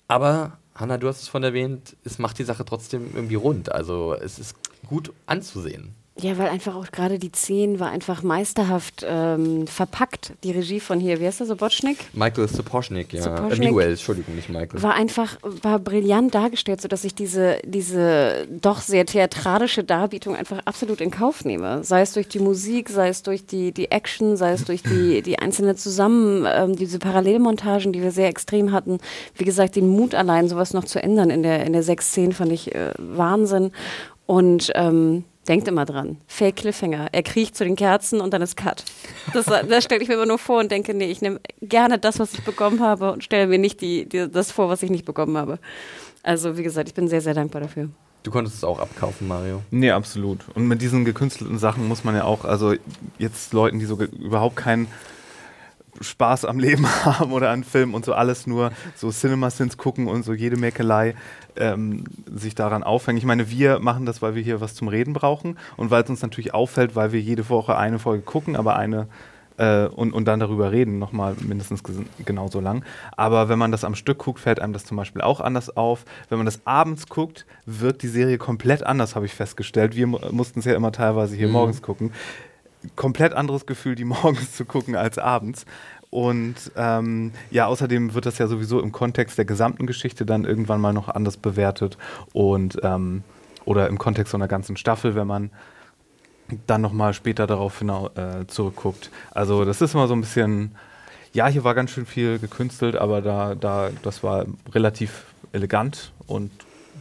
Aber, 0.07 0.57
Hanna, 0.73 0.97
du 0.97 1.07
hast 1.07 1.21
es 1.21 1.27
von 1.27 1.43
erwähnt, 1.43 1.95
es 2.03 2.17
macht 2.17 2.39
die 2.39 2.43
Sache 2.43 2.65
trotzdem 2.65 3.11
irgendwie 3.13 3.36
rund. 3.36 3.71
Also 3.71 4.15
es 4.15 4.39
ist 4.39 4.55
gut 4.88 5.13
anzusehen. 5.27 5.93
Ja, 6.22 6.38
weil 6.38 6.49
einfach 6.49 6.76
auch 6.76 6.91
gerade 6.91 7.17
die 7.17 7.32
10 7.32 7.80
war 7.80 7.91
einfach 7.91 8.24
meisterhaft 8.24 9.05
ähm, 9.07 9.67
verpackt. 9.67 10.34
Die 10.43 10.51
Regie 10.51 10.82
von 10.82 10.99
hier, 10.99 11.20
wie 11.22 11.26
heißt 11.26 11.39
der, 11.39 11.47
Sobocznik? 11.47 11.97
Michael 12.13 12.47
Sapochnik, 12.47 13.13
ja. 13.13 13.22
Sapochnik. 13.22 13.59
Äh, 13.59 13.65
Miguel, 13.67 13.89
Entschuldigung, 13.91 14.36
nicht 14.36 14.49
Michael. 14.49 14.82
War 14.82 14.95
einfach, 14.95 15.38
war 15.41 15.80
brillant 15.80 16.36
dargestellt, 16.36 16.82
sodass 16.82 17.05
ich 17.05 17.15
diese, 17.15 17.59
diese 17.63 18.47
doch 18.49 18.82
sehr 18.82 19.05
theatralische 19.05 19.86
Darbietung 19.86 20.36
einfach 20.36 20.59
absolut 20.65 20.99
in 20.99 21.09
Kauf 21.11 21.45
nehme. 21.45 21.84
Sei 21.86 22.01
es 22.01 22.13
durch 22.13 22.28
die 22.28 22.39
Musik, 22.39 22.89
sei 22.89 23.07
es 23.07 23.24
durch 23.24 23.45
die, 23.45 23.72
die 23.72 23.91
Action, 23.91 24.36
sei 24.36 24.51
es 24.51 24.65
durch 24.65 24.84
die, 24.84 25.22
die 25.22 25.39
einzelnen 25.39 25.78
Zusammen, 25.78 26.45
ähm, 26.51 26.76
diese 26.76 26.99
Parallelmontagen, 26.99 27.93
die 27.93 28.01
wir 28.01 28.11
sehr 28.11 28.28
extrem 28.28 28.74
hatten. 28.74 28.99
Wie 29.36 29.45
gesagt, 29.45 29.78
den 29.78 29.88
Mut 29.88 30.15
allein, 30.15 30.49
sowas 30.49 30.74
noch 30.74 30.84
zu 30.84 31.01
ändern 31.01 31.30
in 31.30 31.43
der, 31.43 31.65
in 31.65 31.72
der 31.72 31.84
6-10 31.84 32.34
fand 32.34 32.51
ich 32.51 32.76
äh, 32.76 32.91
Wahnsinn. 32.97 33.72
Und 34.26 34.72
ähm, 34.76 35.24
denkt 35.50 35.68
immer 35.68 35.84
dran, 35.84 36.18
Fake 36.28 36.58
Cliffhanger. 36.58 37.10
Er 37.12 37.24
kriecht 37.24 37.58
zu 37.58 37.64
den 37.66 37.76
Kerzen 37.76 38.22
und 38.22 38.34
dann 38.34 38.41
ist 38.41 38.56
Cut. 38.56 38.86
Das, 39.34 39.45
das 39.45 39.84
stelle 39.84 40.02
ich 40.02 40.08
mir 40.08 40.14
immer 40.14 40.28
nur 40.28 40.38
vor 40.38 40.60
und 40.60 40.72
denke, 40.72 40.93
nee, 40.93 41.10
ich 41.10 41.22
nehme 41.22 41.41
gerne 41.62 41.97
das, 41.97 42.20
was 42.20 42.34
ich 42.36 42.43
bekommen 42.43 42.80
habe 42.80 43.12
und 43.12 43.24
stelle 43.24 43.47
mir 43.47 43.58
nicht 43.58 43.82
die, 43.82 44.08
die, 44.08 44.30
das 44.30 44.52
vor, 44.52 44.70
was 44.70 44.84
ich 44.84 44.91
nicht 44.91 45.06
bekommen 45.06 45.36
habe. 45.36 45.60
Also 46.24 46.58
wie 46.58 46.64
gesagt, 46.64 46.88
ich 46.88 46.93
bin 46.93 47.08
sehr, 47.08 47.22
sehr 47.22 47.34
dankbar 47.34 47.62
dafür. 47.62 47.89
Du 48.24 48.32
konntest 48.32 48.58
es 48.58 48.64
auch 48.64 48.80
abkaufen, 48.80 49.28
Mario. 49.28 49.64
Nee, 49.72 49.91
absolut. 49.91 50.39
Und 50.54 50.68
mit 50.68 50.82
diesen 50.82 51.04
gekünstelten 51.04 51.58
Sachen 51.58 51.88
muss 51.88 52.04
man 52.04 52.16
ja 52.16 52.26
auch, 52.26 52.45
also 52.45 52.76
jetzt 53.18 53.54
Leuten, 53.54 53.80
die 53.80 53.86
so 53.86 53.95
überhaupt 54.02 54.58
kein 54.58 54.88
Spaß 56.01 56.45
am 56.45 56.59
Leben 56.59 56.87
haben 57.05 57.31
oder 57.31 57.49
an 57.49 57.63
Filmen 57.63 57.93
und 57.93 58.05
so 58.05 58.13
alles 58.13 58.47
nur 58.47 58.71
so 58.95 59.11
Cinema-Sins 59.11 59.77
gucken 59.77 60.07
und 60.07 60.23
so 60.23 60.33
jede 60.33 60.57
Mäkelei 60.57 61.15
ähm, 61.55 62.05
sich 62.33 62.55
daran 62.55 62.83
aufhängen. 62.83 63.17
Ich 63.17 63.25
meine, 63.25 63.49
wir 63.49 63.79
machen 63.79 64.05
das, 64.05 64.21
weil 64.21 64.35
wir 64.35 64.43
hier 64.43 64.61
was 64.61 64.75
zum 64.75 64.87
Reden 64.87 65.13
brauchen 65.13 65.57
und 65.77 65.91
weil 65.91 66.03
es 66.03 66.09
uns 66.09 66.21
natürlich 66.21 66.53
auffällt, 66.53 66.95
weil 66.95 67.11
wir 67.11 67.21
jede 67.21 67.49
Woche 67.49 67.77
eine 67.77 67.99
Folge 67.99 68.23
gucken, 68.23 68.55
aber 68.55 68.75
eine 68.75 69.07
äh, 69.59 69.87
und, 69.87 70.13
und 70.13 70.25
dann 70.25 70.39
darüber 70.39 70.71
reden, 70.71 70.97
nochmal 70.97 71.35
mindestens 71.41 71.83
genauso 72.25 72.59
lang. 72.59 72.83
Aber 73.15 73.49
wenn 73.49 73.59
man 73.59 73.71
das 73.71 73.83
am 73.83 73.93
Stück 73.93 74.19
guckt, 74.19 74.39
fällt 74.39 74.59
einem 74.59 74.73
das 74.73 74.85
zum 74.85 74.97
Beispiel 74.97 75.21
auch 75.21 75.41
anders 75.41 75.75
auf. 75.75 76.05
Wenn 76.29 76.39
man 76.39 76.45
das 76.45 76.61
abends 76.65 77.07
guckt, 77.07 77.45
wirkt 77.65 78.01
die 78.01 78.07
Serie 78.07 78.37
komplett 78.37 78.83
anders, 78.83 79.15
habe 79.15 79.25
ich 79.25 79.33
festgestellt. 79.33 79.95
Wir 79.95 80.07
mussten 80.07 80.59
es 80.59 80.65
ja 80.65 80.75
immer 80.75 80.91
teilweise 80.91 81.35
hier 81.35 81.47
mhm. 81.47 81.53
morgens 81.53 81.81
gucken 81.81 82.11
komplett 82.95 83.34
anderes 83.34 83.65
Gefühl, 83.65 83.95
die 83.95 84.05
morgens 84.05 84.55
zu 84.55 84.65
gucken 84.65 84.95
als 84.95 85.17
abends. 85.17 85.65
Und 86.11 86.71
ähm, 86.75 87.34
ja, 87.51 87.67
außerdem 87.67 88.15
wird 88.15 88.25
das 88.25 88.39
ja 88.39 88.47
sowieso 88.47 88.80
im 88.80 88.91
Kontext 88.91 89.38
der 89.38 89.45
gesamten 89.45 89.86
Geschichte 89.86 90.25
dann 90.25 90.43
irgendwann 90.43 90.82
mal 90.82 90.93
noch 90.93 91.07
anders 91.07 91.38
bewertet 91.38 91.97
und 92.34 92.80
ähm, 92.82 93.23
oder 93.65 93.88
im 93.88 93.99
Kontext 93.99 94.32
so 94.32 94.38
einer 94.38 94.47
ganzen 94.47 94.75
Staffel, 94.75 95.13
wenn 95.13 95.27
man 95.27 95.51
dann 96.65 96.82
nochmal 96.82 97.13
später 97.13 97.45
darauf 97.45 97.77
hinaus, 97.77 98.09
äh, 98.17 98.47
zurückguckt. 98.47 99.11
Also 99.30 99.65
das 99.65 99.82
ist 99.82 99.93
immer 99.93 100.07
so 100.07 100.15
ein 100.15 100.21
bisschen, 100.21 100.75
ja, 101.32 101.47
hier 101.47 101.63
war 101.63 101.75
ganz 101.75 101.91
schön 101.91 102.07
viel 102.07 102.39
gekünstelt, 102.39 102.95
aber 102.95 103.21
da, 103.21 103.53
da, 103.53 103.91
das 104.01 104.23
war 104.23 104.45
relativ 104.73 105.25
elegant 105.51 106.11
und 106.25 106.51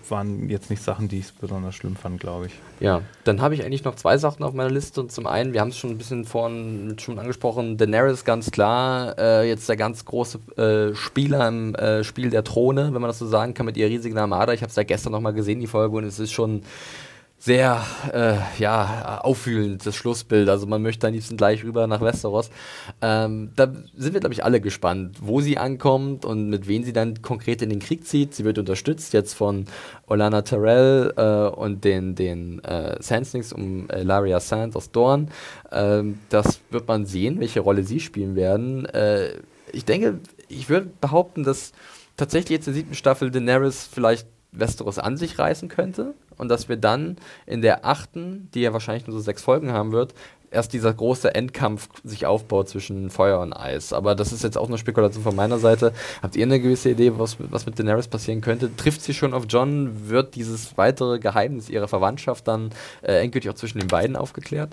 waren 0.08 0.48
jetzt 0.48 0.70
nicht 0.70 0.82
Sachen, 0.82 1.08
die 1.08 1.18
ich 1.18 1.32
besonders 1.34 1.74
schlimm 1.74 1.96
fand, 1.96 2.20
glaube 2.20 2.46
ich. 2.46 2.52
Ja, 2.80 3.02
dann 3.24 3.40
habe 3.40 3.54
ich 3.54 3.64
eigentlich 3.64 3.84
noch 3.84 3.94
zwei 3.94 4.18
Sachen 4.18 4.42
auf 4.42 4.52
meiner 4.52 4.70
Liste. 4.70 5.00
Und 5.00 5.12
zum 5.12 5.26
einen, 5.26 5.52
wir 5.52 5.60
haben 5.60 5.68
es 5.68 5.76
schon 5.76 5.90
ein 5.90 5.98
bisschen 5.98 6.24
vorhin 6.24 6.96
schon 6.98 7.18
angesprochen, 7.18 7.76
Daenerys 7.76 8.24
ganz 8.24 8.50
klar, 8.50 9.18
äh, 9.18 9.48
jetzt 9.48 9.68
der 9.68 9.76
ganz 9.76 10.04
große 10.04 10.38
äh, 10.56 10.94
Spieler 10.94 11.48
im 11.48 11.74
äh, 11.74 12.04
Spiel 12.04 12.30
der 12.30 12.44
Throne, 12.44 12.94
wenn 12.94 13.00
man 13.00 13.08
das 13.08 13.18
so 13.18 13.26
sagen 13.26 13.54
kann, 13.54 13.66
mit 13.66 13.76
ihrer 13.76 13.90
riesigen 13.90 14.18
Armada. 14.18 14.52
Ich 14.52 14.62
habe 14.62 14.70
es 14.70 14.76
ja 14.76 14.82
gestern 14.82 15.12
noch 15.12 15.20
mal 15.20 15.32
gesehen, 15.32 15.60
die 15.60 15.66
Folge, 15.66 15.96
und 15.96 16.04
es 16.04 16.18
ist 16.18 16.32
schon 16.32 16.62
sehr 17.40 17.84
äh, 18.12 18.60
ja, 18.60 19.20
auffühlend, 19.22 19.86
das 19.86 19.94
Schlussbild. 19.94 20.48
Also 20.48 20.66
man 20.66 20.82
möchte 20.82 21.06
am 21.06 21.12
liebsten 21.12 21.36
gleich 21.36 21.62
rüber 21.62 21.86
nach 21.86 22.00
Westeros. 22.00 22.50
Ähm, 23.00 23.52
da 23.54 23.72
sind 23.96 24.12
wir, 24.12 24.20
glaube 24.20 24.32
ich, 24.32 24.44
alle 24.44 24.60
gespannt, 24.60 25.18
wo 25.20 25.40
sie 25.40 25.56
ankommt 25.56 26.24
und 26.24 26.50
mit 26.50 26.66
wem 26.66 26.82
sie 26.82 26.92
dann 26.92 27.22
konkret 27.22 27.62
in 27.62 27.70
den 27.70 27.78
Krieg 27.78 28.04
zieht. 28.06 28.34
Sie 28.34 28.44
wird 28.44 28.58
unterstützt 28.58 29.12
jetzt 29.12 29.34
von 29.34 29.66
Olana 30.08 30.42
Terrell 30.42 31.14
äh, 31.16 31.56
und 31.56 31.84
den, 31.84 32.16
den 32.16 32.62
äh, 32.64 33.00
Sandslings 33.00 33.52
um 33.52 33.88
äh, 33.88 34.02
Laria 34.02 34.40
Sand 34.40 34.74
aus 34.74 34.90
Dorn. 34.90 35.30
Ähm, 35.70 36.18
das 36.30 36.60
wird 36.70 36.88
man 36.88 37.06
sehen, 37.06 37.38
welche 37.38 37.60
Rolle 37.60 37.84
sie 37.84 38.00
spielen 38.00 38.34
werden. 38.34 38.84
Äh, 38.86 39.34
ich 39.72 39.84
denke, 39.84 40.18
ich 40.48 40.68
würde 40.68 40.90
behaupten, 41.00 41.44
dass 41.44 41.72
tatsächlich 42.16 42.50
jetzt 42.50 42.66
in 42.66 42.72
der 42.72 42.80
siebten 42.80 42.94
Staffel 42.94 43.30
Daenerys 43.30 43.88
vielleicht 43.90 44.26
Westeros 44.50 44.98
an 44.98 45.16
sich 45.16 45.38
reißen 45.38 45.68
könnte 45.68 46.14
und 46.38 46.48
dass 46.48 46.68
wir 46.68 46.76
dann 46.76 47.16
in 47.46 47.62
der 47.62 47.84
achten, 47.84 48.48
die 48.54 48.60
ja 48.60 48.72
wahrscheinlich 48.72 49.06
nur 49.06 49.16
so 49.16 49.22
sechs 49.22 49.42
Folgen 49.42 49.72
haben 49.72 49.92
wird, 49.92 50.14
erst 50.50 50.72
dieser 50.72 50.92
große 50.92 51.34
Endkampf 51.34 51.88
sich 52.04 52.26
aufbaut 52.26 52.68
zwischen 52.68 53.10
Feuer 53.10 53.40
und 53.40 53.52
Eis. 53.52 53.92
Aber 53.92 54.14
das 54.14 54.32
ist 54.32 54.42
jetzt 54.42 54.56
auch 54.56 54.68
eine 54.68 54.78
Spekulation 54.78 55.22
von 55.22 55.36
meiner 55.36 55.58
Seite. 55.58 55.92
Habt 56.22 56.36
ihr 56.36 56.46
eine 56.46 56.60
gewisse 56.60 56.90
Idee, 56.90 57.12
was, 57.18 57.36
was 57.38 57.66
mit 57.66 57.78
Daenerys 57.78 58.08
passieren 58.08 58.40
könnte? 58.40 58.74
Trifft 58.76 59.02
sie 59.02 59.14
schon 59.14 59.34
auf 59.34 59.44
John? 59.48 60.08
Wird 60.08 60.34
dieses 60.34 60.76
weitere 60.78 61.18
Geheimnis 61.18 61.68
ihrer 61.68 61.88
Verwandtschaft 61.88 62.48
dann 62.48 62.70
äh, 63.02 63.22
endgültig 63.22 63.50
auch 63.50 63.56
zwischen 63.56 63.78
den 63.78 63.88
beiden 63.88 64.16
aufgeklärt? 64.16 64.70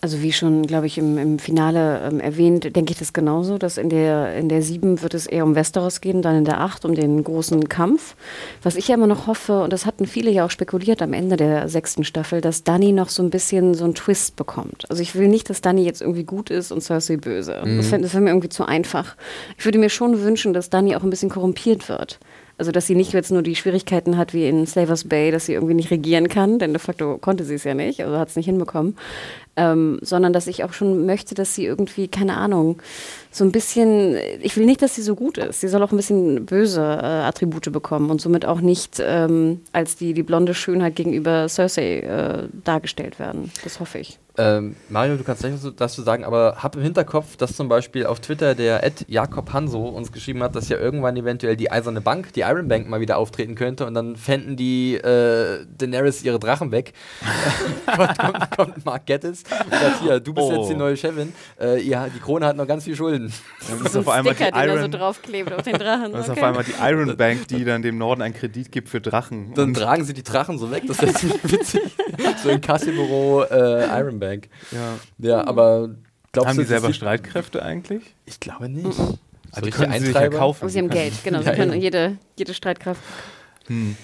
Also 0.00 0.22
wie 0.22 0.32
schon, 0.32 0.62
glaube 0.66 0.86
ich, 0.86 0.96
im, 0.96 1.18
im 1.18 1.38
Finale 1.40 2.02
ähm, 2.06 2.20
erwähnt, 2.20 2.76
denke 2.76 2.92
ich 2.92 2.98
das 2.98 3.12
genauso, 3.12 3.58
dass 3.58 3.78
in 3.78 3.88
der, 3.88 4.36
in 4.36 4.48
der 4.48 4.62
7 4.62 5.02
wird 5.02 5.14
es 5.14 5.26
eher 5.26 5.44
um 5.44 5.56
Westeros 5.56 6.00
gehen, 6.00 6.22
dann 6.22 6.36
in 6.36 6.44
der 6.44 6.60
8 6.60 6.84
um 6.84 6.94
den 6.94 7.24
großen 7.24 7.68
Kampf. 7.68 8.14
Was 8.62 8.76
ich 8.76 8.88
ja 8.88 8.94
immer 8.94 9.08
noch 9.08 9.26
hoffe, 9.26 9.62
und 9.62 9.72
das 9.72 9.86
hatten 9.86 10.06
viele 10.06 10.30
ja 10.30 10.44
auch 10.44 10.50
spekuliert 10.50 11.02
am 11.02 11.12
Ende 11.12 11.36
der 11.36 11.68
sechsten 11.68 12.04
Staffel, 12.04 12.40
dass 12.40 12.62
Dani 12.62 12.92
noch 12.92 13.08
so 13.08 13.24
ein 13.24 13.30
bisschen 13.30 13.74
so 13.74 13.84
einen 13.84 13.94
Twist 13.94 14.36
bekommt. 14.36 14.88
Also 14.88 15.02
ich 15.02 15.16
will 15.16 15.26
nicht, 15.26 15.50
dass 15.50 15.62
Dani 15.62 15.84
jetzt 15.84 16.00
irgendwie 16.00 16.24
gut 16.24 16.50
ist 16.50 16.70
und 16.70 16.80
Cersei 16.80 17.16
böse. 17.16 17.60
Mhm. 17.64 17.78
Das 17.78 17.90
wäre 17.90 18.20
mir 18.20 18.30
irgendwie 18.30 18.50
zu 18.50 18.64
einfach. 18.64 19.16
Ich 19.58 19.64
würde 19.64 19.78
mir 19.78 19.90
schon 19.90 20.22
wünschen, 20.22 20.52
dass 20.52 20.70
Dani 20.70 20.94
auch 20.94 21.02
ein 21.02 21.10
bisschen 21.10 21.30
korrumpiert 21.30 21.88
wird. 21.88 22.20
Also, 22.58 22.72
dass 22.72 22.86
sie 22.86 22.96
nicht 22.96 23.12
jetzt 23.12 23.30
nur 23.30 23.42
die 23.42 23.54
Schwierigkeiten 23.54 24.16
hat 24.16 24.34
wie 24.34 24.48
in 24.48 24.66
Slavers 24.66 25.04
Bay, 25.04 25.30
dass 25.30 25.46
sie 25.46 25.54
irgendwie 25.54 25.74
nicht 25.74 25.90
regieren 25.90 26.28
kann, 26.28 26.58
denn 26.58 26.72
de 26.72 26.80
facto 26.80 27.16
konnte 27.18 27.44
sie 27.44 27.54
es 27.54 27.64
ja 27.64 27.74
nicht, 27.74 28.02
also 28.02 28.18
hat 28.18 28.28
es 28.28 28.36
nicht 28.36 28.46
hinbekommen, 28.46 28.96
ähm, 29.56 29.98
sondern 30.02 30.32
dass 30.32 30.48
ich 30.48 30.64
auch 30.64 30.72
schon 30.72 31.06
möchte, 31.06 31.34
dass 31.34 31.54
sie 31.54 31.64
irgendwie, 31.64 32.08
keine 32.08 32.36
Ahnung, 32.36 32.82
so 33.30 33.44
ein 33.44 33.52
bisschen, 33.52 34.16
ich 34.42 34.56
will 34.56 34.66
nicht, 34.66 34.82
dass 34.82 34.96
sie 34.96 35.02
so 35.02 35.14
gut 35.14 35.38
ist. 35.38 35.60
Sie 35.60 35.68
soll 35.68 35.82
auch 35.82 35.92
ein 35.92 35.96
bisschen 35.96 36.46
böse 36.46 36.80
äh, 36.80 37.06
Attribute 37.06 37.72
bekommen 37.72 38.10
und 38.10 38.20
somit 38.20 38.44
auch 38.44 38.60
nicht 38.60 39.00
ähm, 39.00 39.60
als 39.72 39.96
die, 39.96 40.12
die 40.12 40.22
blonde 40.24 40.54
Schönheit 40.54 40.96
gegenüber 40.96 41.48
Cersei 41.48 42.00
äh, 42.00 42.48
dargestellt 42.64 43.18
werden. 43.18 43.52
Das 43.62 43.80
hoffe 43.80 43.98
ich. 43.98 44.18
Ähm, 44.38 44.76
Mario, 44.88 45.16
du 45.16 45.24
kannst 45.24 45.42
gleich 45.42 45.52
was 45.52 45.74
dazu 45.74 46.02
sagen, 46.02 46.24
aber 46.24 46.58
hab 46.62 46.76
im 46.76 46.82
Hinterkopf, 46.82 47.36
dass 47.36 47.56
zum 47.56 47.68
Beispiel 47.68 48.06
auf 48.06 48.20
Twitter 48.20 48.54
der 48.54 48.84
Ed 48.84 49.04
Jakob 49.08 49.52
Hanso 49.52 49.88
uns 49.88 50.12
geschrieben 50.12 50.44
hat, 50.44 50.54
dass 50.54 50.68
ja 50.68 50.78
irgendwann 50.78 51.16
eventuell 51.16 51.56
die 51.56 51.72
Eiserne 51.72 52.00
Bank, 52.00 52.32
die 52.34 52.40
Iron 52.42 52.68
Bank 52.68 52.88
mal 52.88 53.00
wieder 53.00 53.18
auftreten 53.18 53.56
könnte 53.56 53.84
und 53.84 53.94
dann 53.94 54.14
fänden 54.14 54.56
die 54.56 54.94
äh, 54.94 55.66
Daenerys 55.76 56.22
ihre 56.22 56.38
Drachen 56.38 56.70
weg. 56.70 56.92
kommt, 57.96 58.18
kommt, 58.18 58.56
kommt 58.56 58.84
Mark 58.84 59.06
Gettis 59.06 59.42
und 59.64 59.72
sagt, 59.72 60.02
hier, 60.02 60.20
du 60.20 60.32
bist 60.32 60.46
oh. 60.46 60.52
jetzt 60.52 60.70
die 60.70 60.76
neue 60.76 60.96
Chefin, 60.96 61.32
äh, 61.60 61.82
ja, 61.82 62.06
die 62.06 62.20
Krone 62.20 62.46
hat 62.46 62.56
noch 62.56 62.66
ganz 62.68 62.84
viel 62.84 62.94
Schulden. 62.94 63.32
Das 63.68 63.80
ist 63.80 63.92
so 63.92 64.00
auf 64.00 64.08
einmal 64.08 64.36
Sticker, 64.36 64.52
die 64.52 64.68
Iron, 64.68 64.80
so 64.82 64.98
draufklebt 64.98 65.52
auf 65.52 65.62
den 65.62 65.78
Drachen. 65.78 66.12
Das 66.12 66.26
ist 66.26 66.30
okay. 66.30 66.40
auf 66.40 66.46
einmal 66.46 66.62
die 66.62 66.74
Iron 66.80 67.16
Bank, 67.16 67.48
die 67.48 67.64
dann 67.64 67.82
dem 67.82 67.98
Norden 67.98 68.22
einen 68.22 68.34
Kredit 68.34 68.70
gibt 68.70 68.88
für 68.88 69.00
Drachen. 69.00 69.52
Dann 69.54 69.74
tragen 69.74 70.04
sie 70.04 70.12
die 70.12 70.22
Drachen 70.22 70.58
so 70.58 70.70
weg, 70.70 70.84
das 70.86 71.02
ist 71.02 71.24
witzig. 71.50 71.82
so 72.44 72.50
ein 72.50 72.60
Kassibüro 72.60 73.42
äh, 73.42 73.98
Iron 73.98 74.20
Bank. 74.20 74.27
Bank. 74.28 74.48
Ja, 74.70 74.98
ja 75.18 75.46
aber 75.46 75.90
glaubst 76.32 76.48
Haben 76.48 76.56
du, 76.56 76.62
die 76.62 76.68
selber 76.68 76.92
Streitkräfte 76.92 77.62
eigentlich? 77.62 78.02
Ich 78.26 78.40
glaube 78.40 78.68
nicht. 78.68 78.98
Mhm. 78.98 79.18
Also 79.50 79.64
die 79.64 79.70
können 79.70 79.92
sie 79.94 80.06
sich 80.06 80.14
ja 80.14 80.28
kaufen. 80.28 80.64
Oh, 80.66 80.68
sie 80.68 80.78
haben 80.78 80.90
Geld, 80.90 81.14
genau. 81.24 81.40
Sie 81.42 81.50
können 81.52 81.80
jede, 81.80 82.18
jede 82.36 82.52
Streitkraft. 82.52 83.00
Hm. 83.66 83.96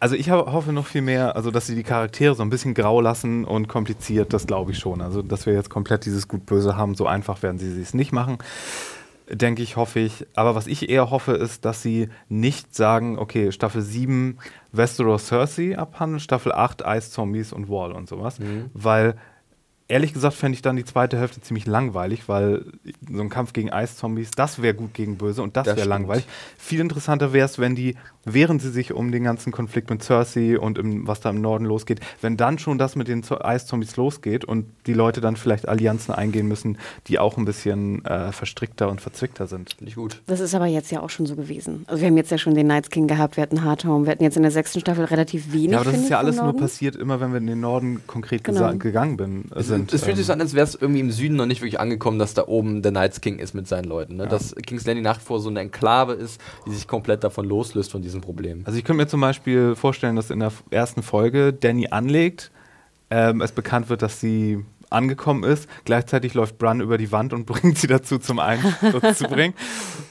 Also 0.00 0.16
ich 0.16 0.30
hoffe 0.30 0.72
noch 0.72 0.86
viel 0.86 1.02
mehr, 1.02 1.36
also 1.36 1.50
dass 1.50 1.66
sie 1.66 1.74
die 1.74 1.82
Charaktere 1.82 2.34
so 2.34 2.42
ein 2.42 2.48
bisschen 2.48 2.72
grau 2.72 3.02
lassen 3.02 3.44
und 3.44 3.68
kompliziert, 3.68 4.32
das 4.32 4.46
glaube 4.46 4.72
ich 4.72 4.78
schon. 4.78 5.02
Also 5.02 5.20
dass 5.20 5.44
wir 5.44 5.52
jetzt 5.52 5.68
komplett 5.68 6.06
dieses 6.06 6.26
Gut-Böse 6.26 6.76
haben, 6.76 6.94
so 6.94 7.06
einfach 7.06 7.42
werden 7.42 7.58
sie 7.58 7.80
es 7.80 7.92
nicht 7.92 8.10
machen 8.10 8.38
denke 9.28 9.62
ich, 9.62 9.76
hoffe 9.76 10.00
ich. 10.00 10.26
Aber 10.34 10.54
was 10.54 10.66
ich 10.66 10.88
eher 10.88 11.10
hoffe, 11.10 11.32
ist, 11.32 11.64
dass 11.64 11.82
sie 11.82 12.08
nicht 12.28 12.74
sagen, 12.74 13.18
okay, 13.18 13.52
Staffel 13.52 13.82
7 13.82 14.38
Westeros 14.72 15.28
Cersei 15.28 15.78
abhandeln, 15.78 16.20
Staffel 16.20 16.52
8 16.52 16.82
Ice 16.86 17.10
Zombies 17.10 17.52
und 17.52 17.68
Wall 17.68 17.92
und 17.92 18.08
sowas. 18.08 18.38
Mhm. 18.38 18.70
Weil 18.74 19.16
ehrlich 19.88 20.12
gesagt 20.12 20.34
fände 20.34 20.56
ich 20.56 20.62
dann 20.62 20.76
die 20.76 20.84
zweite 20.84 21.18
Hälfte 21.18 21.40
ziemlich 21.40 21.66
langweilig, 21.66 22.28
weil 22.28 22.64
so 23.10 23.20
ein 23.20 23.28
Kampf 23.28 23.52
gegen 23.52 23.70
Eiszombies, 23.70 24.30
das 24.30 24.62
wäre 24.62 24.74
gut 24.74 24.94
gegen 24.94 25.18
Böse 25.18 25.42
und 25.42 25.56
das, 25.56 25.66
das 25.66 25.76
wäre 25.76 25.88
langweilig. 25.88 26.26
Viel 26.56 26.80
interessanter 26.80 27.32
wäre 27.32 27.46
es, 27.46 27.58
wenn 27.58 27.74
die, 27.74 27.96
während 28.24 28.62
sie 28.62 28.70
sich 28.70 28.92
um 28.92 29.12
den 29.12 29.24
ganzen 29.24 29.52
Konflikt 29.52 29.90
mit 29.90 30.02
Cersei 30.02 30.58
und 30.58 30.78
im, 30.78 31.06
was 31.06 31.20
da 31.20 31.30
im 31.30 31.40
Norden 31.40 31.64
losgeht, 31.64 32.00
wenn 32.20 32.36
dann 32.36 32.58
schon 32.58 32.78
das 32.78 32.96
mit 32.96 33.08
den 33.08 33.22
Eiszombies 33.24 33.96
losgeht 33.96 34.44
und 34.44 34.66
die 34.86 34.94
Leute 34.94 35.20
dann 35.20 35.36
vielleicht 35.36 35.68
Allianzen 35.68 36.14
eingehen 36.14 36.48
müssen, 36.48 36.78
die 37.06 37.18
auch 37.18 37.36
ein 37.36 37.44
bisschen 37.44 38.04
äh, 38.04 38.32
verstrickter 38.32 38.88
und 38.88 39.00
verzwickter 39.00 39.46
sind. 39.46 39.80
Nicht 39.80 39.96
gut. 39.96 40.22
Das 40.26 40.40
ist 40.40 40.54
aber 40.54 40.66
jetzt 40.66 40.90
ja 40.90 41.00
auch 41.00 41.10
schon 41.10 41.26
so 41.26 41.36
gewesen. 41.36 41.84
Also 41.86 42.00
wir 42.00 42.08
haben 42.08 42.16
jetzt 42.16 42.30
ja 42.30 42.38
schon 42.38 42.54
den 42.54 42.66
Night's 42.66 42.90
King 42.90 43.06
gehabt, 43.06 43.36
wir 43.36 43.42
hatten 43.42 43.62
Hardhome, 43.62 44.06
wir 44.06 44.12
hatten 44.12 44.22
jetzt 44.22 44.36
in 44.36 44.42
der 44.42 44.52
sechsten 44.52 44.80
Staffel 44.80 45.04
relativ 45.04 45.52
wenig. 45.52 45.72
Ja, 45.72 45.80
aber 45.80 45.90
das 45.90 46.00
ist 46.00 46.10
ja 46.10 46.18
alles 46.18 46.36
nur 46.36 46.56
passiert, 46.56 46.96
immer 46.96 47.20
wenn 47.20 47.32
wir 47.32 47.38
in 47.38 47.46
den 47.46 47.60
Norden 47.60 48.00
konkret 48.06 48.44
genau. 48.44 48.72
gegangen 48.76 49.16
bin, 49.16 49.50
sind 49.56 49.74
sind. 49.88 49.92
Es 49.92 50.04
fühlt 50.04 50.16
sich 50.16 50.26
so 50.26 50.32
an, 50.32 50.40
als 50.40 50.54
wäre 50.54 50.64
es 50.64 50.74
irgendwie 50.74 51.00
im 51.00 51.10
Süden 51.10 51.36
noch 51.36 51.46
nicht 51.46 51.60
wirklich 51.60 51.80
angekommen, 51.80 52.18
dass 52.18 52.34
da 52.34 52.46
oben 52.46 52.82
der 52.82 52.92
Night's 52.92 53.20
King 53.20 53.38
ist 53.38 53.54
mit 53.54 53.68
seinen 53.68 53.84
Leuten. 53.84 54.16
Ne? 54.16 54.24
Ja. 54.24 54.28
Dass 54.28 54.54
King's 54.54 54.86
Landing 54.86 55.04
nach 55.04 55.18
wie 55.20 55.24
vor 55.24 55.40
so 55.40 55.48
eine 55.48 55.60
Enklave 55.60 56.14
ist, 56.14 56.40
die 56.66 56.72
sich 56.72 56.86
komplett 56.86 57.24
davon 57.24 57.46
loslöst 57.46 57.90
von 57.90 58.02
diesem 58.02 58.13
Problem. 58.20 58.62
Also 58.64 58.78
ich 58.78 58.84
könnte 58.84 59.02
mir 59.02 59.08
zum 59.08 59.20
Beispiel 59.20 59.74
vorstellen, 59.74 60.16
dass 60.16 60.30
in 60.30 60.40
der 60.40 60.52
ersten 60.70 61.02
Folge 61.02 61.52
Danny 61.52 61.88
anlegt, 61.90 62.50
ähm, 63.10 63.40
es 63.40 63.52
bekannt 63.52 63.88
wird, 63.88 64.02
dass 64.02 64.20
sie 64.20 64.64
angekommen 64.94 65.44
ist. 65.44 65.68
Gleichzeitig 65.84 66.34
läuft 66.34 66.58
Brun 66.58 66.80
über 66.80 66.96
die 66.96 67.12
Wand 67.12 67.32
und 67.32 67.46
bringt 67.46 67.76
sie 67.76 67.86
dazu, 67.86 68.18
zum 68.18 68.38
Einsturz 68.38 69.18
zu 69.18 69.24
bringen. 69.24 69.54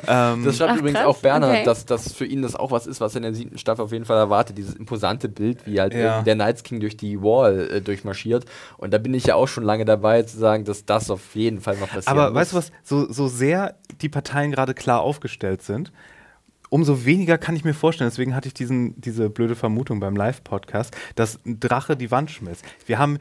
Ähm 0.06 0.44
das 0.44 0.58
schreibt 0.58 0.72
Ach, 0.72 0.78
übrigens 0.80 1.00
krass. 1.00 1.08
auch 1.08 1.18
Bernhard, 1.20 1.52
okay. 1.54 1.64
dass, 1.64 1.86
dass 1.86 2.12
für 2.12 2.26
ihn 2.26 2.42
das 2.42 2.58
auch 2.58 2.72
was 2.72 2.88
ist, 2.88 3.00
was 3.00 3.14
er 3.16 3.18
in 3.18 3.24
der 3.24 3.34
siebten 3.34 3.58
Staffel 3.58 3.86
auf 3.86 3.94
jeden 3.94 4.04
Fall 4.04 4.18
erwartet. 4.18 4.58
Dieses 4.58 4.76
imposante 4.76 5.30
Bild, 5.30 5.66
wie 5.66 5.80
halt 5.80 5.94
ja. 5.94 6.22
der 6.22 6.36
Night's 6.36 6.64
King 6.64 6.82
durch 6.82 6.98
die 6.98 7.22
Wall 7.22 7.70
äh, 7.72 7.82
durchmarschiert. 7.82 8.44
Und 8.78 8.94
da 8.94 8.98
bin 8.98 9.14
ich 9.14 9.28
ja 9.28 9.36
auch 9.36 9.48
schon 9.48 9.64
lange 9.64 9.86
dabei 9.86 10.24
zu 10.24 10.38
sagen, 10.38 10.66
dass 10.66 10.84
das 10.84 11.10
auf 11.10 11.36
jeden 11.36 11.62
Fall 11.62 11.78
noch 11.78 11.88
passiert. 11.88 12.10
Aber 12.10 12.32
muss. 12.32 12.36
weißt 12.42 12.52
du 12.52 12.58
was, 12.58 12.72
so, 12.84 13.10
so 13.14 13.30
sehr 13.30 13.76
die 14.02 14.10
Parteien 14.10 14.52
gerade 14.52 14.74
klar 14.74 15.00
aufgestellt 15.00 15.62
sind, 15.62 15.94
umso 16.74 17.06
weniger 17.06 17.38
kann 17.38 17.56
ich 17.56 17.64
mir 17.64 17.76
vorstellen, 17.76 18.10
deswegen 18.10 18.34
hatte 18.34 18.48
ich 18.48 18.56
diesen, 18.56 19.00
diese 19.00 19.30
blöde 19.30 19.56
Vermutung 19.56 20.00
beim 20.00 20.16
Live-Podcast, 20.16 20.98
dass 21.14 21.40
ein 21.46 21.60
Drache 21.60 21.96
die 21.96 22.10
Wand 22.10 22.32
schmilzt. 22.32 22.66
Wir 22.88 22.98
haben 22.98 23.20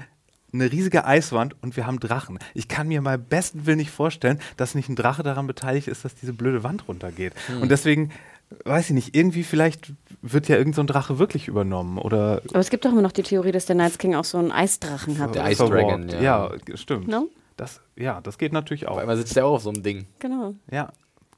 eine 0.55 0.73
riesige 0.73 1.05
Eiswand 1.05 1.55
und 1.63 1.77
wir 1.77 1.87
haben 1.87 2.01
Drachen. 2.01 2.39
Ich 2.55 2.69
kann 2.69 2.89
mir 2.89 3.03
mal 3.03 3.19
besten 3.19 3.67
Willen 3.67 3.77
nicht 3.77 3.91
vorstellen, 3.91 4.41
dass 4.57 4.75
nicht 4.75 4.89
ein 4.89 4.97
Drache 4.97 5.23
daran 5.23 5.47
beteiligt 5.47 5.87
ist, 5.87 6.03
dass 6.03 6.15
diese 6.15 6.33
blöde 6.33 6.65
Wand 6.65 6.89
runtergeht. 6.89 7.35
Hm. 7.49 7.61
Und 7.61 7.71
deswegen, 7.71 8.11
weiß 8.65 8.89
ich 8.89 8.95
nicht, 8.95 9.15
irgendwie 9.15 9.43
vielleicht 9.43 9.93
wird 10.23 10.49
ja 10.49 10.57
irgendein 10.57 10.77
so 10.77 10.83
ein 10.85 10.87
Drache 10.87 11.19
wirklich 11.19 11.47
übernommen 11.47 11.99
oder 11.99 12.41
Aber 12.49 12.61
es 12.61 12.71
gibt 12.71 12.87
doch 12.87 12.93
immer 12.93 13.03
noch 13.03 13.13
die 13.13 13.23
Theorie, 13.23 13.53
dass 13.53 13.67
der 13.67 13.77
Night 13.77 13.99
King 13.99 14.15
auch 14.15 14.25
so 14.25 14.39
einen 14.39 14.51
Eisdrachen 14.51 15.19
hat. 15.19 15.35
Der 15.35 15.51
Ice. 15.51 15.63
Dragon, 15.63 16.09
ja. 16.09 16.23
Ja, 16.23 16.51
stimmt. 16.73 17.07
No? 17.07 17.29
Das, 17.59 17.83
ja, 17.97 18.23
das 18.23 18.39
geht 18.39 18.55
natürlich 18.55 18.89
auch. 18.89 18.97
einmal 18.97 19.19
sitzt 19.19 19.37
der 19.37 19.45
auch 19.45 19.57
auf 19.57 19.63
so 19.63 19.69
einem 19.69 19.83
Ding. 19.83 20.07
Genau. 20.21 20.55
Ja, 20.71 20.91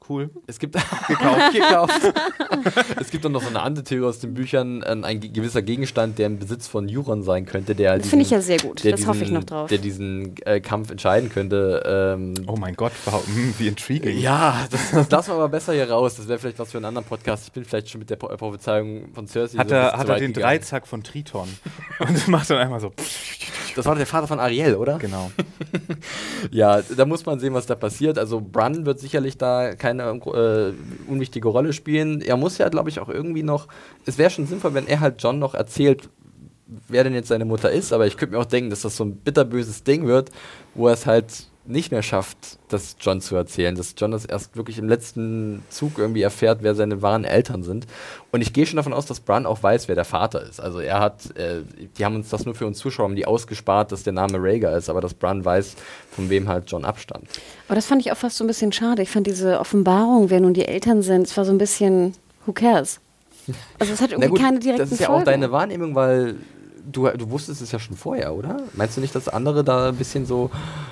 cool. 0.09 0.29
Es 0.47 0.59
gibt 0.59 0.73
gekauft, 1.07 1.53
gekauft. 1.53 2.01
es 3.01 3.09
gibt 3.09 3.25
auch 3.25 3.29
noch 3.29 3.41
so 3.41 3.49
eine 3.49 3.61
andere 3.61 3.83
Theorie 3.83 4.05
aus 4.07 4.19
den 4.19 4.33
Büchern, 4.33 4.83
ein 4.83 5.19
ge- 5.19 5.29
gewisser 5.31 5.61
Gegenstand, 5.61 6.17
der 6.19 6.27
im 6.27 6.39
Besitz 6.39 6.67
von 6.67 6.87
Juron 6.87 7.23
sein 7.23 7.45
könnte, 7.45 7.75
der 7.75 7.97
Das 7.97 8.07
finde 8.07 8.23
ich 8.23 8.29
diesen- 8.29 8.37
ja 8.37 8.41
sehr 8.41 8.57
gut. 8.59 8.83
der 8.83 8.91
Das 8.91 9.01
hoffe 9.07 9.17
ich 9.19 9.23
diesen- 9.25 9.33
noch 9.35 9.43
drauf. 9.43 9.69
Der 9.69 9.77
diesen 9.77 10.35
äh, 10.45 10.59
Kampf 10.59 10.91
entscheiden 10.91 11.29
könnte. 11.29 11.83
Ähm, 11.85 12.33
Oh 12.47 12.55
mein 12.57 12.75
Gott, 12.75 12.91
wow, 13.05 13.25
hm, 13.25 13.53
wie 13.59 13.67
intriguing. 13.67 14.17
Ja, 14.19 14.65
das, 14.71 14.91
das 14.91 15.09
lassen 15.09 15.29
wir 15.31 15.35
aber 15.35 15.49
besser 15.49 15.73
hier 15.73 15.89
raus. 15.89 16.15
Das 16.15 16.27
wäre 16.27 16.39
vielleicht 16.39 16.59
was 16.59 16.71
für 16.71 16.77
einen 16.77 16.85
anderen 16.85 17.07
Podcast. 17.07 17.45
Ich 17.47 17.51
bin 17.51 17.65
vielleicht 17.65 17.89
schon 17.89 17.99
mit 17.99 18.09
der 18.09 18.15
Pro 18.17 18.27
äh, 18.29 18.37
Prophezeiung 18.37 19.13
von 19.13 19.27
Cersei. 19.27 19.57
Hat 19.57 19.69
so 19.69 19.75
er, 19.75 19.93
hat 19.93 20.09
er 20.09 20.15
den 20.19 20.33
gegangen. 20.33 20.33
Dreizack 20.57 20.87
von 20.87 21.03
Triton 21.03 21.47
und 21.99 22.27
macht 22.27 22.49
dann 22.49 22.57
einmal 22.57 22.79
so. 22.79 22.91
Das 23.75 23.85
war 23.85 23.93
doch 23.93 23.99
der 23.99 24.07
Vater 24.07 24.27
von 24.27 24.39
Ariel, 24.39 24.75
oder? 24.75 24.97
Genau. 24.99 25.31
Ja, 26.51 26.81
da 26.81 27.05
muss 27.05 27.25
man 27.25 27.39
sehen, 27.39 27.53
was 27.53 27.65
da 27.65 27.75
passiert. 27.75 28.17
Also 28.17 28.39
Bran 28.41 28.85
wird 28.85 28.99
sicherlich 28.99 29.37
da 29.37 29.75
keine 29.75 29.94
äh, 29.99 30.73
unwichtige 31.07 31.47
Rolle 31.47 31.73
spielen. 31.73 32.21
Er 32.21 32.37
muss 32.37 32.57
ja, 32.57 32.69
glaube 32.69 32.89
ich, 32.89 32.99
auch 32.99 33.09
irgendwie 33.09 33.43
noch. 33.43 33.67
Es 34.05 34.17
wäre 34.17 34.29
schon 34.29 34.47
sinnvoll, 34.47 34.73
wenn 34.73 34.87
er 34.87 34.99
halt 34.99 35.21
John 35.21 35.39
noch 35.39 35.53
erzählt, 35.53 36.09
wer 36.87 37.03
denn 37.03 37.13
jetzt 37.13 37.27
seine 37.27 37.45
Mutter 37.45 37.71
ist. 37.71 37.93
Aber 37.93 38.07
ich 38.07 38.17
könnte 38.17 38.35
mir 38.35 38.41
auch 38.41 38.45
denken, 38.45 38.69
dass 38.69 38.81
das 38.81 38.97
so 38.97 39.05
ein 39.05 39.15
bitterböses 39.15 39.83
Ding 39.83 40.07
wird, 40.07 40.31
wo 40.73 40.87
er 40.87 40.93
es 40.93 41.05
halt 41.05 41.47
nicht 41.67 41.91
mehr 41.91 42.03
schafft, 42.03 42.37
das 42.69 42.95
John 42.99 43.21
zu 43.21 43.35
erzählen. 43.35 43.75
Dass 43.75 43.95
John 43.97 44.11
das 44.11 44.25
erst 44.25 44.55
wirklich 44.55 44.77
im 44.77 44.87
letzten 44.87 45.63
Zug 45.69 45.97
irgendwie 45.97 46.21
erfährt, 46.21 46.59
wer 46.61 46.75
seine 46.75 47.01
wahren 47.01 47.23
Eltern 47.23 47.63
sind. 47.63 47.87
Und 48.31 48.41
ich 48.41 48.53
gehe 48.53 48.65
schon 48.65 48.77
davon 48.77 48.93
aus, 48.93 49.05
dass 49.05 49.19
Bran 49.19 49.45
auch 49.45 49.61
weiß, 49.63 49.87
wer 49.87 49.95
der 49.95 50.05
Vater 50.05 50.43
ist. 50.43 50.59
Also 50.59 50.79
er 50.79 50.99
hat, 50.99 51.35
äh, 51.37 51.61
die 51.97 52.05
haben 52.05 52.15
uns 52.15 52.29
das 52.29 52.45
nur 52.45 52.55
für 52.55 52.65
uns 52.67 52.77
Zuschauer 52.77 53.05
haben 53.05 53.15
die 53.15 53.25
ausgespart, 53.25 53.91
dass 53.91 54.03
der 54.03 54.13
Name 54.13 54.37
Rhaegar 54.39 54.75
ist, 54.77 54.89
aber 54.89 55.01
dass 55.01 55.13
Bran 55.13 55.43
weiß, 55.43 55.75
von 56.11 56.29
wem 56.29 56.47
halt 56.47 56.69
John 56.69 56.85
abstammt. 56.85 57.27
Aber 57.67 57.75
das 57.75 57.85
fand 57.85 58.01
ich 58.01 58.11
auch 58.11 58.17
fast 58.17 58.37
so 58.37 58.43
ein 58.43 58.47
bisschen 58.47 58.71
schade. 58.71 59.01
Ich 59.01 59.09
fand 59.09 59.27
diese 59.27 59.59
Offenbarung, 59.59 60.29
wer 60.29 60.39
nun 60.41 60.53
die 60.53 60.65
Eltern 60.65 61.01
sind, 61.01 61.23
es 61.27 61.35
war 61.37 61.45
so 61.45 61.51
ein 61.51 61.57
bisschen, 61.57 62.13
who 62.45 62.53
cares? 62.53 62.99
Also 63.79 63.93
es 63.93 64.01
hat 64.01 64.11
irgendwie 64.11 64.29
gut, 64.29 64.39
keine 64.39 64.59
direkten 64.59 64.83
das 64.83 64.91
ist 64.91 64.99
ja 64.99 65.07
auch 65.07 65.13
Folgen. 65.13 65.25
deine 65.25 65.51
Wahrnehmung, 65.51 65.95
weil 65.95 66.35
du, 66.91 67.09
du 67.09 67.29
wusstest 67.29 67.61
es 67.61 67.71
ja 67.71 67.79
schon 67.79 67.95
vorher, 67.95 68.33
oder? 68.33 68.57
Meinst 68.73 68.97
du 68.97 69.01
nicht, 69.01 69.15
dass 69.15 69.27
andere 69.27 69.63
da 69.63 69.89
ein 69.89 69.95
bisschen 69.95 70.25
so, 70.25 70.49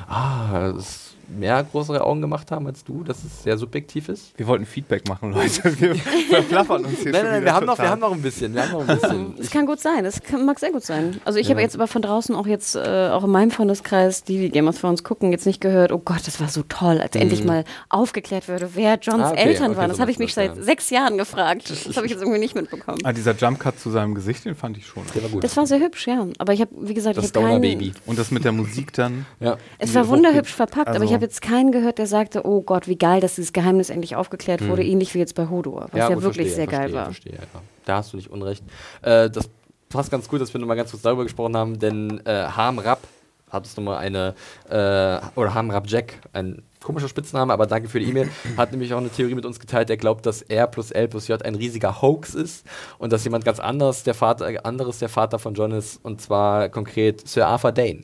ah, 0.07 0.71
das 0.73 1.12
mehr 1.39 1.63
größere 1.63 2.03
Augen 2.03 2.21
gemacht 2.21 2.51
haben 2.51 2.67
als 2.67 2.83
du, 2.83 3.03
dass 3.03 3.23
es 3.23 3.43
sehr 3.43 3.57
subjektiv 3.57 4.09
ist? 4.09 4.31
Wir 4.37 4.47
wollten 4.47 4.65
Feedback 4.65 5.07
machen, 5.07 5.31
Leute. 5.33 5.79
Wir 5.79 5.95
verplappern 5.95 6.85
uns 6.85 6.99
hier 6.99 7.11
Nein, 7.11 7.21
schon 7.21 7.29
nein, 7.31 7.41
wieder 7.41 7.45
wir 7.51 7.55
haben, 7.55 7.65
noch, 7.65 7.77
wir 7.79 7.89
haben 7.89 7.99
noch 8.01 8.11
ein 8.11 8.21
bisschen, 8.21 8.53
wir 8.53 8.63
haben 8.63 8.71
noch 8.71 8.87
ein 8.87 8.99
bisschen. 8.99 9.33
Es 9.39 9.49
kann 9.51 9.65
gut 9.65 9.79
sein, 9.79 10.05
es 10.05 10.19
mag 10.43 10.59
sehr 10.59 10.71
gut 10.71 10.83
sein. 10.83 11.19
Also 11.25 11.39
ich 11.39 11.47
Ja. 11.47 11.51
habe 11.51 11.61
jetzt 11.61 11.75
aber 11.75 11.87
von 11.87 12.01
draußen 12.01 12.35
auch 12.35 12.47
jetzt, 12.47 12.75
äh, 12.75 13.09
auch 13.11 13.23
in 13.23 13.29
meinem 13.31 13.51
Freundeskreis, 13.51 14.23
die, 14.23 14.37
die 14.39 14.49
Game 14.49 14.67
of 14.67 14.79
Thrones 14.79 15.03
gucken, 15.03 15.31
jetzt 15.31 15.45
nicht 15.45 15.61
gehört, 15.61 15.91
oh 15.91 15.99
Gott, 15.99 16.25
das 16.25 16.39
war 16.39 16.47
so 16.49 16.63
toll, 16.67 16.99
als 17.01 17.15
endlich 17.15 17.43
mal 17.43 17.63
aufgeklärt 17.89 18.47
würde, 18.47 18.69
wer 18.73 18.97
Johns 18.99 19.13
Mhm. 19.17 19.23
Ah, 19.23 19.31
okay, 19.31 19.39
Eltern 19.43 19.71
okay, 19.71 19.77
waren. 19.77 19.85
so 19.89 19.93
Das 19.93 19.99
habe 19.99 20.11
ich 20.11 20.19
mich 20.19 20.33
seit 20.33 20.55
ja. 20.57 20.61
sechs 20.61 20.89
Jahren 20.89 21.17
gefragt. 21.17 21.69
Das 21.69 21.95
habe 21.95 22.05
ich 22.05 22.11
jetzt 22.11 22.21
irgendwie 22.21 22.39
nicht 22.39 22.55
mitbekommen. 22.55 22.99
Ah, 23.03 23.13
dieser 23.13 23.33
Jumpcut 23.35 23.79
zu 23.79 23.89
seinem 23.91 24.15
Gesicht, 24.15 24.43
den 24.45 24.55
fand 24.55 24.77
ich 24.77 24.85
schon. 24.87 25.03
Der 25.15 25.23
war 25.23 25.29
gut. 25.29 25.43
Das 25.43 25.55
war 25.55 25.65
sehr 25.67 25.79
hübsch, 25.79 26.07
ja. 26.07 26.25
Aber 26.39 26.53
ich 26.53 26.61
habe, 26.61 26.71
wie 26.79 26.93
gesagt, 26.93 27.17
Das 27.17 27.25
ich 27.25 27.35
habe 27.35 27.45
keinen... 27.47 27.61
Baby. 27.61 27.93
Und 28.05 28.17
das 28.19 28.31
mit 28.31 28.43
der 28.43 28.51
Musik 28.51 28.91
dann. 28.93 29.25
Ja. 29.39 29.57
Es 29.77 29.93
war 29.95 30.07
wunderhübsch 30.07 30.53
verpackt, 30.53 30.87
aber 30.89 30.97
ich 30.97 31.01
also- 31.03 31.13
habe 31.23 31.29
jetzt 31.29 31.41
keinen 31.41 31.71
gehört, 31.71 31.97
der 31.97 32.07
sagte, 32.07 32.45
oh 32.45 32.61
Gott, 32.61 32.87
wie 32.87 32.97
geil, 32.97 33.21
dass 33.21 33.35
dieses 33.35 33.53
Geheimnis 33.53 33.89
endlich 33.89 34.15
aufgeklärt 34.15 34.67
wurde, 34.67 34.83
ähnlich 34.83 35.13
wie 35.13 35.19
jetzt 35.19 35.35
bei 35.35 35.49
Hodor, 35.49 35.87
was 35.91 35.97
ja, 35.97 36.09
gut, 36.09 36.23
wirklich 36.23 36.51
verstehe, 36.51 36.55
sehr 36.55 36.67
geil 36.67 36.89
verstehe, 36.89 36.95
war. 36.95 37.05
Verstehe, 37.05 37.33
ja. 37.33 37.61
Da 37.85 37.97
hast 37.97 38.13
du 38.13 38.17
nicht 38.17 38.29
unrecht. 38.29 38.63
Äh, 39.01 39.29
das 39.29 39.49
passt 39.89 40.11
ganz 40.11 40.27
gut, 40.27 40.41
dass 40.41 40.53
wir 40.53 40.59
nochmal 40.59 40.77
ganz 40.77 40.91
kurz 40.91 41.01
darüber 41.01 41.23
gesprochen 41.23 41.55
haben, 41.55 41.79
denn 41.79 42.21
äh, 42.25 42.43
Harm 42.43 42.79
Rapp 42.79 42.99
hat 43.49 43.65
es 43.65 43.77
nochmal 43.77 43.99
eine, 43.99 44.33
äh, 44.67 45.39
oder 45.39 45.53
Harm 45.53 45.69
Rapp 45.69 45.87
Jack, 45.87 46.15
ein 46.33 46.61
komischer 46.83 47.07
Spitzname, 47.07 47.53
aber 47.53 47.65
danke 47.65 47.89
für 47.89 47.99
die 47.99 48.09
E-Mail, 48.09 48.29
hat 48.57 48.71
nämlich 48.71 48.93
auch 48.93 48.97
eine 48.97 49.09
Theorie 49.09 49.35
mit 49.35 49.45
uns 49.45 49.59
geteilt, 49.59 49.89
der 49.89 49.97
glaubt, 49.97 50.25
dass 50.25 50.41
R 50.41 50.67
plus 50.67 50.91
L 50.91 51.07
plus 51.07 51.27
J 51.27 51.43
ein 51.43 51.55
riesiger 51.55 52.01
Hoax 52.01 52.35
ist 52.35 52.65
und 52.97 53.11
dass 53.13 53.23
jemand 53.23 53.45
ganz 53.45 53.59
anderes 53.59 54.03
der 54.03 54.13
Vater, 54.13 54.65
anderes 54.65 54.99
der 54.99 55.09
Vater 55.09 55.39
von 55.39 55.53
John 55.53 55.71
ist, 55.71 56.03
und 56.03 56.21
zwar 56.21 56.69
konkret 56.69 57.27
Sir 57.27 57.47
Arthur 57.47 57.71
Dane. 57.71 58.03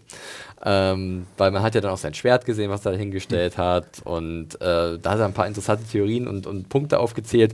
Ähm, 0.66 1.26
weil 1.38 1.52
man 1.52 1.64
hat 1.64 1.76
ja 1.76 1.82
dann 1.82 1.92
auch 1.92 1.98
sein 1.98 2.14
Schwert 2.14 2.46
gesehen, 2.46 2.70
was 2.70 2.86
er 2.86 2.92
dahingestellt 2.92 3.58
hat 3.58 4.02
und 4.04 4.56
äh, 4.62 4.98
da 5.00 5.12
hat 5.12 5.20
er 5.20 5.26
ein 5.26 5.34
paar 5.34 5.48
interessante 5.48 5.86
Theorien 5.86 6.28
und, 6.28 6.48
und 6.48 6.68
Punkte 6.68 7.00
aufgezählt. 7.00 7.54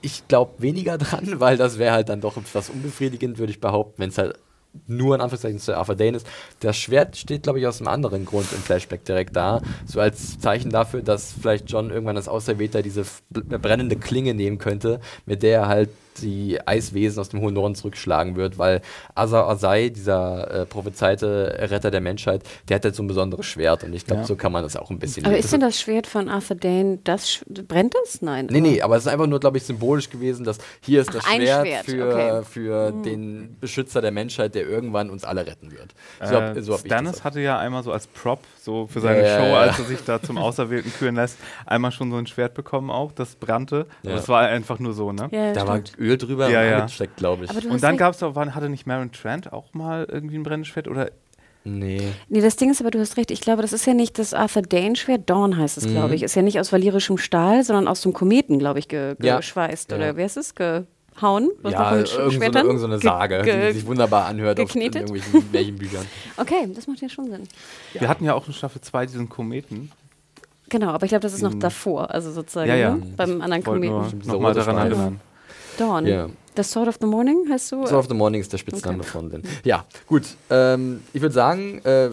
Ich 0.00 0.26
glaube 0.26 0.54
weniger 0.58 0.98
dran, 0.98 1.34
weil 1.40 1.56
das 1.56 1.78
wäre 1.78 1.94
halt 1.94 2.08
dann 2.08 2.20
doch 2.20 2.36
etwas 2.36 2.70
unbefriedigend, 2.70 3.38
würde 3.38 3.52
ich 3.52 3.60
behaupten, 3.60 4.02
wenn 4.02 4.10
es 4.10 4.18
halt 4.18 4.38
nur 4.86 5.14
in 5.14 5.20
Anführungszeichen 5.20 5.58
Sir 5.58 5.78
Arthur 5.78 5.96
Dane 5.96 6.16
ist. 6.16 6.26
Das 6.60 6.76
Schwert 6.76 7.16
steht, 7.16 7.44
glaube 7.44 7.60
ich, 7.60 7.66
aus 7.66 7.80
einem 7.80 7.88
anderen 7.88 8.24
Grund 8.24 8.52
im 8.52 8.58
Flashback 8.58 9.04
direkt 9.04 9.36
da. 9.36 9.62
So 9.86 10.00
als 10.00 10.38
Zeichen 10.38 10.70
dafür, 10.70 11.02
dass 11.02 11.32
vielleicht 11.32 11.70
John 11.70 11.90
irgendwann 11.90 12.16
als 12.16 12.28
Auserwählter 12.28 12.82
diese 12.82 13.04
brennende 13.30 13.96
Klinge 13.96 14.34
nehmen 14.34 14.58
könnte, 14.58 15.00
mit 15.26 15.42
der 15.42 15.60
er 15.60 15.68
halt 15.68 15.90
die 16.22 16.58
Eiswesen 16.66 17.20
aus 17.20 17.28
dem 17.28 17.40
hohen 17.40 17.54
Norden 17.54 17.74
zurückschlagen 17.74 18.36
wird, 18.36 18.58
weil 18.58 18.80
Azar 19.14 19.48
Azai, 19.48 19.88
dieser 19.90 20.62
äh, 20.62 20.66
prophezeite 20.66 21.56
Retter 21.70 21.90
der 21.90 22.00
Menschheit, 22.00 22.42
der 22.68 22.76
hat 22.76 22.84
halt 22.84 22.94
so 22.94 23.02
ein 23.02 23.06
besonderes 23.06 23.46
Schwert 23.46 23.84
und 23.84 23.92
ich 23.94 24.06
glaube, 24.06 24.22
Ja. 24.22 24.26
so 24.26 24.36
kann 24.36 24.52
man 24.52 24.62
das 24.62 24.76
auch 24.76 24.90
ein 24.90 24.98
bisschen 24.98 25.24
Aber 25.26 25.36
ist 25.36 25.52
denn 25.52 25.60
das 25.60 25.80
Schwert 25.80 26.06
von 26.06 26.28
Arthur 26.28 26.56
Dane, 26.56 26.98
das 27.04 27.28
sch- 27.28 27.62
brennt 27.66 27.94
es? 28.04 28.22
Nein. 28.22 28.46
Nee, 28.50 28.60
nee, 28.60 28.80
aber 28.82 28.96
es 28.96 29.06
ist 29.06 29.12
einfach 29.12 29.26
nur, 29.26 29.40
glaube 29.40 29.56
ich, 29.58 29.64
symbolisch 29.64 30.08
gewesen, 30.10 30.44
dass 30.44 30.58
hier 30.82 31.00
ist 31.00 31.12
das 31.14 31.24
Ach, 31.26 31.32
ein 31.32 31.40
Schwert, 31.42 31.66
Schwert, 31.66 31.84
für, 31.86 32.08
okay. 32.08 32.30
Hm. 32.38 32.44
für 32.44 32.92
den 33.04 33.56
Beschützer 33.60 34.00
der 34.00 34.10
Menschheit, 34.12 34.54
der 34.54 34.66
irgendwann 34.68 35.10
uns 35.10 35.24
alle 35.24 35.46
retten 35.46 35.72
wird. 35.72 35.94
So 36.22 36.34
hab- 36.36 36.56
Äh, 36.56 36.62
so 36.62 36.76
Stannis 36.78 37.12
das. 37.12 37.24
hatte 37.24 37.40
ja 37.40 37.58
einmal 37.58 37.82
so 37.82 37.92
als 37.92 38.06
Prop, 38.06 38.40
so 38.60 38.86
für 38.86 39.00
seine 39.00 39.22
Ja, 39.26 39.38
Show, 39.38 39.46
ja. 39.46 39.60
als 39.60 39.78
er 39.78 39.84
sich 39.86 39.98
da 40.04 40.20
zum 40.22 40.38
Auserwählten 40.38 40.92
küren 40.92 41.14
lässt, 41.16 41.38
einmal 41.66 41.90
schon 41.92 42.10
so 42.10 42.16
ein 42.16 42.26
Schwert 42.26 42.54
bekommen 42.54 42.90
auch, 42.90 43.12
das 43.12 43.34
brannte. 43.36 43.86
Es 44.02 44.28
war 44.28 44.42
einfach 44.46 44.78
nur 44.78 44.92
so, 44.92 45.12
ne? 45.12 45.28
Ja, 45.30 45.52
Da 45.52 45.66
war 45.66 45.78
stimmt. 45.78 45.98
Öl 46.04 46.18
drüber 46.18 46.48
Ja, 46.50 46.60
und 46.62 46.66
ja. 46.70 46.78
angesteckt, 46.80 47.16
glaube 47.16 47.44
ich. 47.46 47.64
Und 47.66 47.82
dann 47.82 47.96
gab 47.96 48.12
es 48.14 48.20
doch, 48.20 48.34
wann 48.34 48.54
hatte 48.54 48.68
nicht 48.68 48.86
Maren 48.86 49.10
Trent 49.12 49.52
auch 49.52 49.72
mal 49.74 50.06
irgendwie 50.10 50.36
ein 50.36 50.42
brennendes 50.42 50.68
Schwert? 50.68 50.88
Oder 50.88 51.10
nee. 51.64 52.00
Nee, 52.28 52.40
das 52.40 52.56
Ding 52.56 52.70
ist 52.70 52.80
aber, 52.80 52.90
du 52.90 52.98
hast 53.00 53.16
recht, 53.16 53.30
ich 53.30 53.40
glaube, 53.40 53.62
das 53.62 53.72
ist 53.72 53.86
ja 53.86 53.94
nicht 53.94 54.18
das 54.18 54.34
Arthur 54.34 54.62
Dane-Schwert, 54.62 55.28
Dawn 55.30 55.56
heißt 55.56 55.78
es, 55.78 55.86
Mhm. 55.86 55.92
glaube 55.92 56.14
ich. 56.14 56.22
Ist 56.22 56.34
ja 56.34 56.42
nicht 56.42 56.60
aus 56.60 56.72
valyrischem 56.72 57.16
Stahl, 57.18 57.64
sondern 57.64 57.88
aus 57.88 58.02
dem 58.02 58.12
Kometen, 58.12 58.58
glaube 58.58 58.78
ich, 58.78 58.88
ge 58.88 59.16
Ja. 59.22 59.38
geschweißt. 59.38 59.90
Ja. 59.90 59.96
Oder 59.96 60.16
wer 60.16 60.26
ist 60.26 60.36
es? 60.36 60.54
Gehauen? 60.54 61.50
Was 61.62 61.72
Ja, 61.72 61.78
man 61.80 61.94
irgend 61.94 62.08
so 62.08 62.20
eine, 62.20 62.30
Schwertern? 62.32 62.66
irgend 62.66 62.80
so 62.80 62.86
eine 62.86 62.98
Ge- 62.98 63.08
Sage, 63.08 63.42
ge- 63.42 63.68
die 63.68 63.78
sich 63.78 63.86
wunderbar 63.86 64.26
anhört 64.26 64.58
auf 64.60 64.74
in 64.74 64.80
geknetet? 64.82 65.10
irgendwelchen 65.10 65.50
Märchenbüchern. 65.52 66.04
Okay, 66.36 66.68
das 66.74 66.86
macht 66.86 67.00
ja 67.00 67.08
schon 67.08 67.30
Sinn. 67.30 67.42
wir 67.98 68.08
hatten 68.08 68.24
ja 68.24 68.34
auch 68.34 68.46
in 68.46 68.52
Staffel 68.52 68.80
2 68.80 69.06
diesen 69.06 69.28
Kometen. 69.28 69.90
Genau, 70.70 70.88
aber 70.88 71.04
ich 71.04 71.10
glaube, 71.10 71.22
das 71.22 71.34
ist 71.34 71.42
noch 71.42 71.52
Mhm. 71.54 71.60
davor, 71.60 72.10
also 72.10 72.32
sozusagen 72.32 72.68
Ja, 72.70 72.74
ja. 72.76 72.94
ne? 72.94 73.02
beim 73.16 73.40
anderen 73.42 73.62
Kometen. 73.62 74.22
nochmal 74.24 74.54
daran 74.54 74.76
erinnern. 74.78 75.20
Dawn. 75.78 76.06
Ja. 76.06 76.28
The 76.56 76.62
Sword 76.62 76.88
of 76.88 76.96
the 77.00 77.06
Morning 77.06 77.46
heißt 77.50 77.72
du? 77.72 77.86
Soul 77.86 77.98
of 77.98 78.06
the 78.08 78.14
Morning 78.14 78.40
ist 78.40 78.52
der 78.52 78.58
Spitzname 78.58 79.02
von 79.02 79.28
denen. 79.28 79.42
Ja, 79.64 79.84
gut. 80.06 80.22
Ähm, 80.50 81.02
ich 81.12 81.20
würde 81.20 81.34
sagen, 81.34 81.80
äh, 81.84 82.10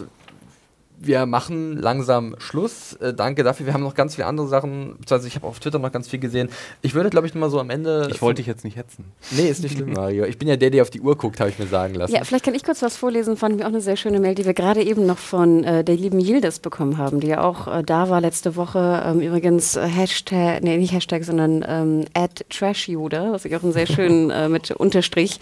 wir 0.98 1.26
machen 1.26 1.76
langsam 1.76 2.36
Schluss. 2.38 2.94
Äh, 2.94 3.12
danke 3.12 3.42
dafür. 3.42 3.66
Wir 3.66 3.74
haben 3.74 3.82
noch 3.82 3.94
ganz 3.94 4.14
viele 4.14 4.26
andere 4.26 4.46
Sachen. 4.46 4.96
Also 5.10 5.26
ich 5.26 5.34
habe 5.34 5.46
auf 5.46 5.58
Twitter 5.58 5.78
noch 5.78 5.92
ganz 5.92 6.08
viel 6.08 6.20
gesehen. 6.20 6.48
Ich 6.80 6.94
würde, 6.94 7.10
glaube 7.10 7.26
ich, 7.26 7.34
noch 7.34 7.40
mal 7.40 7.50
so 7.50 7.58
am 7.58 7.70
Ende. 7.70 8.08
Ich 8.10 8.22
wollte 8.22 8.38
dich 8.38 8.46
jetzt 8.46 8.64
nicht 8.64 8.76
hetzen. 8.76 9.04
Nee, 9.32 9.48
ist 9.48 9.62
nicht 9.62 9.76
schlimm, 9.76 9.92
Mario. 9.92 10.24
Ich 10.24 10.38
bin 10.38 10.48
ja 10.48 10.56
der, 10.56 10.70
der 10.70 10.82
auf 10.82 10.90
die 10.90 11.00
Uhr 11.00 11.16
guckt, 11.16 11.40
habe 11.40 11.50
ich 11.50 11.58
mir 11.58 11.66
sagen 11.66 11.94
lassen. 11.94 12.14
Ja, 12.14 12.22
vielleicht 12.24 12.44
kann 12.44 12.54
ich 12.54 12.64
kurz 12.64 12.82
was 12.82 12.96
vorlesen. 12.96 13.36
Fand 13.36 13.56
mir 13.56 13.64
auch 13.64 13.68
eine 13.68 13.80
sehr 13.80 13.96
schöne 13.96 14.20
Mail, 14.20 14.34
die 14.34 14.44
wir 14.44 14.54
gerade 14.54 14.82
eben 14.82 15.06
noch 15.06 15.18
von 15.18 15.64
äh, 15.64 15.82
der 15.82 15.96
lieben 15.96 16.20
Yildiz 16.20 16.60
bekommen 16.60 16.98
haben, 16.98 17.20
die 17.20 17.28
ja 17.28 17.42
auch 17.42 17.66
äh, 17.66 17.82
da 17.82 18.08
war 18.08 18.20
letzte 18.20 18.54
Woche. 18.56 19.02
Ähm, 19.04 19.20
übrigens 19.20 19.76
äh, 19.76 19.86
Hashtag, 19.86 20.62
nee, 20.62 20.76
nicht 20.76 20.92
Hashtag, 20.92 21.24
sondern 21.24 21.64
ähm, 21.66 22.04
at 22.14 22.44
TrashJude, 22.48 23.32
was 23.32 23.44
ich 23.44 23.56
auch 23.56 23.62
einen 23.62 23.72
sehr 23.72 23.86
schönen 23.92 24.30
äh, 24.30 24.48
mit 24.48 24.70
Unterstrich, 24.70 25.40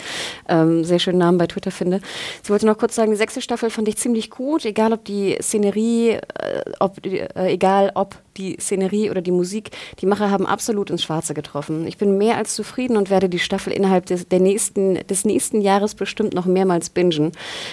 ähm, 0.48 0.84
sehr 0.84 0.98
schönen 0.98 1.18
Namen 1.18 1.38
bei 1.38 1.46
Twitter 1.46 1.70
finde. 1.70 2.00
Sie 2.42 2.50
wollte 2.50 2.66
noch 2.66 2.78
kurz 2.78 2.94
sagen, 2.94 3.10
die 3.10 3.16
sechste 3.16 3.42
Staffel 3.42 3.68
fand 3.70 3.88
ich 3.88 3.96
ziemlich 3.98 4.30
gut, 4.30 4.64
egal 4.64 4.92
ob 4.92 5.04
die 5.04 5.36
Szenerie, 5.50 6.10
äh, 6.10 6.20
ob, 6.78 7.04
äh, 7.04 7.28
egal 7.52 7.90
ob 7.94 8.16
die 8.36 8.56
Szenerie 8.60 9.10
oder 9.10 9.20
die 9.20 9.32
Musik, 9.32 9.70
die 10.00 10.06
Macher 10.06 10.30
haben 10.30 10.46
absolut 10.46 10.90
ins 10.90 11.02
Schwarze 11.02 11.34
getroffen. 11.34 11.86
Ich 11.88 11.98
bin 11.98 12.16
mehr 12.16 12.36
als 12.36 12.54
zufrieden 12.54 12.96
und 12.96 13.10
werde 13.10 13.28
die 13.28 13.40
Staffel 13.40 13.72
innerhalb 13.72 14.06
des, 14.06 14.28
der 14.28 14.38
nächsten, 14.38 14.94
des 15.08 15.24
nächsten 15.24 15.60
Jahres 15.60 15.94
bestimmt 15.96 16.34
noch 16.34 16.46
mehrmals 16.46 16.88
bingen. 16.90 17.32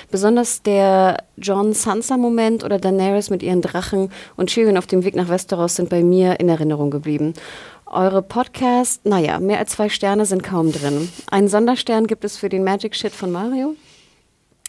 Besonders 0.09 0.63
der 0.63 1.17
John 1.37 1.73
Sansa-Moment 1.73 2.63
oder 2.63 2.79
Daenerys 2.79 3.29
mit 3.29 3.43
ihren 3.43 3.61
Drachen 3.61 4.11
und 4.35 4.49
Tyrion 4.49 4.77
auf 4.77 4.87
dem 4.87 5.03
Weg 5.03 5.15
nach 5.15 5.29
Westeros 5.29 5.75
sind 5.75 5.89
bei 5.89 6.03
mir 6.03 6.39
in 6.39 6.49
Erinnerung 6.49 6.89
geblieben. 6.89 7.33
Eure 7.85 8.21
Podcast, 8.21 9.05
naja, 9.05 9.39
mehr 9.39 9.59
als 9.59 9.71
zwei 9.71 9.87
Sterne 9.87 10.25
sind 10.25 10.43
kaum 10.43 10.71
drin. 10.71 11.09
Einen 11.29 11.47
Sonderstern 11.47 12.07
gibt 12.07 12.25
es 12.25 12.37
für 12.37 12.49
den 12.49 12.63
Magic 12.63 12.95
Shit 12.95 13.13
von 13.13 13.31
Mario. 13.31 13.75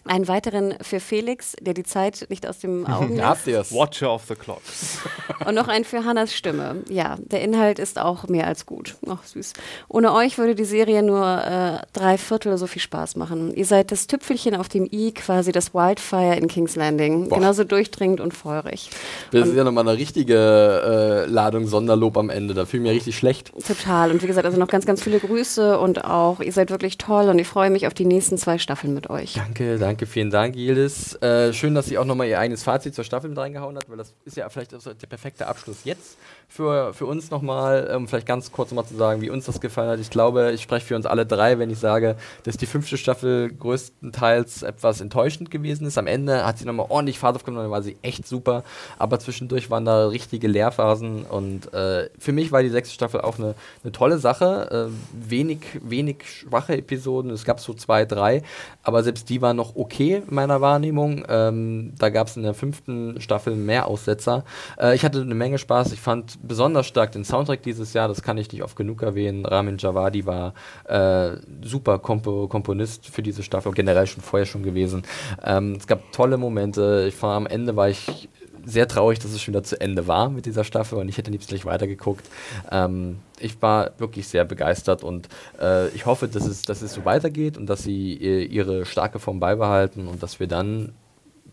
Einen 0.05 0.27
weiteren 0.27 0.75
für 0.81 1.01
Felix, 1.01 1.55
der 1.61 1.75
die 1.75 1.83
Zeit 1.83 2.27
nicht 2.31 2.47
aus 2.47 2.59
dem 2.59 2.87
Augen 2.91 3.17
lässt. 3.17 3.47
Habt? 3.47 3.73
Watcher 3.73 4.13
of 4.13 4.23
the 4.29 4.35
Clock. 4.35 4.63
Und 5.47 5.55
noch 5.55 5.69
einen 5.69 5.85
für 5.85 6.05
Hannas 6.05 6.35
Stimme. 6.35 6.83
Ja, 6.89 7.17
der 7.19 7.43
Inhalt 7.43 7.79
ist 7.79 7.99
auch 7.99 8.29
mehr 8.29 8.47
als 8.47 8.67
gut. 8.67 8.97
Ach, 9.09 9.23
süß. 9.25 9.53
Ohne 9.89 10.13
euch 10.15 10.39
würde 10.39 10.55
die 10.55 10.65
Serie 10.65 11.03
nur 11.03 11.25
äh, 11.25 11.87
drei 11.93 12.19
Viertel 12.19 12.57
so 12.59 12.67
viel 12.67 12.83
Spaß 12.83 13.17
machen. 13.17 13.55
Ihr 13.55 13.67
seid 13.67 13.93
das 13.93 14.07
Tüpfelchen 14.07 14.55
auf 14.55 14.69
dem 14.69 14.89
i, 14.91 15.13
quasi 15.13 15.53
das 15.53 15.75
Wildfire 15.75 16.37
in 16.37 16.49
King's 16.49 16.77
Landing. 16.77 17.29
Boah. 17.29 17.37
Genauso 17.37 17.65
durchdringend 17.65 18.21
und 18.21 18.35
feurig. 18.35 18.91
Das 19.33 19.49
ist 19.49 19.57
ja 19.57 19.65
nochmal 19.65 19.89
eine 19.89 19.99
richtige 19.99 21.27
äh, 21.27 21.31
Ladung 21.31 21.67
Sonderlob 21.67 22.17
am 22.17 22.31
Ende. 22.31 22.55
Da 22.55 22.67
fühle 22.67 22.83
ich 22.85 22.89
mir 22.89 22.95
richtig 22.95 23.17
schlecht. 23.17 23.53
Total. 23.67 24.11
Und 24.11 24.23
wie 24.23 24.27
gesagt, 24.27 24.47
also 24.47 24.59
noch 24.59 24.69
ganz, 24.69 24.87
ganz 24.87 25.03
viele 25.03 25.19
Grüße 25.19 25.79
und 25.79 26.05
auch, 26.05 26.41
ihr 26.41 26.53
seid 26.53 26.71
wirklich 26.71 26.99
toll 26.99 27.29
und 27.29 27.39
ich 27.39 27.47
freue 27.47 27.71
mich 27.71 27.87
auf 27.87 27.95
die 27.95 28.05
nächsten 28.05 28.39
zwei 28.39 28.59
Staffeln 28.59 28.95
mit 28.95 29.11
euch. 29.11 29.35
Danke, 29.35 29.79
danke, 29.79 29.88
vielen 30.07 30.31
Dank, 30.31 30.57
Yildiz. 30.57 31.15
Äh, 31.23 31.53
schön, 31.53 31.75
dass 31.75 31.87
sie 31.87 31.99
auch 31.99 32.05
nochmal 32.05 32.27
ihr 32.27 32.39
eigenes 32.39 32.63
Fazit 32.63 32.95
zur 32.95 33.05
Staffel 33.05 33.31
mit 33.31 33.39
reingehauen 33.39 33.77
hat, 33.77 33.89
weil 33.89 33.97
das 33.97 34.15
ist 34.25 34.37
ja 34.37 34.49
vielleicht 34.49 34.73
der 34.73 35.07
perfekte 35.07 35.47
Abschluss 35.47 35.85
jetzt 35.85 36.19
für, 36.51 36.95
für 36.95 37.05
uns 37.05 37.31
nochmal, 37.31 37.95
um 37.95 38.09
vielleicht 38.09 38.27
ganz 38.27 38.51
kurz 38.51 38.71
nochmal 38.71 38.87
zu 38.87 38.97
sagen, 38.97 39.21
wie 39.21 39.29
uns 39.29 39.45
das 39.45 39.61
gefallen 39.61 39.91
hat. 39.91 40.01
Ich 40.01 40.09
glaube, 40.09 40.53
ich 40.53 40.63
spreche 40.63 40.87
für 40.87 40.97
uns 40.97 41.05
alle 41.05 41.27
drei, 41.27 41.59
wenn 41.59 41.69
ich 41.69 41.79
sage, 41.79 42.17
dass 42.45 42.57
die 42.57 42.65
fünfte 42.65 42.97
Staffel 42.97 43.53
größtenteils 43.53 44.63
etwas 44.63 45.03
enttäuschend 45.03 45.51
gewesen 45.51 45.87
ist. 45.87 45.99
Am 45.99 46.07
Ende 46.07 46.47
hat 46.47 46.59
sie 46.59 46.65
nochmal 46.65 46.87
ordentlich 46.89 47.19
Fahrt 47.19 47.37
aufgenommen, 47.37 47.65
dann 47.65 47.71
war 47.71 47.83
sie 47.83 47.99
echt 48.01 48.27
super, 48.27 48.65
aber 48.99 49.21
zwischendurch 49.21 49.71
waren 49.71 49.85
da 49.85 50.09
richtige 50.09 50.49
Leerphasen 50.49 51.25
und 51.25 51.73
äh, 51.75 52.09
für 52.19 52.33
mich 52.33 52.51
war 52.51 52.63
die 52.63 52.71
sechste 52.71 52.95
Staffel 52.95 53.21
auch 53.21 53.39
eine, 53.39 53.55
eine 53.85 53.93
tolle 53.93 54.19
Sache. 54.19 54.91
Äh, 54.91 55.31
wenig, 55.31 55.61
wenig 55.83 56.25
schwache 56.25 56.79
Episoden, 56.79 57.31
es 57.31 57.45
gab 57.45 57.61
so 57.61 57.75
zwei, 57.75 58.07
drei, 58.07 58.43
aber 58.83 59.03
selbst 59.03 59.29
die 59.29 59.43
waren 59.43 59.57
noch 59.57 59.77
okay 59.77 60.23
in 60.27 60.35
meiner 60.35 60.63
Wahrnehmung. 60.63 61.27
Ähm, 61.29 61.93
da 61.99 62.09
gab 62.09 62.29
es 62.29 62.37
in 62.39 62.43
der 62.43 62.55
fünften 62.55 63.21
Staffel 63.21 63.55
mehr 63.55 63.87
Aussetzer. 63.87 64.45
Äh, 64.79 64.95
ich 64.95 65.05
hatte 65.05 65.21
eine 65.21 65.35
Menge 65.35 65.59
Spaß. 65.59 65.93
Ich 65.93 66.01
fand 66.01 66.38
besonders 66.43 66.87
stark 66.87 67.13
den 67.13 67.25
Soundtrack 67.25 67.63
dieses 67.63 67.93
Jahr, 67.93 68.09
das 68.09 68.23
kann 68.23 68.39
ich 68.39 68.51
nicht 68.53 68.63
oft 68.63 68.77
genug 68.77 69.03
erwähnen. 69.03 69.45
Ramin 69.45 69.79
Javadi 69.79 70.27
war 70.27 70.55
äh, 70.85 71.37
super 71.63 71.99
Kompo 71.99 72.49
Komponist 72.49 73.07
für 73.07 73.23
diese 73.23 73.43
Staffel, 73.43 73.73
generell 73.73 74.07
schon 74.07 74.23
vorher 74.23 74.47
schon 74.47 74.63
gewesen. 74.63 75.03
Ähm, 75.45 75.75
es 75.79 75.87
gab 75.87 76.13
tolle 76.13 76.37
Momente. 76.37 77.07
Ich 77.09 77.21
war 77.23 77.37
am 77.37 77.47
Ende 77.47 77.77
war 77.77 77.89
ich 77.89 78.29
sehr 78.65 78.87
traurig, 78.87 79.19
dass 79.19 79.33
es 79.33 79.41
schon 79.41 79.55
wieder 79.55 79.63
zu 79.63 79.81
Ende 79.81 80.07
war 80.07 80.29
mit 80.29 80.45
dieser 80.45 80.65
Staffel 80.65 80.99
und 80.99 81.09
ich 81.09 81.17
hätte 81.17 81.31
liebst 81.31 81.49
gleich 81.49 81.65
weitergeguckt. 81.65 82.29
Ähm, 82.71 83.19
ich 83.39 83.61
war 83.63 83.93
wirklich 83.99 84.29
sehr 84.29 84.45
begeistert 84.45 85.03
und 85.03 85.29
äh, 85.61 85.89
ich 85.89 86.07
hoffe, 86.07 86.29
dass 86.29 86.47
es, 86.47 86.63
dass 86.63 86.83
es 86.83 86.93
so 86.93 87.05
weitergeht 87.05 87.57
und 87.57 87.67
dass 87.67 87.83
sie 87.83 88.15
ihr, 88.15 88.51
ihre 88.51 88.85
starke 88.85 89.19
Form 89.19 89.41
beibehalten 89.41 90.07
und 90.07 90.23
dass 90.23 90.39
wir 90.39 90.49
dann 90.49 90.93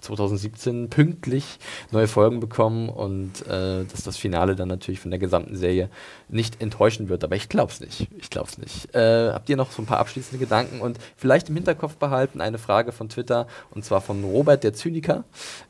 2017 0.06 0.90
pünktlich 0.90 1.60
neue 1.92 2.08
Folgen 2.08 2.40
bekommen 2.40 2.90
und 2.90 3.46
äh, 3.48 3.84
dass 3.86 4.04
das 4.04 4.18
Finale 4.18 4.56
dann 4.56 4.68
natürlich 4.68 5.00
von 5.00 5.12
der 5.12 5.20
gesamten 5.20 5.56
Serie 5.56 5.90
nicht 6.30 6.62
enttäuschen 6.62 7.10
wird. 7.10 7.24
Aber 7.24 7.36
ich 7.36 7.50
glaube 7.50 7.72
es 7.72 7.80
nicht. 7.80 8.08
Ich 8.18 8.30
glaube 8.30 8.48
es 8.50 8.58
nicht. 8.58 8.96
Äh, 8.96 9.32
habt 9.32 9.50
ihr 9.50 9.58
noch 9.58 9.72
so 9.72 9.82
ein 9.82 9.86
paar 9.86 10.00
abschließende 10.00 10.44
Gedanken 10.44 10.82
und 10.82 10.98
vielleicht 11.18 11.50
im 11.50 11.56
Hinterkopf 11.56 11.98
behalten 11.98 12.42
eine 12.42 12.58
Frage 12.58 12.92
von 12.92 13.10
Twitter 13.10 13.48
und 13.72 13.84
zwar 13.84 14.02
von 14.02 14.24
Robert 14.24 14.64
der 14.64 14.74
Zyniker, 14.74 15.24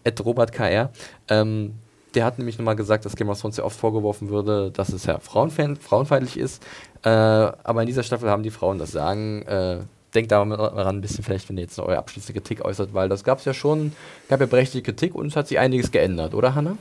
at 0.03 0.23
robertkr. 0.23 0.89
Ähm, 1.27 1.73
der 2.15 2.25
hat 2.25 2.37
nämlich 2.37 2.57
nochmal 2.57 2.75
gesagt, 2.75 3.05
dass 3.05 3.15
Game 3.15 3.29
of 3.29 3.39
Thrones 3.39 3.57
ja 3.57 3.63
oft 3.63 3.77
vorgeworfen 3.77 4.29
würde, 4.29 4.71
dass 4.71 4.89
es 4.89 5.05
ja 5.05 5.19
frauenfeindlich, 5.19 6.37
ist. 6.37 6.63
Äh, 7.03 7.09
aber 7.09 7.81
in 7.81 7.87
dieser 7.87 8.03
Staffel 8.03 8.29
haben 8.29 8.43
die 8.43 8.51
Frauen 8.51 8.79
das 8.79 8.91
Sagen. 8.91 9.41
Äh, 9.43 9.79
denkt 10.15 10.31
daran 10.31 10.53
ein 10.53 11.01
bisschen 11.01 11.23
vielleicht, 11.23 11.49
wenn 11.49 11.57
ihr 11.57 11.63
jetzt 11.63 11.79
eure 11.79 11.97
abschließende 11.97 12.39
Kritik 12.39 12.63
äußert, 12.63 12.93
weil 12.93 13.09
das 13.09 13.23
gab 13.23 13.39
es 13.39 13.45
ja 13.45 13.53
schon, 13.53 13.91
gab 14.29 14.39
ja 14.39 14.45
berechtigte 14.45 14.91
Kritik 14.91 15.15
und 15.15 15.27
es 15.27 15.35
hat 15.35 15.47
sich 15.47 15.59
einiges 15.59 15.91
geändert, 15.91 16.33
oder 16.33 16.55
Hanna? 16.55 16.77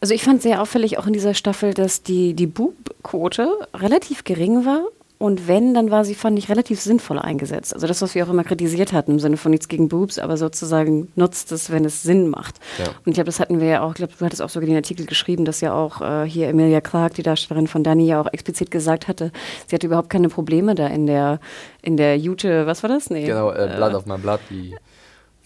Also 0.00 0.14
ich 0.14 0.22
fand 0.22 0.40
sehr 0.40 0.62
auffällig 0.62 0.98
auch 0.98 1.06
in 1.06 1.12
dieser 1.12 1.34
Staffel, 1.34 1.74
dass 1.74 2.02
die, 2.02 2.34
die 2.34 2.46
Boob-Quote 2.46 3.68
relativ 3.74 4.24
gering 4.24 4.64
war. 4.64 4.84
Und 5.20 5.48
wenn, 5.48 5.74
dann 5.74 5.90
war 5.90 6.06
sie, 6.06 6.14
fand 6.14 6.38
ich, 6.38 6.48
relativ 6.48 6.80
sinnvoll 6.80 7.18
eingesetzt. 7.18 7.74
Also 7.74 7.86
das, 7.86 8.00
was 8.00 8.14
wir 8.14 8.24
auch 8.24 8.30
immer 8.30 8.42
kritisiert 8.42 8.94
hatten, 8.94 9.10
im 9.10 9.18
Sinne 9.20 9.36
von 9.36 9.50
nichts 9.50 9.68
gegen 9.68 9.90
Boobs, 9.90 10.18
aber 10.18 10.38
sozusagen 10.38 11.12
nutzt 11.14 11.52
es, 11.52 11.70
wenn 11.70 11.84
es 11.84 12.02
Sinn 12.02 12.30
macht. 12.30 12.54
Ja. 12.78 12.86
Und 12.86 13.08
ich 13.08 13.14
glaube, 13.14 13.26
das 13.26 13.38
hatten 13.38 13.60
wir 13.60 13.66
ja 13.66 13.82
auch, 13.82 13.90
ich 13.90 13.96
glaube, 13.96 14.14
du 14.18 14.24
hattest 14.24 14.40
auch 14.40 14.48
sogar 14.48 14.66
den 14.66 14.76
Artikel 14.76 15.04
geschrieben, 15.04 15.44
dass 15.44 15.60
ja 15.60 15.74
auch 15.74 16.00
äh, 16.00 16.24
hier 16.24 16.48
Emilia 16.48 16.80
Clarke, 16.80 17.16
die 17.16 17.22
Darstellerin 17.22 17.66
von 17.66 17.84
Dani, 17.84 18.06
ja 18.06 18.18
auch 18.18 18.32
explizit 18.32 18.70
gesagt 18.70 19.08
hatte, 19.08 19.30
sie 19.66 19.74
hatte 19.74 19.88
überhaupt 19.88 20.08
keine 20.08 20.30
Probleme 20.30 20.74
da 20.74 20.86
in 20.86 21.06
der, 21.06 21.38
in 21.82 21.98
der 21.98 22.16
Jute, 22.16 22.66
was 22.66 22.82
war 22.82 22.88
das? 22.88 23.10
Nee. 23.10 23.26
Genau, 23.26 23.52
äh, 23.52 23.74
Blood 23.76 23.92
of 23.92 24.06
My 24.06 24.16
Blood, 24.16 24.40
die 24.48 24.74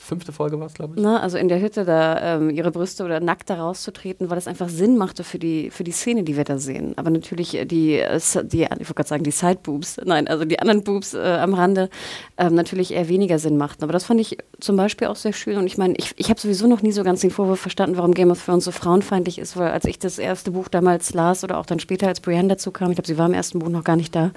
fünfte 0.05 0.33
Folge 0.33 0.59
war 0.61 0.67
es, 0.67 0.75
glaube 0.75 0.95
ich. 0.97 1.03
Na, 1.03 1.21
also 1.21 1.39
in 1.39 1.49
der 1.49 1.61
Hütte 1.61 1.85
da 1.85 2.37
ähm, 2.37 2.51
ihre 2.51 2.71
Brüste 2.71 3.05
oder 3.05 3.21
nackt 3.21 3.51
da 3.51 3.57
rauszutreten, 3.57 4.31
weil 4.31 4.37
das 4.37 4.47
einfach 4.47 4.69
Sinn 4.69 4.97
machte 4.97 5.25
für 5.25 5.39
die, 5.39 5.71
für 5.71 5.85
die 5.85 5.93
Szene, 5.93 6.23
die 6.23 6.37
wir 6.37 6.45
da 6.45 6.59
sehen. 6.59 6.95
Aber 6.97 7.11
natürlich 7.11 7.55
äh, 7.55 7.65
die, 7.65 7.99
äh, 7.99 8.21
die 8.45 8.63
ich 8.63 8.71
wollte 8.71 8.95
gerade 8.95 9.09
sagen, 9.09 9.25
die 9.25 9.31
Side-Boobs, 9.31 10.01
nein, 10.05 10.29
also 10.29 10.45
die 10.45 10.59
anderen 10.59 10.85
Boobs 10.85 11.15
äh, 11.15 11.19
am 11.19 11.55
Rande 11.55 11.89
ähm, 12.37 12.55
natürlich 12.55 12.93
eher 12.93 13.09
weniger 13.09 13.39
Sinn 13.39 13.57
machten. 13.57 13.83
Aber 13.85 13.93
das 13.93 14.05
fand 14.05 14.21
ich 14.21 14.39
zum 14.61 14.77
Beispiel 14.77 15.09
auch 15.09 15.17
sehr 15.17 15.33
schön. 15.33 15.57
Und 15.57 15.67
ich 15.67 15.79
meine, 15.79 15.95
ich, 15.97 16.13
ich 16.17 16.31
habe 16.31 16.41
sowieso 16.41 16.67
noch 16.67 16.83
nie 16.83 16.93
so 16.93 17.03
ganz 17.03 17.21
den 17.21 17.31
Vorwurf 17.31 17.61
verstanden, 17.61 17.97
warum 17.97 18.13
Game 18.13 18.31
of 18.31 18.45
Thrones 18.45 18.65
so 18.65 18.71
frauenfeindlich 18.71 19.39
ist, 19.39 19.57
weil 19.57 19.71
als 19.71 19.85
ich 19.85 19.99
das 19.99 20.19
erste 20.19 20.51
Buch 20.51 20.69
damals 20.69 21.15
las 21.15 21.45
oder 21.45 21.59
auch 21.59 21.67
dann 21.67 21.81
später, 21.81 22.09
als 22.09 22.21
Brienne 22.21 22.49
dazu 22.49 22.71
kam, 22.71 22.91
ich 22.91 22.97
glaube, 22.97 23.07
sie 23.07 23.19
war 23.19 23.27
im 23.27 23.35
ersten 23.35 23.59
Buch 23.59 23.69
noch 23.69 23.85
gar 23.85 23.97
nicht 23.97 24.15
da, 24.15 24.33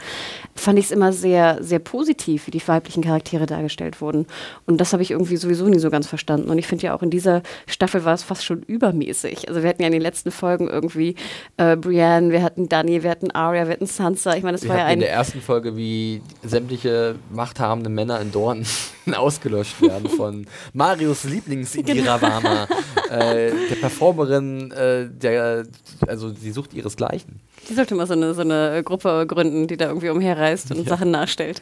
fand 0.56 0.80
ich 0.80 0.86
es 0.86 0.92
immer 0.92 1.14
sehr, 1.14 1.64
sehr 1.64 1.80
positiv, 1.80 2.48
wie 2.48 2.52
die 2.52 2.68
weiblichen 2.68 3.04
Charaktere 3.04 3.46
dargestellt 3.46 4.02
wurden. 4.02 4.28
Und 4.66 4.80
das 4.80 4.94
habe 4.94 5.04
ich 5.04 5.12
irgendwie 5.12 5.38
sowieso 5.38 5.57
nie 5.66 5.80
so 5.80 5.90
ganz 5.90 6.08
verstanden. 6.08 6.50
Und 6.50 6.58
ich 6.58 6.68
finde 6.68 6.86
ja 6.86 6.96
auch 6.96 7.02
in 7.02 7.10
dieser 7.10 7.42
Staffel 7.66 8.06
war 8.06 8.14
es 8.14 8.24
fast 8.24 8.46
schon 8.46 8.62
übermäßig. 8.64 9.50
Also 9.50 9.64
wir 9.64 9.70
hatten 9.70 9.82
ja 9.82 9.88
in 9.88 9.94
den 9.94 10.02
letzten 10.02 10.32
Folgen 10.32 10.68
irgendwie 10.68 11.16
äh, 11.58 11.76
Brienne, 11.76 12.32
wir 12.32 12.44
hatten 12.44 12.70
Dani, 12.70 13.04
wir 13.04 13.10
hatten 13.10 13.32
Arya, 13.32 13.66
wir 13.66 13.74
hatten 13.74 13.86
Sansa. 13.86 14.36
Ich 14.36 14.44
meine, 14.44 14.54
das 14.54 14.64
Wir 14.64 14.70
war 14.70 14.78
ja 14.78 14.84
hatten 14.84 14.94
in 14.94 15.00
ein 15.00 15.02
der 15.02 15.12
ersten 15.12 15.42
Folge, 15.42 15.76
wie 15.76 16.22
sämtliche 16.44 17.16
machthabende 17.32 17.90
Männer 17.90 18.20
in 18.22 18.32
Dorn 18.32 18.66
ausgelöscht 19.16 19.82
werden 19.82 20.10
von 20.10 20.46
Marius 20.74 21.24
Lieblings-Indiravama, 21.24 22.68
äh, 23.10 23.52
der 23.70 23.76
Performerin, 23.80 24.72
äh, 24.72 25.10
der, 25.10 25.66
also 26.08 26.30
sie 26.30 26.52
sucht 26.52 26.74
ihresgleichen. 26.74 27.42
Die 27.70 27.74
sollte 27.74 27.96
mal 27.96 28.08
so 28.08 28.14
eine, 28.14 28.34
so 28.34 28.42
eine 28.42 28.82
Gruppe 28.84 29.26
gründen, 29.28 29.68
die 29.68 29.78
da 29.78 29.88
irgendwie 29.88 30.10
umherreist 30.10 30.72
und 30.72 30.88
Sachen 30.88 31.12
nachstellt. 31.12 31.62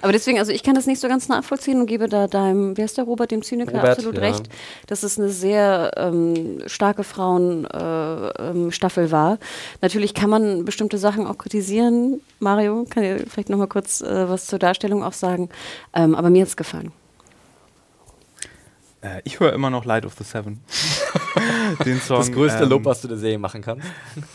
Aber 0.00 0.12
deswegen, 0.12 0.38
also 0.38 0.52
ich 0.52 0.62
kann 0.62 0.74
das 0.74 0.86
nicht 0.86 1.00
so 1.00 1.08
ganz 1.08 1.28
nachvollziehen 1.28 1.80
und 1.80 1.86
gebe 1.86 2.08
da 2.08 2.26
deinem, 2.26 2.76
wer 2.76 2.84
ist 2.84 2.96
der 2.96 3.04
Robert, 3.04 3.30
dem 3.30 3.42
Zyniker, 3.42 3.72
Robert, 3.72 3.90
absolut 3.90 4.16
ja. 4.16 4.22
recht, 4.22 4.48
dass 4.86 5.02
es 5.02 5.18
eine 5.18 5.28
sehr 5.28 5.90
ähm, 5.96 6.62
starke 6.66 7.04
Frauenstaffel 7.04 9.02
äh, 9.04 9.06
ähm, 9.06 9.12
war. 9.12 9.38
Natürlich 9.82 10.14
kann 10.14 10.30
man 10.30 10.64
bestimmte 10.64 10.98
Sachen 10.98 11.26
auch 11.26 11.38
kritisieren. 11.38 12.20
Mario, 12.38 12.86
kann 12.88 13.02
dir 13.02 13.24
vielleicht 13.28 13.50
nochmal 13.50 13.68
kurz 13.68 14.00
äh, 14.00 14.28
was 14.28 14.46
zur 14.46 14.58
Darstellung 14.58 15.02
auch 15.04 15.12
sagen. 15.12 15.48
Ähm, 15.92 16.14
aber 16.14 16.30
mir 16.30 16.42
hat 16.42 16.48
es 16.48 16.56
gefallen. 16.56 16.92
Äh, 19.04 19.20
ich 19.24 19.38
höre 19.38 19.52
immer 19.52 19.70
noch 19.70 19.84
Light 19.84 20.06
of 20.06 20.14
the 20.14 20.24
Seven. 20.24 20.60
Den 21.84 22.00
Song. 22.00 22.18
Das 22.18 22.32
größte 22.32 22.64
ähm, 22.64 22.70
Lob, 22.70 22.84
was 22.84 23.02
du 23.02 23.08
der 23.08 23.18
Serie 23.18 23.38
machen 23.38 23.60
kannst. 23.60 23.86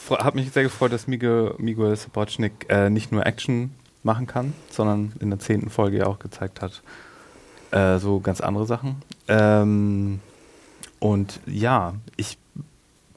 Habe 0.10 0.38
mich 0.38 0.52
sehr 0.52 0.64
gefreut, 0.64 0.94
dass 0.94 1.08
Miguel, 1.08 1.56
Miguel 1.58 1.96
Sapochnik 1.96 2.68
äh, 2.70 2.90
nicht 2.90 3.12
nur 3.12 3.26
Action 3.26 3.72
machen 4.04 4.28
kann, 4.28 4.54
sondern 4.70 5.14
in 5.20 5.30
der 5.30 5.40
zehnten 5.40 5.70
Folge 5.70 5.98
ja 5.98 6.06
auch 6.06 6.20
gezeigt 6.20 6.62
hat, 6.62 6.84
äh, 7.72 7.98
so 7.98 8.20
ganz 8.20 8.42
andere 8.42 8.66
Sachen. 8.66 8.98
Ähm, 9.28 10.20
und 11.00 11.40
ja, 11.46 11.96
ich 12.16 12.38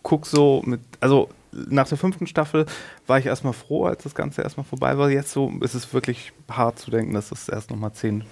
gucke 0.02 0.26
so 0.26 0.62
mit, 0.64 0.80
also 1.00 1.28
nach 1.52 1.86
der 1.86 1.98
fünften 1.98 2.26
Staffel 2.26 2.66
war 3.06 3.18
ich 3.18 3.26
erstmal 3.26 3.52
froh, 3.52 3.84
als 3.84 4.02
das 4.02 4.14
Ganze 4.14 4.42
erstmal 4.42 4.64
vorbei 4.64 4.96
war. 4.96 5.10
Jetzt 5.10 5.32
so 5.32 5.52
ist 5.60 5.74
es 5.74 5.92
wirklich 5.92 6.32
hart 6.50 6.78
zu 6.78 6.90
denken, 6.90 7.12
dass 7.12 7.30
es 7.30 7.48
erst 7.48 7.70
nochmal 7.70 7.92
zehn 7.92 8.24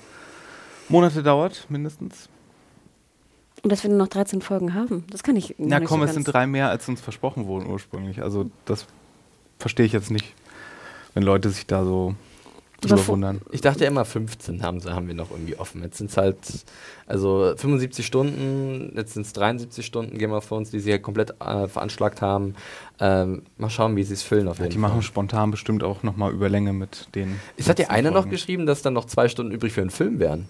Monate 0.89 1.23
dauert, 1.23 1.67
mindestens. 1.69 2.29
Und 3.63 3.71
dass 3.71 3.83
wir 3.83 3.91
nur 3.91 3.99
noch 3.99 4.09
13 4.09 4.41
Folgen 4.41 4.75
haben, 4.75 5.05
das 5.11 5.23
kann 5.23 5.37
ich 5.37 5.55
Na 5.59 5.79
nicht 5.81 5.89
komm, 5.89 6.01
so 6.01 6.07
es 6.07 6.15
sind 6.15 6.25
drei 6.25 6.47
mehr, 6.47 6.71
als 6.71 6.89
uns 6.89 7.01
versprochen 7.01 7.47
wurden 7.47 7.67
ursprünglich. 7.71 8.23
Also 8.23 8.51
das 8.65 8.87
verstehe 9.59 9.85
ich 9.87 9.93
jetzt 9.93 10.11
nicht, 10.11 10.35
wenn 11.15 11.23
Leute 11.23 11.51
sich 11.51 11.67
da 11.67 11.85
so 11.85 12.15
drüber 12.81 13.07
wundern. 13.09 13.43
Ich 13.53 13.61
dachte 13.61 13.85
immer 13.85 14.07
15 14.07 14.63
haben, 14.63 14.81
sie- 14.81 14.91
haben 14.95 15.07
wir 15.07 15.13
noch 15.15 15.31
irgendwie 15.31 15.57
offen. 15.57 15.83
Jetzt 15.83 15.99
sind 15.99 16.09
es 16.11 16.17
halt, 16.17 16.39
also 17.07 17.53
75 17.55 18.07
Stunden, 18.07 18.93
jetzt 18.97 19.13
sind 19.13 19.27
es 19.27 19.35
73 19.35 19.85
Stunden 19.85 20.17
Game 20.17 20.33
of 20.33 20.49
Thrones, 20.49 20.71
die 20.71 20.81
sie 20.81 20.89
ja 20.89 20.97
komplett 20.97 21.33
äh, 21.43 21.69
veranschlagt 21.69 22.23
haben. 22.23 22.55
Ähm, 22.99 23.43
mal 23.59 23.69
schauen, 23.69 23.97
wie 23.97 24.03
sie 24.05 24.15
es 24.15 24.23
füllen 24.23 24.49
auf 24.49 24.57
Ja, 24.57 24.65
jeden 24.65 24.73
die 24.77 24.81
Fall. 24.81 24.89
machen 24.89 25.03
spontan 25.03 25.51
bestimmt 25.51 25.83
auch 25.83 26.03
nochmal 26.03 26.33
Überlänge 26.33 26.73
mit 26.73 27.09
den. 27.15 27.39
Es 27.59 27.69
hat 27.69 27.79
ja 27.79 27.89
einer 27.91 28.11
noch 28.11 28.31
geschrieben, 28.31 28.65
dass 28.65 28.81
dann 28.81 28.95
noch 28.95 29.05
zwei 29.05 29.29
Stunden 29.29 29.53
übrig 29.53 29.75
für 29.75 29.83
einen 29.83 29.91
Film 29.91 30.19
wären. 30.19 30.49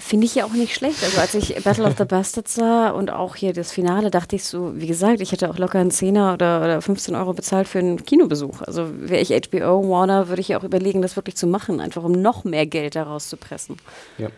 Finde 0.00 0.26
ich 0.26 0.34
ja 0.34 0.46
auch 0.46 0.52
nicht 0.52 0.74
schlecht. 0.74 1.04
Also 1.04 1.20
als 1.20 1.34
ich 1.34 1.62
Battle 1.62 1.84
of 1.84 1.94
the 1.98 2.04
Bastards 2.04 2.54
sah 2.54 2.88
und 2.90 3.10
auch 3.10 3.36
hier 3.36 3.52
das 3.52 3.70
Finale, 3.70 4.10
dachte 4.10 4.34
ich 4.34 4.44
so, 4.44 4.72
wie 4.74 4.86
gesagt, 4.86 5.20
ich 5.20 5.30
hätte 5.30 5.50
auch 5.50 5.58
locker 5.58 5.78
einen 5.78 5.90
Zehner 5.90 6.32
oder, 6.32 6.62
oder 6.62 6.80
15 6.80 7.14
Euro 7.14 7.34
bezahlt 7.34 7.68
für 7.68 7.80
einen 7.80 8.04
Kinobesuch. 8.04 8.62
Also 8.62 8.88
wäre 8.92 9.20
ich 9.20 9.28
HBO, 9.30 9.88
Warner, 9.88 10.28
würde 10.28 10.40
ich 10.40 10.48
ja 10.48 10.58
auch 10.58 10.64
überlegen, 10.64 11.02
das 11.02 11.16
wirklich 11.16 11.36
zu 11.36 11.46
machen, 11.46 11.80
einfach 11.80 12.02
um 12.02 12.12
noch 12.12 12.44
mehr 12.44 12.66
Geld 12.66 12.96
daraus 12.96 13.28
zu 13.28 13.36
pressen. 13.36 13.76
Ja. 14.16 14.30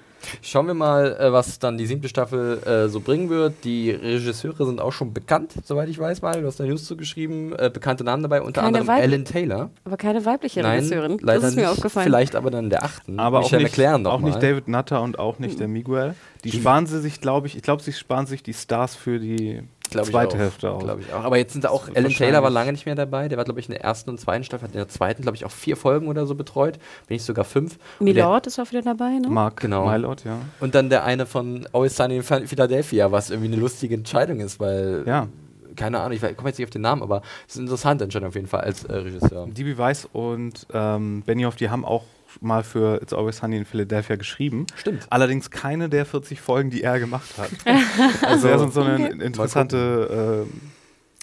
Schauen 0.43 0.66
wir 0.66 0.75
mal, 0.75 1.16
äh, 1.18 1.33
was 1.33 1.59
dann 1.59 1.79
die 1.79 1.87
siebte 1.87 2.09
Staffel 2.09 2.59
äh, 2.64 2.89
so 2.89 3.01
bringen 3.01 3.29
wird. 3.29 3.55
Die 3.64 3.91
Regisseure 3.91 4.66
sind 4.66 4.81
auch 4.81 4.93
schon 4.93 5.12
bekannt, 5.12 5.53
soweit 5.64 5.89
ich 5.89 5.99
weiß 5.99 6.23
mal. 6.23 6.41
Du 6.41 6.47
hast 6.47 6.61
da 6.61 6.64
News 6.64 6.85
zugeschrieben. 6.85 7.53
Äh, 7.59 7.70
bekannte 7.73 8.05
Namen 8.05 8.23
dabei, 8.23 8.43
unter 8.43 8.62
Keine 8.62 8.81
anderem 8.81 8.99
Ellen 9.01 9.25
Taylor. 9.25 9.70
Aber 9.85 9.97
keine 9.97 10.25
weibliche 10.25 10.61
Nein, 10.62 10.79
Regisseurin. 10.81 11.18
leider 11.20 11.41
das 11.41 11.51
ist 11.51 11.57
mir 11.57 11.62
nicht. 11.62 11.70
aufgefallen. 11.70 12.05
Vielleicht 12.07 12.37
aber 12.37 12.51
dann 12.51 12.70
der 12.70 12.85
achten. 12.85 13.18
Aber 13.18 13.41
auch 13.41 13.43
Michelle 13.45 13.64
nicht, 13.64 13.77
McLaren 13.77 14.03
noch 14.03 14.12
auch 14.12 14.20
mal. 14.20 14.29
nicht 14.29 14.43
David 14.43 14.68
Nutter 14.68 15.03
und 15.03 15.18
auch 15.18 15.39
nicht 15.39 15.59
der 15.61 15.68
Miguel. 15.68 16.14
Die 16.45 16.51
Die- 16.51 16.59
sparen 16.61 16.87
sie 16.87 17.01
sich, 17.01 17.20
glaube 17.20 17.47
ich, 17.47 17.57
ich 17.57 17.62
glaube, 17.62 17.83
sie 17.83 17.93
sparen 17.93 18.27
sich 18.27 18.43
die 18.43 18.55
Stars 18.55 18.95
für 18.97 19.18
die 19.18 19.62
Glaub 19.93 20.07
ich 20.07 20.11
zweite 20.12 20.36
auch. 20.36 20.40
Hälfte 20.40 20.70
aus. 20.70 20.82
Glaube 20.82 21.01
ich 21.03 21.12
auch. 21.12 21.24
Aber 21.24 21.36
jetzt 21.36 21.53
sind 21.53 21.64
da 21.64 21.70
auch, 21.70 21.88
ist 21.88 22.16
Taylor 22.18 22.43
war 22.43 22.51
lange 22.51 22.72
nicht 22.72 22.86
mehr 22.86 22.95
dabei. 22.95 23.28
Der 23.28 23.38
war, 23.38 23.45
glaube 23.45 23.61
ich, 23.61 23.68
in 23.68 23.72
der 23.74 23.82
ersten 23.82 24.11
und 24.11 24.18
zweiten 24.18 24.45
Staffel, 24.45 24.64
hat 24.68 24.74
in 24.74 24.78
der 24.78 24.88
zweiten, 24.88 25.22
glaube 25.22 25.36
ich, 25.36 25.45
auch 25.45 25.51
vier 25.51 25.76
Folgen 25.76 26.09
oder 26.09 26.26
so 26.26 26.34
betreut. 26.34 26.78
Wenn 27.07 27.14
nicht 27.16 27.24
sogar 27.24 27.45
fünf. 27.45 27.78
Milord 28.01 28.47
ist 28.47 28.59
auch 28.59 28.70
wieder 28.70 28.82
dabei, 28.82 29.18
ne? 29.18 29.28
Mark 29.28 29.61
Genau. 29.61 29.86
Mylord, 29.88 30.24
ja. 30.24 30.38
Und 30.61 30.74
dann 30.74 30.88
der 30.90 31.05
eine 31.05 31.26
von 31.26 31.66
Always 31.72 31.97
Sunny 31.97 32.16
in 32.16 32.22
Philadelphia, 32.22 33.12
was 33.12 33.30
irgendwie 33.30 33.53
eine 33.53 33.61
lustige 33.61 33.95
Entscheidung 33.95 34.40
ist, 34.40 34.59
weil, 34.61 35.05
Ja. 35.07 35.28
keine 35.76 36.01
Ahnung, 36.01 36.12
ich 36.12 36.20
komme 36.36 36.49
jetzt 36.51 36.59
nicht 36.59 36.66
auf 36.66 36.70
den 36.70 36.82
Namen, 36.82 37.03
aber 37.03 37.22
es 37.47 37.55
ist 37.55 37.59
eine 37.59 37.66
interessante 37.66 38.05
Entscheidung 38.05 38.28
auf 38.28 38.34
jeden 38.34 38.47
Fall 38.49 38.61
als 38.62 38.84
äh, 38.84 38.95
Regisseur. 38.95 39.47
DB 39.47 39.78
Weiss 39.78 40.09
und 40.12 40.66
ähm, 40.72 41.22
Benioff, 41.24 41.57
die 41.57 41.70
haben 41.70 41.84
auch 41.84 42.05
mal 42.41 42.62
für 42.64 43.01
It's 43.03 43.12
Always 43.12 43.37
Sunny 43.39 43.57
in 43.59 43.64
Philadelphia 43.64 44.16
geschrieben. 44.16 44.66
Stimmt. 44.76 45.07
Allerdings 45.11 45.51
keine 45.51 45.89
der 45.89 46.07
40 46.07 46.41
Folgen, 46.41 46.70
die 46.70 46.83
er 46.83 46.99
gemacht 46.99 47.30
hat. 47.39 47.51
also 48.22 48.49
wäre 48.49 48.59
sonst 48.59 48.74
so 48.74 48.83
eine 48.83 49.07
Okay. 49.07 49.24
interessante 49.24 50.47
äh, 50.48 50.52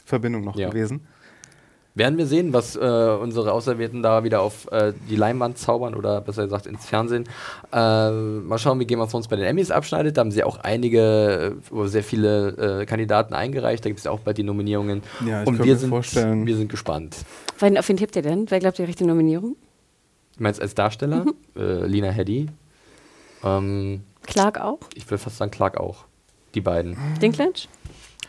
Verbindung 0.06 0.44
noch 0.44 0.56
Ja. 0.56 0.70
gewesen. 0.70 1.02
Werden 1.96 2.18
wir 2.18 2.28
sehen, 2.28 2.54
was 2.54 2.76
äh, 2.78 2.80
unsere 2.80 3.52
Auserwählten 3.52 4.02
da 4.04 4.24
wieder 4.24 4.42
auf 4.42 4.72
äh, 4.72 4.94
die 5.10 5.18
Leinwand 5.18 5.58
zaubern 5.58 5.96
oder 5.96 6.22
besser 6.22 6.44
gesagt 6.44 6.66
ins 6.66 6.86
Fernsehen. 6.86 7.26
Äh, 7.74 8.12
mal 8.12 8.58
schauen, 8.58 8.80
wie 8.80 8.86
Game 8.86 9.02
of 9.02 9.12
Thrones 9.12 9.28
bei 9.28 9.36
den 9.36 9.44
Emmys 9.46 9.70
abschneidet. 9.70 10.16
Da 10.16 10.22
haben 10.22 10.32
sie 10.32 10.44
auch 10.44 10.60
einige, 10.60 11.58
äh, 11.72 11.74
oder 11.74 11.90
sehr 11.90 12.04
viele 12.04 12.82
äh, 12.82 12.86
Kandidaten 12.86 13.34
eingereicht. 13.34 13.84
Da 13.84 13.90
gibt 13.90 13.98
es 14.00 14.06
ja 14.06 14.12
auch 14.12 14.20
bald 14.20 14.38
die 14.38 14.44
Nominierungen. 14.44 15.02
Ja, 15.28 15.42
ich 15.42 15.48
Und 15.48 15.58
wir 15.58 15.66
mir 15.66 15.76
sind, 15.78 15.90
vorstellen- 15.90 16.46
wir 16.46 16.56
sind 16.56 16.70
gespannt. 16.70 17.18
Wen, 17.60 17.78
auf 17.78 17.90
wen 17.90 17.98
tippt 17.98 18.16
ihr 18.16 18.22
denn? 18.22 18.46
Wer 18.50 18.60
glaubt, 18.60 18.80
ihr 18.80 18.86
die 18.88 19.04
Nominierung? 19.04 19.58
Du 20.40 20.44
meinst 20.44 20.62
als 20.62 20.74
Darsteller? 20.74 21.26
Äh, 21.58 21.86
Lina 21.86 22.12
Headey. 22.12 22.48
Ähm, 23.44 24.04
Clark 24.26 24.60
auch? 24.62 24.80
ich 24.96 25.10
will 25.12 25.18
fast 25.18 25.36
sagen 25.38 25.52
Clark 25.52 25.78
auch. 25.78 26.06
Die 26.56 26.62
beiden. 26.62 26.96
Dinklage? 27.22 27.68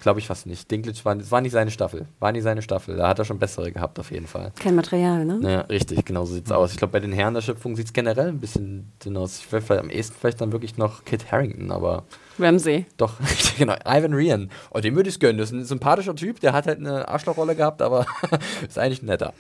Glaube 0.03 0.19
ich 0.19 0.27
fast 0.27 0.47
nicht. 0.47 0.69
Dinklage 0.69 0.99
war, 1.05 1.31
war 1.31 1.41
nicht 1.41 1.53
seine 1.53 1.71
Staffel. 1.71 2.07
War 2.19 2.33
nicht 2.33 2.43
seine 2.43 2.63
Staffel. 2.63 2.97
Da 2.97 3.07
hat 3.07 3.21
er 3.21 3.25
schon 3.25 3.39
bessere 3.39 3.71
gehabt, 3.71 4.01
auf 4.01 4.11
jeden 4.11 4.27
Fall. 4.27 4.51
Kein 4.59 4.75
Material, 4.75 5.25
ne? 5.25 5.39
Naja, 5.41 5.61
richtig, 5.63 6.05
genau 6.05 6.25
so 6.25 6.35
sieht's 6.35 6.51
aus. 6.51 6.73
Ich 6.73 6.79
glaube, 6.79 6.91
bei 6.95 7.01
den 7.01 7.13
Herren 7.13 7.35
der 7.35 7.43
Schöpfung 7.43 7.77
sieht 7.77 7.87
es 7.87 7.93
generell 7.93 8.29
ein 8.31 8.41
bisschen 8.41 8.91
dünn 9.05 9.17
aus. 9.17 9.39
Ich 9.39 9.47
vielleicht 9.47 9.71
am 9.71 9.89
ehesten 9.89 10.17
vielleicht 10.19 10.41
dann 10.41 10.51
wirklich 10.51 10.77
noch 10.79 11.05
Kit 11.05 11.31
Harrington, 11.31 11.71
aber 11.71 12.03
Ramsey. 12.41 12.87
doch, 12.97 13.15
genau, 13.59 13.75
Ivan 13.87 14.15
Rian. 14.15 14.51
Oh, 14.73 14.81
dem 14.81 14.97
würde 14.97 15.11
ich 15.11 15.21
gönnen. 15.21 15.39
Das 15.39 15.51
ist 15.51 15.57
ein 15.57 15.65
sympathischer 15.65 16.17
Typ, 16.17 16.41
der 16.41 16.55
hat 16.55 16.67
halt 16.67 16.81
eine 16.81 17.07
Arschlochrolle 17.07 17.55
gehabt, 17.55 17.83
aber 17.83 18.05
ist 18.67 18.81
eigentlich 18.81 19.03
netter. 19.03 19.33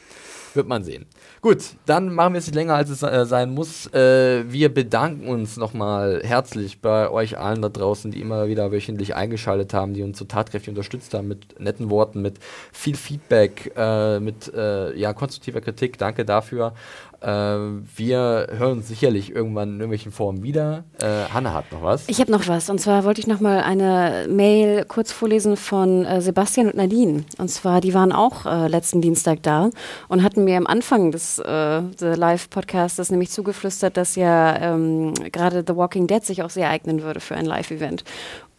Wird 0.54 0.66
man 0.66 0.82
sehen. 0.82 1.06
Gut, 1.40 1.58
dann 1.86 2.14
machen 2.14 2.34
wir 2.34 2.38
es 2.38 2.46
nicht 2.46 2.54
länger, 2.54 2.74
als 2.74 2.90
es 2.90 3.02
äh, 3.02 3.24
sein 3.24 3.50
muss. 3.50 3.86
Äh, 3.92 4.44
wir 4.50 4.72
bedanken 4.72 5.28
uns 5.28 5.56
nochmal 5.56 6.20
herzlich 6.24 6.80
bei 6.80 7.08
euch 7.08 7.38
allen 7.38 7.62
da 7.62 7.68
draußen, 7.68 8.10
die 8.10 8.20
immer 8.20 8.48
wieder 8.48 8.72
wöchentlich 8.72 9.14
eingeschaltet 9.14 9.72
haben, 9.72 9.94
die 9.94 10.02
uns 10.02 10.18
so 10.18 10.24
tatkräftig 10.24 10.70
unterstützt 10.70 11.14
haben 11.14 11.28
mit 11.28 11.60
netten 11.60 11.90
Worten, 11.90 12.20
mit 12.20 12.38
viel 12.72 12.96
Feedback, 12.96 13.72
äh, 13.76 14.18
mit 14.20 14.52
äh, 14.52 14.96
ja, 14.96 15.12
konstruktiver 15.12 15.60
Kritik. 15.60 15.98
Danke 15.98 16.24
dafür. 16.24 16.74
Äh, 17.20 17.28
wir 17.28 18.48
hören 18.50 18.78
uns 18.78 18.88
sicherlich 18.88 19.34
irgendwann 19.34 19.70
in 19.70 19.74
irgendwelchen 19.76 20.12
Formen 20.12 20.42
wieder. 20.42 20.84
Äh, 20.98 21.24
Hanna 21.32 21.52
hat 21.52 21.70
noch 21.72 21.82
was. 21.82 22.08
Ich 22.08 22.20
habe 22.20 22.30
noch 22.30 22.48
was. 22.48 22.70
Und 22.70 22.80
zwar 22.80 23.04
wollte 23.04 23.20
ich 23.20 23.26
noch 23.26 23.40
mal 23.40 23.60
eine 23.60 24.26
Mail 24.28 24.84
kurz 24.86 25.12
vorlesen 25.12 25.56
von 25.56 26.04
äh, 26.04 26.20
Sebastian 26.20 26.68
und 26.68 26.76
Nadine. 26.76 27.24
Und 27.38 27.48
zwar, 27.48 27.80
die 27.80 27.94
waren 27.94 28.12
auch 28.12 28.46
äh, 28.46 28.68
letzten 28.68 29.00
Dienstag 29.00 29.42
da 29.42 29.70
und 30.08 30.22
hatten 30.22 30.44
mir 30.44 30.56
am 30.56 30.66
Anfang 30.66 31.12
des 31.12 31.38
äh, 31.38 31.82
The 31.98 32.06
Live-Podcastes 32.16 33.10
nämlich 33.10 33.30
zugeflüstert, 33.30 33.96
dass 33.96 34.16
ja 34.16 34.56
ähm, 34.56 35.14
gerade 35.32 35.64
The 35.66 35.76
Walking 35.76 36.06
Dead 36.06 36.24
sich 36.24 36.42
auch 36.42 36.50
sehr 36.50 36.70
eignen 36.70 37.02
würde 37.02 37.20
für 37.20 37.36
ein 37.36 37.46
Live-Event. 37.46 38.04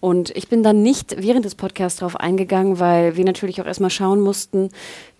Und 0.01 0.35
ich 0.35 0.49
bin 0.49 0.63
dann 0.63 0.81
nicht 0.81 1.15
während 1.19 1.45
des 1.45 1.55
Podcasts 1.55 1.99
darauf 1.99 2.15
eingegangen, 2.15 2.79
weil 2.79 3.15
wir 3.15 3.23
natürlich 3.23 3.61
auch 3.61 3.65
erstmal 3.65 3.91
schauen 3.91 4.19
mussten, 4.19 4.71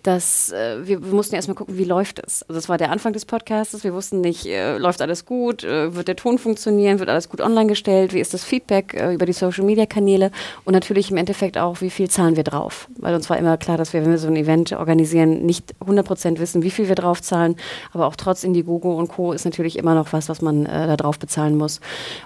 dass 0.02 0.50
äh, 0.50 0.78
wir, 0.84 1.04
wir 1.04 1.14
mussten 1.14 1.36
erstmal 1.36 1.54
gucken, 1.54 1.78
wie 1.78 1.84
läuft 1.84 2.18
es. 2.18 2.42
Also 2.42 2.54
das 2.54 2.68
war 2.68 2.76
der 2.76 2.90
Anfang 2.90 3.12
des 3.12 3.24
Podcasts. 3.24 3.84
Wir 3.84 3.94
wussten 3.94 4.20
nicht, 4.20 4.46
äh, 4.46 4.76
läuft 4.78 5.00
alles 5.00 5.24
gut, 5.24 5.62
äh, 5.62 5.94
wird 5.94 6.08
der 6.08 6.16
Ton 6.16 6.38
funktionieren, 6.38 6.98
wird 6.98 7.08
alles 7.08 7.28
gut 7.28 7.40
online 7.40 7.68
gestellt, 7.68 8.12
wie 8.12 8.20
ist 8.20 8.34
das 8.34 8.42
Feedback 8.42 8.94
äh, 8.94 9.14
über 9.14 9.26
die 9.26 9.32
Social 9.32 9.64
Media 9.64 9.86
Kanäle 9.86 10.32
und 10.64 10.72
natürlich 10.72 11.10
im 11.10 11.16
Endeffekt 11.16 11.56
auch, 11.56 11.80
wie 11.80 11.90
viel 11.90 12.10
zahlen 12.10 12.36
wir 12.36 12.42
drauf. 12.42 12.88
Weil 12.98 13.14
uns 13.14 13.30
war 13.30 13.38
immer 13.38 13.56
klar, 13.56 13.76
dass 13.76 13.92
wir, 13.92 14.02
wenn 14.02 14.10
wir 14.10 14.18
so 14.18 14.26
ein 14.26 14.36
Event 14.36 14.72
organisieren, 14.72 15.46
nicht 15.46 15.74
100% 15.86 16.38
wissen, 16.38 16.62
wie 16.62 16.70
viel 16.70 16.88
wir 16.88 16.96
drauf 16.96 17.22
zahlen, 17.22 17.54
aber 17.92 18.06
auch 18.06 18.16
trotz 18.16 18.42
Indiegogo 18.42 18.98
und 18.98 19.08
Co. 19.08 19.32
ist 19.32 19.44
natürlich 19.44 19.78
immer 19.78 19.94
noch 19.94 20.12
was, 20.12 20.28
was 20.28 20.42
man 20.42 20.66
äh, 20.66 20.86
da 20.88 20.96
drauf 20.96 21.18
bezahlen 21.20 21.56
muss. 21.56 21.78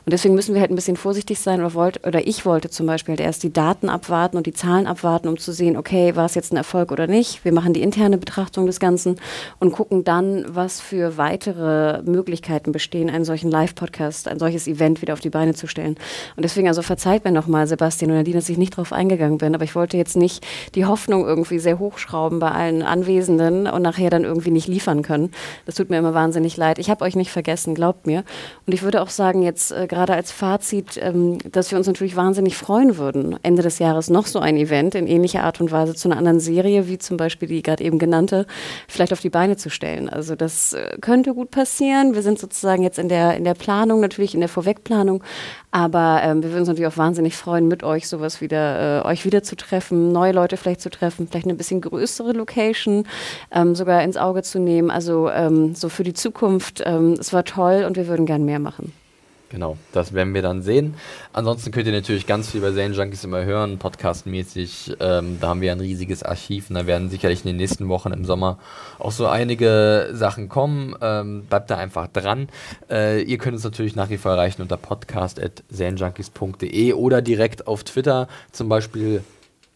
Und 0.07 0.13
deswegen 0.13 0.35
müssen 0.35 0.55
wir 0.55 0.63
halt 0.63 0.71
ein 0.71 0.77
bisschen 0.77 0.97
vorsichtig 0.97 1.41
sein 1.41 1.61
oder, 1.61 1.75
wollt, 1.75 2.07
oder 2.07 2.27
ich 2.27 2.46
wollte 2.47 2.71
zum 2.71 2.87
Beispiel 2.87 3.13
halt 3.13 3.21
erst 3.21 3.43
die 3.43 3.53
Daten 3.53 3.89
abwarten 3.91 4.37
und 4.37 4.47
die 4.47 4.55
Zahlen 4.55 4.87
abwarten, 4.87 5.29
um 5.29 5.37
zu 5.37 5.53
sehen, 5.53 5.77
okay, 5.77 6.17
war 6.17 6.25
es 6.25 6.35
jetzt 6.35 6.53
ein 6.53 6.57
Erfolg 6.57 6.91
oder 6.91 7.07
nicht. 7.07 7.45
Wir 7.45 7.53
machen 7.53 7.75
die 7.75 7.83
interne 7.83 8.17
Betrachtung 8.17 8.65
des 8.67 8.81
Ganzen 8.81 9.17
und 9.59 9.73
gucken 9.73 10.05
dann, 10.05 10.47
was 10.49 10.81
für 10.81 11.19
weitere 11.19 12.01
Möglichkeiten 12.03 12.73
bestehen, 12.73 13.11
einen 13.11 13.27
solchen 13.27 13.51
Live-Podcast, 13.51 14.29
ein 14.29 14.39
solches 14.39 14.67
Event 14.67 15.03
wieder 15.03 15.13
auf 15.13 15.21
die 15.21 15.31
Beine 15.31 15.55
zu 15.55 15.67
stellen. 15.67 15.97
Und 16.37 16.45
deswegen, 16.45 16.69
also 16.69 16.81
verzeiht 16.81 17.25
mir 17.25 17.33
nochmal, 17.33 17.67
Sebastian 17.67 18.13
und 18.13 18.17
Nadine, 18.17 18.37
dass 18.37 18.49
ich 18.49 18.59
nicht 18.59 18.77
drauf 18.77 18.93
eingegangen 18.93 19.39
bin, 19.39 19.55
aber 19.55 19.65
ich 19.65 19.75
wollte 19.75 19.97
jetzt 19.97 20.17
nicht 20.17 20.47
die 20.75 20.87
Hoffnung 20.87 21.27
irgendwie 21.27 21.59
sehr 21.59 21.79
hochschrauben 21.79 22.39
bei 22.39 22.51
allen 22.51 22.83
Anwesenden 22.83 23.67
und 23.67 23.83
nachher 23.83 24.09
dann 24.09 24.25
irgendwie 24.25 24.51
nicht 24.51 24.69
liefern 24.69 25.03
können. 25.03 25.33
Das 25.67 25.75
tut 25.75 25.91
mir 25.91 25.99
immer 25.99 26.15
wahnsinnig 26.15 26.57
leid. 26.57 26.79
Ich 26.79 26.89
habe 26.89 27.05
euch 27.05 27.17
nicht 27.17 27.31
vergessen, 27.31 27.75
glaubt 27.75 28.07
mir. 28.07 28.25
Und 28.67 28.73
ich 28.73 28.83
würde 28.83 29.03
auch 29.03 29.11
sagen, 29.11 29.43
jetzt 29.43 29.73
äh, 29.73 29.87
gerade 29.87 30.15
als 30.15 30.31
Fazit, 30.31 30.99
ähm, 31.03 31.39
dass 31.51 31.71
wir 31.71 31.79
uns 31.79 31.87
natürlich 31.87 32.17
wahnsinnig 32.17 32.36
freuen 32.57 32.97
würden, 32.97 33.37
Ende 33.43 33.63
des 33.63 33.79
Jahres 33.79 34.11
noch 34.11 34.27
so 34.27 34.39
ein 34.39 34.57
Event 34.57 34.95
in 34.95 35.07
ähnlicher 35.07 35.45
Art 35.45 35.61
und 35.61 35.71
Weise 35.73 35.95
zu 35.95 36.09
einer 36.09 36.19
anderen 36.19 36.41
Serie, 36.41 36.89
wie 36.89 36.99
zum 36.99 37.17
Beispiel 37.17 37.49
die 37.49 37.63
gerade 37.63 37.83
eben 37.85 37.99
genannte, 37.99 38.47
vielleicht 38.89 39.13
auf 39.13 39.21
die 39.21 39.31
Beine 39.31 39.57
zu 39.57 39.71
stellen. 39.71 40.09
Also 40.09 40.37
das 40.37 40.73
äh, 40.73 40.97
könnte 41.01 41.35
gut 41.35 41.51
passieren. 41.51 42.15
Wir 42.15 42.23
sind 42.23 42.39
sozusagen 42.39 42.83
jetzt 42.83 42.99
in 42.99 43.09
der, 43.09 43.37
in 43.37 43.45
der 43.45 43.55
Planung, 43.55 44.01
natürlich 44.01 44.35
in 44.35 44.41
der 44.41 44.49
Vorwegplanung, 44.49 45.23
aber 45.71 46.21
ähm, 46.23 46.43
wir 46.43 46.51
würden 46.51 46.61
uns 46.61 46.69
natürlich 46.69 46.93
auch 46.93 46.97
wahnsinnig 46.97 47.37
freuen, 47.37 47.69
mit 47.69 47.83
euch 47.83 48.09
sowas 48.09 48.41
wieder, 48.41 49.05
äh, 49.05 49.07
euch 49.07 49.25
wieder 49.25 49.43
zu 49.43 49.57
treffen, 49.57 50.13
neue 50.13 50.33
Leute 50.33 50.57
vielleicht 50.57 50.81
zu 50.81 50.91
treffen, 50.91 51.29
vielleicht 51.29 51.47
eine 51.47 51.55
bisschen 51.55 51.81
größere 51.81 52.33
Location 52.33 53.07
ähm, 53.51 53.75
sogar 53.75 54.03
ins 54.03 54.17
Auge 54.17 54.43
zu 54.43 54.59
nehmen. 54.59 54.91
Also 54.91 55.29
ähm, 55.31 55.75
so 55.75 55.89
für 55.89 56.03
die 56.03 56.15
Zukunft, 56.15 56.83
ähm, 56.87 57.15
es 57.19 57.33
war 57.33 57.45
toll 57.45 57.85
und 57.87 57.97
wir 57.97 58.07
würden 58.07 58.27
gern 58.27 58.45
mehr 58.45 58.59
machen. 58.59 58.93
Genau, 59.49 59.77
das 59.93 60.13
werden 60.13 60.35
wir 60.35 60.43
dann 60.43 60.61
sehen. 60.61 60.97
Ansonsten 61.33 61.71
könnt 61.71 61.87
ihr 61.87 61.93
natürlich 61.93 62.27
ganz 62.27 62.51
viel 62.51 62.61
bei 62.61 62.73
Zane 62.73 62.95
Junkies 62.95 63.23
immer 63.23 63.45
hören, 63.45 63.79
podcastmäßig. 63.79 64.97
Ähm, 64.99 65.39
da 65.41 65.47
haben 65.49 65.61
wir 65.61 65.71
ein 65.71 65.79
riesiges 65.79 66.25
Archiv 66.25 66.69
und 66.69 66.75
da 66.75 66.87
werden 66.87 67.11
sicherlich 67.11 67.45
in 67.45 67.51
den 67.51 67.57
nächsten 67.57 67.89
Wochen 67.89 68.13
im 68.13 68.25
Sommer 68.25 68.59
auch 68.99 69.13
so 69.13 69.29
einige 69.29 70.09
Sachen 70.13 70.49
kommen. 70.49 70.97
Ähm, 71.01 71.45
bleibt 71.45 71.71
da 71.71 71.77
einfach 71.77 72.09
dran. 72.09 72.49
Äh, 72.91 73.23
ihr 73.23 73.39
könnt 73.39 73.55
uns 73.55 73.63
natürlich 73.63 73.95
nach 73.95 74.11
wie 74.11 74.17
vor 74.17 74.33
erreichen 74.33 74.63
unter 74.63 74.77
podcast.zanejunkies.de 74.77 76.95
oder 76.95 77.23
direkt 77.23 77.69
auf 77.69 77.85
Twitter, 77.85 78.27
zum 78.51 78.69
Beispiel 78.69 79.23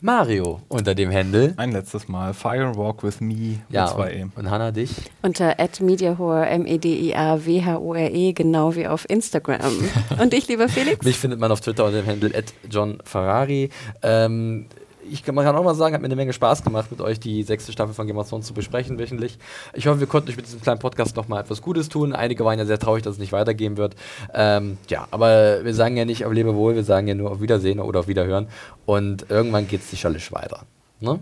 Mario 0.02 0.60
unter 0.68 0.94
dem 0.94 1.12
Handle. 1.12 1.54
Ein 1.56 1.72
letztes 1.72 2.08
Mal. 2.08 2.32
Fire 2.32 2.64
and 2.64 2.76
Walk 2.76 3.02
with 3.02 3.20
Me 3.20 3.60
Ja, 3.68 3.84
mit 3.84 3.92
zwei 3.92 4.12
E. 4.14 4.22
und, 4.22 4.36
und 4.36 4.50
Hanna 4.50 4.70
dich. 4.70 4.90
Unter 5.22 5.54
@mediahore 5.80 6.46
m 6.46 6.66
e 6.66 6.78
d 6.78 7.08
i 7.08 7.14
a 7.14 7.44
w 7.44 7.62
h 7.62 7.76
o 7.78 7.94
r 7.94 8.10
e 8.10 8.32
genau 8.32 8.74
wie 8.74 8.86
auf 8.86 9.08
Instagram. 9.08 9.60
Und 10.20 10.34
ich, 10.34 10.48
lieber 10.48 10.68
Felix? 10.68 11.04
Mich 11.04 11.16
findet 11.16 11.40
man 11.40 11.52
auf 11.52 11.60
Twitter 11.60 11.84
unter 11.84 12.02
dem 12.02 12.06
Handle 12.06 12.30
John 12.70 12.98
Ferrari. 13.04 13.70
Ähm, 14.02 14.66
ich 15.10 15.24
kann, 15.24 15.34
man 15.34 15.44
kann 15.44 15.56
auch 15.56 15.64
mal 15.64 15.74
sagen, 15.74 15.94
hat 15.94 16.00
mir 16.02 16.06
eine 16.06 16.16
Menge 16.16 16.32
Spaß 16.32 16.62
gemacht, 16.62 16.90
mit 16.90 17.00
euch 17.00 17.18
die 17.20 17.42
sechste 17.42 17.72
Staffel 17.72 17.94
von 17.94 18.06
Game 18.06 18.16
of 18.18 18.28
Thrones 18.28 18.46
zu 18.46 18.54
besprechen 18.54 18.98
wöchentlich. 18.98 19.38
Ich 19.74 19.86
hoffe, 19.86 20.00
wir 20.00 20.06
konnten 20.06 20.30
euch 20.30 20.36
mit 20.36 20.46
diesem 20.46 20.60
kleinen 20.60 20.78
Podcast 20.80 21.16
noch 21.16 21.28
mal 21.28 21.40
etwas 21.40 21.62
Gutes 21.62 21.88
tun. 21.88 22.12
Einige 22.14 22.44
waren 22.44 22.58
ja 22.58 22.64
sehr 22.66 22.78
traurig, 22.78 23.02
dass 23.02 23.14
es 23.14 23.18
nicht 23.18 23.32
weitergehen 23.32 23.76
wird. 23.76 23.94
Ähm, 24.34 24.78
ja, 24.88 25.06
aber 25.10 25.64
wir 25.64 25.74
sagen 25.74 25.96
ja 25.96 26.04
nicht 26.04 26.24
auf 26.24 26.32
Lebewohl, 26.32 26.74
wir 26.74 26.84
sagen 26.84 27.06
ja 27.08 27.14
nur 27.14 27.30
auf 27.30 27.40
Wiedersehen 27.40 27.80
oder 27.80 28.00
auf 28.00 28.08
Wiederhören. 28.08 28.48
Und 28.86 29.26
irgendwann 29.30 29.66
geht 29.68 29.80
es 29.82 29.90
sicherlich 29.90 30.32
weiter. 30.32 30.62
Ne? 31.00 31.18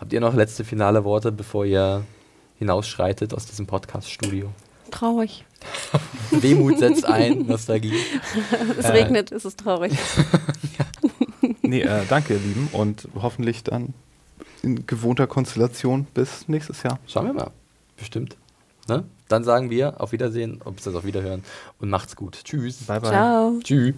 Habt 0.00 0.12
ihr 0.12 0.20
noch 0.20 0.34
letzte 0.34 0.64
finale 0.64 1.04
Worte, 1.04 1.32
bevor 1.32 1.64
ihr 1.64 2.04
hinausschreitet 2.58 3.34
aus 3.34 3.46
diesem 3.46 3.66
Podcast-Studio? 3.66 4.50
Traurig. 4.90 5.44
Wehmut 6.30 6.78
setzt 6.78 7.04
ein, 7.04 7.46
Nostalgie. 7.46 7.92
Es 8.78 8.86
Äh. 8.86 8.92
regnet, 8.92 9.32
es 9.32 9.44
ist 9.44 9.58
traurig. 9.60 9.92
Nee, 11.68 11.82
äh, 11.82 12.04
danke, 12.08 12.34
ihr 12.34 12.40
Lieben. 12.40 12.68
Und 12.72 13.08
hoffentlich 13.14 13.62
dann 13.62 13.92
in 14.62 14.86
gewohnter 14.86 15.26
Konstellation 15.26 16.06
bis 16.14 16.48
nächstes 16.48 16.82
Jahr. 16.82 16.98
Schauen 17.06 17.26
wir 17.26 17.34
mal. 17.34 17.50
Bestimmt. 17.96 18.36
Ne? 18.88 19.04
Dann 19.28 19.44
sagen 19.44 19.68
wir 19.68 20.00
auf 20.00 20.12
Wiedersehen, 20.12 20.60
ob 20.64 20.78
es 20.78 20.84
das 20.84 20.94
auf 20.94 21.04
Wiederhören 21.04 21.44
und 21.78 21.90
macht's 21.90 22.16
gut. 22.16 22.40
Tschüss. 22.44 22.84
Bye, 22.86 23.00
bye. 23.00 23.10
Ciao. 23.10 23.60
Tschüss. 23.62 23.94